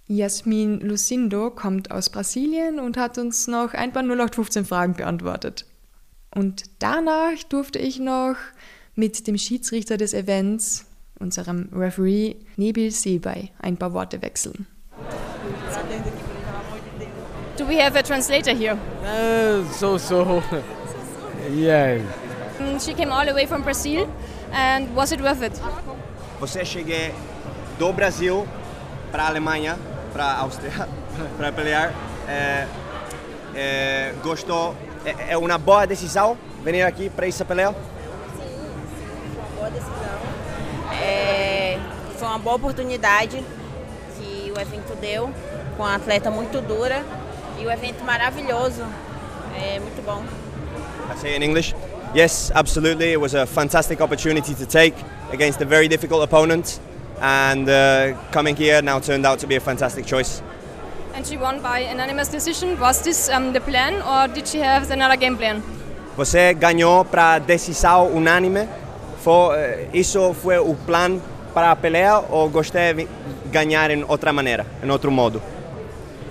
Jasmin 0.06 0.80
Lucindo 0.80 1.50
kommt 1.50 1.90
aus 1.90 2.08
Brasilien 2.08 2.78
und 2.78 2.96
hat 2.96 3.18
uns 3.18 3.46
noch 3.46 3.74
ein 3.74 3.92
paar 3.92 4.02
0815 4.02 4.64
Fragen 4.64 4.94
beantwortet. 4.94 5.66
Und 6.34 6.64
danach 6.78 7.42
durfte 7.48 7.78
ich 7.78 7.98
noch 7.98 8.36
mit 8.94 9.26
dem 9.26 9.36
Schiedsrichter 9.36 9.96
des 9.96 10.14
Events, 10.14 10.86
unserem 11.18 11.68
Referee 11.72 12.36
Nebil 12.56 12.90
Sebay, 12.90 13.50
ein 13.58 13.76
paar 13.76 13.92
Worte 13.92 14.22
wechseln. 14.22 14.66
Do 17.56 17.66
we 17.66 17.82
have 17.82 17.98
a 17.98 18.02
translator 18.02 18.54
here? 18.54 18.78
Uh, 19.02 19.64
so 19.72 19.98
so. 19.98 20.42
yeah. 21.52 21.98
She 22.80 22.94
came 22.94 23.12
all 23.12 23.24
the 23.24 23.32
way 23.32 23.46
from 23.46 23.62
Brazil, 23.62 24.08
and 24.52 24.94
was 24.94 25.12
it 25.12 25.22
worth 25.22 25.42
it? 25.42 25.60
Você 26.40 26.64
cheguei 26.64 27.12
do 27.78 27.92
Brasil 27.92 28.46
para 29.10 29.24
a 29.24 29.26
Alemanha, 29.28 29.76
para 30.12 30.24
a 30.24 30.40
Áustria, 30.40 30.88
para 31.36 31.52
pelear. 31.52 31.92
É, 32.28 32.66
é, 33.54 33.88
É, 34.08 34.14
gostou? 34.22 34.76
É, 35.04 35.32
é 35.32 35.36
uma 35.36 35.58
boa 35.58 35.84
decisão 35.84 36.38
vir 36.62 36.80
aqui 36.82 37.10
para 37.10 37.26
essa 37.26 37.44
peleia? 37.44 37.74
boa 39.56 39.70
decisão. 39.70 39.92
É, 41.02 41.76
foi 42.16 42.28
uma 42.28 42.38
boa 42.38 42.54
oportunidade 42.54 43.44
que 44.16 44.52
o 44.56 44.60
evento 44.60 44.94
deu, 45.00 45.32
com 45.76 45.82
uma 45.82 45.96
atleta 45.96 46.30
muito 46.30 46.60
dura 46.60 47.04
e 47.58 47.66
o 47.66 47.70
evento 47.70 48.04
maravilhoso. 48.04 48.84
É 49.56 49.80
muito 49.80 50.04
bom. 50.04 50.22
I 51.12 51.18
say 51.18 51.36
in 51.36 51.42
English. 51.42 51.74
Yes, 52.14 52.50
absolutely. 52.54 53.12
It 53.12 53.20
was 53.20 53.34
a 53.34 53.44
fantastic 53.44 54.00
opportunity 54.00 54.54
to 54.54 54.66
take 54.66 54.94
against 55.30 55.60
a 55.60 55.66
very 55.66 55.88
difficult 55.88 56.22
opponent, 56.22 56.80
and 57.20 57.68
uh, 57.68 58.14
coming 58.30 58.56
here 58.56 58.80
now 58.80 58.98
turned 58.98 59.26
out 59.26 59.38
to 59.40 59.46
be 59.46 59.56
a 59.56 59.60
fantastic 59.60 60.06
choice. 60.06 60.42
And 61.14 61.26
she 61.26 61.36
won 61.36 61.60
by 61.60 61.80
unanimous 61.80 62.28
decision. 62.28 62.78
Was 62.80 63.02
this 63.02 63.28
um, 63.28 63.52
the 63.52 63.60
plan 63.60 64.00
or 64.02 64.32
did 64.32 64.48
she 64.48 64.58
have 64.58 64.90
another 64.90 65.16
game 65.16 65.36
plan? 65.36 65.62
Você 66.16 66.54
ganhou 66.54 67.04
para 67.04 67.38
decisão 67.38 68.06
unânime. 68.06 68.66
Foi, 69.22 69.56
eh, 69.58 69.88
isso 69.92 70.32
foi 70.32 70.58
o 70.58 70.74
plano 70.74 71.20
para 71.52 71.72
a 71.72 71.76
peleia 71.76 72.18
ou 72.30 72.48
gostei 72.48 72.94
de 72.94 73.08
ganhar 73.50 73.90
em 73.90 74.04
outra 74.08 74.32
maneira, 74.32 74.64
em 74.82 74.90
outro 74.90 75.10
modo? 75.10 75.42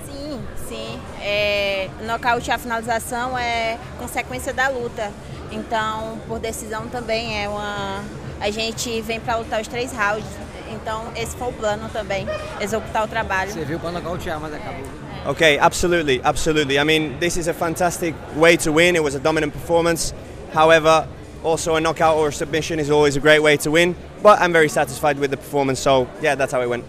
Sim, 0.06 0.42
sim. 0.68 1.00
É, 1.22 1.90
nocaute 2.06 2.50
a 2.50 2.58
finalização 2.58 3.38
é 3.38 3.78
consequência 4.00 4.54
da 4.54 4.70
luta. 4.70 5.12
Então, 5.52 6.20
por 6.28 6.40
decisão 6.40 6.88
também 6.88 7.42
é 7.42 7.48
uma. 7.48 8.04
A 8.40 8.52
gente 8.52 9.02
vem 9.02 9.20
para 9.20 9.38
lutar 9.38 9.62
os 9.62 9.68
três 9.68 9.92
rounds. 9.92 10.26
Então, 10.70 11.06
esse 11.16 11.36
foi 11.36 11.48
o 11.48 11.54
plano 11.54 11.90
também, 11.90 12.28
executar 12.60 13.04
o 13.04 13.08
trabalho. 13.08 13.52
Você 13.52 13.64
viu 13.64 13.80
para 13.80 13.92
nocautear, 13.92 14.40
mas 14.40 14.54
acabou. 14.54 14.84
Okay, 15.28 15.58
absolutely, 15.60 16.22
absolutely. 16.24 16.78
I 16.78 16.84
mean, 16.84 17.18
this 17.20 17.38
is 17.38 17.48
a 17.48 17.54
fantastic 17.54 18.14
way 18.36 18.58
to 18.58 18.72
win. 18.72 18.96
It 18.96 19.04
was 19.04 19.16
a 19.16 19.20
dominant 19.20 19.54
performance. 19.54 20.14
However, 20.54 21.08
also 21.44 21.76
a 21.76 21.82
knockout 21.82 22.18
or 22.18 22.30
a 22.30 22.32
submission 22.32 22.80
is 22.80 22.90
always 22.90 23.16
a 23.16 23.20
great 23.20 23.42
way 23.42 23.58
to 23.58 23.72
win. 23.72 23.96
But 24.22 24.40
I'm 24.40 24.52
very 24.52 24.70
satisfied 24.70 25.20
with 25.20 25.32
the 25.32 25.38
performance, 25.38 25.80
so 25.80 26.08
yeah, 26.22 26.36
that's 26.36 26.52
how 26.54 26.62
it 26.62 26.70
went. 26.70 26.84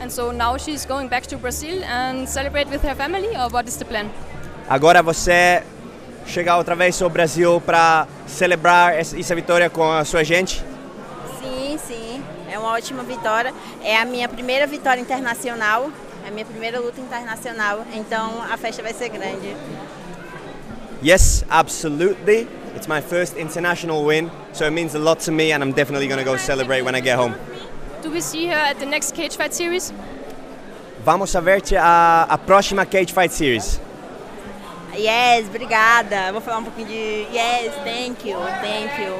And 0.00 0.10
so 0.10 0.30
now 0.30 0.56
she's 0.56 0.84
going 0.86 1.08
back 1.08 1.26
to 1.28 1.36
Brazil 1.36 1.82
and 1.84 2.28
celebrate 2.28 2.68
with 2.68 2.82
her 2.82 2.94
family, 2.94 3.36
or 3.36 3.48
what 3.50 3.66
is 3.66 3.76
the 3.76 3.84
plan? 3.84 4.10
Agora 4.68 5.02
você 5.02 5.62
chegar 6.26 6.56
outra 6.56 6.74
vez 6.74 7.00
ao 7.00 7.08
Brasil 7.08 7.60
para 7.64 8.06
celebrar 8.26 8.94
essa 8.94 9.34
vitória 9.34 9.70
com 9.70 9.90
a 9.90 10.04
sua 10.04 10.24
gente? 10.24 10.62
Sim, 11.40 11.78
sim. 11.78 12.22
É 12.50 12.58
uma 12.58 12.72
ótima 12.72 13.02
vitória. 13.02 13.54
É 13.82 13.96
a 13.96 14.04
minha 14.04 14.28
primeira 14.28 14.66
vitória 14.66 15.00
internacional. 15.00 15.90
É 16.24 16.28
a 16.28 16.30
minha 16.30 16.44
primeira 16.44 16.80
luta 16.80 17.00
internacional. 17.00 17.84
Então 17.94 18.42
a 18.42 18.56
festa 18.56 18.82
vai 18.82 18.92
ser 18.92 19.08
grande. 19.08 19.56
Yes, 21.02 21.44
absolutely. 21.48 22.48
It's 22.74 22.88
my 22.88 23.00
first 23.00 23.36
international 23.36 24.04
win, 24.04 24.30
so 24.52 24.64
it 24.66 24.72
means 24.72 24.94
a 24.94 24.98
lot 24.98 25.20
to 25.24 25.32
me, 25.32 25.52
and 25.52 25.62
I'm 25.62 25.72
definitely 25.72 26.08
going 26.08 26.18
to 26.18 26.30
go 26.30 26.36
celebrate 26.36 26.82
when 26.82 26.94
I 26.94 27.00
get 27.00 27.16
home. 27.16 27.34
Do 28.02 28.10
we 28.10 28.20
see 28.20 28.48
her 28.48 28.70
at 28.70 28.78
the 28.78 28.86
next 28.86 29.14
cage 29.14 29.36
fight 29.36 29.54
series? 29.54 29.92
Vamos 31.02 31.34
a 31.36 31.40
ver-te 31.40 31.76
a, 31.76 32.26
a 32.28 32.36
próxima 32.36 32.84
Cage 32.84 33.12
Fight 33.12 33.32
Series. 33.32 33.80
Yes, 34.96 35.48
obrigada. 35.48 36.32
Vou 36.32 36.40
falar 36.40 36.58
um 36.58 36.64
pouquinho 36.64 36.88
de 36.88 37.26
yes, 37.32 37.74
thank 37.84 38.28
you, 38.28 38.38
thank 38.62 39.02
you. 39.02 39.14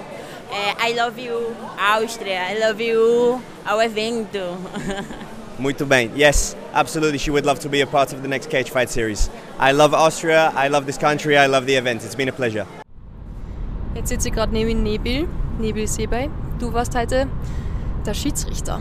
É, 0.51 0.91
I 0.91 0.95
love 0.95 1.21
you, 1.21 1.55
Áustria. 1.79 2.51
I 2.51 2.59
love 2.59 2.83
you 2.83 3.41
ao 3.65 3.83
evento. 3.83 4.39
Muito 5.59 5.85
bem. 5.87 6.11
Yes, 6.17 6.57
absolutely. 6.73 7.19
She 7.19 7.31
would 7.31 7.47
love 7.47 7.61
to 7.61 7.69
be 7.69 7.83
a 7.83 7.87
part 7.87 8.13
of 8.15 8.23
the 8.23 8.29
next 8.29 8.49
Cage 8.49 8.71
Fight 8.71 8.91
Series. 8.91 9.31
I 9.59 9.73
love 9.73 9.95
Austria. 9.95 10.53
I 10.55 10.69
love 10.69 10.87
this 10.87 10.99
country. 10.99 11.37
I 11.37 11.47
love 11.47 11.67
the 11.67 11.75
event. 11.75 12.05
It's 12.05 12.15
been 12.15 12.29
a 12.29 12.33
pleasure. 12.33 12.67
Jetzt 13.95 14.09
sitze 14.09 14.29
ich 14.29 14.35
gerade 14.35 14.53
neben 14.53 14.83
Nebil, 14.83 15.27
Nebil 15.59 15.89
Sebay. 15.89 16.31
Du 16.59 16.73
warst 16.73 16.95
heute 16.95 17.27
der 18.07 18.15
Schiedsrichter. 18.15 18.81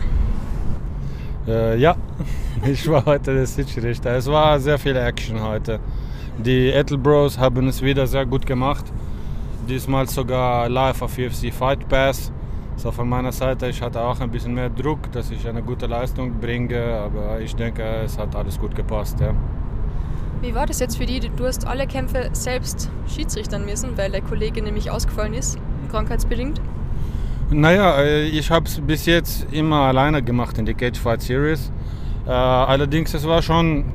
Äh, 1.48 1.76
ja, 1.78 1.96
ich 2.66 2.88
war 2.88 3.04
heute 3.04 3.34
der 3.34 3.46
Schiedsrichter. 3.46 4.16
Es 4.16 4.26
war 4.26 4.60
sehr 4.60 4.78
viel 4.78 4.96
Action 4.96 5.42
heute. 5.42 5.80
Die 6.38 6.68
Ethelbros 6.68 7.38
haben 7.38 7.66
es 7.68 7.80
wieder 7.80 8.06
sehr 8.06 8.26
gut 8.26 8.44
gemacht. 8.44 8.84
Diesmal 9.68 10.06
sogar 10.06 10.68
live 10.68 11.00
auf 11.00 11.16
UFC 11.18 11.52
Fight 11.52 11.88
Pass. 11.88 12.30
So 12.76 12.92
von 12.92 13.08
meiner 13.08 13.32
Seite, 13.32 13.68
ich 13.68 13.80
hatte 13.80 14.02
auch 14.02 14.20
ein 14.20 14.30
bisschen 14.30 14.52
mehr 14.52 14.68
Druck, 14.68 15.10
dass 15.12 15.30
ich 15.30 15.48
eine 15.48 15.62
gute 15.62 15.86
Leistung 15.86 16.38
bringe, 16.38 16.98
aber 16.98 17.40
ich 17.40 17.56
denke, 17.56 17.82
es 18.04 18.18
hat 18.18 18.36
alles 18.36 18.58
gut 18.58 18.74
gepasst. 18.74 19.18
Ja. 19.18 19.34
Wie 20.42 20.54
war 20.54 20.66
das 20.66 20.78
jetzt 20.78 20.98
für 20.98 21.06
die? 21.06 21.20
Du 21.20 21.46
hast 21.46 21.66
alle 21.66 21.86
Kämpfe 21.86 22.28
selbst 22.32 22.90
schiedsrichtern 23.08 23.64
müssen, 23.64 23.96
weil 23.96 24.10
der 24.10 24.20
Kollege 24.20 24.60
nämlich 24.60 24.90
ausgefallen 24.90 25.32
ist, 25.32 25.58
krankheitsbedingt. 25.90 26.60
Naja, 27.50 27.98
äh, 27.98 28.26
ich 28.26 28.50
habe 28.50 28.66
es 28.66 28.78
bis 28.78 29.06
jetzt 29.06 29.46
immer 29.52 29.82
alleine 29.82 30.22
gemacht 30.22 30.58
in 30.58 30.66
der 30.66 30.74
Cage 30.74 30.98
Fight 30.98 31.22
Series. 31.22 31.72
Äh, 32.26 32.30
allerdings, 32.30 33.14
es 33.14 33.26
war 33.26 33.40
schon 33.40 33.86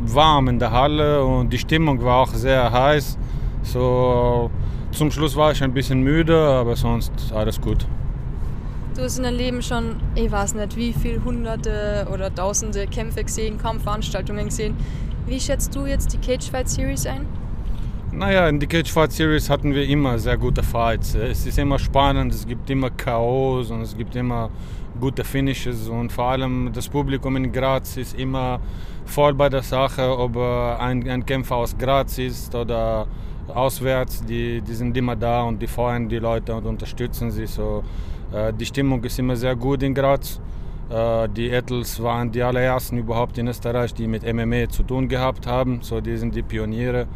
warm 0.00 0.48
in 0.48 0.58
der 0.58 0.70
Halle 0.70 1.24
und 1.24 1.52
die 1.52 1.58
Stimmung 1.58 2.02
war 2.02 2.22
auch 2.22 2.34
sehr 2.34 2.70
heiß. 2.70 3.18
So 3.62 4.50
zum 4.92 5.10
Schluss 5.10 5.36
war 5.36 5.52
ich 5.52 5.62
ein 5.62 5.72
bisschen 5.72 6.02
müde, 6.02 6.36
aber 6.36 6.76
sonst 6.76 7.12
alles 7.34 7.60
gut. 7.60 7.86
Du 8.96 9.02
hast 9.02 9.18
in 9.18 9.24
deinem 9.24 9.36
Leben 9.36 9.62
schon, 9.62 9.96
ich 10.14 10.30
weiß 10.30 10.54
nicht, 10.54 10.76
wie 10.76 10.92
viele 10.92 11.24
hunderte 11.24 12.08
oder 12.12 12.34
tausende 12.34 12.86
Kämpfe 12.86 13.22
gesehen, 13.22 13.58
Kampfveranstaltungen 13.58 14.46
gesehen. 14.46 14.74
Wie 15.26 15.38
schätzt 15.38 15.74
du 15.76 15.86
jetzt 15.86 16.12
die 16.12 16.18
Cage 16.18 16.50
Fight 16.50 16.68
Series 16.68 17.06
ein? 17.06 17.26
Naja, 18.10 18.48
in 18.48 18.58
der 18.58 18.68
Cage 18.68 18.90
Fight 18.90 19.12
Series 19.12 19.50
hatten 19.50 19.74
wir 19.74 19.86
immer 19.86 20.18
sehr 20.18 20.36
gute 20.36 20.62
Fights. 20.62 21.14
Es 21.14 21.46
ist 21.46 21.58
immer 21.58 21.78
spannend, 21.78 22.32
es 22.32 22.46
gibt 22.46 22.68
immer 22.70 22.90
Chaos 22.90 23.70
und 23.70 23.82
es 23.82 23.96
gibt 23.96 24.16
immer 24.16 24.50
gute 24.98 25.22
Finishes 25.22 25.88
und 25.88 26.10
vor 26.10 26.24
allem 26.24 26.70
das 26.72 26.88
Publikum 26.88 27.36
in 27.36 27.52
Graz 27.52 27.96
ist 27.96 28.18
immer 28.18 28.58
voll 29.08 29.34
bei 29.34 29.48
der 29.48 29.62
Sache, 29.62 30.16
ob 30.16 30.36
ein, 30.36 31.08
ein 31.08 31.24
Kämpfer 31.24 31.56
aus 31.56 31.76
Graz 31.76 32.18
ist 32.18 32.54
oder 32.54 33.06
auswärts, 33.48 34.24
die, 34.24 34.60
die 34.60 34.74
sind 34.74 34.96
immer 34.96 35.16
da 35.16 35.42
und 35.42 35.60
die 35.60 35.66
feuern 35.66 36.08
die 36.08 36.18
Leute 36.18 36.54
und 36.54 36.66
unterstützen 36.66 37.30
sie. 37.30 37.46
So, 37.46 37.82
äh, 38.32 38.52
die 38.52 38.66
Stimmung 38.66 39.02
ist 39.04 39.18
immer 39.18 39.36
sehr 39.36 39.56
gut 39.56 39.82
in 39.82 39.94
Graz. 39.94 40.40
Äh, 40.90 41.28
die 41.28 41.50
Ettels 41.50 42.02
waren 42.02 42.30
die 42.30 42.42
allerersten 42.42 42.98
überhaupt 42.98 43.38
in 43.38 43.48
Österreich, 43.48 43.94
die 43.94 44.06
mit 44.06 44.22
MMA 44.22 44.68
zu 44.68 44.82
tun 44.82 45.08
gehabt 45.08 45.46
haben. 45.46 45.80
So, 45.82 46.00
die 46.00 46.16
sind 46.16 46.34
die 46.34 46.42
Pioniere 46.42 47.06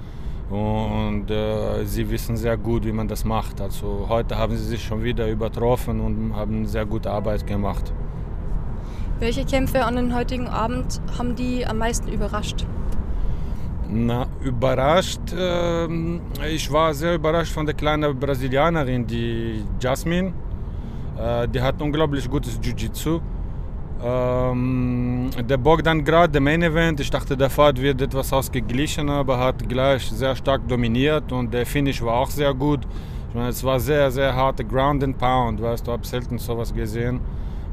und 0.50 1.30
äh, 1.30 1.84
sie 1.84 2.08
wissen 2.10 2.36
sehr 2.36 2.56
gut, 2.56 2.84
wie 2.84 2.92
man 2.92 3.08
das 3.08 3.24
macht. 3.24 3.60
Also 3.60 4.06
heute 4.08 4.36
haben 4.36 4.56
sie 4.56 4.64
sich 4.64 4.82
schon 4.82 5.02
wieder 5.02 5.28
übertroffen 5.28 6.00
und 6.00 6.34
haben 6.34 6.66
sehr 6.66 6.86
gute 6.86 7.10
Arbeit 7.10 7.46
gemacht. 7.46 7.92
Welche 9.22 9.44
Kämpfe 9.44 9.84
an 9.84 9.94
den 9.94 10.12
heutigen 10.16 10.48
Abend 10.48 11.00
haben 11.16 11.36
die 11.36 11.64
am 11.64 11.78
meisten 11.78 12.08
überrascht? 12.08 12.66
Na, 13.88 14.26
überrascht. 14.42 15.32
Äh, 15.32 15.86
ich 16.52 16.72
war 16.72 16.92
sehr 16.92 17.14
überrascht 17.14 17.52
von 17.52 17.64
der 17.64 17.76
kleinen 17.76 18.18
Brasilianerin, 18.18 19.06
die 19.06 19.62
Jasmine. 19.80 20.32
Äh, 21.16 21.46
die 21.46 21.60
hat 21.60 21.80
unglaublich 21.80 22.28
gutes 22.28 22.58
Jiu-Jitsu. 22.60 23.20
Ähm, 24.02 25.30
der 25.48 25.56
Bogdan 25.56 26.02
Grad, 26.04 26.34
der 26.34 26.40
Main 26.40 26.64
Event, 26.64 26.98
ich 26.98 27.08
dachte, 27.08 27.36
der 27.36 27.48
Fight 27.48 27.80
wird 27.80 28.02
etwas 28.02 28.32
ausgeglichener, 28.32 29.18
aber 29.18 29.38
hat 29.38 29.68
gleich 29.68 30.10
sehr 30.10 30.34
stark 30.34 30.66
dominiert 30.66 31.30
und 31.30 31.54
der 31.54 31.64
Finish 31.64 32.02
war 32.02 32.14
auch 32.14 32.30
sehr 32.30 32.52
gut. 32.52 32.80
Ich 33.28 33.36
meine, 33.36 33.50
es 33.50 33.62
war 33.62 33.78
sehr, 33.78 34.10
sehr 34.10 34.34
harte 34.34 34.64
Ground 34.64 35.04
and 35.04 35.16
Pound, 35.16 35.62
weißt 35.62 35.86
du, 35.86 35.92
habe 35.92 36.04
selten 36.04 36.38
sowas 36.38 36.74
gesehen 36.74 37.20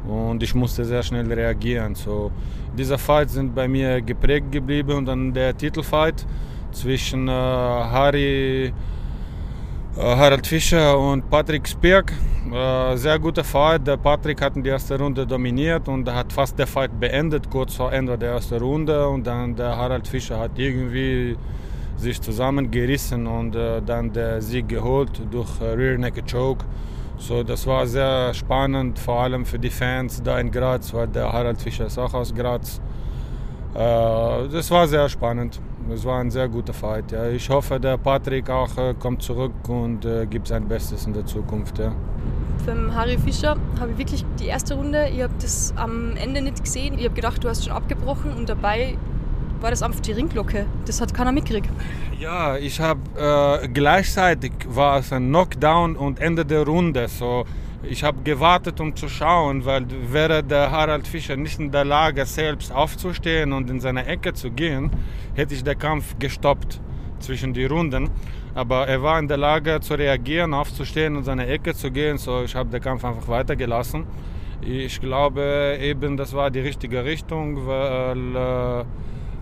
und 0.09 0.43
ich 0.43 0.53
musste 0.55 0.83
sehr 0.85 1.03
schnell 1.03 1.31
reagieren. 1.31 1.95
So, 1.95 2.31
diese 2.77 2.97
Fights 2.97 3.33
sind 3.33 3.53
bei 3.53 3.67
mir 3.67 4.01
geprägt 4.01 4.51
geblieben 4.51 4.93
und 4.93 5.05
dann 5.05 5.33
der 5.33 5.55
Titelfight 5.55 6.25
zwischen 6.71 7.27
äh, 7.27 7.31
Harry 7.31 8.73
Harald 9.97 10.47
Fischer 10.47 10.97
und 10.97 11.29
Patrick 11.29 11.67
Spirk. 11.67 12.13
Äh, 12.51 12.95
sehr 12.95 13.19
guter 13.19 13.43
Fight. 13.43 13.85
Der 13.85 13.97
Patrick 13.97 14.41
hat 14.41 14.55
in 14.55 14.63
der 14.63 14.73
ersten 14.73 15.01
Runde 15.01 15.27
dominiert 15.27 15.87
und 15.89 16.07
hat 16.09 16.31
fast 16.31 16.57
den 16.57 16.67
Fight 16.67 16.97
beendet, 16.99 17.49
kurz 17.49 17.75
vor 17.75 17.91
Ende 17.91 18.17
der 18.17 18.31
ersten 18.31 18.59
Runde. 18.59 19.07
Und 19.09 19.27
dann 19.27 19.55
der 19.55 19.75
Harald 19.75 20.07
Fischer 20.07 20.39
hat 20.39 20.51
irgendwie 20.57 21.35
sich 21.97 22.21
zusammengerissen 22.21 23.27
und 23.27 23.55
äh, 23.55 23.81
dann 23.85 24.13
den 24.13 24.39
Sieg 24.39 24.69
geholt 24.69 25.11
durch 25.29 25.49
äh, 25.59 25.65
Rear 25.65 25.97
Naked 25.97 26.31
Choke. 26.31 26.63
So, 27.19 27.43
das 27.43 27.67
war 27.67 27.85
sehr 27.85 28.33
spannend, 28.33 28.97
vor 28.97 29.21
allem 29.21 29.45
für 29.45 29.59
die 29.59 29.69
Fans 29.69 30.23
da 30.23 30.39
in 30.39 30.51
Graz, 30.51 30.93
weil 30.93 31.07
der 31.07 31.31
Harald 31.31 31.61
Fischer 31.61 31.85
ist 31.85 31.97
auch 31.99 32.13
aus 32.13 32.33
Graz. 32.33 32.81
das 33.73 34.71
war 34.71 34.87
sehr 34.87 35.07
spannend. 35.09 35.61
Es 35.91 36.05
war 36.05 36.19
ein 36.19 36.29
sehr 36.29 36.47
guter 36.47 36.73
Fight. 36.73 37.11
Ja. 37.11 37.29
Ich 37.29 37.49
hoffe, 37.49 37.79
der 37.79 37.97
Patrick 37.97 38.49
auch 38.49 38.77
äh, 38.77 38.93
kommt 38.93 39.23
zurück 39.23 39.67
und 39.67 40.05
äh, 40.05 40.27
gibt 40.27 40.47
sein 40.47 40.67
Bestes 40.67 41.05
in 41.07 41.13
der 41.13 41.25
Zukunft. 41.25 41.79
Ja. 41.79 41.93
Beim 42.65 42.93
Harry 42.93 43.17
Fischer 43.17 43.55
habe 43.79 43.91
ich 43.91 43.97
wirklich 43.97 44.25
die 44.39 44.45
erste 44.45 44.75
Runde, 44.75 45.09
ich 45.09 45.23
habe 45.23 45.33
das 45.41 45.73
am 45.77 46.15
Ende 46.15 46.41
nicht 46.41 46.63
gesehen. 46.63 46.99
Ich 46.99 47.05
habe 47.05 47.15
gedacht, 47.15 47.43
du 47.43 47.49
hast 47.49 47.65
schon 47.65 47.73
abgebrochen 47.73 48.33
und 48.33 48.49
dabei 48.49 48.97
war 49.61 49.69
das 49.71 49.81
einfach 49.81 49.99
die 49.99 50.11
Ringglocke? 50.11 50.65
Das 50.85 51.01
hat 51.01 51.13
keiner 51.13 51.31
mitgekriegt. 51.31 51.69
Ja, 52.19 52.57
ich 52.57 52.79
habe 52.79 53.61
äh, 53.63 53.67
gleichzeitig 53.67 54.51
war 54.67 54.99
es 54.99 55.11
ein 55.13 55.27
Knockdown 55.27 55.95
und 55.95 56.19
Ende 56.19 56.45
der 56.45 56.65
Runde. 56.65 57.07
So, 57.07 57.45
ich 57.83 58.03
habe 58.03 58.21
gewartet, 58.23 58.79
um 58.79 58.95
zu 58.95 59.07
schauen, 59.07 59.63
weil 59.65 59.85
wäre 60.11 60.43
der 60.43 60.69
Harald 60.69 61.07
Fischer 61.07 61.37
nicht 61.37 61.59
in 61.59 61.71
der 61.71 61.85
Lage, 61.85 62.25
selbst 62.25 62.71
aufzustehen 62.71 63.53
und 63.53 63.69
in 63.69 63.79
seine 63.79 64.05
Ecke 64.05 64.33
zu 64.33 64.51
gehen, 64.51 64.91
hätte 65.35 65.53
ich 65.53 65.63
den 65.63 65.79
Kampf 65.79 66.17
gestoppt 66.19 66.81
zwischen 67.19 67.53
die 67.53 67.65
Runden. 67.65 68.09
Aber 68.55 68.87
er 68.87 69.01
war 69.01 69.19
in 69.19 69.27
der 69.27 69.37
Lage 69.37 69.79
zu 69.79 69.93
reagieren, 69.93 70.53
aufzustehen 70.53 71.13
und 71.13 71.19
in 71.19 71.25
seine 71.25 71.47
Ecke 71.47 71.73
zu 71.73 71.91
gehen. 71.91 72.17
So, 72.17 72.43
ich 72.43 72.55
habe 72.55 72.69
den 72.69 72.81
Kampf 72.81 73.05
einfach 73.05 73.27
weitergelassen. 73.27 74.05
Ich 74.61 74.99
glaube 74.99 75.77
eben, 75.79 76.17
das 76.17 76.33
war 76.33 76.51
die 76.51 76.59
richtige 76.59 77.05
Richtung, 77.05 77.65
weil 77.65 78.35
äh, 78.35 78.85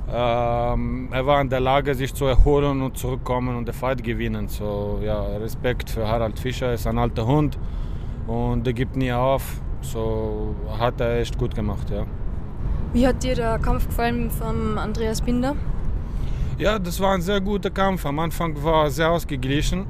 ähm, 0.10 1.10
er 1.12 1.26
war 1.26 1.42
in 1.42 1.50
der 1.50 1.60
Lage, 1.60 1.94
sich 1.94 2.14
zu 2.14 2.26
erholen 2.26 2.82
und 2.82 2.98
zurückkommen 2.98 3.58
und 3.58 3.68
den 3.68 3.74
Fight 3.74 4.04
gewinnen. 4.04 4.48
So, 4.48 5.00
ja, 5.04 5.22
Respekt 5.38 5.90
für 5.90 6.08
Harald 6.08 6.40
Fischer, 6.40 6.74
ist 6.74 6.88
ein 6.88 6.98
alter 6.98 7.28
Hund 7.28 7.58
und 8.26 8.66
der 8.66 8.74
gibt 8.74 8.96
nie 8.96 9.12
auf. 9.12 9.62
So 9.82 10.56
hat 10.80 11.02
er 11.02 11.20
echt 11.20 11.38
gut 11.38 11.54
gemacht, 11.54 11.90
ja. 11.90 12.06
Wie 12.94 13.06
hat 13.06 13.22
dir 13.22 13.36
der 13.36 13.60
Kampf 13.60 13.88
gefallen 13.88 14.32
von 14.32 14.78
Andreas 14.78 15.22
Binder? 15.22 15.56
Ja, 16.58 16.80
das 16.80 17.00
war 17.00 17.14
ein 17.14 17.22
sehr 17.22 17.42
guter 17.42 17.70
Kampf. 17.70 18.06
Am 18.06 18.18
Anfang 18.20 18.56
war 18.64 18.86
er 18.86 18.90
sehr 18.90 19.12
ausgeglichen. 19.12 19.86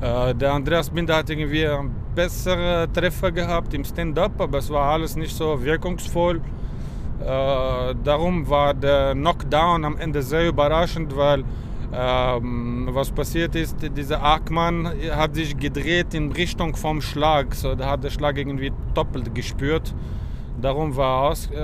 Äh, 0.00 0.34
der 0.34 0.52
Andreas 0.52 0.90
Binder 0.90 1.16
hat 1.16 1.30
irgendwie 1.30 1.66
einen 1.66 1.94
besseren 2.14 2.92
Treffer 2.92 3.32
gehabt 3.32 3.72
im 3.74 3.84
Stand-up, 3.84 4.40
aber 4.40 4.58
es 4.58 4.68
war 4.70 4.92
alles 4.92 5.16
nicht 5.16 5.34
so 5.34 5.62
wirkungsvoll. 5.64 6.40
Äh, 7.20 7.94
darum 8.02 8.48
war 8.48 8.74
der 8.74 9.12
Knockdown 9.14 9.84
am 9.84 9.96
Ende 9.96 10.22
sehr 10.22 10.48
überraschend, 10.48 11.16
weil 11.16 11.44
ähm, 11.96 12.88
was 12.90 13.10
passiert 13.12 13.54
ist, 13.54 13.76
dieser 13.96 14.22
Ackmann 14.22 14.90
hat 15.12 15.36
sich 15.36 15.56
gedreht 15.56 16.12
in 16.14 16.32
Richtung 16.32 16.74
vom 16.74 17.00
Schlag. 17.00 17.54
So, 17.54 17.74
da 17.74 17.90
hat 17.90 18.02
der 18.02 18.10
Schlag 18.10 18.36
irgendwie 18.36 18.72
doppelt 18.94 19.32
gespürt. 19.34 19.94
Darum 20.60 20.96
war 20.96 21.30
aus, 21.30 21.48
äh, 21.50 21.58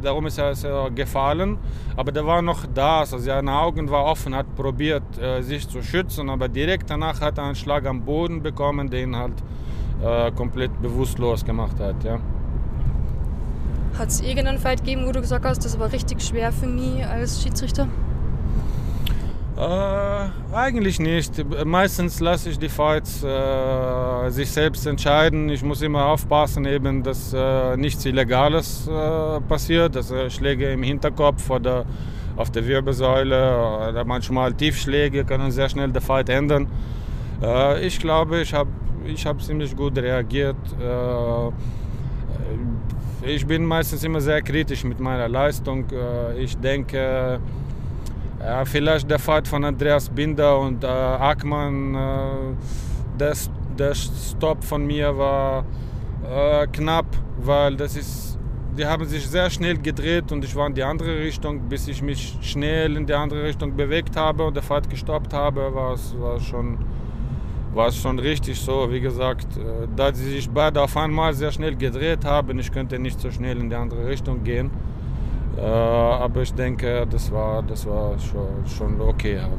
darum 0.00 0.26
ist 0.26 0.38
er 0.38 0.46
also 0.46 0.88
gefallen. 0.94 1.58
Aber 1.96 2.12
der 2.12 2.24
war 2.24 2.40
noch 2.40 2.64
da, 2.72 3.00
also 3.00 3.18
seine 3.18 3.52
Augen 3.58 3.90
waren 3.90 4.06
offen, 4.06 4.34
hat 4.34 4.54
probiert, 4.56 5.18
äh, 5.18 5.42
sich 5.42 5.68
zu 5.68 5.82
schützen, 5.82 6.30
aber 6.30 6.48
direkt 6.48 6.88
danach 6.88 7.20
hat 7.20 7.36
er 7.36 7.44
einen 7.44 7.56
Schlag 7.56 7.84
am 7.86 8.02
Boden 8.02 8.42
bekommen, 8.42 8.88
den 8.88 9.16
halt 9.16 9.34
äh, 10.02 10.30
komplett 10.32 10.80
bewusstlos 10.80 11.44
gemacht 11.44 11.78
hat. 11.78 12.02
Ja. 12.04 12.18
Hat 13.98 14.10
es 14.10 14.20
irgendeinen 14.20 14.58
Fight 14.58 14.84
gegeben, 14.84 15.06
wo 15.06 15.12
du 15.12 15.20
gesagt 15.20 15.44
hast, 15.44 15.64
das 15.64 15.76
war 15.78 15.92
richtig 15.92 16.22
schwer 16.22 16.52
für 16.52 16.68
mich 16.68 17.04
als 17.04 17.42
Schiedsrichter? 17.42 17.88
Äh, 19.56 20.54
eigentlich 20.54 21.00
nicht. 21.00 21.44
Meistens 21.64 22.20
lasse 22.20 22.50
ich 22.50 22.60
die 22.60 22.68
Fights 22.68 23.24
äh, 23.24 24.30
sich 24.30 24.52
selbst 24.52 24.86
entscheiden. 24.86 25.48
Ich 25.48 25.64
muss 25.64 25.82
immer 25.82 26.06
aufpassen, 26.06 26.64
eben, 26.64 27.02
dass 27.02 27.32
äh, 27.34 27.76
nichts 27.76 28.04
Illegales 28.04 28.86
äh, 28.86 29.40
passiert, 29.40 29.96
dass 29.96 30.12
äh, 30.12 30.30
Schläge 30.30 30.70
im 30.70 30.84
Hinterkopf 30.84 31.50
oder 31.50 31.84
auf 32.36 32.52
der 32.52 32.68
Wirbelsäule 32.68 33.88
oder 33.90 34.04
manchmal 34.04 34.54
Tiefschläge 34.54 35.24
können 35.24 35.50
sehr 35.50 35.68
schnell 35.68 35.90
den 35.90 36.02
Fight 36.02 36.28
ändern. 36.28 36.68
Äh, 37.42 37.84
ich 37.84 37.98
glaube, 37.98 38.42
ich 38.42 38.54
habe 38.54 38.70
ich 39.04 39.26
hab 39.26 39.42
ziemlich 39.42 39.74
gut 39.74 39.98
reagiert. 39.98 40.56
Ich 43.22 43.46
bin 43.46 43.64
meistens 43.64 44.04
immer 44.04 44.20
sehr 44.20 44.42
kritisch 44.42 44.84
mit 44.84 45.00
meiner 45.00 45.28
Leistung. 45.28 45.84
ich 46.36 46.56
denke, 46.58 47.40
ja, 48.40 48.64
vielleicht 48.64 49.10
der 49.10 49.18
Fight 49.18 49.48
von 49.48 49.64
Andreas 49.64 50.08
Binder 50.08 50.58
und 50.58 50.84
äh, 50.84 50.86
Ackmann, 50.86 51.94
äh, 51.94 53.34
der, 53.76 53.94
Stopp 53.94 54.64
von 54.64 54.86
mir 54.86 55.16
war 55.16 55.64
äh, 56.28 56.66
knapp, 56.68 57.06
weil 57.38 57.76
das 57.76 57.96
ist, 57.96 58.38
die 58.76 58.86
haben 58.86 59.04
sich 59.06 59.28
sehr 59.28 59.50
schnell 59.50 59.78
gedreht 59.78 60.30
und 60.32 60.44
ich 60.44 60.54
war 60.54 60.66
in 60.66 60.74
die 60.74 60.82
andere 60.82 61.18
Richtung, 61.18 61.68
bis 61.68 61.88
ich 61.88 62.00
mich 62.02 62.38
schnell 62.42 62.96
in 62.96 63.06
die 63.06 63.14
andere 63.14 63.44
Richtung 63.44 63.76
bewegt 63.76 64.16
habe 64.16 64.44
und 64.44 64.54
der 64.54 64.62
Fight 64.62 64.88
gestoppt 64.88 65.32
habe, 65.32 65.74
war 65.74 65.94
es 65.94 66.14
war 66.18 66.40
schon, 66.40 66.78
war 67.72 67.88
es 67.88 67.96
schon 67.96 68.18
richtig 68.18 68.60
so. 68.60 68.90
Wie 68.90 69.00
gesagt, 69.00 69.56
äh, 69.56 69.86
da 69.94 70.12
sie 70.12 70.30
sich 70.30 70.48
beide 70.48 70.82
auf 70.82 70.96
einmal 70.96 71.34
sehr 71.34 71.52
schnell 71.52 71.76
gedreht 71.76 72.24
haben, 72.24 72.58
ich 72.58 72.72
könnte 72.72 72.98
nicht 72.98 73.20
so 73.20 73.30
schnell 73.30 73.58
in 73.58 73.70
die 73.70 73.76
andere 73.76 74.06
Richtung 74.06 74.42
gehen. 74.44 74.70
Äh, 75.56 75.60
aber 75.62 76.42
ich 76.42 76.54
denke, 76.54 77.06
das 77.10 77.32
war, 77.32 77.62
das 77.62 77.86
war 77.86 78.16
schon, 78.18 79.00
okay 79.00 79.40
halt. 79.40 79.50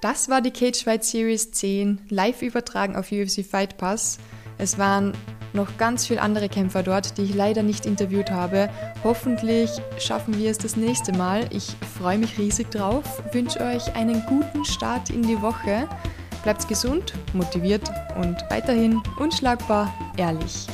Das 0.00 0.28
war 0.28 0.40
die 0.40 0.52
Cage 0.52 0.84
Fight 0.84 1.04
Series 1.04 1.50
10, 1.50 2.02
live 2.08 2.42
übertragen 2.42 2.94
auf 2.94 3.10
UFC 3.10 3.44
Fight 3.44 3.76
Pass. 3.78 4.18
Es 4.56 4.78
waren 4.78 5.12
noch 5.58 5.76
ganz 5.76 6.06
viele 6.06 6.22
andere 6.22 6.48
Kämpfer 6.48 6.82
dort, 6.82 7.18
die 7.18 7.24
ich 7.24 7.34
leider 7.34 7.62
nicht 7.62 7.84
interviewt 7.84 8.30
habe. 8.30 8.70
Hoffentlich 9.04 9.70
schaffen 9.98 10.38
wir 10.38 10.50
es 10.50 10.58
das 10.58 10.76
nächste 10.76 11.12
Mal. 11.12 11.46
Ich 11.50 11.76
freue 11.98 12.16
mich 12.16 12.38
riesig 12.38 12.70
drauf, 12.70 13.22
wünsche 13.32 13.60
euch 13.60 13.94
einen 13.94 14.24
guten 14.26 14.64
Start 14.64 15.10
in 15.10 15.22
die 15.22 15.40
Woche. 15.42 15.88
Bleibt 16.44 16.66
gesund, 16.68 17.12
motiviert 17.34 17.90
und 18.16 18.36
weiterhin 18.48 19.02
unschlagbar 19.18 19.92
ehrlich. 20.16 20.66